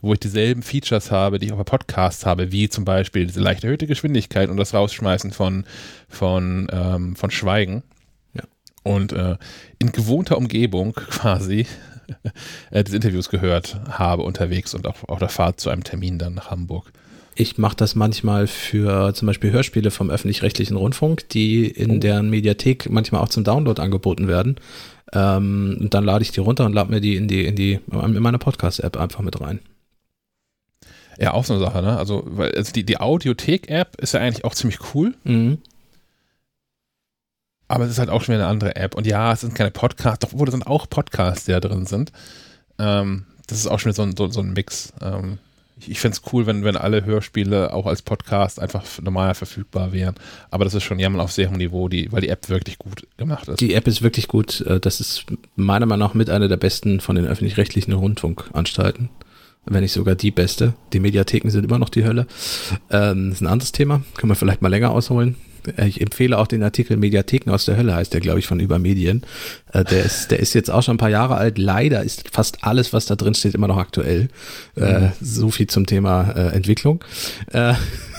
wo 0.00 0.12
ich 0.12 0.20
dieselben 0.20 0.62
Features 0.62 1.10
habe, 1.10 1.38
die 1.38 1.46
ich 1.46 1.52
auch 1.52 1.58
bei 1.58 1.64
Podcasts 1.64 2.24
habe, 2.24 2.52
wie 2.52 2.68
zum 2.68 2.84
Beispiel 2.84 3.26
diese 3.26 3.40
leicht 3.40 3.64
erhöhte 3.64 3.86
Geschwindigkeit 3.86 4.48
und 4.48 4.56
das 4.56 4.74
Rausschmeißen 4.74 5.32
von, 5.32 5.64
von, 6.08 6.68
ähm, 6.72 7.16
von 7.16 7.30
Schweigen. 7.30 7.82
Ja. 8.34 8.44
Und 8.84 9.12
äh, 9.12 9.36
in 9.78 9.92
gewohnter 9.92 10.36
Umgebung 10.36 10.92
quasi 11.10 11.66
äh, 12.70 12.84
diese 12.84 12.96
Interviews 12.96 13.28
gehört 13.28 13.80
habe 13.90 14.22
unterwegs 14.22 14.74
und 14.74 14.86
auch 14.86 15.08
auf 15.08 15.18
der 15.18 15.28
Fahrt 15.28 15.60
zu 15.60 15.70
einem 15.70 15.84
Termin 15.84 16.18
dann 16.18 16.34
nach 16.34 16.50
Hamburg. 16.50 16.92
Ich 17.34 17.56
mache 17.56 17.76
das 17.76 17.94
manchmal 17.94 18.48
für 18.48 19.14
zum 19.14 19.26
Beispiel 19.26 19.52
Hörspiele 19.52 19.92
vom 19.92 20.10
öffentlich-rechtlichen 20.10 20.76
Rundfunk, 20.76 21.28
die 21.28 21.68
in 21.68 21.96
oh. 21.96 21.98
deren 21.98 22.30
Mediathek 22.30 22.90
manchmal 22.90 23.22
auch 23.22 23.28
zum 23.28 23.44
Download 23.44 23.80
angeboten 23.80 24.26
werden. 24.26 24.56
Ähm, 25.12 25.78
und 25.80 25.94
dann 25.94 26.04
lade 26.04 26.22
ich 26.22 26.32
die 26.32 26.40
runter 26.40 26.66
und 26.66 26.72
lade 26.72 26.90
mir 26.90 27.00
die 27.00 27.14
in 27.14 27.28
die, 27.28 27.44
in 27.44 27.54
die, 27.54 27.78
in 27.92 28.18
meine 28.20 28.38
Podcast-App 28.38 28.96
einfach 28.96 29.20
mit 29.20 29.40
rein. 29.40 29.60
Ja, 31.18 31.34
auch 31.34 31.44
so 31.44 31.54
eine 31.54 31.62
Sache, 31.62 31.82
ne? 31.82 31.98
Also, 31.98 32.22
weil 32.26 32.52
also 32.54 32.72
die, 32.72 32.84
die 32.84 33.00
Audiothek-App 33.00 34.00
ist 34.00 34.14
ja 34.14 34.20
eigentlich 34.20 34.44
auch 34.44 34.54
ziemlich 34.54 34.78
cool. 34.94 35.14
Mhm. 35.24 35.58
Aber 37.66 37.84
es 37.84 37.90
ist 37.90 37.98
halt 37.98 38.08
auch 38.08 38.22
schon 38.22 38.34
wieder 38.34 38.44
eine 38.44 38.52
andere 38.52 38.76
App. 38.76 38.94
Und 38.94 39.06
ja, 39.06 39.32
es 39.32 39.40
sind 39.40 39.54
keine 39.54 39.72
Podcasts, 39.72 40.20
doch 40.20 40.38
wo 40.38 40.46
sind 40.46 40.66
auch 40.66 40.88
Podcasts, 40.88 41.44
die 41.44 41.52
da 41.52 41.60
drin 41.60 41.86
sind. 41.86 42.12
Ähm, 42.78 43.26
das 43.48 43.58
ist 43.58 43.66
auch 43.66 43.80
schon 43.80 43.90
wieder 43.90 43.96
so 43.96 44.02
ein, 44.02 44.16
so, 44.16 44.28
so 44.30 44.40
ein 44.40 44.52
Mix. 44.52 44.92
Ähm, 45.02 45.38
ich, 45.80 45.90
ich 45.90 46.00
fände 46.00 46.16
es 46.16 46.32
cool, 46.32 46.46
wenn, 46.46 46.62
wenn 46.62 46.76
alle 46.76 47.04
Hörspiele 47.04 47.74
auch 47.74 47.86
als 47.86 48.02
Podcast 48.02 48.60
einfach 48.60 48.84
normal 49.02 49.34
verfügbar 49.34 49.92
wären. 49.92 50.14
Aber 50.50 50.64
das 50.64 50.74
ist 50.74 50.84
schon 50.84 51.00
jammern 51.00 51.20
auf 51.20 51.32
sehr 51.32 51.50
hohem 51.50 51.58
Niveau, 51.58 51.88
die, 51.88 52.12
weil 52.12 52.20
die 52.20 52.28
App 52.28 52.48
wirklich 52.48 52.78
gut 52.78 53.08
gemacht 53.16 53.48
ist. 53.48 53.60
Die 53.60 53.74
App 53.74 53.88
ist 53.88 54.02
wirklich 54.02 54.28
gut. 54.28 54.60
Äh, 54.60 54.78
das 54.78 55.00
ist 55.00 55.26
meiner 55.56 55.86
Meinung 55.86 56.08
nach 56.08 56.14
mit 56.14 56.30
einer 56.30 56.48
der 56.48 56.56
besten 56.56 57.00
von 57.00 57.16
den 57.16 57.26
öffentlich-rechtlichen 57.26 57.92
Rundfunkanstalten 57.92 59.10
wenn 59.66 59.82
nicht 59.82 59.92
sogar 59.92 60.14
die 60.14 60.30
beste. 60.30 60.74
Die 60.92 61.00
Mediatheken 61.00 61.50
sind 61.50 61.64
immer 61.64 61.78
noch 61.78 61.88
die 61.88 62.04
Hölle. 62.04 62.26
Ähm, 62.90 63.32
ist 63.32 63.40
ein 63.40 63.46
anderes 63.46 63.72
Thema, 63.72 64.02
können 64.16 64.30
wir 64.30 64.36
vielleicht 64.36 64.62
mal 64.62 64.68
länger 64.68 64.90
ausholen. 64.90 65.36
Ich 65.84 66.00
empfehle 66.00 66.38
auch 66.38 66.46
den 66.46 66.62
Artikel 66.62 66.96
Mediatheken 66.96 67.50
aus 67.50 67.66
der 67.66 67.76
Hölle, 67.76 67.94
heißt 67.94 68.14
der, 68.14 68.20
glaube 68.20 68.38
ich, 68.38 68.46
von 68.46 68.60
Übermedien. 68.60 69.22
Äh, 69.72 69.84
der, 69.84 70.04
ist, 70.04 70.30
der 70.30 70.40
ist 70.40 70.54
jetzt 70.54 70.70
auch 70.70 70.82
schon 70.82 70.94
ein 70.94 70.98
paar 70.98 71.10
Jahre 71.10 71.36
alt. 71.36 71.58
Leider 71.58 72.02
ist 72.02 72.30
fast 72.32 72.64
alles, 72.64 72.92
was 72.92 73.06
da 73.06 73.16
drin 73.16 73.34
steht, 73.34 73.54
immer 73.54 73.68
noch 73.68 73.76
aktuell. 73.76 74.28
Äh, 74.76 75.00
mhm. 75.00 75.12
so 75.20 75.50
viel 75.50 75.66
zum 75.66 75.86
Thema 75.86 76.30
äh, 76.30 76.54
Entwicklung. 76.54 77.04
Äh, 77.52 77.74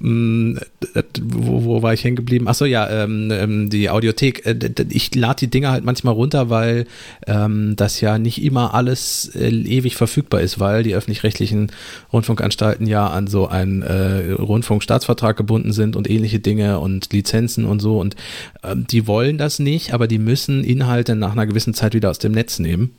wo, 0.00 1.64
wo 1.64 1.82
war 1.82 1.94
ich 1.94 2.04
hängen 2.04 2.16
geblieben? 2.16 2.48
Achso, 2.48 2.64
ja, 2.64 2.88
ähm, 2.88 3.30
ähm 3.32 3.70
die 3.70 3.90
Audiothek. 3.90 4.46
Äh, 4.46 4.58
ich 4.90 5.14
lade 5.14 5.40
die 5.40 5.50
Dinger 5.50 5.70
halt 5.70 5.84
manchmal 5.84 6.14
runter, 6.14 6.50
weil 6.50 6.86
ähm, 7.26 7.76
das 7.76 8.00
ja 8.00 8.18
nicht 8.18 8.42
immer 8.42 8.74
alles 8.74 9.30
äh, 9.34 9.48
ewig 9.48 9.96
verfügbar 9.96 10.40
ist, 10.40 10.60
weil 10.60 10.82
die 10.82 10.94
öffentlich-rechtlichen 10.94 11.70
Rundfunkanstalten 12.12 12.86
ja 12.86 13.06
an 13.06 13.26
so 13.26 13.48
einen 13.48 13.82
äh, 13.82 14.32
Rundfunkstaatsvertrag 14.32 15.36
gebunden 15.36 15.72
sind 15.72 15.96
und 15.96 16.08
ähnliche 16.08 16.40
Dinge 16.40 16.80
und 16.80 17.12
Lizenzen 17.12 17.64
und 17.64 17.80
so. 17.80 18.00
Und 18.00 18.16
ähm, 18.62 18.86
die 18.86 19.06
wollen 19.06 19.38
das 19.38 19.58
nicht, 19.58 19.94
aber 19.94 20.06
die 20.06 20.18
müssen 20.18 20.64
Inhalte 20.64 21.14
nach 21.16 21.32
einer 21.32 21.46
gewissen 21.46 21.74
Zeit 21.74 21.94
wieder 21.94 22.10
aus 22.10 22.18
dem 22.18 22.32
Netz 22.32 22.58
nehmen. 22.58 22.92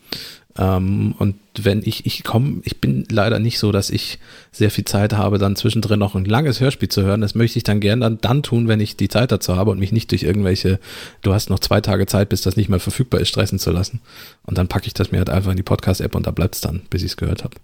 Ähm, 0.57 1.15
und 1.17 1.35
wenn 1.57 1.81
ich, 1.83 2.05
ich 2.05 2.23
komme, 2.23 2.61
ich 2.63 2.79
bin 2.79 3.05
leider 3.09 3.39
nicht 3.39 3.59
so, 3.59 3.71
dass 3.71 3.89
ich 3.89 4.19
sehr 4.51 4.71
viel 4.71 4.85
Zeit 4.85 5.13
habe, 5.13 5.37
dann 5.37 5.55
zwischendrin 5.55 5.99
noch 5.99 6.15
ein 6.15 6.25
langes 6.25 6.61
Hörspiel 6.61 6.89
zu 6.89 7.03
hören. 7.03 7.21
Das 7.21 7.35
möchte 7.35 7.57
ich 7.57 7.63
dann 7.63 7.79
gern 7.81 7.99
dann, 7.99 8.19
dann 8.21 8.43
tun, 8.43 8.67
wenn 8.67 8.79
ich 8.79 8.95
die 8.95 9.09
Zeit 9.09 9.31
dazu 9.31 9.55
habe 9.55 9.71
und 9.71 9.79
mich 9.79 9.91
nicht 9.91 10.11
durch 10.11 10.23
irgendwelche, 10.23 10.79
du 11.21 11.33
hast 11.33 11.49
noch 11.49 11.59
zwei 11.59 11.81
Tage 11.81 12.05
Zeit, 12.05 12.29
bis 12.29 12.41
das 12.41 12.55
nicht 12.55 12.69
mehr 12.69 12.79
verfügbar 12.79 13.19
ist, 13.19 13.29
stressen 13.29 13.59
zu 13.59 13.71
lassen. 13.71 14.01
Und 14.43 14.57
dann 14.57 14.67
packe 14.67 14.87
ich 14.87 14.93
das 14.93 15.11
mir 15.11 15.17
halt 15.17 15.29
einfach 15.29 15.51
in 15.51 15.57
die 15.57 15.63
Podcast-App 15.63 16.15
und 16.15 16.25
da 16.25 16.31
bleibt 16.31 16.55
es 16.55 16.61
dann, 16.61 16.81
bis 16.89 17.03
ich 17.03 17.11
es 17.11 17.17
gehört 17.17 17.43
habe. 17.43 17.55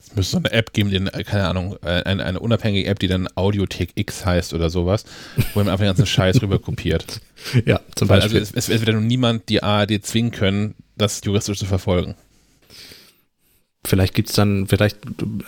Es 0.00 0.16
müsste 0.16 0.32
so 0.32 0.38
eine 0.38 0.50
App 0.50 0.72
geben, 0.72 0.90
die, 0.90 0.98
keine 1.22 1.46
Ahnung, 1.46 1.76
äh, 1.84 2.02
eine, 2.02 2.24
eine 2.24 2.40
unabhängige 2.40 2.88
App, 2.88 2.98
die 2.98 3.06
dann 3.06 3.28
Audiothek 3.36 3.92
X 3.94 4.26
heißt 4.26 4.54
oder 4.54 4.70
sowas, 4.70 5.04
wo 5.54 5.60
man 5.60 5.68
einfach 5.68 5.84
den 5.84 5.90
ganzen 5.90 6.06
Scheiß 6.06 6.42
rüber 6.42 6.58
kopiert. 6.58 7.20
Ja, 7.64 7.80
zum 7.94 8.10
Weil 8.10 8.20
Beispiel. 8.20 8.40
Also 8.40 8.52
es, 8.54 8.68
es, 8.68 8.74
es 8.74 8.80
wird 8.80 8.88
ja 8.88 8.94
nun 8.94 9.06
niemand 9.06 9.48
die 9.48 9.62
ARD 9.62 10.04
zwingen 10.04 10.30
können, 10.30 10.74
das 11.00 11.20
juristisch 11.24 11.58
zu 11.58 11.66
verfolgen. 11.66 12.14
Vielleicht 13.84 14.14
gibt 14.14 14.28
es 14.28 14.34
dann, 14.34 14.66
vielleicht 14.66 14.98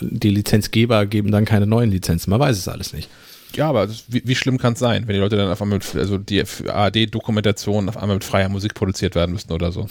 die 0.00 0.30
Lizenzgeber 0.30 1.06
geben 1.06 1.30
dann 1.30 1.44
keine 1.44 1.66
neuen 1.66 1.90
Lizenzen, 1.90 2.30
man 2.30 2.40
weiß 2.40 2.56
es 2.56 2.68
alles 2.68 2.92
nicht. 2.92 3.10
Ja, 3.54 3.68
aber 3.68 3.86
das, 3.86 4.04
wie, 4.08 4.22
wie, 4.24 4.34
schlimm 4.34 4.58
kann 4.58 4.72
es 4.72 4.78
sein, 4.78 5.06
wenn 5.06 5.14
die 5.14 5.20
Leute 5.20 5.36
dann 5.36 5.50
auf 5.50 5.60
einmal 5.60 5.78
mit, 5.78 5.94
also 5.94 6.16
die 6.18 6.42
ARD-Dokumentation 6.42 7.88
auf 7.88 7.96
einmal 7.96 8.16
mit 8.16 8.24
freier 8.24 8.48
Musik 8.48 8.74
produziert 8.74 9.14
werden 9.14 9.32
müssten 9.32 9.52
oder 9.52 9.72
so. 9.72 9.88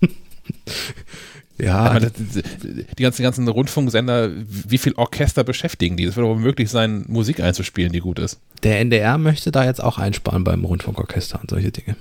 ja. 1.58 1.94
Meine, 1.94 2.12
die 2.12 3.02
ganzen, 3.02 3.22
ganzen 3.22 3.48
Rundfunksender, 3.48 4.30
wie 4.46 4.78
viel 4.78 4.92
Orchester 4.94 5.44
beschäftigen 5.44 5.96
die? 5.96 6.04
Es 6.04 6.16
wird 6.16 6.26
aber 6.26 6.36
möglich 6.36 6.70
sein, 6.70 7.04
Musik 7.08 7.40
einzuspielen, 7.40 7.92
die 7.92 8.00
gut 8.00 8.18
ist. 8.18 8.40
Der 8.62 8.80
NDR 8.80 9.16
möchte 9.16 9.52
da 9.52 9.64
jetzt 9.64 9.82
auch 9.82 9.96
einsparen 9.98 10.44
beim 10.44 10.64
Rundfunkorchester 10.64 11.40
und 11.40 11.50
solche 11.50 11.72
Dinge. 11.72 11.96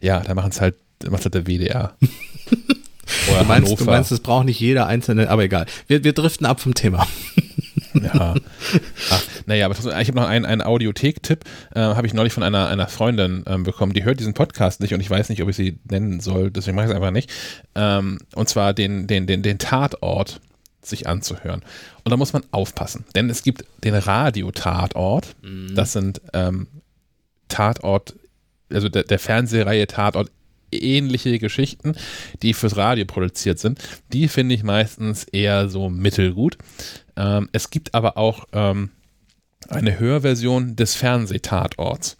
Ja, 0.00 0.20
da 0.20 0.34
machen 0.34 0.50
es 0.50 0.60
halt, 0.60 0.74
macht 1.08 1.24
halt 1.24 1.34
der 1.34 1.46
WDR. 1.46 1.94
Oder 3.30 3.40
du 3.40 3.44
meinst, 3.46 3.80
du 3.80 3.84
meinst, 3.84 4.12
es 4.12 4.20
braucht 4.20 4.44
nicht 4.44 4.60
jeder 4.60 4.86
einzelne, 4.86 5.28
aber 5.30 5.42
egal. 5.42 5.66
Wir, 5.86 6.04
wir 6.04 6.12
driften 6.12 6.46
ab 6.46 6.60
vom 6.60 6.74
Thema. 6.74 7.06
ja. 7.94 8.34
Ach, 9.10 9.22
naja, 9.46 9.66
aber 9.66 9.76
ich 9.76 10.08
habe 10.08 10.14
noch 10.14 10.28
einen, 10.28 10.44
einen 10.44 10.62
Audiothek-Tipp, 10.62 11.44
äh, 11.74 11.80
habe 11.80 12.06
ich 12.06 12.14
neulich 12.14 12.32
von 12.32 12.42
einer, 12.42 12.68
einer 12.68 12.88
Freundin 12.88 13.44
ähm, 13.46 13.64
bekommen, 13.64 13.92
die 13.92 14.04
hört 14.04 14.20
diesen 14.20 14.34
Podcast 14.34 14.80
nicht 14.80 14.94
und 14.94 15.00
ich 15.00 15.10
weiß 15.10 15.28
nicht, 15.28 15.42
ob 15.42 15.48
ich 15.48 15.56
sie 15.56 15.78
nennen 15.90 16.20
soll, 16.20 16.50
deswegen 16.50 16.76
mache 16.76 16.86
ich 16.86 16.90
es 16.90 16.96
einfach 16.96 17.10
nicht. 17.10 17.30
Ähm, 17.74 18.18
und 18.34 18.48
zwar 18.48 18.74
den, 18.74 19.06
den, 19.06 19.26
den, 19.26 19.42
den 19.42 19.58
Tatort 19.58 20.40
sich 20.82 21.08
anzuhören. 21.08 21.62
Und 22.04 22.10
da 22.10 22.16
muss 22.16 22.32
man 22.32 22.42
aufpassen, 22.52 23.04
denn 23.14 23.28
es 23.28 23.42
gibt 23.42 23.64
den 23.84 23.94
Radio-Tatort, 23.94 25.34
mhm. 25.42 25.74
das 25.74 25.92
sind 25.92 26.20
ähm, 26.32 26.68
Tatort 27.48 28.14
also 28.72 28.88
der, 28.88 29.04
der 29.04 29.18
Fernsehreihe 29.18 29.86
Tatort 29.86 30.30
ähnliche 30.72 31.38
Geschichten, 31.38 31.94
die 32.42 32.54
fürs 32.54 32.76
Radio 32.76 33.04
produziert 33.04 33.58
sind. 33.58 33.80
Die 34.12 34.28
finde 34.28 34.54
ich 34.54 34.62
meistens 34.62 35.24
eher 35.24 35.68
so 35.68 35.88
mittelgut. 35.88 36.58
Ähm, 37.16 37.48
es 37.52 37.70
gibt 37.70 37.94
aber 37.94 38.16
auch 38.16 38.46
ähm, 38.52 38.90
eine 39.68 39.98
Hörversion 39.98 40.76
des 40.76 40.94
Fernsehtatorts. 40.94 42.16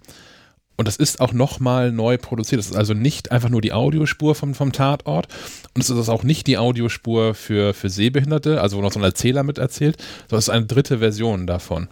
Und 0.80 0.88
das 0.88 0.96
ist 0.96 1.20
auch 1.20 1.34
nochmal 1.34 1.92
neu 1.92 2.16
produziert. 2.16 2.58
Das 2.58 2.70
ist 2.70 2.76
also 2.76 2.94
nicht 2.94 3.32
einfach 3.32 3.50
nur 3.50 3.60
die 3.60 3.74
Audiospur 3.74 4.34
vom, 4.34 4.54
vom 4.54 4.72
Tatort. 4.72 5.28
Und 5.74 5.82
es 5.82 5.90
ist 5.90 6.08
auch 6.08 6.22
nicht 6.22 6.46
die 6.46 6.56
Audiospur 6.56 7.34
für, 7.34 7.74
für 7.74 7.90
Sehbehinderte, 7.90 8.62
also 8.62 8.78
wo 8.78 8.80
noch 8.80 8.90
so 8.90 8.98
ein 8.98 9.04
Erzähler 9.04 9.42
mit 9.42 9.58
erzählt, 9.58 9.98
sondern 10.22 10.38
es 10.38 10.48
ist 10.48 10.54
eine 10.54 10.64
dritte 10.64 10.98
Version 11.00 11.46
davon. 11.46 11.88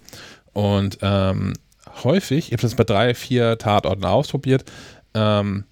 Und 0.55 0.98
ähm, 1.02 1.52
häufig, 2.02 2.47
ich 2.47 2.52
habe 2.52 2.62
das 2.62 2.76
bei 2.76 2.85
drei, 2.85 3.12
vier 3.12 3.59
Tatorten 3.59 4.06
ausprobiert, 4.06 4.64
ähm, 5.12 5.64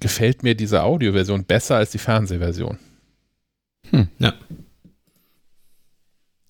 gefällt 0.00 0.42
mir 0.42 0.54
diese 0.54 0.82
Audioversion 0.82 1.44
besser 1.44 1.76
als 1.76 1.90
die 1.90 1.98
Fernsehversion. 1.98 2.78
Hm, 3.90 4.08
ja. 4.18 4.34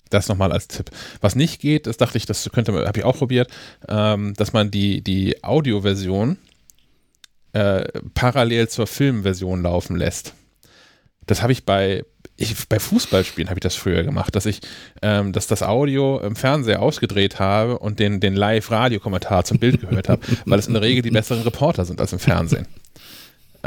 Das 0.09 0.27
nochmal 0.27 0.51
als 0.51 0.67
Tipp. 0.67 0.91
Was 1.21 1.35
nicht 1.35 1.59
geht, 1.59 1.87
das 1.87 1.97
dachte 1.97 2.17
ich, 2.17 2.25
das 2.25 2.49
könnte 2.51 2.71
man, 2.71 2.87
habe 2.87 2.99
ich 2.99 3.05
auch 3.05 3.17
probiert, 3.17 3.51
ähm, 3.87 4.33
dass 4.35 4.53
man 4.53 4.71
die, 4.71 5.01
die 5.01 5.43
Audioversion 5.43 6.37
äh, 7.53 7.85
parallel 8.13 8.69
zur 8.69 8.87
Filmversion 8.87 9.61
laufen 9.63 9.95
lässt. 9.95 10.33
Das 11.25 11.41
habe 11.41 11.53
ich 11.53 11.65
bei, 11.65 12.03
ich, 12.37 12.67
bei 12.69 12.79
Fußballspielen 12.79 13.49
habe 13.49 13.57
ich 13.57 13.63
das 13.63 13.75
früher 13.75 14.03
gemacht, 14.03 14.35
dass 14.35 14.45
ich 14.45 14.61
ähm, 15.01 15.33
dass 15.33 15.47
das 15.47 15.63
Audio 15.63 16.19
im 16.19 16.35
Fernseher 16.35 16.81
ausgedreht 16.81 17.39
habe 17.39 17.79
und 17.79 17.99
den, 17.99 18.19
den 18.19 18.35
Live-Radio-Kommentar 18.35 19.43
zum 19.43 19.57
Bild 19.57 19.81
gehört 19.81 20.09
habe, 20.09 20.21
weil 20.45 20.59
es 20.59 20.67
in 20.67 20.73
der 20.73 20.83
Regel 20.83 21.01
die 21.01 21.11
besseren 21.11 21.41
Reporter 21.43 21.85
sind 21.85 21.99
als 21.99 22.13
im 22.13 22.19
Fernsehen. 22.19 22.67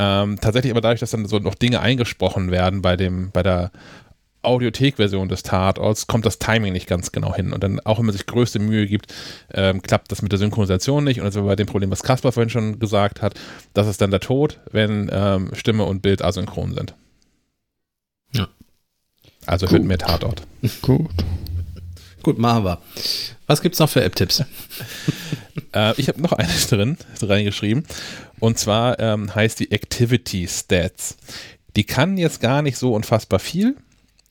Ähm, 0.00 0.38
tatsächlich 0.40 0.70
aber 0.70 0.80
dadurch, 0.80 1.00
dass 1.00 1.10
dann 1.10 1.26
so 1.26 1.40
noch 1.40 1.56
Dinge 1.56 1.80
eingesprochen 1.80 2.52
werden 2.52 2.82
bei 2.82 2.96
dem, 2.96 3.32
bei 3.32 3.42
der 3.42 3.72
Audiothek-Version 4.42 5.28
des 5.28 5.42
Tatorts, 5.42 6.06
kommt 6.06 6.24
das 6.24 6.38
Timing 6.38 6.72
nicht 6.72 6.86
ganz 6.86 7.10
genau 7.10 7.34
hin. 7.34 7.52
Und 7.52 7.64
dann, 7.64 7.80
auch 7.80 7.98
wenn 7.98 8.06
man 8.06 8.12
sich 8.12 8.24
größte 8.24 8.60
Mühe 8.60 8.86
gibt, 8.86 9.12
ähm, 9.52 9.82
klappt 9.82 10.12
das 10.12 10.22
mit 10.22 10.30
der 10.30 10.38
Synchronisation 10.38 11.02
nicht. 11.02 11.18
Und 11.18 11.26
das 11.26 11.34
war 11.34 11.42
bei 11.42 11.56
dem 11.56 11.66
Problem, 11.66 11.90
was 11.90 12.04
Kaspar 12.04 12.30
vorhin 12.30 12.48
schon 12.48 12.78
gesagt 12.78 13.22
hat, 13.22 13.34
das 13.74 13.88
ist 13.88 14.00
dann 14.00 14.12
der 14.12 14.20
Tod, 14.20 14.60
wenn 14.70 15.10
ähm, 15.12 15.50
Stimme 15.54 15.84
und 15.84 16.00
Bild 16.00 16.22
asynchron 16.22 16.74
sind. 16.74 16.94
Ja. 18.32 18.46
Also 19.46 19.66
Gut. 19.66 19.78
hört 19.78 19.84
mehr 19.84 19.98
Tatort. 19.98 20.46
Gut. 20.80 21.10
Gut, 22.22 22.38
machen 22.38 22.64
wir. 22.64 22.78
Was 23.48 23.62
gibt's 23.62 23.80
noch 23.80 23.88
für 23.88 24.04
App-Tipps? 24.04 24.44
Äh, 25.74 26.00
ich 26.00 26.08
habe 26.08 26.22
noch 26.22 26.32
eine 26.32 26.48
drin, 26.70 26.96
reingeschrieben. 27.20 27.84
Und 28.40 28.58
zwar 28.58 28.98
ähm, 28.98 29.34
heißt 29.34 29.60
die 29.60 29.72
Activity 29.72 30.46
Stats. 30.48 31.16
Die 31.76 31.84
kann 31.84 32.16
jetzt 32.16 32.40
gar 32.40 32.62
nicht 32.62 32.78
so 32.78 32.94
unfassbar 32.94 33.38
viel, 33.38 33.76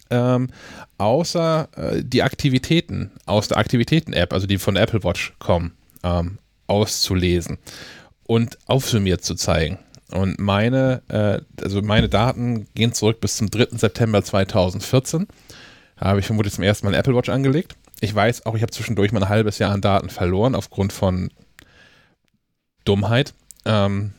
ähm, 0.09 0.49
außer 0.97 1.69
äh, 1.75 2.03
die 2.03 2.23
Aktivitäten 2.23 3.11
aus 3.25 3.47
der 3.47 3.57
Aktivitäten-App, 3.57 4.33
also 4.33 4.47
die 4.47 4.57
von 4.57 4.75
Apple 4.75 5.03
Watch 5.03 5.33
kommen, 5.39 5.73
ähm, 6.03 6.39
auszulesen 6.67 7.57
und 8.23 8.57
aufsummiert 8.67 9.23
zu 9.23 9.35
zeigen. 9.35 9.79
Und 10.11 10.39
meine, 10.39 11.01
äh, 11.09 11.39
also 11.61 11.81
meine 11.81 12.07
Daten 12.09 12.67
gehen 12.75 12.93
zurück 12.93 13.19
bis 13.19 13.37
zum 13.37 13.49
3. 13.49 13.77
September 13.77 14.23
2014. 14.23 15.27
Da 15.99 16.05
habe 16.05 16.19
ich 16.19 16.25
vermutlich 16.25 16.53
zum 16.53 16.63
ersten 16.63 16.85
Mal 16.85 16.91
eine 16.91 16.99
Apple 16.99 17.15
Watch 17.15 17.29
angelegt. 17.29 17.75
Ich 17.99 18.13
weiß 18.13 18.45
auch, 18.45 18.55
ich 18.55 18.61
habe 18.61 18.71
zwischendurch 18.71 19.11
mal 19.11 19.23
ein 19.23 19.29
halbes 19.29 19.59
Jahr 19.59 19.71
an 19.71 19.81
Daten 19.81 20.09
verloren 20.09 20.55
aufgrund 20.55 20.93
von 20.93 21.31
Dummheit. 22.85 23.33
Ähm, 23.67 24.11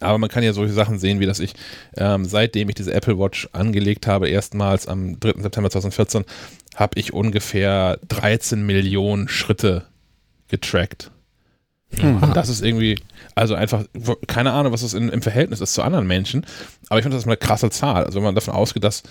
aber 0.00 0.18
man 0.18 0.28
kann 0.28 0.42
ja 0.42 0.52
solche 0.52 0.74
Sachen 0.74 0.98
sehen, 0.98 1.20
wie 1.20 1.26
dass 1.26 1.40
ich, 1.40 1.54
ähm, 1.96 2.24
seitdem 2.24 2.68
ich 2.68 2.74
diese 2.74 2.92
Apple 2.92 3.18
Watch 3.18 3.48
angelegt 3.52 4.06
habe, 4.06 4.28
erstmals 4.28 4.86
am 4.86 5.18
3. 5.20 5.42
September 5.42 5.70
2014, 5.70 6.24
habe 6.74 6.98
ich 6.98 7.12
ungefähr 7.12 7.98
13 8.08 8.64
Millionen 8.64 9.28
Schritte 9.28 9.86
getrackt. 10.48 11.10
Und 12.02 12.36
das 12.36 12.48
ist 12.48 12.62
irgendwie, 12.62 12.98
also 13.34 13.54
einfach, 13.54 13.84
keine 14.26 14.52
Ahnung, 14.52 14.72
was 14.72 14.82
das 14.82 14.92
in, 14.92 15.08
im 15.08 15.22
Verhältnis 15.22 15.60
ist 15.60 15.72
zu 15.72 15.82
anderen 15.82 16.06
Menschen, 16.06 16.44
aber 16.88 16.98
ich 16.98 17.04
finde 17.04 17.16
das 17.16 17.24
ist 17.24 17.28
eine 17.28 17.36
krasse 17.36 17.70
Zahl. 17.70 18.04
Also 18.04 18.16
wenn 18.16 18.24
man 18.24 18.34
davon 18.34 18.54
ausgeht, 18.54 18.84
dass 18.84 19.02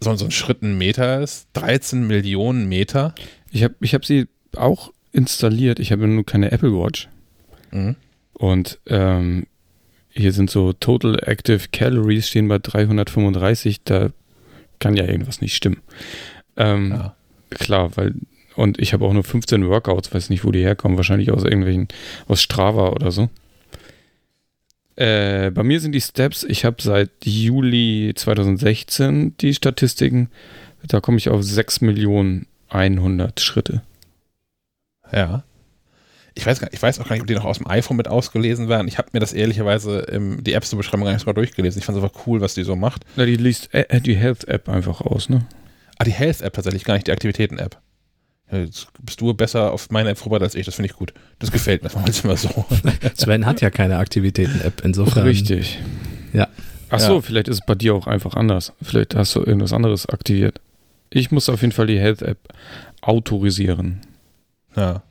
so, 0.00 0.14
so 0.14 0.26
ein 0.26 0.30
Schritt 0.30 0.62
ein 0.62 0.78
Meter 0.78 1.20
ist, 1.20 1.48
13 1.54 2.06
Millionen 2.06 2.68
Meter. 2.68 3.14
Ich 3.50 3.64
habe 3.64 3.74
ich 3.80 3.94
hab 3.94 4.04
sie 4.04 4.28
auch 4.54 4.92
installiert. 5.10 5.80
Ich 5.80 5.90
habe 5.90 6.06
nur 6.06 6.24
keine 6.24 6.52
Apple 6.52 6.72
Watch. 6.72 7.08
Mhm. 7.70 7.96
Und 8.38 8.78
ähm, 8.86 9.46
hier 10.10 10.32
sind 10.32 10.50
so 10.50 10.72
Total 10.72 11.18
Active 11.28 11.68
Calories 11.70 12.28
stehen 12.28 12.48
bei 12.48 12.58
335. 12.58 13.82
Da 13.84 14.10
kann 14.78 14.96
ja 14.96 15.04
irgendwas 15.04 15.40
nicht 15.40 15.54
stimmen. 15.54 15.82
Ähm, 16.56 16.92
Ja. 16.92 17.14
Klar, 17.50 17.96
weil 17.96 18.14
und 18.58 18.80
ich 18.80 18.92
habe 18.92 19.04
auch 19.04 19.12
nur 19.12 19.22
15 19.22 19.68
Workouts, 19.68 20.12
weiß 20.12 20.30
nicht, 20.30 20.44
wo 20.44 20.50
die 20.50 20.64
herkommen, 20.64 20.96
wahrscheinlich 20.96 21.30
aus 21.30 21.44
irgendwelchen, 21.44 21.86
aus 22.26 22.42
Strava 22.42 22.88
oder 22.88 23.12
so. 23.12 23.30
Äh, 24.96 25.52
bei 25.52 25.62
mir 25.62 25.78
sind 25.78 25.92
die 25.92 26.00
Steps, 26.00 26.42
ich 26.42 26.64
habe 26.64 26.82
seit 26.82 27.10
Juli 27.22 28.12
2016 28.16 29.36
die 29.38 29.54
Statistiken, 29.54 30.28
da 30.82 31.00
komme 31.00 31.18
ich 31.18 31.28
auf 31.28 31.44
6 31.44 31.82
Millionen 31.82 32.48
100 32.68 33.38
Schritte. 33.38 33.82
Ja. 35.12 35.44
Ich 36.38 36.46
weiß, 36.46 36.60
gar, 36.60 36.72
ich 36.72 36.80
weiß 36.80 37.00
auch 37.00 37.04
gar 37.08 37.14
nicht, 37.16 37.22
ob 37.22 37.26
die 37.26 37.34
noch 37.34 37.44
aus 37.44 37.58
dem 37.58 37.66
iPhone 37.68 37.96
mit 37.96 38.06
ausgelesen 38.08 38.68
werden. 38.68 38.86
Ich 38.86 38.96
habe 38.96 39.08
mir 39.12 39.18
das 39.20 39.32
ehrlicherweise 39.32 39.98
im, 40.00 40.44
die 40.44 40.52
Apps 40.52 40.70
zur 40.70 40.76
Beschreibung 40.78 41.04
gar 41.04 41.12
nicht 41.12 41.26
mal 41.26 41.32
durchgelesen. 41.32 41.80
Ich 41.80 41.84
fand 41.84 41.98
es 41.98 42.04
aber 42.04 42.12
cool, 42.26 42.40
was 42.40 42.54
die 42.54 42.62
so 42.62 42.76
macht. 42.76 43.04
Na, 43.16 43.24
die 43.26 43.36
liest 43.36 43.74
äh, 43.74 44.00
die 44.00 44.14
Health-App 44.14 44.68
einfach 44.68 45.00
aus, 45.00 45.28
ne? 45.28 45.44
Ah, 45.98 46.04
die 46.04 46.12
Health-App 46.12 46.52
tatsächlich, 46.52 46.84
gar 46.84 46.94
nicht 46.94 47.08
die 47.08 47.12
Aktivitäten-App. 47.12 47.76
Jetzt 48.52 48.86
bist 49.02 49.20
du 49.20 49.34
besser 49.34 49.72
auf 49.72 49.90
meine 49.90 50.10
App 50.10 50.18
vorbereitet 50.18 50.44
als 50.46 50.54
ich. 50.54 50.64
Das 50.64 50.76
finde 50.76 50.90
ich 50.90 50.96
gut. 50.96 51.12
Das 51.40 51.50
gefällt 51.50 51.82
mir 51.82 51.90
manchmal 51.94 52.36
so. 52.36 52.64
Sven 53.16 53.44
hat 53.44 53.60
ja 53.60 53.70
keine 53.70 53.98
Aktivitäten-App, 53.98 54.82
insofern. 54.84 55.24
Richtig. 55.24 55.80
Ja. 56.32 56.46
Ach 56.88 57.00
so, 57.00 57.16
Ja. 57.16 57.20
vielleicht 57.20 57.48
ist 57.48 57.56
es 57.60 57.66
bei 57.66 57.74
dir 57.74 57.94
auch 57.94 58.06
einfach 58.06 58.34
anders. 58.34 58.72
Vielleicht 58.80 59.14
hast 59.16 59.34
du 59.34 59.40
irgendwas 59.40 59.72
anderes 59.72 60.06
aktiviert. 60.08 60.60
Ich 61.10 61.32
muss 61.32 61.48
auf 61.48 61.60
jeden 61.62 61.72
Fall 61.72 61.88
die 61.88 61.98
Health-App 61.98 62.38
autorisieren. 63.02 64.00
Ja. 64.76 65.02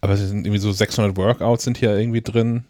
Aber 0.00 0.12
es 0.14 0.20
sind 0.20 0.46
irgendwie 0.46 0.60
so 0.60 0.72
600 0.72 1.16
Workouts 1.16 1.64
sind 1.64 1.78
hier 1.78 1.96
irgendwie 1.96 2.22
drin. 2.22 2.64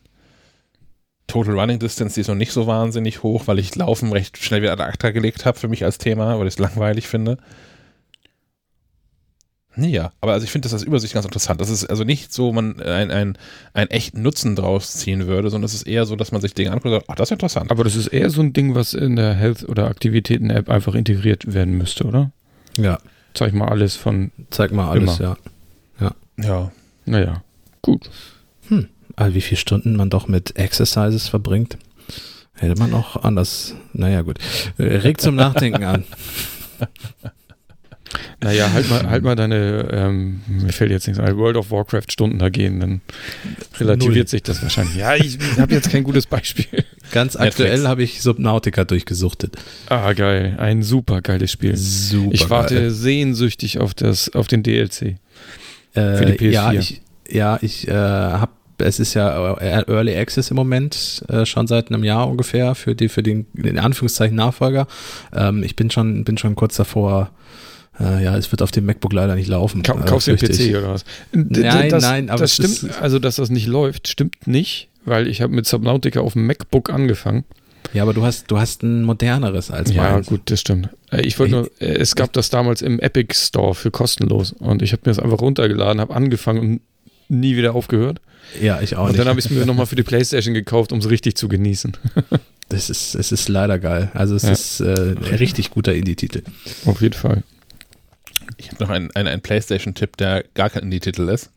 Total 1.27 1.59
Running 1.59 1.79
Distance, 1.79 2.15
die 2.15 2.23
ist 2.23 2.29
noch 2.29 2.35
nicht 2.35 2.53
so 2.53 2.67
wahnsinnig 2.67 3.23
hoch, 3.23 3.47
weil 3.47 3.59
ich 3.59 3.77
Laufen 3.77 4.13
recht 4.13 4.39
schnell 4.39 4.63
wieder 4.63 4.73
ad 4.73 4.83
acta 4.83 5.11
gelegt 5.11 5.45
habe 5.45 5.59
für 5.59 5.69
mich 5.69 5.85
als 5.85 5.99
Thema, 5.99 6.39
weil 6.39 6.47
ich 6.47 6.55
es 6.55 6.59
langweilig 6.59 7.07
finde. 7.07 7.37
Ja, 9.77 10.11
aber 10.21 10.33
also 10.33 10.45
ich 10.45 10.51
finde 10.51 10.67
das 10.67 10.73
als 10.73 10.83
Übersicht 10.83 11.15
ganz 11.15 11.27
interessant. 11.27 11.61
Das 11.61 11.69
ist 11.71 11.85
also 11.85 12.03
nicht 12.03 12.33
so, 12.33 12.53
man 12.53 12.81
ein, 12.81 13.11
ein, 13.11 13.39
einen 13.75 13.91
echten 13.91 14.23
Nutzen 14.23 14.57
draus 14.57 14.95
ziehen 14.95 15.27
würde, 15.27 15.51
sondern 15.51 15.67
es 15.67 15.75
ist 15.75 15.87
eher 15.87 16.05
so, 16.05 16.17
dass 16.17 16.33
man 16.33 16.41
sich 16.41 16.55
Dinge 16.55 16.71
anguckt 16.71 16.87
und 16.87 16.93
sagt, 16.93 17.07
ach, 17.09 17.15
das 17.15 17.29
ist 17.29 17.33
interessant. 17.33 17.71
Aber 17.71 17.85
das 17.85 17.95
ist 17.95 18.09
eher 18.09 18.31
so 18.31 18.41
ein 18.41 18.53
Ding, 18.53 18.75
was 18.75 18.95
in 18.95 19.15
der 19.15 19.35
Health- 19.35 19.69
oder 19.69 19.87
Aktivitäten-App 19.87 20.69
einfach 20.69 20.95
integriert 20.95 21.53
werden 21.53 21.77
müsste, 21.79 22.05
oder? 22.05 22.33
Ja, 22.77 22.99
Zeig 23.35 23.53
mal 23.53 23.69
alles 23.69 23.95
von, 23.95 24.33
zeig 24.51 24.73
mal 24.73 24.89
alles, 24.91 25.21
Immer. 25.21 25.37
ja. 26.01 26.15
Ja. 26.39 26.73
Naja, 27.09 27.43
gut. 27.83 28.11
Also 29.17 29.35
wie 29.35 29.41
viele 29.41 29.59
Stunden 29.59 29.97
man 29.97 30.11
doch 30.11 30.29
mit 30.29 30.57
Exercises 30.57 31.29
verbringt, 31.29 31.77
hätte 32.55 32.79
man 32.79 32.95
auch 32.95 33.17
anders. 33.17 33.75
Naja, 33.93 34.23
gut. 34.23 34.39
Äh, 34.79 34.85
Regt 34.85 35.21
zum 35.21 35.35
Nachdenken 35.35 35.85
an. 35.85 36.05
Naja, 38.41 38.73
halt 38.73 38.89
mal, 38.89 39.11
halt 39.11 39.23
mal 39.23 39.35
deine, 39.35 39.89
ähm, 39.93 40.41
mir 40.47 40.73
fällt 40.73 40.91
jetzt 40.91 41.07
nichts 41.07 41.21
ein, 41.21 41.37
World 41.37 41.57
of 41.57 41.71
Warcraft 41.71 42.11
Stunden 42.11 42.39
da 42.39 42.49
gehen, 42.49 42.81
dann 42.81 43.01
relativiert 43.79 44.17
Null. 44.17 44.29
sich 44.29 44.43
das 44.43 44.63
wahrscheinlich. 44.63 44.97
Ja, 44.97 45.15
ich 45.15 45.39
habe 45.59 45.75
jetzt 45.75 45.91
kein 45.91 46.05
gutes 46.05 46.27
Beispiel. 46.27 46.85
Ganz 47.13 47.37
aktuell 47.37 47.87
habe 47.87 48.03
ich 48.03 48.23
Subnautica 48.23 48.85
durchgesuchtet. 48.85 49.57
Ah, 49.89 50.13
geil. 50.13 50.57
Ein 50.59 50.83
super 50.83 51.21
geiles 51.21 51.53
Spiel. 51.53 51.77
Super. 51.77 52.31
Ich 52.33 52.49
warte 52.49 52.91
sehnsüchtig 52.91 53.79
auf, 53.79 53.93
das, 53.93 54.31
auf 54.31 54.47
den 54.47 54.63
DLC. 54.63 55.17
Äh, 55.95 56.17
für 56.17 56.27
die 56.27 56.33
PS4. 56.33 56.51
Ja, 56.51 56.73
ich, 56.73 57.03
ja, 57.29 57.59
ich 57.61 57.89
äh, 57.89 57.93
habe 57.93 58.53
es 58.81 59.01
ist 59.01 59.15
ja 59.15 59.55
äh, 59.55 59.85
Early 59.89 60.17
Access 60.17 60.51
im 60.51 60.57
Moment, 60.57 61.25
äh, 61.29 61.45
schon 61.45 61.67
seit 61.67 61.91
einem 61.91 62.05
Jahr 62.05 62.29
ungefähr 62.29 62.75
für 62.75 62.95
die 62.95 63.09
für 63.09 63.23
den 63.23 63.47
in 63.55 63.79
Anführungszeichen 63.79 64.37
Nachfolger. 64.37 64.87
Ähm, 65.35 65.63
ich 65.63 65.75
bin 65.77 65.91
schon 65.91 66.25
bin 66.25 66.39
schon 66.39 66.55
kurz 66.55 66.77
davor. 66.77 67.31
Äh, 67.99 68.23
ja, 68.23 68.37
es 68.37 68.53
wird 68.53 68.63
auf 68.63 68.71
dem 68.71 68.87
MacBook 68.87 69.13
leider 69.13 69.35
nicht 69.35 69.49
laufen. 69.49 69.83
Kau 69.83 69.99
äh, 69.99 70.05
kaufst 70.05 70.29
du 70.29 70.37
den. 70.37 70.49
PC 70.49 70.79
oder 70.79 70.91
was? 70.91 71.05
Nein, 71.33 71.89
das, 71.89 72.03
nein, 72.05 72.31
aber 72.31 72.43
das 72.43 72.55
stimmt. 72.55 73.01
also, 73.01 73.19
dass 73.19 73.37
das 73.37 73.51
nicht 73.51 73.67
läuft, 73.67 74.07
stimmt 74.07 74.47
nicht, 74.47 74.89
weil 75.05 75.27
ich 75.27 75.43
habe 75.43 75.53
mit 75.53 75.67
Subnautica 75.67 76.21
auf 76.21 76.35
dem 76.35 76.47
MacBook 76.47 76.91
angefangen. 76.91 77.45
Ja, 77.95 78.03
aber 78.03 78.13
du 78.15 78.25
hast 78.25 78.51
du 78.51 78.59
hast 78.59 78.83
ein 78.83 79.03
moderneres 79.03 79.71
als 79.71 79.93
Ja, 79.93 80.13
meins. 80.13 80.27
gut, 80.27 80.43
das 80.47 80.61
stimmt. 80.61 80.89
Äh, 81.11 81.23
Ich 81.23 81.39
wollte 81.39 81.53
nur, 81.53 81.71
äh, 81.81 81.87
es 81.95 82.15
gab 82.15 82.33
das 82.35 82.51
damals 82.51 82.83
im 82.83 83.01
Epic 83.01 83.35
Store 83.35 83.75
für 83.75 83.91
kostenlos 83.91 84.53
und 84.53 84.83
ich 84.83 84.93
habe 84.93 85.03
mir 85.07 85.11
das 85.15 85.19
einfach 85.19 85.41
runtergeladen, 85.41 86.01
habe 86.01 86.15
angefangen 86.15 86.59
und 86.61 86.81
nie 87.29 87.57
wieder 87.57 87.75
aufgehört. 87.75 88.21
Ja, 88.61 88.81
ich 88.81 88.97
auch 88.97 89.05
Und 89.05 89.09
nicht. 89.13 89.21
dann 89.21 89.29
habe 89.29 89.39
ich 89.39 89.47
es 89.47 89.51
mir 89.51 89.67
nochmal 89.67 89.87
für 89.87 89.97
die 89.97 90.03
Playstation 90.03 90.55
gekauft, 90.55 90.93
um 90.93 90.99
es 91.01 91.09
richtig 91.11 91.37
zu 91.37 91.49
genießen. 91.49 91.97
Das 92.71 92.91
ist, 92.91 93.15
es 93.15 93.33
ist 93.33 93.49
leider 93.49 93.79
geil. 93.79 94.11
Also 94.13 94.35
es 94.37 94.43
Ja. 94.43 94.51
ist 94.51 94.81
äh, 94.81 95.15
ein 95.17 95.17
richtig 95.39 95.71
guter 95.71 95.95
Indie-Titel. 95.95 96.43
Auf 96.85 97.01
jeden 97.01 97.15
Fall. 97.15 97.43
Ich 98.59 98.71
habe 98.71 98.85
noch 98.85 98.91
einen, 98.91 99.11
einen, 99.13 99.27
einen 99.27 99.41
PlayStation-Tipp, 99.41 100.19
der 100.19 100.45
gar 100.53 100.69
kein 100.69 100.83
Indie-Titel 100.83 101.31
ist. 101.31 101.49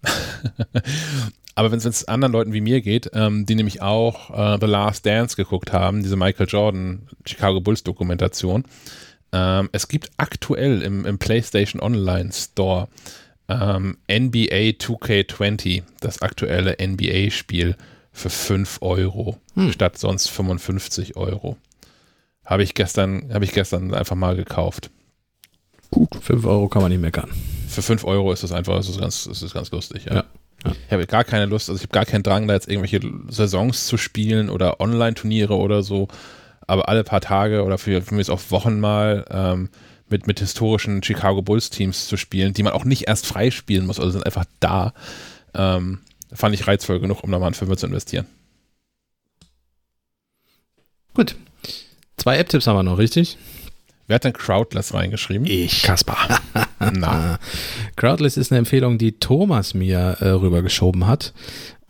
Aber 1.55 1.71
wenn 1.71 1.79
es 1.79 2.05
anderen 2.05 2.31
Leuten 2.31 2.53
wie 2.53 2.61
mir 2.61 2.81
geht, 2.81 3.11
ähm, 3.13 3.45
die 3.45 3.55
nämlich 3.55 3.81
auch 3.81 4.29
äh, 4.31 4.57
The 4.59 4.67
Last 4.67 5.05
Dance 5.05 5.35
geguckt 5.35 5.73
haben, 5.73 6.01
diese 6.01 6.15
Michael 6.15 6.47
Jordan 6.47 7.07
Chicago 7.25 7.59
Bulls 7.59 7.83
Dokumentation, 7.83 8.63
ähm, 9.33 9.69
es 9.71 9.87
gibt 9.87 10.09
aktuell 10.17 10.81
im, 10.81 11.05
im 11.05 11.19
PlayStation 11.19 11.81
Online 11.81 12.31
Store 12.31 12.87
ähm, 13.47 13.97
NBA 14.09 14.77
2K20, 14.79 15.83
das 15.99 16.21
aktuelle 16.21 16.77
NBA-Spiel 16.81 17.75
für 18.13 18.29
5 18.29 18.79
Euro 18.81 19.37
Hm. 19.55 19.71
statt 19.71 19.97
sonst 19.97 20.29
55 20.29 21.17
Euro. 21.17 21.57
Habe 22.45 22.63
ich 22.63 22.73
gestern, 22.73 23.33
habe 23.33 23.45
ich 23.45 23.51
gestern 23.51 23.93
einfach 23.93 24.15
mal 24.15 24.35
gekauft. 24.35 24.89
Gut. 25.89 26.15
5 26.21 26.45
Euro 26.45 26.69
kann 26.69 26.81
man 26.81 26.91
nicht 26.91 27.01
meckern. 27.01 27.29
Für 27.67 27.81
5 27.81 28.03
Euro 28.05 28.31
ist 28.31 28.43
das 28.43 28.51
einfach, 28.51 28.79
ist 28.79 28.89
das 28.89 28.97
ganz, 28.97 29.25
ist 29.25 29.43
das 29.43 29.53
ganz 29.53 29.71
lustig, 29.71 30.05
ja. 30.05 30.15
Ja. 30.15 30.23
Ich 30.63 30.91
habe 30.91 31.07
gar 31.07 31.23
keine 31.23 31.45
Lust, 31.45 31.69
also 31.69 31.77
ich 31.77 31.83
habe 31.83 31.93
gar 31.93 32.05
keinen 32.05 32.23
Drang, 32.23 32.47
da 32.47 32.53
jetzt 32.53 32.67
irgendwelche 32.67 32.99
Saisons 33.29 33.87
zu 33.87 33.97
spielen 33.97 34.49
oder 34.49 34.79
Online-Turniere 34.79 35.55
oder 35.55 35.81
so. 35.81 36.07
Aber 36.67 36.87
alle 36.87 37.03
paar 37.03 37.21
Tage 37.21 37.63
oder 37.63 37.77
für, 37.77 38.01
für 38.01 38.13
mich 38.13 38.29
auch 38.29 38.39
Wochen 38.49 38.79
mal 38.79 39.25
ähm, 39.29 39.69
mit, 40.09 40.27
mit 40.27 40.39
historischen 40.39 41.01
Chicago 41.01 41.41
Bulls-Teams 41.41 42.07
zu 42.07 42.17
spielen, 42.17 42.53
die 42.53 42.63
man 42.63 42.73
auch 42.73 42.85
nicht 42.85 43.07
erst 43.07 43.25
freispielen 43.25 43.87
muss, 43.87 43.99
also 43.99 44.11
sind 44.11 44.25
einfach 44.25 44.45
da. 44.59 44.93
Ähm, 45.53 45.99
fand 46.31 46.53
ich 46.53 46.67
reizvoll 46.67 46.99
genug, 46.99 47.23
um 47.23 47.31
da 47.31 47.39
mal 47.39 47.47
einen 47.47 47.55
Fünfer 47.55 47.77
zu 47.77 47.87
investieren. 47.87 48.27
Gut. 51.13 51.35
Zwei 52.17 52.37
App-Tipps 52.37 52.67
haben 52.67 52.77
wir 52.77 52.83
noch, 52.83 52.97
richtig? 52.97 53.37
Wer 54.11 54.15
hat 54.15 54.25
denn 54.25 54.33
Crowdless 54.33 54.93
reingeschrieben? 54.93 55.47
Ich. 55.47 55.83
Kaspar. 55.83 56.41
Na. 56.79 57.39
Crowdless 57.95 58.35
ist 58.35 58.51
eine 58.51 58.59
Empfehlung, 58.59 58.97
die 58.97 59.13
Thomas 59.13 59.73
mir 59.73 60.17
äh, 60.19 60.27
rübergeschoben 60.31 61.07
hat. 61.07 61.31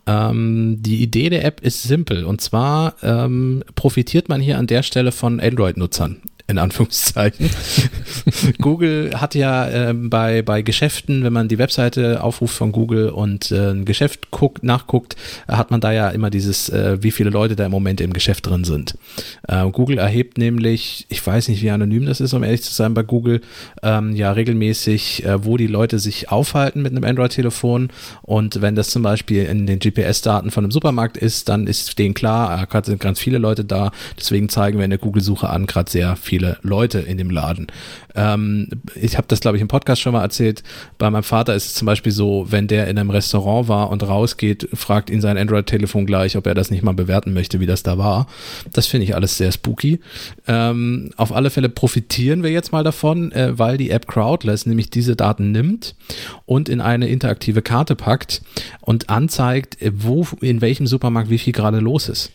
Ähm, 0.06 0.76
die 0.78 1.02
Idee 1.02 1.30
der 1.30 1.44
App 1.44 1.60
ist 1.62 1.82
simpel 1.82 2.24
und 2.24 2.40
zwar 2.40 2.94
ähm, 3.02 3.64
profitiert 3.74 4.28
man 4.28 4.40
hier 4.40 4.58
an 4.58 4.68
der 4.68 4.84
Stelle 4.84 5.10
von 5.10 5.40
Android-Nutzern 5.40 6.22
in 6.52 6.58
Anführungszeichen. 6.58 7.50
Google 8.60 9.10
hat 9.20 9.34
ja 9.34 9.68
äh, 9.68 9.94
bei, 9.94 10.42
bei 10.42 10.62
Geschäften, 10.62 11.24
wenn 11.24 11.32
man 11.32 11.48
die 11.48 11.58
Webseite 11.58 12.22
aufruft 12.22 12.54
von 12.54 12.70
Google 12.70 13.08
und 13.08 13.50
äh, 13.50 13.70
ein 13.70 13.84
Geschäft 13.84 14.30
guckt, 14.30 14.62
nachguckt, 14.62 15.16
hat 15.48 15.70
man 15.70 15.80
da 15.80 15.92
ja 15.92 16.10
immer 16.10 16.30
dieses, 16.30 16.68
äh, 16.68 17.02
wie 17.02 17.10
viele 17.10 17.30
Leute 17.30 17.56
da 17.56 17.66
im 17.66 17.72
Moment 17.72 18.00
im 18.00 18.12
Geschäft 18.12 18.46
drin 18.46 18.64
sind. 18.64 18.96
Äh, 19.48 19.68
Google 19.70 19.98
erhebt 19.98 20.38
nämlich, 20.38 21.06
ich 21.08 21.26
weiß 21.26 21.48
nicht, 21.48 21.62
wie 21.62 21.70
anonym 21.70 22.06
das 22.06 22.20
ist, 22.20 22.34
um 22.34 22.44
ehrlich 22.44 22.62
zu 22.62 22.72
sein, 22.72 22.94
bei 22.94 23.02
Google, 23.02 23.40
ähm, 23.82 24.14
ja 24.14 24.30
regelmäßig, 24.32 25.24
äh, 25.24 25.44
wo 25.44 25.56
die 25.56 25.66
Leute 25.66 25.98
sich 25.98 26.30
aufhalten 26.30 26.82
mit 26.82 26.92
einem 26.92 27.04
Android-Telefon 27.04 27.88
und 28.22 28.60
wenn 28.60 28.74
das 28.74 28.90
zum 28.90 29.02
Beispiel 29.02 29.44
in 29.44 29.66
den 29.66 29.78
GPS-Daten 29.78 30.50
von 30.50 30.64
einem 30.64 30.70
Supermarkt 30.70 31.16
ist, 31.16 31.48
dann 31.48 31.66
ist 31.66 31.98
denen 31.98 32.14
klar, 32.14 32.62
äh, 32.62 32.66
gerade 32.66 32.86
sind 32.86 33.00
ganz 33.00 33.18
viele 33.18 33.38
Leute 33.38 33.64
da, 33.64 33.90
deswegen 34.18 34.50
zeigen 34.50 34.78
wir 34.78 34.84
in 34.84 34.90
der 34.90 34.98
Google-Suche 34.98 35.48
an 35.48 35.66
gerade 35.66 35.90
sehr 35.90 36.16
viele 36.16 36.41
viele 36.42 36.58
Leute 36.62 36.98
in 36.98 37.18
dem 37.18 37.30
Laden. 37.30 37.68
Ähm, 38.14 38.68
ich 38.94 39.16
habe 39.16 39.26
das, 39.28 39.40
glaube 39.40 39.56
ich, 39.56 39.60
im 39.60 39.68
Podcast 39.68 40.02
schon 40.02 40.12
mal 40.12 40.22
erzählt. 40.22 40.62
Bei 40.98 41.08
meinem 41.10 41.22
Vater 41.22 41.54
ist 41.54 41.66
es 41.66 41.74
zum 41.74 41.86
Beispiel 41.86 42.12
so, 42.12 42.46
wenn 42.50 42.66
der 42.66 42.88
in 42.88 42.98
einem 42.98 43.10
Restaurant 43.10 43.68
war 43.68 43.90
und 43.90 44.02
rausgeht, 44.02 44.68
fragt 44.74 45.08
ihn 45.08 45.20
sein 45.20 45.38
Android-Telefon 45.38 46.04
gleich, 46.04 46.36
ob 46.36 46.46
er 46.46 46.54
das 46.54 46.70
nicht 46.70 46.82
mal 46.82 46.94
bewerten 46.94 47.32
möchte, 47.32 47.60
wie 47.60 47.66
das 47.66 47.82
da 47.82 47.96
war. 47.96 48.26
Das 48.72 48.86
finde 48.86 49.04
ich 49.04 49.14
alles 49.14 49.36
sehr 49.36 49.52
spooky. 49.52 50.00
Ähm, 50.48 51.10
auf 51.16 51.32
alle 51.32 51.50
Fälle 51.50 51.68
profitieren 51.68 52.42
wir 52.42 52.50
jetzt 52.50 52.72
mal 52.72 52.82
davon, 52.82 53.30
äh, 53.32 53.56
weil 53.56 53.76
die 53.76 53.90
App 53.90 54.08
Crowdless 54.08 54.66
nämlich 54.66 54.90
diese 54.90 55.14
Daten 55.14 55.52
nimmt 55.52 55.94
und 56.44 56.68
in 56.68 56.80
eine 56.80 57.08
interaktive 57.08 57.62
Karte 57.62 57.94
packt 57.94 58.42
und 58.80 59.10
anzeigt, 59.10 59.76
wo 59.92 60.26
in 60.40 60.60
welchem 60.60 60.86
Supermarkt 60.86 61.30
wie 61.30 61.38
viel 61.38 61.52
gerade 61.52 61.78
los 61.78 62.08
ist. 62.08 62.32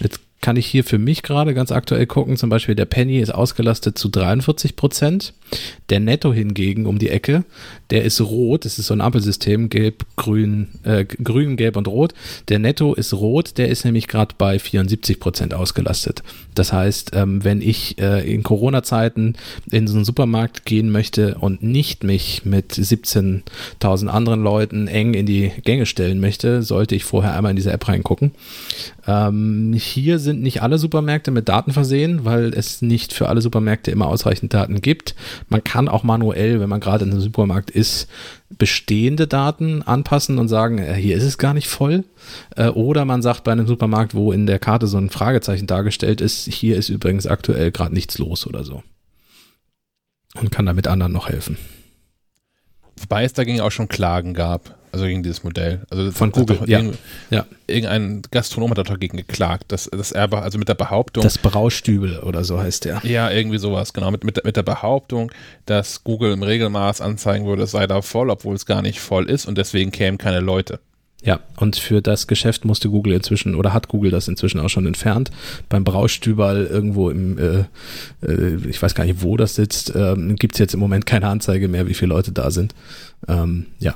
Jetzt 0.00 0.20
kann 0.40 0.56
ich 0.56 0.66
hier 0.66 0.84
für 0.84 0.98
mich 0.98 1.22
gerade 1.22 1.52
ganz 1.52 1.70
aktuell 1.70 2.06
gucken. 2.06 2.36
Zum 2.36 2.48
Beispiel 2.48 2.74
der 2.74 2.86
Penny 2.86 3.18
ist 3.18 3.34
ausgelastet 3.34 3.98
zu 3.98 4.08
43 4.08 4.74
Prozent. 4.74 5.34
Der 5.90 6.00
Netto 6.00 6.32
hingegen 6.32 6.86
um 6.86 6.98
die 6.98 7.10
Ecke, 7.10 7.44
der 7.90 8.04
ist 8.04 8.20
rot. 8.20 8.64
Das 8.64 8.78
ist 8.78 8.86
so 8.86 8.94
ein 8.94 9.00
Ampelsystem, 9.00 9.68
gelb, 9.68 10.06
grün, 10.16 10.68
äh, 10.84 11.04
grün, 11.04 11.56
gelb 11.56 11.76
und 11.76 11.88
rot. 11.88 12.14
Der 12.48 12.58
Netto 12.58 12.94
ist 12.94 13.12
rot. 13.12 13.58
Der 13.58 13.68
ist 13.68 13.84
nämlich 13.84 14.08
gerade 14.08 14.34
bei 14.38 14.58
74 14.58 15.20
Prozent 15.20 15.54
ausgelastet. 15.54 16.22
Das 16.54 16.72
heißt, 16.72 17.10
ähm, 17.14 17.44
wenn 17.44 17.60
ich 17.60 17.98
äh, 17.98 18.32
in 18.32 18.42
Corona-Zeiten 18.42 19.34
in 19.70 19.86
so 19.88 19.96
einen 19.96 20.04
Supermarkt 20.04 20.64
gehen 20.64 20.90
möchte 20.90 21.36
und 21.38 21.62
nicht 21.62 22.04
mich 22.04 22.44
mit 22.44 22.72
17.000 22.72 24.06
anderen 24.06 24.42
Leuten 24.42 24.86
eng 24.86 25.14
in 25.14 25.26
die 25.26 25.50
Gänge 25.64 25.86
stellen 25.86 26.20
möchte, 26.20 26.62
sollte 26.62 26.94
ich 26.94 27.04
vorher 27.04 27.34
einmal 27.36 27.50
in 27.50 27.56
diese 27.56 27.72
App 27.72 27.88
reingucken. 27.88 28.32
Ähm, 29.06 29.74
hier 29.76 30.18
sind 30.18 30.29
nicht 30.34 30.62
alle 30.62 30.78
Supermärkte 30.78 31.30
mit 31.30 31.48
Daten 31.48 31.72
versehen, 31.72 32.24
weil 32.24 32.54
es 32.54 32.82
nicht 32.82 33.12
für 33.12 33.28
alle 33.28 33.40
Supermärkte 33.40 33.90
immer 33.90 34.06
ausreichend 34.06 34.54
Daten 34.54 34.80
gibt. 34.80 35.14
Man 35.48 35.62
kann 35.64 35.88
auch 35.88 36.02
manuell, 36.02 36.60
wenn 36.60 36.68
man 36.68 36.80
gerade 36.80 37.04
in 37.04 37.10
einem 37.10 37.20
Supermarkt 37.20 37.70
ist, 37.70 38.08
bestehende 38.58 39.26
Daten 39.26 39.82
anpassen 39.82 40.38
und 40.38 40.48
sagen, 40.48 40.78
äh, 40.78 40.94
hier 40.94 41.16
ist 41.16 41.24
es 41.24 41.38
gar 41.38 41.54
nicht 41.54 41.68
voll. 41.68 42.04
Äh, 42.56 42.68
oder 42.68 43.04
man 43.04 43.22
sagt 43.22 43.44
bei 43.44 43.52
einem 43.52 43.66
Supermarkt, 43.66 44.14
wo 44.14 44.32
in 44.32 44.46
der 44.46 44.58
Karte 44.58 44.86
so 44.86 44.98
ein 44.98 45.10
Fragezeichen 45.10 45.66
dargestellt 45.66 46.20
ist, 46.20 46.46
hier 46.46 46.76
ist 46.76 46.88
übrigens 46.88 47.26
aktuell 47.26 47.70
gerade 47.70 47.94
nichts 47.94 48.18
los 48.18 48.46
oder 48.46 48.64
so. 48.64 48.82
Und 50.34 50.50
kann 50.50 50.66
damit 50.66 50.86
anderen 50.86 51.12
noch 51.12 51.28
helfen. 51.28 51.58
Wobei 52.96 53.24
es 53.24 53.32
dagegen 53.32 53.60
auch 53.60 53.72
schon 53.72 53.88
Klagen 53.88 54.34
gab. 54.34 54.79
Also 54.92 55.06
gegen 55.06 55.22
dieses 55.22 55.44
Modell. 55.44 55.82
Also 55.90 56.10
Von 56.10 56.32
Google, 56.32 56.60
ja. 56.66 56.82
ja. 57.30 57.46
Irgendein 57.66 58.22
Gastronom 58.30 58.70
hat 58.70 58.90
dagegen 58.90 59.16
geklagt, 59.16 59.70
dass, 59.72 59.84
dass 59.84 60.10
er, 60.10 60.32
also 60.32 60.58
mit 60.58 60.68
der 60.68 60.74
Behauptung. 60.74 61.22
Das 61.22 61.38
Braustübel 61.38 62.18
oder 62.20 62.42
so 62.42 62.58
heißt 62.58 62.84
der. 62.84 63.00
Ja, 63.04 63.30
irgendwie 63.30 63.58
sowas, 63.58 63.92
genau. 63.92 64.10
Mit, 64.10 64.24
mit, 64.24 64.44
mit 64.44 64.56
der 64.56 64.62
Behauptung, 64.64 65.30
dass 65.66 66.02
Google 66.02 66.32
im 66.32 66.42
Regelmaß 66.42 67.00
anzeigen 67.00 67.46
würde, 67.46 67.62
es 67.62 67.70
sei 67.70 67.86
da 67.86 68.02
voll, 68.02 68.30
obwohl 68.30 68.56
es 68.56 68.66
gar 68.66 68.82
nicht 68.82 69.00
voll 69.00 69.30
ist 69.30 69.46
und 69.46 69.58
deswegen 69.58 69.92
kämen 69.92 70.18
keine 70.18 70.40
Leute. 70.40 70.80
Ja, 71.22 71.40
und 71.56 71.76
für 71.76 72.00
das 72.00 72.26
Geschäft 72.26 72.64
musste 72.64 72.88
Google 72.88 73.12
inzwischen 73.12 73.54
oder 73.54 73.74
hat 73.74 73.88
Google 73.88 74.10
das 74.10 74.26
inzwischen 74.26 74.58
auch 74.58 74.70
schon 74.70 74.86
entfernt. 74.86 75.30
Beim 75.68 75.84
Braustübal 75.84 76.64
irgendwo 76.66 77.10
im, 77.10 77.38
äh, 77.38 77.64
äh, 78.26 78.56
ich 78.66 78.80
weiß 78.80 78.94
gar 78.94 79.04
nicht, 79.04 79.22
wo 79.22 79.36
das 79.36 79.54
sitzt, 79.54 79.92
ähm, 79.94 80.36
gibt 80.36 80.54
es 80.54 80.58
jetzt 80.58 80.72
im 80.72 80.80
Moment 80.80 81.04
keine 81.04 81.28
Anzeige 81.28 81.68
mehr, 81.68 81.86
wie 81.88 81.94
viele 81.94 82.14
Leute 82.14 82.32
da 82.32 82.50
sind. 82.50 82.74
Ähm, 83.28 83.66
ja, 83.80 83.94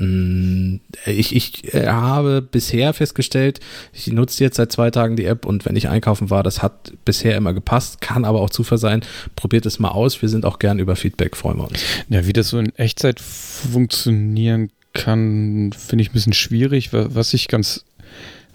ich, 0.00 1.36
ich 1.36 1.74
äh, 1.74 1.86
habe 1.86 2.40
bisher 2.40 2.94
festgestellt, 2.94 3.60
ich 3.92 4.06
nutze 4.10 4.42
jetzt 4.42 4.56
seit 4.56 4.72
zwei 4.72 4.90
Tagen 4.90 5.16
die 5.16 5.26
App 5.26 5.44
und 5.44 5.66
wenn 5.66 5.76
ich 5.76 5.88
einkaufen 5.88 6.30
war, 6.30 6.42
das 6.42 6.62
hat 6.62 6.92
bisher 7.04 7.36
immer 7.36 7.52
gepasst, 7.52 8.00
kann 8.00 8.24
aber 8.24 8.40
auch 8.40 8.48
Zufall 8.48 8.78
sein. 8.78 9.02
Probiert 9.36 9.66
es 9.66 9.78
mal 9.78 9.90
aus. 9.90 10.22
Wir 10.22 10.30
sind 10.30 10.46
auch 10.46 10.58
gern 10.58 10.78
über 10.78 10.96
Feedback, 10.96 11.36
freuen 11.36 11.58
wir 11.58 11.68
uns. 11.68 11.80
Ja, 12.08 12.26
wie 12.26 12.32
das 12.32 12.48
so 12.48 12.58
in 12.58 12.74
Echtzeit 12.76 13.20
funktionieren 13.20 14.70
kann, 14.94 15.72
finde 15.76 16.02
ich 16.02 16.10
ein 16.10 16.14
bisschen 16.14 16.32
schwierig. 16.32 16.90
Was 16.92 17.34
ich 17.34 17.48
ganz, 17.48 17.84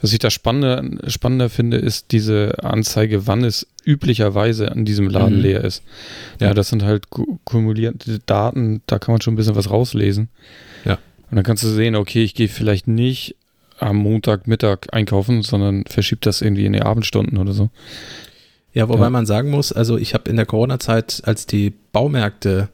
was 0.02 0.14
ich 0.14 0.20
da 0.20 0.32
spannender, 0.32 0.84
spannender 1.12 1.50
finde, 1.50 1.78
ist 1.78 2.12
diese 2.12 2.64
Anzeige, 2.64 3.28
wann 3.28 3.44
es 3.44 3.68
üblicherweise 3.86 4.72
an 4.72 4.84
diesem 4.84 5.10
Laden 5.10 5.36
mhm. 5.36 5.42
leer 5.42 5.64
ist. 5.64 5.84
Ja, 6.40 6.48
ja, 6.48 6.54
das 6.56 6.70
sind 6.70 6.84
halt 6.84 7.06
kumulierte 7.44 8.18
Daten, 8.26 8.82
da 8.88 8.98
kann 8.98 9.14
man 9.14 9.22
schon 9.22 9.36
ein 9.36 9.38
bisschen 9.38 9.56
was 9.56 9.70
rauslesen. 9.70 10.30
Ja. 10.86 10.98
Und 11.30 11.36
dann 11.36 11.44
kannst 11.44 11.64
du 11.64 11.68
sehen, 11.68 11.96
okay, 11.96 12.24
ich 12.24 12.36
gehe 12.36 12.48
vielleicht 12.48 12.88
nicht 12.88 13.36
am 13.80 13.98
Montagmittag 13.98 14.88
einkaufen, 14.92 15.42
sondern 15.42 15.84
verschiebt 15.86 16.26
das 16.26 16.42
irgendwie 16.42 16.66
in 16.66 16.74
die 16.74 16.82
Abendstunden 16.82 17.38
oder 17.38 17.54
so. 17.54 17.70
Ja, 18.74 18.90
wobei 18.90 19.06
ja. 19.06 19.10
man 19.10 19.26
sagen 19.26 19.50
muss, 19.50 19.72
also 19.72 19.98
ich 19.98 20.14
habe 20.14 20.30
in 20.30 20.36
der 20.36 20.46
Corona-Zeit, 20.46 21.22
als 21.26 21.46
die 21.46 21.74
Baumärkte, 21.92 22.70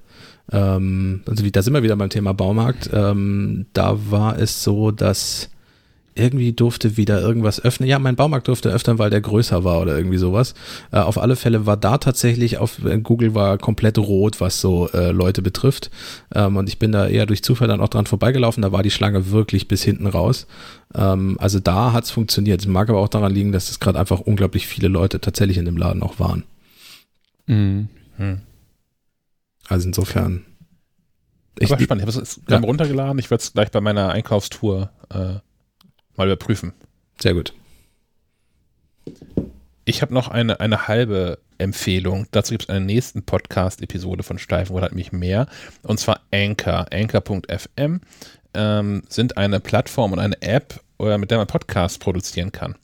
ähm, 0.52 1.22
also 1.28 1.48
da 1.48 1.61
sind 1.61 1.73
wir 1.73 1.84
wieder 1.84 1.95
beim 1.95 2.10
Thema 2.10 2.34
Baumarkt, 2.34 2.90
ähm, 2.94 3.68
da 3.73 3.98
war 4.10 4.38
es 4.38 4.64
so, 4.64 4.91
dass 4.91 5.49
irgendwie 6.14 6.52
durfte 6.52 6.98
wieder 6.98 7.22
irgendwas 7.22 7.64
öffnen. 7.64 7.88
Ja, 7.88 7.98
mein 8.00 8.16
Baumarkt 8.16 8.48
durfte 8.48 8.70
öffnen, 8.70 9.00
weil 9.00 9.10
der 9.10 9.22
größer 9.22 9.64
war 9.64 9.82
oder 9.82 9.96
irgendwie 9.98 10.18
sowas. 10.18 10.54
Äh, 10.92 11.00
auf 11.00 11.18
alle 11.18 11.36
Fälle 11.36 11.66
war 11.66 11.78
da 11.78 11.98
tatsächlich 11.98 12.58
auf 12.58 12.84
äh, 12.84 13.00
Google 13.00 13.34
war 13.34 13.58
komplett 13.58 13.98
rot, 13.98 14.42
was 14.42 14.60
so 14.60 14.90
äh, 14.90 15.12
Leute 15.12 15.42
betrifft. 15.42 15.90
Ähm, 16.34 16.58
und 16.58 16.68
ich 16.68 16.80
bin 16.80 16.92
da 16.92 17.08
eher 17.08 17.26
durch 17.26 17.44
Zufall 17.44 17.68
dann 17.68 17.82
auch 17.82 17.88
dran 17.88 18.08
vorbeigelaufen. 18.08 18.62
Da 18.62 18.72
war 18.72 18.84
die 18.84 18.92
Schlange 18.92 19.32
wirklich 19.32 19.68
bis 19.68 19.84
hinten 19.84 20.08
raus. 20.08 20.48
Ähm, 20.94 21.38
also 21.40 21.60
da 21.60 21.94
hat's 21.94 22.12
funktioniert. 22.12 22.62
Es 22.62 22.68
mag 22.68 22.90
aber 22.90 23.00
auch 23.00 23.10
daran 23.10 23.34
liegen, 23.34 23.52
dass 23.54 23.70
es 23.70 23.80
gerade 23.80 24.00
einfach 24.00 24.20
unglaublich 24.20 24.68
viele 24.68 24.90
Leute 24.90 25.22
tatsächlich 25.22 25.58
in 25.58 25.66
dem 25.66 25.78
Laden 25.78 26.04
auch 26.04 26.20
waren. 26.20 26.44
Mhm. 27.48 27.88
Hm. 28.18 28.42
Also 29.68 29.88
insofern. 29.88 30.46
Ich, 31.60 31.72
aber 31.72 31.82
spannend. 31.82 32.08
Ich 32.08 32.16
habe 32.16 32.24
es 32.24 32.42
ja. 32.50 32.58
runtergeladen. 32.58 33.20
Ich 33.20 33.30
werde 33.32 33.42
es 33.42 33.54
gleich 33.54 33.72
bei 33.72 33.80
meiner 33.80 34.10
Einkaufstour 34.10 34.90
äh, 35.10 35.36
mal 36.22 36.27
überprüfen. 36.27 36.73
Sehr 37.19 37.34
gut. 37.34 37.53
Ich 39.85 40.02
habe 40.02 40.14
noch 40.14 40.27
eine, 40.27 40.60
eine 40.60 40.88
halbe 40.88 41.39
Empfehlung. 41.57 42.27
Dazu 42.31 42.52
gibt 42.52 42.64
es 42.64 42.69
eine 42.69 42.85
nächsten 42.85 43.23
Podcast-Episode 43.23 44.23
von 44.23 44.38
Steifen 44.38 44.76
oder 44.76 44.93
mich 44.93 45.11
mehr. 45.11 45.48
Und 45.81 45.99
zwar 45.99 46.22
Anchor. 46.31 46.85
Anchor.fm 46.91 48.02
ähm, 48.53 49.03
sind 49.10 49.38
eine 49.38 49.60
Plattform 49.60 50.14
und 50.14 50.19
eine 50.19 50.39
App, 50.41 50.80
äh, 50.99 51.18
mit 51.18 51.31
der 51.31 51.39
man 51.39 51.48
Podcasts 51.48 51.98
produzieren 51.98 52.52
kann. 52.52 52.76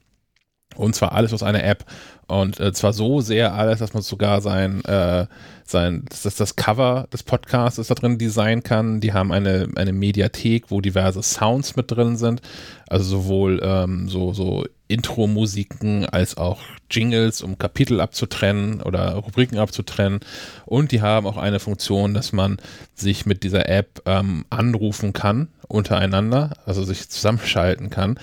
Und 0.77 0.95
zwar 0.95 1.13
alles 1.13 1.33
aus 1.33 1.43
einer 1.43 1.63
App. 1.63 1.85
Und 2.27 2.59
äh, 2.59 2.73
zwar 2.73 2.93
so 2.93 3.21
sehr 3.21 3.53
alles, 3.53 3.79
dass 3.79 3.93
man 3.93 4.03
sogar 4.03 4.41
sein, 4.41 4.83
äh, 4.85 5.27
sein, 5.63 6.03
dass 6.09 6.35
das 6.35 6.55
Cover 6.55 7.07
des 7.11 7.23
Podcasts 7.23 7.87
da 7.87 7.95
drin 7.95 8.17
designen 8.17 8.63
kann. 8.63 8.99
Die 8.99 9.13
haben 9.13 9.31
eine, 9.31 9.69
eine 9.75 9.93
Mediathek, 9.93 10.69
wo 10.69 10.81
diverse 10.81 11.23
Sounds 11.23 11.75
mit 11.75 11.89
drin 11.89 12.17
sind. 12.17 12.41
Also 12.87 13.05
sowohl 13.05 13.61
ähm, 13.63 14.09
so, 14.09 14.33
so 14.33 14.65
Intro-Musiken 14.89 16.05
als 16.05 16.37
auch 16.37 16.61
Jingles, 16.89 17.41
um 17.41 17.57
Kapitel 17.57 18.01
abzutrennen 18.01 18.81
oder 18.81 19.13
Rubriken 19.15 19.57
abzutrennen. 19.57 20.19
Und 20.65 20.91
die 20.91 21.01
haben 21.01 21.27
auch 21.27 21.37
eine 21.37 21.59
Funktion, 21.59 22.13
dass 22.13 22.33
man 22.33 22.57
sich 22.93 23.25
mit 23.25 23.43
dieser 23.43 23.69
App 23.69 24.01
ähm, 24.05 24.45
anrufen 24.49 25.13
kann 25.13 25.47
untereinander, 25.67 26.53
also 26.65 26.83
sich 26.83 27.09
zusammenschalten 27.09 27.89
kann 27.89 28.17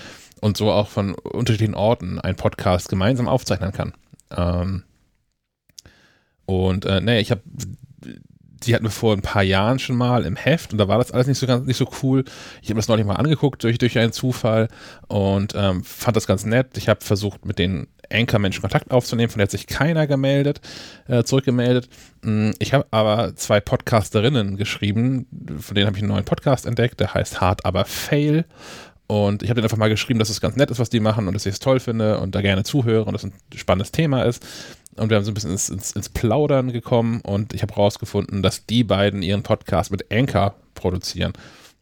und 0.45 0.59
so 0.59 0.71
auch 0.71 0.89
von 0.89 1.15
unterschiedlichen 1.15 1.75
Orten 1.75 2.21
einen 2.21 2.37
Podcast 2.37 2.91
gemeinsam 2.91 3.29
aufzeichnen 3.29 3.73
kann. 3.73 3.95
Ähm, 4.31 4.83
und 6.45 6.85
äh, 6.85 7.01
nee, 7.01 7.19
ich 7.19 7.31
habe 7.31 7.41
die 8.67 8.75
hatten 8.75 8.85
wir 8.85 8.91
vor 8.91 9.15
ein 9.15 9.23
paar 9.23 9.43
Jahren 9.43 9.79
schon 9.79 9.97
mal 9.97 10.25
im 10.25 10.37
Heft 10.37 10.73
und 10.73 10.79
da 10.79 10.89
war 10.89 10.99
das 10.99 11.13
alles 11.13 11.27
nicht 11.27 11.39
so 11.39 11.47
ganz 11.47 11.67
nicht 11.67 11.77
so 11.77 11.89
cool. 12.03 12.25
Ich 12.63 12.69
habe 12.69 12.77
das 12.77 12.89
neulich 12.89 13.07
mal 13.07 13.17
angeguckt 13.17 13.63
durch, 13.65 13.79
durch 13.79 13.99
einen 13.99 14.13
Zufall 14.13 14.69
und 15.09 15.55
ähm, 15.55 15.83
fand 15.83 16.17
das 16.17 16.27
ganz 16.27 16.45
nett. 16.45 16.77
Ich 16.77 16.89
habe 16.89 17.03
versucht, 17.03 17.45
mit 17.47 17.59
den 17.59 17.89
Anchor-Menschen 18.13 18.61
Kontakt 18.61 18.91
aufzunehmen, 18.91 19.31
von 19.31 19.39
der 19.39 19.45
hat 19.45 19.51
sich 19.51 19.67
keiner 19.67 20.07
gemeldet, 20.07 20.61
äh, 21.09 21.25
zurückgemeldet. 21.25 21.89
Mm, 22.23 22.51
ich 22.59 22.75
habe 22.75 22.87
aber 22.91 23.35
zwei 23.37 23.61
Podcasterinnen 23.61 24.57
geschrieben, 24.57 25.27
von 25.59 25.75
denen 25.75 25.87
habe 25.87 25.97
ich 25.97 26.03
einen 26.03 26.13
neuen 26.13 26.25
Podcast 26.25 26.67
entdeckt, 26.67 27.01
der 27.01 27.15
heißt 27.15 27.41
Hard 27.41 27.65
aber 27.65 27.85
Fail. 27.85 28.45
Und 29.07 29.43
ich 29.43 29.51
habe 29.51 29.57
denen 29.57 29.67
einfach 29.67 29.77
mal 29.77 29.91
geschrieben, 29.91 30.19
dass 30.19 30.31
es 30.31 30.41
ganz 30.41 30.57
nett 30.57 30.71
ist, 30.71 30.79
was 30.79 30.89
die 30.89 31.01
machen 31.01 31.29
und 31.29 31.35
dass 31.35 31.45
ich 31.45 31.53
es 31.55 31.59
toll 31.59 31.79
finde 31.79 32.19
und 32.21 32.35
da 32.35 32.41
gerne 32.41 32.65
zuhöre 32.65 33.05
und 33.05 33.13
das 33.13 33.25
ein 33.25 33.33
spannendes 33.55 33.93
Thema 33.93 34.23
ist. 34.23 34.45
Und 34.97 35.11
wir 35.11 35.17
haben 35.17 35.25
so 35.25 35.31
ein 35.31 35.35
bisschen 35.35 35.51
ins, 35.51 35.69
ins, 35.69 35.93
ins 35.93 36.09
Plaudern 36.09 36.73
gekommen 36.73 37.21
und 37.21 37.53
ich 37.53 37.63
habe 37.63 37.75
rausgefunden, 37.75 38.43
dass 38.43 38.65
die 38.67 38.85
beiden 38.85 39.23
ihren 39.23 39.43
Podcast 39.43 39.91
mit 39.91 40.11
Anchor 40.11 40.55
produzieren. 40.75 41.33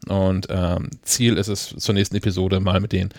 Und 0.09 0.49
ähm, 0.51 0.91
Ziel 1.03 1.37
ist 1.37 1.49
es, 1.49 1.75
zur 1.77 1.95
nächsten 1.95 2.17
Episode 2.17 2.59
mal 2.59 2.81
mit 2.81 2.93
denen 2.93 3.11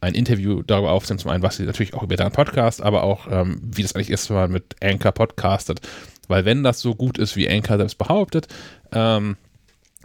ein 0.00 0.14
Interview 0.14 0.62
darüber 0.62 0.92
aufzunehmen, 0.92 1.20
zum 1.20 1.30
einen, 1.30 1.42
was 1.42 1.56
sie 1.56 1.64
natürlich 1.64 1.94
auch 1.94 2.02
über 2.02 2.16
deren 2.16 2.32
Podcast, 2.32 2.82
aber 2.82 3.02
auch, 3.02 3.26
ähm, 3.30 3.60
wie 3.62 3.82
das 3.82 3.94
eigentlich 3.94 4.10
ist, 4.10 4.28
wenn 4.30 4.36
man 4.36 4.52
mit 4.52 4.76
Anchor 4.82 5.12
podcastet. 5.12 5.80
Weil 6.28 6.44
wenn 6.44 6.62
das 6.62 6.80
so 6.80 6.94
gut 6.94 7.18
ist, 7.18 7.36
wie 7.36 7.48
Anchor 7.48 7.78
selbst 7.78 7.98
behauptet, 7.98 8.46
ähm, 8.92 9.36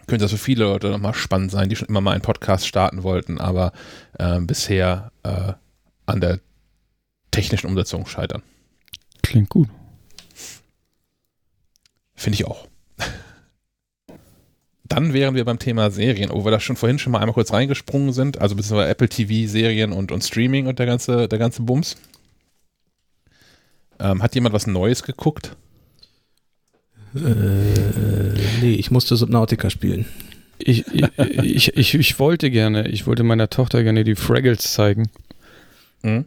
könnte 0.08 0.26
das 0.26 0.32
für 0.32 0.38
viele 0.38 0.66
Leute 0.66 0.90
nochmal 0.90 1.14
spannend 1.14 1.52
sein, 1.52 1.70
die 1.70 1.76
schon 1.76 1.88
immer 1.88 2.02
mal 2.02 2.12
einen 2.12 2.22
Podcast 2.22 2.68
starten 2.68 3.04
wollten, 3.04 3.40
aber 3.40 3.72
äh, 4.18 4.40
bisher 4.42 5.12
äh, 5.24 5.54
an 6.06 6.22
der 6.22 6.40
technischen 7.32 7.68
Umsetzung 7.68 8.06
scheitern. 8.06 8.44
Klingt 9.22 9.50
gut. 9.50 9.70
Finde 12.16 12.36
ich 12.36 12.46
auch. 12.46 12.68
Dann 14.84 15.14
wären 15.14 15.34
wir 15.34 15.44
beim 15.46 15.58
Thema 15.58 15.90
Serien, 15.90 16.30
wo 16.32 16.46
wir 16.46 16.52
da 16.52 16.60
schon 16.60 16.76
vorhin 16.76 17.00
schon 17.00 17.12
mal 17.12 17.20
einmal 17.20 17.34
kurz 17.34 17.52
reingesprungen 17.52 18.14
sind, 18.14 18.40
also 18.40 18.56
beziehungsweise 18.56 18.90
Apple 18.90 19.10
TV, 19.10 19.50
Serien 19.50 19.92
und, 19.92 20.12
und 20.12 20.24
Streaming 20.24 20.68
und 20.68 20.78
der 20.78 20.86
ganze, 20.86 21.28
der 21.28 21.40
ganze 21.40 21.64
Bums. 21.64 21.98
Ähm, 24.00 24.22
hat 24.22 24.36
jemand 24.36 24.54
was 24.54 24.68
Neues 24.68 25.02
geguckt? 25.02 25.56
Äh, 27.16 28.40
nee, 28.62 28.74
ich 28.74 28.92
musste 28.92 29.16
Subnautica 29.16 29.70
spielen. 29.70 30.06
Ich, 30.60 30.86
ich, 31.44 31.76
ich, 31.76 31.94
ich, 31.94 32.20
wollte 32.20 32.50
gerne, 32.50 32.88
ich 32.88 33.06
wollte 33.06 33.24
meiner 33.24 33.50
Tochter 33.50 33.84
gerne 33.84 34.04
die 34.04 34.16
Fraggles 34.16 34.72
zeigen. 34.72 35.10
Mhm. 36.04 36.26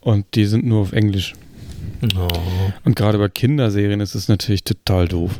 Und 0.00 0.26
die 0.34 0.46
sind 0.46 0.66
nur 0.66 0.80
auf 0.80 0.92
Englisch. 0.92 1.34
Oh. 2.18 2.28
Und 2.84 2.96
gerade 2.96 3.18
bei 3.18 3.28
Kinderserien 3.28 4.00
ist 4.00 4.14
es 4.14 4.28
natürlich 4.28 4.64
total 4.64 5.08
doof. 5.08 5.38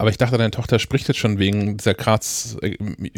Aber 0.00 0.10
ich 0.10 0.16
dachte, 0.16 0.38
deine 0.38 0.52
Tochter 0.52 0.78
spricht 0.78 1.08
jetzt 1.08 1.18
schon 1.18 1.40
wegen 1.40 1.76
dieser 1.76 1.94
Graz, 1.94 2.56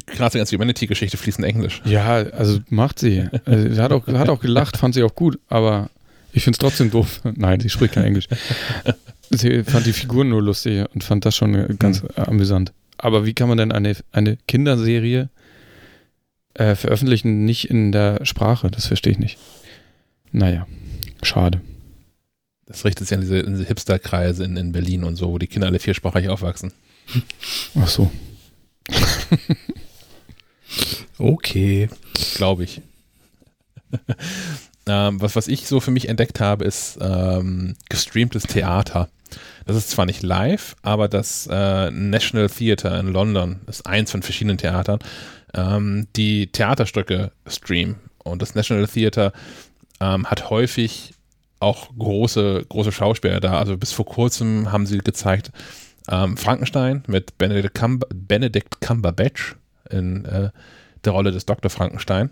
Graz 0.07 0.33
ganze 0.33 0.57
Humanity-Geschichte 0.57 1.19
fließend 1.19 1.47
Englisch. 1.47 1.83
Ja, 1.85 2.15
also 2.15 2.59
macht 2.71 2.99
sie. 2.99 3.27
Also, 3.45 3.75
sie 3.75 3.81
hat 3.83 3.93
auch, 3.93 4.07
hat 4.07 4.31
auch 4.31 4.41
gelacht, 4.41 4.79
fand 4.79 4.95
sie 4.95 5.03
auch 5.03 5.15
gut, 5.15 5.39
aber 5.49 5.91
ich 6.33 6.43
finde 6.43 6.55
es 6.55 6.59
trotzdem 6.59 6.91
doof. 6.91 7.21
Nein, 7.23 7.61
sie 7.61 7.69
spricht 7.69 7.95
kein 7.95 8.05
Englisch. 8.05 8.29
Sie 9.31 9.63
fand 9.63 9.87
die 9.87 9.93
Figuren 9.93 10.29
nur 10.29 10.43
lustig 10.43 10.87
und 10.93 11.05
fand 11.05 11.25
das 11.25 11.37
schon 11.37 11.79
ganz 11.79 12.03
mhm. 12.03 12.09
amüsant. 12.17 12.73
Aber 12.99 13.25
wie 13.25 13.33
kann 13.33 13.49
man 13.49 13.59
denn 13.59 13.73
eine, 13.73 13.97
eine 14.13 14.37
Kinderserie 14.49 15.31
äh, 16.55 16.75
veröffentlichen, 16.75 17.45
nicht 17.45 17.71
in 17.71 17.93
der 17.93 18.27
Sprache? 18.27 18.71
Das 18.71 18.87
verstehe 18.87 19.13
ich 19.13 19.19
nicht. 19.19 19.39
Naja, 20.33 20.67
schade. 21.23 21.61
Das 22.67 22.85
richtet 22.85 23.09
sich 23.09 23.17
an 23.17 23.23
diese, 23.23 23.43
diese 23.43 23.65
Hipster-Kreise 23.65 24.45
in, 24.45 24.57
in 24.57 24.73
Berlin 24.73 25.05
und 25.05 25.17
so, 25.17 25.31
wo 25.31 25.39
die 25.39 25.47
Kinder 25.47 25.69
alle 25.69 25.79
viersprachig 25.79 26.29
aufwachsen. 26.29 26.73
Ach 27.77 27.89
so. 27.89 28.11
okay. 31.19 31.89
Glaube 32.35 32.65
ich. 32.65 32.83
ähm, 34.87 35.21
was, 35.21 35.37
was 35.37 35.49
ich 35.49 35.67
so 35.67 35.81
für 35.81 35.91
mich 35.91 36.09
entdeckt 36.09 36.41
habe, 36.41 36.65
ist 36.65 36.99
ähm, 37.01 37.77
gestreamtes 37.89 38.45
Theater. 38.45 39.09
Das 39.67 39.77
ist 39.77 39.91
zwar 39.91 40.07
nicht 40.07 40.23
live, 40.23 40.75
aber 40.83 41.09
das 41.09 41.49
äh, 41.51 41.91
National 41.91 42.49
Theatre 42.49 42.99
in 42.99 43.09
London 43.09 43.61
ist 43.67 43.87
eins 43.87 44.11
von 44.11 44.23
verschiedenen 44.23 44.59
Theatern, 44.59 44.99
ähm, 45.55 46.09
die 46.17 46.49
Theaterstücke 46.49 47.33
streamen. 47.47 47.97
Und 48.25 48.43
das 48.43 48.55
National 48.55 48.87
Theatre 48.87 49.33
ähm, 50.01 50.27
hat 50.27 50.51
häufig 50.51 51.15
auch 51.61 51.91
große, 51.97 52.65
große 52.69 52.93
Schauspieler 52.93 53.41
da. 53.41 53.59
Also 53.59 53.77
bis 53.77 53.93
vor 53.93 54.07
kurzem 54.07 54.73
haben 54.73 54.87
sie 54.87 54.99
gezeigt 54.99 55.53
ähm, 56.09 56.37
Frankenstein 56.37 57.03
mit 57.07 57.37
Benedict, 57.39 57.75
Cumber 57.75 58.07
Benedict 58.13 58.81
Cumberbatch 58.81 59.57
in 59.91 60.25
äh, 60.25 60.51
der 61.05 61.13
Rolle 61.13 61.33
des 61.33 61.47
Dr. 61.47 61.71
Frankenstein. 61.71 62.31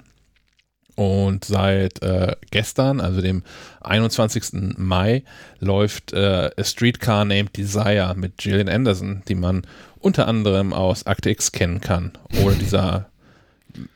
Und 0.98 1.44
seit 1.44 2.02
äh, 2.02 2.34
gestern, 2.50 3.00
also 3.00 3.20
dem 3.20 3.44
21. 3.82 4.76
Mai, 4.78 5.22
läuft 5.60 6.12
äh, 6.12 6.50
A 6.56 6.64
Streetcar 6.64 7.24
Named 7.24 7.56
Desire 7.56 8.14
mit 8.16 8.38
Gillian 8.38 8.68
Anderson, 8.68 9.22
die 9.28 9.36
man 9.36 9.62
unter 10.00 10.26
anderem 10.26 10.72
aus 10.72 11.06
Akte 11.06 11.30
X 11.30 11.52
kennen 11.52 11.80
kann. 11.80 12.10
Oder 12.42 12.56
dieser 12.56 13.06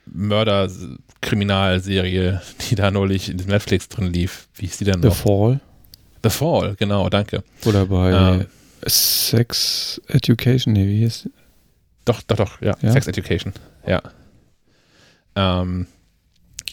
Mörder-Kriminalserie, 0.05 2.41
die 2.61 2.75
da 2.75 2.89
neulich 2.89 3.29
in 3.29 3.35
Netflix 3.35 3.89
drin 3.89 4.13
lief. 4.13 4.47
Wie 4.55 4.67
ist 4.67 4.79
die 4.79 4.85
denn 4.85 5.01
noch? 5.01 5.13
The 5.13 5.23
Fall. 5.23 5.59
The 6.23 6.29
Fall, 6.29 6.75
genau, 6.79 7.09
danke. 7.09 7.43
Oder 7.65 7.87
bei 7.87 8.11
ähm, 8.13 8.45
Sex 8.85 9.99
Education, 10.07 10.71
nee, 10.71 10.87
wie 10.87 10.99
hieß 10.99 11.27
Doch, 12.05 12.21
doch, 12.21 12.37
doch, 12.37 12.61
ja, 12.61 12.77
ja? 12.81 12.93
Sex 12.93 13.07
Education, 13.07 13.51
ja. 13.85 14.01
Ähm, 15.35 15.87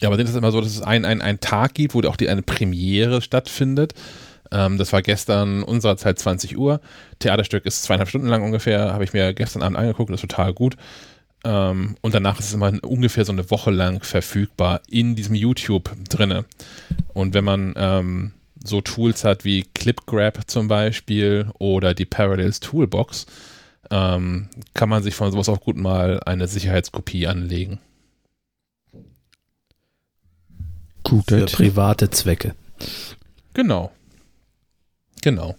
ja, 0.01 0.09
aber 0.09 0.17
sind 0.17 0.27
es 0.27 0.35
immer 0.35 0.51
so, 0.51 0.59
dass 0.61 0.71
es 0.71 0.81
einen 0.81 1.21
ein 1.21 1.39
Tag 1.39 1.75
gibt, 1.75 1.93
wo 1.93 2.01
auch 2.01 2.17
die, 2.17 2.27
eine 2.27 2.41
Premiere 2.41 3.21
stattfindet. 3.21 3.93
Ähm, 4.51 4.77
das 4.77 4.91
war 4.91 5.01
gestern 5.01 5.63
unserer 5.63 5.95
Zeit 5.95 6.19
20 6.19 6.57
Uhr. 6.57 6.81
Theaterstück 7.19 7.65
ist 7.65 7.83
zweieinhalb 7.83 8.09
Stunden 8.09 8.27
lang 8.27 8.43
ungefähr, 8.43 8.93
habe 8.93 9.03
ich 9.03 9.13
mir 9.13 9.33
gestern 9.33 9.61
Abend 9.61 9.77
angeguckt, 9.77 10.11
ist 10.11 10.21
total 10.21 10.53
gut. 10.53 10.75
Ähm, 11.43 11.95
und 12.01 12.13
danach 12.13 12.39
ist 12.39 12.47
es 12.47 12.53
immer 12.53 12.73
ungefähr 12.83 13.25
so 13.25 13.31
eine 13.31 13.49
Woche 13.49 13.71
lang 13.71 14.03
verfügbar 14.03 14.81
in 14.89 15.15
diesem 15.15 15.35
YouTube 15.35 15.91
drinne. 16.09 16.45
Und 17.13 17.33
wenn 17.33 17.43
man 17.43 17.73
ähm, 17.77 18.31
so 18.63 18.81
Tools 18.81 19.23
hat 19.23 19.45
wie 19.45 19.63
ClipGrab 19.73 20.49
zum 20.49 20.67
Beispiel 20.67 21.47
oder 21.57 21.93
die 21.93 22.05
Parallels 22.05 22.59
Toolbox, 22.59 23.25
ähm, 23.89 24.49
kann 24.73 24.89
man 24.89 25.03
sich 25.03 25.15
von 25.15 25.31
sowas 25.31 25.49
auch 25.49 25.61
gut 25.61 25.77
mal 25.77 26.21
eine 26.25 26.47
Sicherheitskopie 26.47 27.27
anlegen. 27.27 27.79
Gut, 31.00 31.00
für 31.27 31.45
private 31.45 32.09
Zwecke. 32.09 32.55
Genau. 33.53 33.91
Genau. 35.21 35.55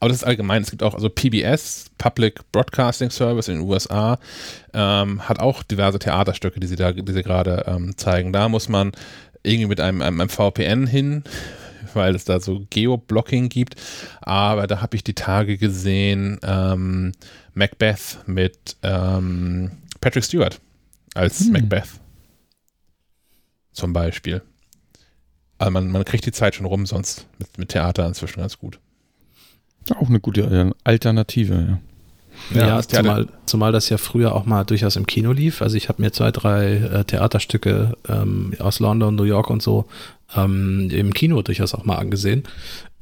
Aber 0.00 0.08
das 0.08 0.18
ist 0.18 0.24
allgemein. 0.24 0.62
Es 0.62 0.70
gibt 0.70 0.82
auch, 0.82 0.94
also 0.94 1.08
PBS, 1.08 1.86
Public 1.98 2.40
Broadcasting 2.52 3.10
Service 3.10 3.48
in 3.48 3.54
den 3.54 3.68
USA, 3.68 4.18
ähm, 4.72 5.26
hat 5.28 5.40
auch 5.40 5.62
diverse 5.62 5.98
Theaterstücke, 5.98 6.60
die 6.60 6.66
sie 6.66 6.76
da, 6.76 6.92
die 6.92 7.12
sie 7.12 7.22
gerade 7.22 7.64
ähm, 7.66 7.96
zeigen. 7.96 8.32
Da 8.32 8.48
muss 8.48 8.68
man 8.68 8.92
irgendwie 9.42 9.68
mit 9.68 9.80
einem, 9.80 10.02
einem, 10.02 10.20
einem 10.20 10.28
VPN 10.28 10.86
hin, 10.86 11.24
weil 11.94 12.14
es 12.14 12.24
da 12.24 12.40
so 12.40 12.66
Geoblocking 12.70 13.48
gibt. 13.48 13.76
Aber 14.20 14.66
da 14.66 14.80
habe 14.80 14.96
ich 14.96 15.04
die 15.04 15.14
Tage 15.14 15.56
gesehen, 15.56 16.38
ähm, 16.42 17.12
Macbeth 17.54 18.18
mit 18.26 18.76
ähm, 18.82 19.70
Patrick 20.00 20.24
Stewart 20.24 20.60
als 21.14 21.40
hm. 21.40 21.52
Macbeth. 21.52 21.88
Zum 23.72 23.92
Beispiel. 23.92 24.42
Also 25.58 25.70
man, 25.70 25.90
man 25.90 26.04
kriegt 26.04 26.26
die 26.26 26.32
Zeit 26.32 26.54
schon 26.54 26.66
rum, 26.66 26.86
sonst 26.86 27.26
mit, 27.38 27.58
mit 27.58 27.68
Theater 27.70 28.06
inzwischen 28.06 28.40
ganz 28.40 28.58
gut. 28.58 28.78
Auch 29.94 30.08
eine 30.08 30.20
gute 30.20 30.72
Alternative, 30.84 31.54
ja. 31.54 31.80
Ja, 32.52 32.66
Ja, 32.66 32.82
zumal, 32.82 33.28
zumal 33.46 33.72
das 33.72 33.88
ja 33.88 33.96
früher 33.96 34.34
auch 34.34 34.44
mal 34.44 34.64
durchaus 34.64 34.96
im 34.96 35.06
Kino 35.06 35.32
lief. 35.32 35.62
Also 35.62 35.76
ich 35.76 35.88
habe 35.88 36.02
mir 36.02 36.12
zwei, 36.12 36.30
drei 36.30 36.74
äh, 36.74 37.04
Theaterstücke 37.04 37.96
ähm, 38.08 38.54
aus 38.58 38.80
London, 38.80 39.14
New 39.14 39.24
York 39.24 39.50
und 39.50 39.62
so 39.62 39.86
ähm, 40.36 40.90
im 40.90 41.14
Kino 41.14 41.42
durchaus 41.42 41.74
auch 41.74 41.84
mal 41.84 41.96
angesehen. 41.96 42.44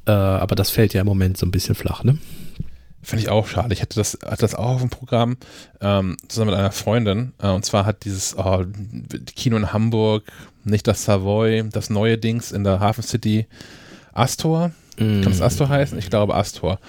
Äh, 0.05 0.11
aber 0.11 0.55
das 0.55 0.69
fällt 0.69 0.93
ja 0.93 1.01
im 1.01 1.07
Moment 1.07 1.37
so 1.37 1.45
ein 1.45 1.51
bisschen 1.51 1.75
flach, 1.75 2.03
ne? 2.03 2.17
Finde 3.03 3.23
ich 3.23 3.29
auch 3.29 3.47
schade. 3.47 3.73
Ich 3.73 3.81
hatte 3.81 3.95
das, 3.95 4.17
hatte 4.25 4.41
das 4.41 4.55
auch 4.55 4.75
auf 4.75 4.81
dem 4.81 4.89
Programm 4.89 5.37
ähm, 5.81 6.15
zusammen 6.29 6.51
mit 6.51 6.59
einer 6.59 6.71
Freundin. 6.71 7.33
Äh, 7.41 7.49
und 7.49 7.65
zwar 7.65 7.85
hat 7.85 8.05
dieses 8.05 8.35
oh, 8.37 8.63
Kino 9.35 9.57
in 9.57 9.73
Hamburg, 9.73 10.23
nicht 10.63 10.87
das 10.87 11.03
Savoy, 11.03 11.63
das 11.69 11.89
neue 11.89 12.17
Dings 12.17 12.51
in 12.51 12.63
der 12.63 12.79
Hafen 12.79 13.03
City 13.03 13.45
Astor. 14.13 14.71
Kann 14.97 15.31
es 15.31 15.41
Astor 15.41 15.69
heißen? 15.69 15.97
Ich 15.97 16.09
glaube 16.09 16.35
Astor. 16.35 16.79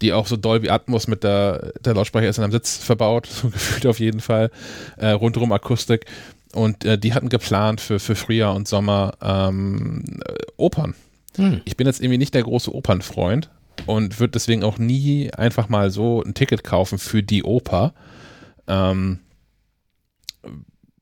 Die 0.00 0.12
auch 0.12 0.26
so 0.26 0.36
Dolby 0.36 0.70
Atmos 0.70 1.08
mit 1.08 1.24
der, 1.24 1.72
der 1.84 1.94
Lautsprecher 1.94 2.28
ist 2.28 2.38
in 2.38 2.44
einem 2.44 2.52
Sitz 2.52 2.76
verbaut, 2.76 3.26
so 3.30 3.50
gefühlt 3.50 3.86
auf 3.86 3.98
jeden 3.98 4.20
Fall. 4.20 4.50
Äh, 4.96 5.10
rundherum 5.10 5.52
Akustik. 5.52 6.06
Und 6.52 6.84
äh, 6.84 6.96
die 6.98 7.12
hatten 7.12 7.28
geplant 7.28 7.80
für, 7.80 7.98
für 7.98 8.14
Frühjahr 8.14 8.54
und 8.54 8.68
Sommer 8.68 9.14
ähm, 9.20 10.04
äh, 10.24 10.34
Opern. 10.56 10.94
Hm. 11.36 11.60
Ich 11.64 11.76
bin 11.76 11.86
jetzt 11.86 12.00
irgendwie 12.00 12.18
nicht 12.18 12.34
der 12.34 12.42
große 12.42 12.74
Opernfreund 12.74 13.50
und 13.86 14.20
würde 14.20 14.32
deswegen 14.32 14.64
auch 14.64 14.78
nie 14.78 15.32
einfach 15.32 15.68
mal 15.68 15.90
so 15.90 16.22
ein 16.22 16.34
Ticket 16.34 16.64
kaufen 16.64 16.98
für 16.98 17.22
die 17.22 17.44
Oper. 17.44 17.94
Ähm, 18.66 19.20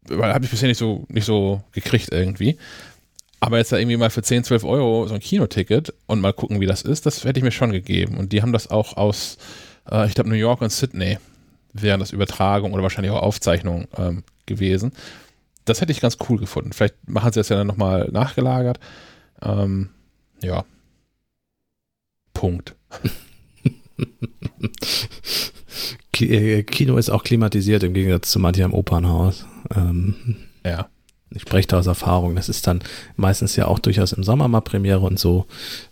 weil 0.09 0.33
habe 0.33 0.45
ich 0.45 0.51
bisher 0.51 0.69
nicht 0.69 0.79
so, 0.79 1.05
nicht 1.09 1.25
so 1.25 1.63
gekriegt 1.73 2.09
irgendwie. 2.13 2.59
Aber 3.41 3.59
jetzt 3.59 3.73
da 3.73 3.77
irgendwie 3.77 3.97
mal 3.97 4.11
für 4.11 4.23
10, 4.23 4.45
12 4.45 4.65
Euro 4.65 5.07
so 5.07 5.15
ein 5.15 5.21
Kinoticket 5.21 5.93
und 6.07 6.21
mal 6.21 6.33
gucken, 6.33 6.61
wie 6.61 6.67
das 6.67 6.83
ist, 6.83 7.07
das 7.07 7.25
hätte 7.25 7.39
ich 7.39 7.45
mir 7.45 7.51
schon 7.51 7.73
gegeben. 7.73 8.17
Und 8.17 8.33
die 8.33 8.43
haben 8.43 8.53
das 8.53 8.71
auch 8.71 8.97
aus, 8.97 9.37
äh, 9.91 10.07
ich 10.07 10.15
glaube, 10.15 10.31
New 10.31 10.37
York 10.37 10.63
und 10.63 10.73
Sydney 10.73 11.19
wären 11.73 12.01
das 12.01 12.13
Übertragung 12.13 12.73
oder 12.73 12.83
wahrscheinlich 12.83 13.13
auch 13.13 13.23
Aufzeichnung 13.23 13.89
ähm, 13.99 14.23
gewesen. 14.47 14.93
Das 15.65 15.81
hätte 15.81 15.93
ich 15.93 16.01
ganz 16.01 16.17
cool 16.29 16.39
gefunden. 16.39 16.73
Vielleicht 16.73 17.09
machen 17.09 17.33
sie 17.33 17.41
das 17.41 17.49
ja 17.51 17.57
dann 17.57 17.67
nochmal 17.67 18.09
nachgelagert. 18.11 18.79
Ähm, 19.43 19.91
ja. 20.41 20.65
Punkt. 22.37 22.75
Äh, 26.19 26.63
Kino 26.63 26.97
ist 26.97 27.11
auch 27.11 27.25
klimatisiert 27.25 27.83
im 27.83 27.93
Gegensatz 27.93 28.31
zu 28.31 28.39
manchem 28.39 28.73
Opernhaus. 28.73 29.45
Ähm, 29.75 30.15
Ja. 30.65 30.87
ich 31.31 31.43
spreche 31.43 31.69
da 31.69 31.79
aus 31.79 31.87
Erfahrung. 31.87 32.37
Das 32.37 32.49
ist 32.49 32.67
dann 32.67 32.81
meistens 33.17 33.55
ja 33.57 33.67
auch 33.67 33.79
durchaus 33.79 34.13
im 34.13 34.23
Sommer 34.25 34.49
mal 34.49 34.63
Premiere 34.63 35.01
und 35.01 35.19
so. 35.19 35.45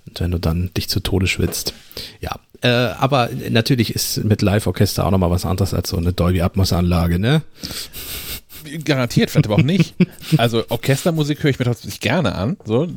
Und 0.09 0.21
wenn 0.21 0.31
du 0.31 0.39
dann 0.39 0.71
dich 0.75 0.89
zu 0.89 1.01
Tode 1.01 1.27
schwitzt. 1.27 1.75
Ja. 2.21 2.39
Äh, 2.63 2.69
aber 2.69 3.29
natürlich 3.51 3.95
ist 3.95 4.25
mit 4.25 4.41
Live-Orchester 4.41 5.05
auch 5.05 5.11
nochmal 5.11 5.31
was 5.31 5.45
anderes 5.45 5.75
als 5.75 5.91
so 5.91 5.99
eine 5.99 6.15
Dolby 6.15 6.41
Atmos-Anlage, 6.41 7.19
ne? 7.19 7.43
Garantiert, 8.83 9.29
vielleicht 9.31 9.47
aber 9.47 9.57
auch 9.57 9.63
nicht. 9.63 9.95
Also 10.39 10.65
Orchestermusik 10.71 11.43
höre 11.43 11.51
ich 11.51 11.59
mir 11.59 11.67
tatsächlich 11.67 12.01
gerne 12.01 12.35
an, 12.35 12.57
so 12.65 12.89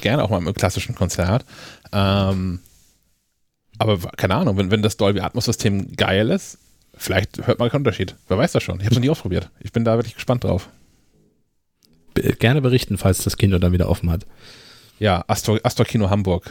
gerne 0.00 0.24
auch 0.24 0.30
mal 0.30 0.44
im 0.44 0.52
klassischen 0.52 0.96
Konzert. 0.96 1.44
Ähm, 1.92 2.58
aber 3.78 3.98
keine 4.16 4.34
Ahnung, 4.34 4.56
wenn, 4.56 4.70
wenn 4.70 4.82
das 4.82 4.96
Dolby 4.96 5.20
Atmos 5.20 5.44
System 5.44 5.94
geil 5.96 6.30
ist, 6.30 6.58
vielleicht 6.96 7.46
hört 7.46 7.58
man 7.58 7.68
keinen 7.70 7.80
Unterschied. 7.80 8.14
Wer 8.28 8.38
weiß 8.38 8.52
das 8.52 8.62
schon? 8.62 8.76
Ich 8.80 8.84
habe 8.86 8.94
es 8.94 8.96
noch 8.98 9.02
nie 9.02 9.10
ausprobiert. 9.10 9.50
Ich 9.60 9.72
bin 9.72 9.84
da 9.84 9.96
wirklich 9.96 10.14
gespannt 10.14 10.44
drauf. 10.44 10.68
Gerne 12.14 12.62
berichten, 12.62 12.96
falls 12.96 13.24
das 13.24 13.36
Kino 13.36 13.58
dann 13.58 13.72
wieder 13.72 13.88
offen 13.88 14.10
hat. 14.10 14.26
Ja, 14.98 15.24
Astor, 15.26 15.60
Astor 15.62 15.84
Kino 15.84 16.08
Hamburg. 16.08 16.50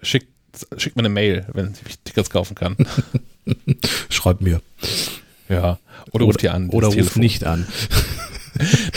Schickt, 0.00 0.28
schickt 0.78 0.96
mir 0.96 1.02
eine 1.02 1.10
Mail, 1.10 1.46
wenn 1.52 1.74
ich 1.86 1.98
Tickets 2.00 2.30
kaufen 2.30 2.54
kann. 2.54 2.76
Schreibt 4.08 4.40
mir. 4.40 4.62
Ja. 5.48 5.78
Oder 6.12 6.24
ruft 6.24 6.42
ihr 6.42 6.54
an. 6.54 6.70
Oder 6.70 6.88
ruft 6.88 7.16
nicht 7.16 7.44
an. 7.44 7.66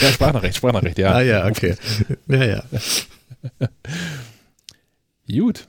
Ja, 0.00 0.08
Sprachnachricht, 0.10 0.56
Sprachnachricht, 0.56 0.98
ja. 0.98 1.12
Ah 1.12 1.20
ja, 1.20 1.46
okay. 1.46 1.76
Ja, 2.26 2.44
ja. 2.44 2.64
Gut. 5.30 5.68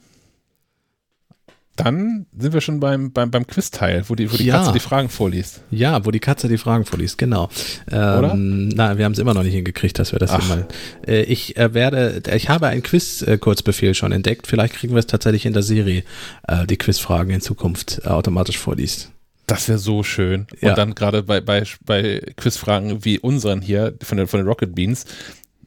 Dann 1.75 2.27
sind 2.37 2.53
wir 2.53 2.61
schon 2.61 2.79
beim, 2.79 3.11
beim, 3.11 3.31
beim 3.31 3.47
Quiz-Teil, 3.47 4.03
wo 4.07 4.13
die, 4.13 4.31
wo 4.31 4.37
die 4.37 4.45
Ja. 4.45 4.57
Katze 4.59 4.73
die 4.73 4.79
Fragen 4.79 5.09
vorliest. 5.09 5.61
Ja, 5.71 6.05
wo 6.05 6.11
die 6.11 6.19
Katze 6.19 6.47
die 6.47 6.59
Fragen 6.59 6.85
vorliest, 6.85 7.17
genau. 7.17 7.49
Oder? 7.87 8.31
Ähm, 8.33 8.69
na, 8.69 8.95
wir 8.99 9.05
haben 9.05 9.13
es 9.13 9.19
immer 9.19 9.33
noch 9.33 9.41
nicht 9.41 9.55
hingekriegt, 9.55 9.97
dass 9.97 10.11
wir 10.11 10.19
das 10.19 10.29
hier 10.31 10.39
Ach. 10.43 10.49
mal. 10.49 10.67
Äh, 11.07 11.23
ich 11.23 11.57
äh, 11.57 11.73
werde, 11.73 12.21
ich 12.35 12.49
habe 12.49 12.67
einen 12.67 12.83
Quiz-Kurzbefehl 12.83 13.95
schon 13.95 14.11
entdeckt. 14.11 14.45
Vielleicht 14.45 14.75
kriegen 14.75 14.93
wir 14.93 14.99
es 14.99 15.07
tatsächlich 15.07 15.47
in 15.47 15.53
der 15.53 15.63
Serie, 15.63 16.03
äh, 16.47 16.67
die 16.67 16.77
Quizfragen 16.77 17.33
in 17.33 17.41
Zukunft 17.41 18.01
äh, 18.03 18.09
automatisch 18.09 18.57
vorliest. 18.59 19.09
Das 19.47 19.67
wäre 19.67 19.79
so 19.79 20.03
schön. 20.03 20.47
Und 20.51 20.61
Ja. 20.61 20.73
dann 20.75 20.93
gerade 20.95 21.23
bei, 21.23 21.41
bei, 21.41 21.63
bei 21.85 22.21
Quizfragen 22.37 23.03
wie 23.03 23.17
unseren 23.19 23.61
hier 23.61 23.93
von 24.01 24.17
den, 24.17 24.27
von 24.27 24.39
den 24.39 24.47
Rocket 24.47 24.73
Beans, 24.75 25.05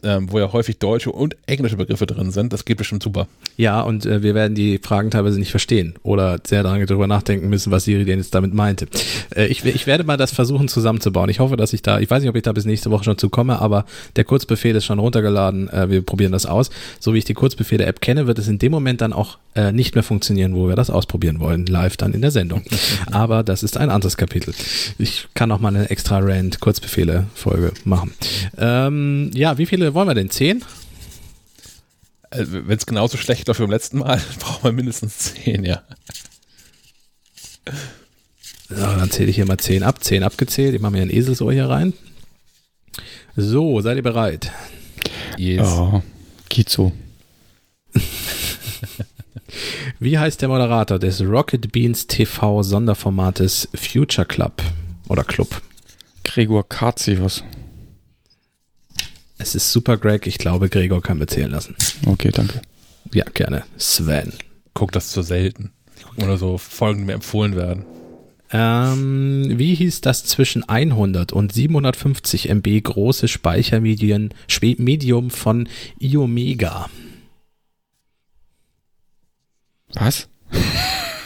ähm, 0.06 0.30
wo 0.30 0.38
ja 0.38 0.52
häufig 0.52 0.78
deutsche 0.78 1.10
und 1.10 1.36
englische 1.46 1.76
Begriffe 1.76 2.06
drin 2.06 2.30
sind, 2.30 2.52
das 2.52 2.64
geht 2.64 2.78
bestimmt 2.78 3.02
super. 3.02 3.26
Ja, 3.56 3.80
und 3.80 4.06
äh, 4.06 4.22
wir 4.22 4.34
werden 4.34 4.54
die 4.54 4.78
Fragen 4.78 5.10
teilweise 5.10 5.38
nicht 5.38 5.50
verstehen 5.50 5.94
oder 6.02 6.38
sehr 6.46 6.62
lange 6.62 6.86
darüber 6.86 7.06
nachdenken 7.06 7.48
müssen, 7.48 7.72
was 7.72 7.84
Siri 7.84 8.04
denn 8.04 8.18
jetzt 8.18 8.34
damit 8.34 8.54
meinte. 8.54 8.86
Äh, 9.34 9.46
ich, 9.46 9.64
ich 9.64 9.86
werde 9.86 10.04
mal 10.04 10.16
das 10.16 10.32
versuchen 10.32 10.68
zusammenzubauen. 10.68 11.28
Ich 11.28 11.40
hoffe, 11.40 11.56
dass 11.56 11.72
ich 11.72 11.82
da, 11.82 11.98
ich 11.98 12.08
weiß 12.08 12.22
nicht, 12.22 12.30
ob 12.30 12.36
ich 12.36 12.42
da 12.42 12.52
bis 12.52 12.64
nächste 12.64 12.90
Woche 12.90 13.04
schon 13.04 13.18
zukomme, 13.18 13.60
aber 13.60 13.84
der 14.14 14.24
Kurzbefehl 14.24 14.76
ist 14.76 14.84
schon 14.84 14.98
runtergeladen. 14.98 15.68
Äh, 15.70 15.90
wir 15.90 16.02
probieren 16.02 16.32
das 16.32 16.46
aus. 16.46 16.70
So 17.00 17.14
wie 17.14 17.18
ich 17.18 17.24
die 17.24 17.34
Kurzbefehle-App 17.34 18.00
kenne, 18.00 18.26
wird 18.26 18.38
es 18.38 18.46
in 18.46 18.58
dem 18.58 18.70
Moment 18.72 19.00
dann 19.00 19.12
auch 19.12 19.38
äh, 19.56 19.72
nicht 19.72 19.94
mehr 19.94 20.04
funktionieren, 20.04 20.54
wo 20.54 20.68
wir 20.68 20.76
das 20.76 20.90
ausprobieren 20.90 21.40
wollen, 21.40 21.66
live 21.66 21.96
dann 21.96 22.12
in 22.12 22.20
der 22.20 22.30
Sendung. 22.30 22.62
aber 23.10 23.42
das 23.42 23.62
ist 23.62 23.76
ein 23.76 23.90
anderes 23.90 24.16
Kapitel. 24.16 24.54
Ich 24.98 25.28
kann 25.34 25.50
auch 25.50 25.60
mal 25.60 25.74
eine 25.74 25.90
extra 25.90 26.18
Rand-Kurzbefehle-Folge 26.18 27.72
machen. 27.84 28.12
Ähm, 28.58 29.30
ja, 29.34 29.58
wie 29.58 29.66
viele 29.66 29.94
wollen 29.96 30.08
wir 30.08 30.14
denn? 30.14 30.30
Zehn? 30.30 30.64
Also, 32.30 32.68
Wenn 32.68 32.76
es 32.76 32.86
genauso 32.86 33.16
schlecht 33.16 33.48
läuft 33.48 33.60
wie 33.60 33.64
beim 33.64 33.72
letzten 33.72 33.98
Mal, 33.98 34.20
braucht 34.38 34.62
man 34.62 34.74
mindestens 34.74 35.18
zehn, 35.18 35.64
ja. 35.64 35.82
Ja, 38.70 38.96
dann 38.96 39.10
zähle 39.10 39.30
ich 39.30 39.36
hier 39.36 39.46
mal 39.46 39.58
10 39.58 39.82
ab. 39.82 40.02
10 40.02 40.22
abgezählt. 40.22 40.74
Ich 40.74 40.80
mache 40.80 40.92
mir 40.92 41.02
ein 41.02 41.10
Eselsohr 41.10 41.52
hier 41.52 41.68
rein. 41.68 41.92
So, 43.36 43.80
seid 43.80 43.96
ihr 43.96 44.02
bereit? 44.02 44.50
Yes. 45.36 45.66
Ja, 45.66 46.02
geht 46.48 46.68
so. 46.68 46.92
Wie 49.98 50.18
heißt 50.18 50.42
der 50.42 50.48
Moderator 50.48 50.98
des 50.98 51.22
Rocket 51.22 51.72
Beans 51.72 52.06
TV 52.06 52.62
Sonderformates 52.62 53.68
Future 53.74 54.26
Club 54.26 54.62
oder 55.08 55.24
Club? 55.24 55.62
Gregor 56.24 56.68
Katzius. 56.68 57.44
Es 59.38 59.54
ist 59.54 59.70
super, 59.72 59.96
Greg. 59.96 60.26
Ich 60.26 60.38
glaube, 60.38 60.68
Gregor 60.68 61.02
kann 61.02 61.18
bezählen 61.18 61.50
lassen. 61.50 61.76
Okay, 62.06 62.30
danke. 62.32 62.62
Ja, 63.12 63.24
gerne. 63.34 63.64
Sven. 63.76 64.32
Guck 64.74 64.92
das 64.92 65.10
zu 65.10 65.22
selten. 65.22 65.72
Nur 66.16 66.38
so 66.38 66.58
Folgen, 66.58 67.00
die 67.00 67.04
mir 67.06 67.12
empfohlen 67.14 67.54
werden. 67.56 67.84
Ähm, 68.50 69.58
wie 69.58 69.74
hieß 69.74 70.00
das 70.02 70.24
zwischen 70.24 70.66
100 70.68 71.32
und 71.32 71.52
750 71.52 72.48
MB 72.48 72.80
große 72.84 73.26
Speichermedium 73.28 74.28
Spe- 74.48 74.76
Medium 74.78 75.30
von 75.30 75.68
Iomega? 75.98 76.88
Was? 79.94 80.28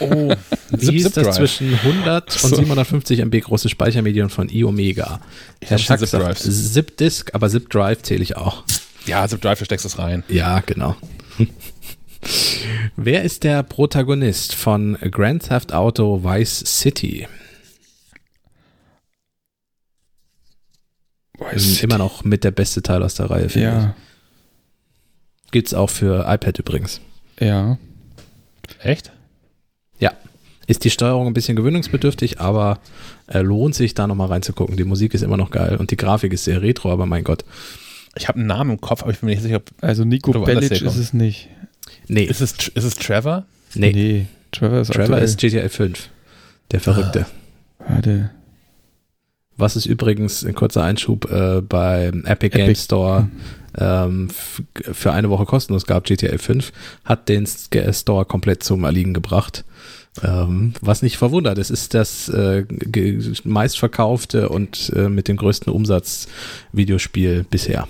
Oh, 0.01 0.33
Wie 0.71 0.91
hieß 0.91 1.11
das 1.11 1.35
zwischen 1.35 1.73
100 1.75 2.31
und 2.43 2.49
So. 2.49 2.55
750 2.55 3.19
MB 3.19 3.39
große 3.41 3.69
Speichermedium 3.69 4.29
von 4.29 4.49
Iomega? 4.49 5.19
Herr 5.63 5.77
Schack 5.77 5.99
Zip 5.99 6.09
sagt 6.09 6.23
Drives. 6.25 6.73
Zip-Disk, 6.73 7.33
aber 7.33 7.49
Zip-Drive 7.49 8.01
zähle 8.03 8.23
ich 8.23 8.37
auch. 8.37 8.63
Ja, 9.05 9.27
Zip 9.27 9.41
Drive, 9.41 9.59
da 9.59 9.65
steckst 9.65 9.85
du 9.85 9.87
es 9.87 9.97
rein. 9.99 10.23
Ja, 10.27 10.59
genau. 10.61 10.95
Wer 12.95 13.23
ist 13.23 13.43
der 13.43 13.63
Protagonist 13.63 14.53
von 14.53 14.95
Grand 15.09 15.47
Theft 15.47 15.73
Auto 15.73 16.23
Vice 16.23 16.63
City? 16.65 17.27
Weiß 21.39 21.81
Immer 21.81 21.97
noch 21.97 22.23
mit 22.23 22.43
der 22.43 22.51
beste 22.51 22.81
Teil 22.83 23.01
aus 23.01 23.15
der 23.15 23.29
Reihe, 23.31 23.49
finde 23.49 23.67
ich. 23.67 23.73
Ja, 23.73 23.95
Gibt's 25.51 25.73
auch 25.73 25.89
für 25.89 26.25
iPad 26.27 26.59
übrigens. 26.59 27.01
ja. 27.39 27.77
Echt? 28.79 29.11
Ist 30.71 30.83
die 30.85 30.89
Steuerung 30.89 31.27
ein 31.27 31.33
bisschen 31.33 31.55
gewöhnungsbedürftig, 31.57 32.39
aber 32.39 32.79
äh, 33.27 33.39
lohnt 33.41 33.75
sich 33.75 33.93
da 33.93 34.07
nochmal 34.07 34.27
reinzugucken. 34.27 34.77
Die 34.77 34.83
Musik 34.85 35.13
ist 35.13 35.21
immer 35.21 35.37
noch 35.37 35.51
geil 35.51 35.75
und 35.75 35.91
die 35.91 35.97
Grafik 35.97 36.31
ist 36.33 36.45
sehr 36.45 36.61
retro, 36.61 36.91
aber 36.91 37.05
mein 37.05 37.23
Gott. 37.25 37.43
Ich 38.15 38.27
habe 38.27 38.39
einen 38.39 38.47
Namen 38.47 38.71
im 38.71 38.81
Kopf, 38.81 39.01
aber 39.03 39.11
ich 39.11 39.19
bin 39.19 39.27
mir 39.27 39.35
nicht 39.35 39.43
sicher, 39.43 39.57
ob. 39.57 39.65
Also 39.81 40.03
Nico 40.05 40.31
Bellic 40.31 40.71
ist 40.71 40.95
es 40.95 41.13
nicht. 41.13 41.49
Nee, 42.07 42.23
Ist 42.23 42.41
es, 42.41 42.53
ist 42.69 42.83
es 42.83 42.95
Trevor? 42.95 43.45
nee. 43.75 44.27
Trevor 44.51 44.79
ist 44.81 44.91
Trevor 44.93 45.17
ist 45.19 45.39
GTA 45.39 45.69
5. 45.69 46.09
Der 46.71 46.79
Verrückte. 46.81 47.25
Warte. 47.79 48.31
Was 49.57 49.75
ist 49.75 49.85
übrigens 49.85 50.43
ein 50.45 50.55
kurzer 50.55 50.83
Einschub 50.83 51.29
äh, 51.31 51.61
beim 51.61 52.25
Epic, 52.25 52.47
Epic. 52.47 52.65
Game 52.65 52.75
Store 52.75 53.27
ähm, 53.77 54.27
f- 54.29 54.61
für 54.93 55.11
eine 55.13 55.29
Woche 55.29 55.45
kostenlos 55.45 55.85
gab, 55.85 56.03
GTA 56.05 56.37
5, 56.37 56.71
hat 57.05 57.29
den 57.29 57.45
Store 57.47 58.25
komplett 58.25 58.63
zum 58.63 58.83
Erliegen 58.83 59.13
gebracht. 59.13 59.63
Ähm, 60.23 60.73
was 60.81 61.01
nicht 61.01 61.17
verwundert, 61.17 61.57
es 61.57 61.69
ist 61.69 61.93
das 61.93 62.27
äh, 62.27 62.65
meistverkaufte 63.45 64.49
und 64.49 64.91
äh, 64.93 65.07
mit 65.07 65.29
dem 65.29 65.37
größten 65.37 65.71
Umsatz 65.71 66.27
Videospiel 66.73 67.45
bisher. 67.49 67.87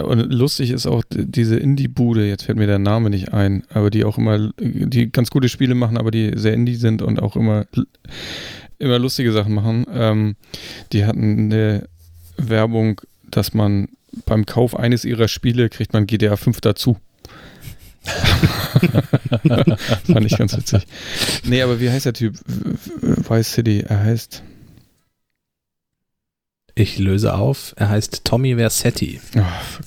Und 0.00 0.32
lustig 0.32 0.70
ist 0.70 0.86
auch 0.86 1.02
diese 1.10 1.56
Indie-Bude, 1.56 2.24
jetzt 2.28 2.44
fällt 2.44 2.56
mir 2.56 2.68
der 2.68 2.78
Name 2.78 3.10
nicht 3.10 3.32
ein, 3.32 3.64
aber 3.70 3.90
die 3.90 4.04
auch 4.04 4.16
immer, 4.16 4.52
die 4.60 5.10
ganz 5.10 5.30
gute 5.30 5.48
Spiele 5.48 5.74
machen, 5.74 5.98
aber 5.98 6.12
die 6.12 6.32
sehr 6.36 6.54
Indie 6.54 6.76
sind 6.76 7.02
und 7.02 7.20
auch 7.20 7.34
immer, 7.34 7.66
immer 8.78 9.00
lustige 9.00 9.32
Sachen 9.32 9.52
machen. 9.52 9.86
Ähm, 9.92 10.36
die 10.92 11.04
hatten 11.04 11.52
eine 11.52 11.88
Werbung, 12.36 13.00
dass 13.28 13.54
man 13.54 13.88
beim 14.24 14.46
Kauf 14.46 14.76
eines 14.76 15.04
ihrer 15.04 15.26
Spiele 15.26 15.68
kriegt 15.68 15.92
man 15.92 16.06
GTA 16.06 16.36
5 16.36 16.60
dazu. 16.60 16.96
Fand 20.06 20.26
ich 20.26 20.36
ganz 20.38 20.56
witzig. 20.56 20.86
Nee, 21.44 21.60
aber 21.62 21.80
wie 21.80 21.90
heißt 21.90 22.06
der 22.06 22.14
Typ? 22.14 22.34
Vice 22.46 23.52
City, 23.52 23.80
er 23.80 24.00
heißt. 24.00 24.42
Ich 26.74 26.98
löse 26.98 27.34
auf, 27.34 27.74
er 27.76 27.90
heißt 27.90 28.24
Tommy 28.24 28.56
Versetti. 28.56 29.20
Oh, 29.36 29.42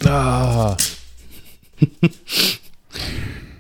Ah, 0.08 0.78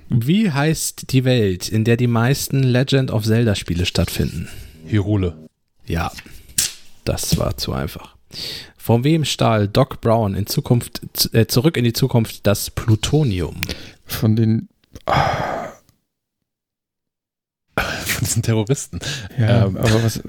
Wie 0.09 0.51
heißt 0.51 1.11
die 1.11 1.23
Welt, 1.25 1.67
in 1.69 1.83
der 1.85 1.97
die 1.97 2.05
meisten 2.07 2.61
Legend 2.61 3.09
of 3.11 3.23
Zelda 3.25 3.55
Spiele 3.55 3.85
stattfinden? 3.87 4.47
Hyrule. 4.85 5.35
Ja, 5.87 6.11
das 7.03 7.37
war 7.37 7.57
zu 7.57 7.73
einfach. 7.73 8.15
Von 8.77 9.03
wem 9.03 9.25
stahl 9.25 9.67
Doc 9.67 10.01
Brown 10.01 10.35
in 10.35 10.45
Zukunft, 10.45 11.01
äh, 11.33 11.47
zurück 11.47 11.77
in 11.77 11.83
die 11.85 11.93
Zukunft 11.93 12.45
das 12.45 12.69
Plutonium? 12.69 13.55
Von 14.05 14.35
den. 14.35 14.69
Von 17.75 18.19
diesen 18.21 18.43
Terroristen. 18.43 18.99
Ja, 19.37 19.65
Ähm. 19.65 19.77
aber 19.77 20.03
was. 20.03 20.21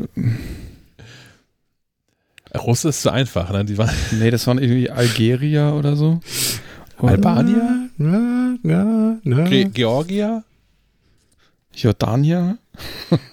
Russe 2.57 2.89
ist 2.91 3.03
zu 3.03 3.11
einfach, 3.11 3.51
ne? 3.51 3.65
Die 3.65 3.77
waren 3.79 3.91
Nee, 4.13 4.31
das 4.31 4.47
waren 4.47 4.59
irgendwie 4.59 4.89
Algerier 4.91 5.75
oder 5.77 5.97
so. 5.97 6.21
Oder 6.99 7.13
Albanier? 7.13 7.89
Ja, 7.99 8.55
ja, 8.63 9.17
ja. 9.25 9.45
Ge 9.45 9.65
Georgier? 9.65 10.45
Jordanier? 11.75 12.59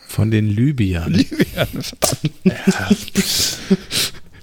Von 0.08 0.32
den 0.32 0.48
Libyern. 0.48 1.14
Libyen, 1.14 1.68
verdammt. 1.68 2.32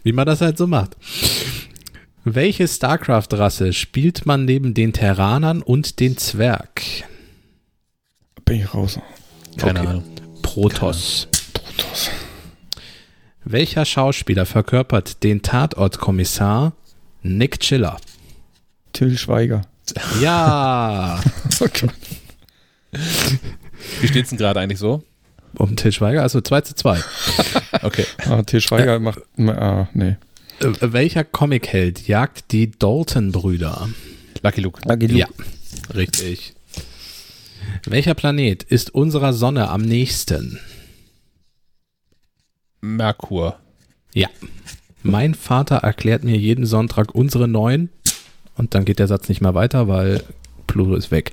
Wie 0.05 0.12
man 0.12 0.27
das 0.27 0.41
halt 0.41 0.57
so 0.57 0.66
macht. 0.69 0.97
Welche 2.35 2.67
StarCraft-Rasse 2.69 3.73
spielt 3.73 4.27
man 4.27 4.45
neben 4.45 4.75
den 4.75 4.93
Terranern 4.93 5.63
und 5.63 6.01
den 6.01 6.17
Zwerg? 6.17 6.83
Bin 8.45 8.61
ich 8.61 8.75
raus. 8.75 8.99
Keine 9.57 9.81
Okay. 9.81 9.89
Ahnung. 9.89 10.05
Protoss. 10.43 11.29
Protoss. 11.55 12.11
Welcher 13.45 13.85
Schauspieler 13.85 14.47
verkörpert 14.47 15.23
den 15.23 15.43
Tatortkommissar 15.43 16.73
Nick 17.23 17.61
Chiller? 17.61 17.97
Till 18.93 19.17
Schweiger. 19.19 19.63
Ja! 20.21 21.21
Okay. 21.61 21.89
Wie 24.01 24.07
steht's 24.07 24.29
denn 24.31 24.39
gerade 24.39 24.61
eigentlich 24.61 24.79
so? 24.79 25.03
Um 25.57 25.75
Till 25.75 25.91
Schweiger, 25.91 26.23
also 26.23 26.41
2 26.41 26.61
zu 26.61 26.75
2. 26.77 27.01
Okay. 27.83 28.05
Ah, 28.29 28.43
Till 28.43 28.61
Schweiger 28.61 29.01
macht. 29.01 29.19
Ah, 29.39 29.89
nee. 29.93 30.17
Äh, 30.60 30.72
welcher 30.80 31.24
Comicheld 31.24 32.09
jagt 32.09 32.52
die 32.52 32.70
Dalton-Brüder? 32.70 33.89
Lucky 34.43 35.06
Luke. 35.06 35.18
Ja, 35.18 35.28
richtig. 35.94 36.55
Welcher 37.85 38.14
Planet 38.14 38.62
ist 38.62 38.94
unserer 38.94 39.32
Sonne 39.32 39.68
am 39.68 39.82
nächsten? 39.82 40.59
Merkur. 42.80 43.59
Ja. 44.14 44.28
Mein 45.02 45.35
Vater 45.35 45.76
erklärt 45.76 46.24
mir 46.24 46.36
jeden 46.36 46.66
Sonntag 46.66 47.14
unsere 47.14 47.48
neun 47.48 47.89
und 48.56 48.74
dann 48.74 48.85
geht 48.85 48.98
der 48.98 49.06
Satz 49.06 49.28
nicht 49.28 49.40
mehr 49.40 49.55
weiter, 49.55 49.89
weil 49.89 50.22
Pluto 50.66 50.94
ist 50.94 51.10
weg. 51.10 51.32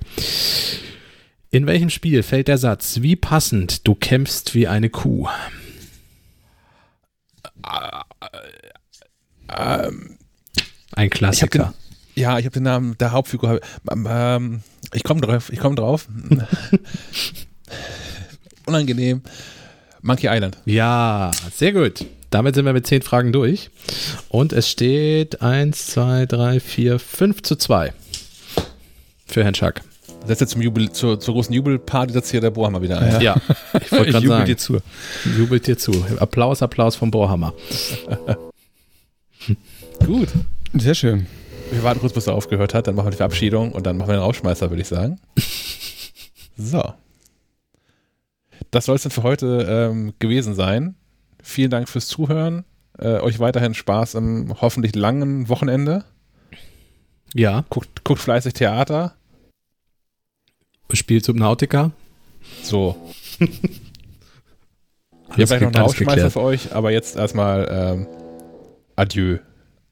In 1.50 1.68
welchem 1.68 1.90
Spiel 1.90 2.22
fällt 2.24 2.48
der 2.48 2.58
Satz, 2.58 3.02
wie 3.02 3.16
passend, 3.16 3.88
du 3.88 3.96
kämpfst 3.96 4.54
wie 4.54 4.68
eine 4.68 4.90
Kuh? 4.90 5.28
Ähm, 9.58 10.18
Ein 10.94 11.10
Klassiker. 11.10 11.74
ja, 12.16 12.40
ich 12.40 12.46
habe 12.46 12.54
den 12.54 12.64
Namen 12.64 12.98
der 13.00 13.12
Hauptfigur. 13.12 13.60
Ähm, 13.92 14.08
ähm, 14.10 14.62
ich 14.94 15.04
komme 15.04 15.22
drauf. 15.22 15.52
Ich 15.52 15.60
komme 15.60 15.76
drauf. 15.76 16.08
Unangenehm. 18.66 19.22
Monkey 20.02 20.28
Island. 20.28 20.58
Ja, 20.66 21.32
sehr 21.54 21.72
gut. 21.74 22.06
Damit 22.30 22.56
sind 22.56 22.66
wir 22.66 22.74
mit 22.74 22.86
zehn 22.86 23.02
Fragen 23.02 23.32
durch. 23.32 23.70
Und 24.30 24.54
es 24.54 24.70
steht 24.70 25.42
1, 25.42 25.88
2, 25.88 26.26
3, 26.26 26.60
4, 26.60 27.00
5 27.00 27.44
zu 27.44 27.56
2 27.56 27.94
für 29.26 29.44
Herrn 29.44 29.56
Schack. 29.56 29.82
Setzt 30.28 30.42
jetzt 30.42 30.52
zum 30.52 30.62
Jubel, 30.62 30.92
zur, 30.92 31.20
zur 31.20 31.36
großen 31.36 31.54
Jubelparty 31.54 32.14
setzt 32.14 32.32
hier 32.32 32.42
der 32.42 32.50
Bohrhammer 32.50 32.82
wieder 32.82 33.00
ein. 33.00 33.22
Ja, 33.22 33.36
ich 33.82 33.92
wollte 33.92 34.06
Ich 34.06 34.12
gerade 34.12 34.26
jubel 34.26 34.30
sagen, 34.30 34.46
dir 34.46 34.58
zu. 34.58 34.80
jubelt 35.38 35.68
dir 35.68 35.78
zu. 35.78 35.92
Applaus, 36.20 36.62
Applaus 36.64 36.96
vom 36.96 37.12
Bohrhammer. 37.12 37.54
Gut. 40.06 40.30
Sehr 40.74 40.96
schön. 40.96 41.28
Wir 41.72 41.84
warten 41.84 42.00
kurz, 42.00 42.14
bis 42.14 42.28
er 42.28 42.36
aufgehört 42.36 42.74
hat, 42.74 42.88
dann 42.88 42.96
machen 42.96 43.08
wir 43.08 43.12
die 43.12 43.18
Verabschiedung 43.18 43.72
und 43.72 43.86
dann 43.86 43.98
machen 43.98 44.10
wir 44.10 44.16
den 44.16 44.22
Rausschmeißer, 44.24 44.70
würde 44.70 44.82
ich 44.82 44.88
sagen. 44.88 45.20
So. 46.58 46.82
Das 48.72 48.86
soll 48.86 48.96
es 48.96 49.04
dann 49.04 49.12
für 49.12 49.24
heute 49.24 49.68
ähm, 49.70 50.14
gewesen 50.20 50.56
sein. 50.56 50.96
Vielen 51.44 51.70
Dank 51.70 51.90
fürs 51.90 52.08
Zuhören. 52.08 52.64
Äh, 52.98 53.20
euch 53.20 53.40
weiterhin 53.40 53.74
Spaß 53.74 54.16
am 54.16 54.56
hoffentlich 54.62 54.96
langen 54.96 55.50
Wochenende. 55.50 56.06
Ja, 57.34 57.66
Guckt, 57.70 58.06
guckt 58.06 58.22
fleißig 58.22 58.54
Theater. 58.54 59.16
spielt 60.94 61.26
Subnautica. 61.26 61.92
So. 62.64 62.96
Wir 63.40 63.48
haben 63.50 65.48
vielleicht 65.48 65.62
noch 65.62 65.68
einen 65.68 65.76
Rausschmeißer 65.76 66.16
geklärt. 66.16 66.32
für 66.32 66.42
euch, 66.42 66.74
aber 66.74 66.92
jetzt 66.92 67.18
erstmal 67.18 67.68
ähm, 67.70 68.08
Adieu. 68.96 69.40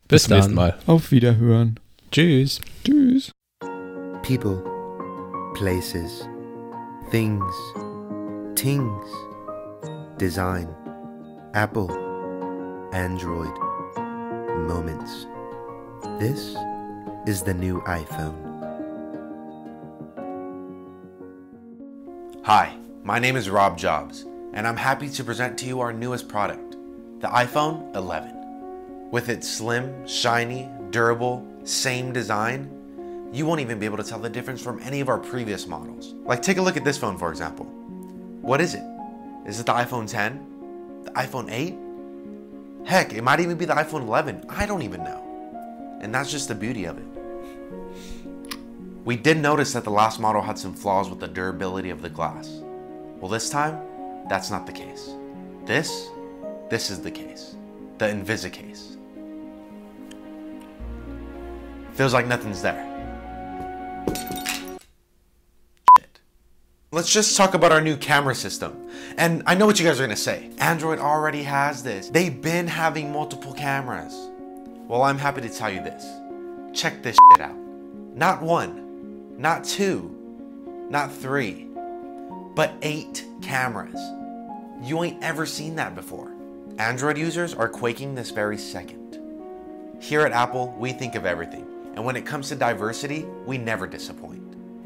Bis 0.08 0.24
zum 0.24 0.36
nächsten 0.36 0.56
dann. 0.56 0.76
Mal. 0.76 0.78
Auf 0.88 1.12
Wiederhören. 1.12 1.80
Tschüss. 2.12 2.62
Tschüss. 2.86 3.32
People, 4.22 4.64
places, 5.56 6.28
things, 7.12 7.44
tings, 8.56 9.06
design, 10.18 10.70
Apple, 11.54 11.90
Android, 12.94 13.52
moments. 14.68 15.28
This 16.20 16.56
is 17.26 17.44
the 17.44 17.54
new 17.54 17.82
iPhone. 17.82 18.36
Hi, 22.44 22.70
my 23.04 23.20
name 23.20 23.36
is 23.36 23.50
Rob 23.50 23.78
Jobs, 23.78 24.26
and 24.54 24.66
I'm 24.66 24.78
happy 24.78 25.10
to 25.10 25.24
present 25.24 25.58
to 25.60 25.66
you 25.66 25.82
our 25.82 25.92
newest 25.92 26.30
product, 26.30 26.78
the 27.20 27.28
iPhone 27.28 27.94
11. 27.96 28.43
With 29.14 29.30
its 29.30 29.48
slim, 29.48 30.07
shiny, 30.07 30.68
durable, 30.90 31.48
same 31.65 32.14
design, 32.14 33.30
you 33.31 33.45
won't 33.45 33.61
even 33.61 33.77
be 33.77 33.85
able 33.85 33.98
to 33.98 34.03
tell 34.03 34.18
the 34.18 34.27
difference 34.27 34.60
from 34.60 34.80
any 34.81 35.02
of 35.02 35.07
our 35.07 35.19
previous 35.19 35.68
models. 35.68 36.15
Like, 36.26 36.41
take 36.41 36.57
a 36.57 36.61
look 36.64 36.77
at 36.77 36.84
this 36.84 36.98
phone, 36.98 37.19
for 37.19 37.30
example. 37.30 37.65
What 38.41 38.60
is 38.60 38.73
it? 38.73 38.81
Is 39.45 39.60
it 39.60 39.68
the 39.68 39.72
iPhone 39.72 40.10
10? 40.10 41.03
The 41.03 41.11
iPhone 41.11 41.52
8? 41.52 42.88
Heck, 42.88 43.14
it 43.14 43.23
might 43.23 43.40
even 43.40 43.56
be 43.56 43.65
the 43.65 43.76
iPhone 43.76 44.02
11. 44.02 44.45
I 44.49 44.65
don't 44.65 44.81
even 44.81 45.03
know. 45.03 45.99
And 46.02 46.11
that's 46.11 46.31
just 46.31 46.48
the 46.48 46.56
beauty 46.56 46.85
of 46.85 46.98
it. 46.98 47.06
We 49.06 49.15
did 49.15 49.38
notice 49.38 49.73
that 49.73 49.84
the 49.84 49.91
last 49.91 50.19
model 50.19 50.41
had 50.41 50.57
some 50.57 50.73
flaws 50.73 51.11
with 51.11 51.19
the 51.19 51.27
durability 51.27 51.91
of 51.91 52.02
the 52.02 52.10
glass. 52.10 52.49
Well, 53.19 53.30
this 53.30 53.52
time, 53.52 53.80
that's 54.27 54.49
not 54.49 54.65
the 54.65 54.73
case. 54.73 55.14
This, 55.65 56.10
this 56.72 56.90
is 56.90 56.99
the 57.02 57.11
case. 57.11 57.53
The 57.99 58.06
Invisa 58.06 58.52
case. 58.52 58.93
Feels 61.94 62.14
like 62.14 62.28
nothing's 62.28 62.61
there. 62.61 62.90
Let's 66.91 67.11
just 67.11 67.36
talk 67.36 67.56
about 67.56 67.72
our 67.72 67.82
new 67.82 67.98
camera 67.98 68.36
system. 68.36 68.90
And 69.18 69.41
I 69.48 69.56
know 69.56 69.65
what 69.65 69.80
you 69.80 69.86
guys 69.86 69.99
are 69.99 70.03
gonna 70.03 70.15
say. 70.15 70.52
Android 70.60 70.99
already 70.99 71.44
has 71.44 71.82
this. 71.82 72.10
They've 72.10 72.40
been 72.40 72.68
having 72.68 73.11
multiple 73.11 73.53
cameras. 73.53 74.14
Well, 74.88 75.02
I'm 75.02 75.18
happy 75.18 75.41
to 75.41 75.49
tell 75.49 75.72
you 75.72 75.84
this. 75.84 76.06
Check 76.72 77.02
this 77.02 77.18
shit 77.32 77.41
out. 77.41 77.56
Not 78.15 78.44
one, 78.44 79.36
not 79.40 79.64
two, 79.64 80.15
not 80.90 81.11
three, 81.11 81.68
but 82.56 82.74
eight 82.84 83.26
cameras. 83.41 83.99
You 84.82 85.03
ain't 85.03 85.24
ever 85.24 85.48
seen 85.48 85.76
that 85.78 85.95
before. 85.95 86.32
Android 86.78 87.18
users 87.18 87.53
are 87.53 87.70
quaking 87.70 88.14
this 88.14 88.30
very 88.30 88.57
second. 88.57 89.20
Here 89.99 90.22
at 90.22 90.32
Apple, 90.32 90.76
we 90.78 90.91
think 90.91 91.15
of 91.15 91.26
everything. 91.26 91.73
And 91.95 92.03
when 92.03 92.15
it 92.15 92.26
comes 92.26 92.49
to 92.49 92.56
diversity, 92.56 93.26
we 93.45 93.57
never 93.57 93.88
disappoint. 93.88 94.41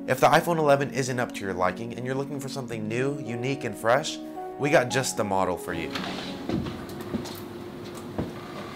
If 0.07 0.19
the 0.19 0.27
iPhone 0.27 0.57
11 0.57 0.91
isn't 0.91 1.19
up 1.19 1.33
to 1.33 1.43
your 1.43 1.53
liking 1.53 1.93
and 1.95 2.05
you're 2.05 2.15
looking 2.15 2.39
for 2.39 2.49
something 2.49 2.87
new, 2.87 3.19
unique, 3.19 3.63
and 3.63 3.75
fresh, 3.75 4.17
we 4.57 4.69
got 4.69 4.89
just 4.89 5.17
the 5.17 5.23
model 5.23 5.57
for 5.57 5.73
you. 5.73 5.91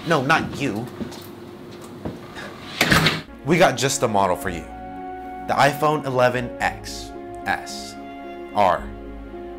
No, 0.08 0.22
not 0.22 0.60
you. 0.60 0.86
We 3.46 3.58
got 3.58 3.78
just 3.78 4.02
the 4.02 4.08
model 4.08 4.36
for 4.36 4.50
you. 4.50 4.66
The 5.48 5.54
iPhone 5.54 6.04
11X, 6.04 7.48
S, 7.48 7.96
R, 8.54 8.88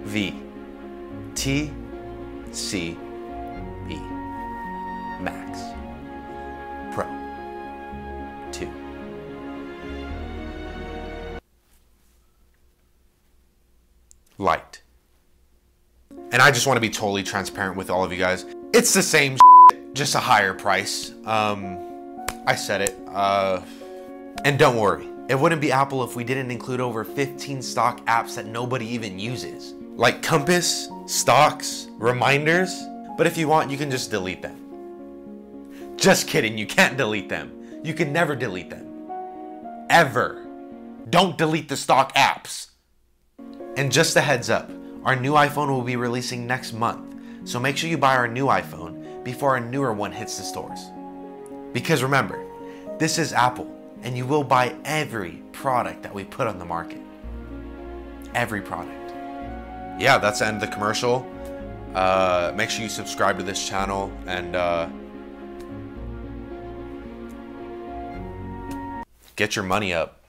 V, 0.05 0.40
T, 1.35 1.73
C, 2.53 2.97
E, 3.89 3.97
Max, 5.20 5.72
Light. 14.43 14.82
And 16.32 16.43
I 16.43 16.51
just 16.51 16.66
want 16.66 16.77
to 16.77 16.81
be 16.81 16.90
totally 16.90 17.23
transparent 17.23 17.77
with 17.77 17.90
all 17.90 18.02
of 18.02 18.10
you 18.10 18.19
guys. 18.19 18.44
It's 18.74 18.93
the 18.93 19.02
same 19.02 19.39
shit, 19.70 19.94
just 19.94 20.16
a 20.16 20.19
higher 20.19 20.52
price. 20.52 21.12
Um, 21.24 22.27
I 22.44 22.56
said 22.56 22.81
it. 22.81 22.97
Uh, 23.09 23.62
and 24.44 24.59
don't 24.59 24.77
worry, 24.77 25.06
it 25.28 25.39
wouldn't 25.39 25.60
be 25.60 25.70
Apple 25.70 26.02
if 26.02 26.16
we 26.16 26.24
didn't 26.24 26.51
include 26.51 26.81
over 26.81 27.05
15 27.05 27.62
stock 27.62 28.05
apps 28.06 28.35
that 28.35 28.47
nobody 28.47 28.86
even 28.86 29.16
uses, 29.16 29.74
like 29.94 30.23
Compass, 30.23 30.89
Stocks, 31.06 31.86
Reminders. 31.93 32.82
But 33.16 33.28
if 33.28 33.39
you 33.39 33.47
want, 33.47 33.70
you 33.70 33.78
can 33.78 33.93
just 33.93 34.10
delete 34.10 34.43
them. 34.43 35.94
Just 35.97 36.27
kidding, 36.27 36.59
you 36.59 36.66
can't 36.66 36.97
delete 36.97 37.28
them. 37.28 37.52
You 37.85 37.94
can 37.94 38.12
never 38.12 38.35
delete 38.35 38.70
them. 38.70 38.89
Ever. 39.89 40.44
Don't 41.10 41.39
delete 41.39 41.69
the 41.69 41.77
stock 41.77 42.12
apps. 42.16 42.72
And 43.77 43.90
just 43.90 44.16
a 44.16 44.20
heads 44.20 44.51
up, 44.51 44.70
our 45.05 45.16
new 45.16 45.32
iPhone 45.32 45.69
will 45.69 45.82
be 45.82 45.97
releasing 45.97 46.47
next 46.47 46.74
month, 46.74 47.16
so 47.49 47.59
make 47.59 47.77
sure 47.77 47.89
you 47.89 47.97
buy 47.97 48.16
our 48.16 48.28
new 48.28 48.47
iPhone 48.47 49.24
before 49.24 49.51
our 49.51 49.61
newer 49.61 49.93
one 49.93 50.12
hits 50.12 50.36
the 50.36 50.44
stores. 50.44 50.78
Because 51.73 52.03
remember, 52.03 52.44
this 52.99 53.19
is 53.19 53.32
Apple, 53.32 53.74
and 54.03 54.16
you 54.16 54.27
will 54.27 54.44
buy 54.44 54.77
every 54.85 55.43
product 55.53 56.03
that 56.03 56.15
we 56.15 56.23
put 56.23 56.47
on 56.47 56.59
the 56.59 56.65
market. 56.65 57.01
Every 58.35 58.61
product. 58.61 59.11
Yeah, 59.99 60.19
that's 60.19 60.40
the 60.40 60.47
end 60.47 60.62
of 60.62 60.69
the 60.69 60.74
commercial. 60.74 61.27
Uh, 61.94 62.53
make 62.55 62.69
sure 62.69 62.82
you 62.82 62.90
subscribe 62.90 63.39
to 63.39 63.44
this 63.44 63.66
channel 63.66 64.12
and 64.27 64.55
uh, 64.55 64.89
get 69.36 69.57
your 69.57 69.65
money 69.65 69.94
up. 69.94 70.22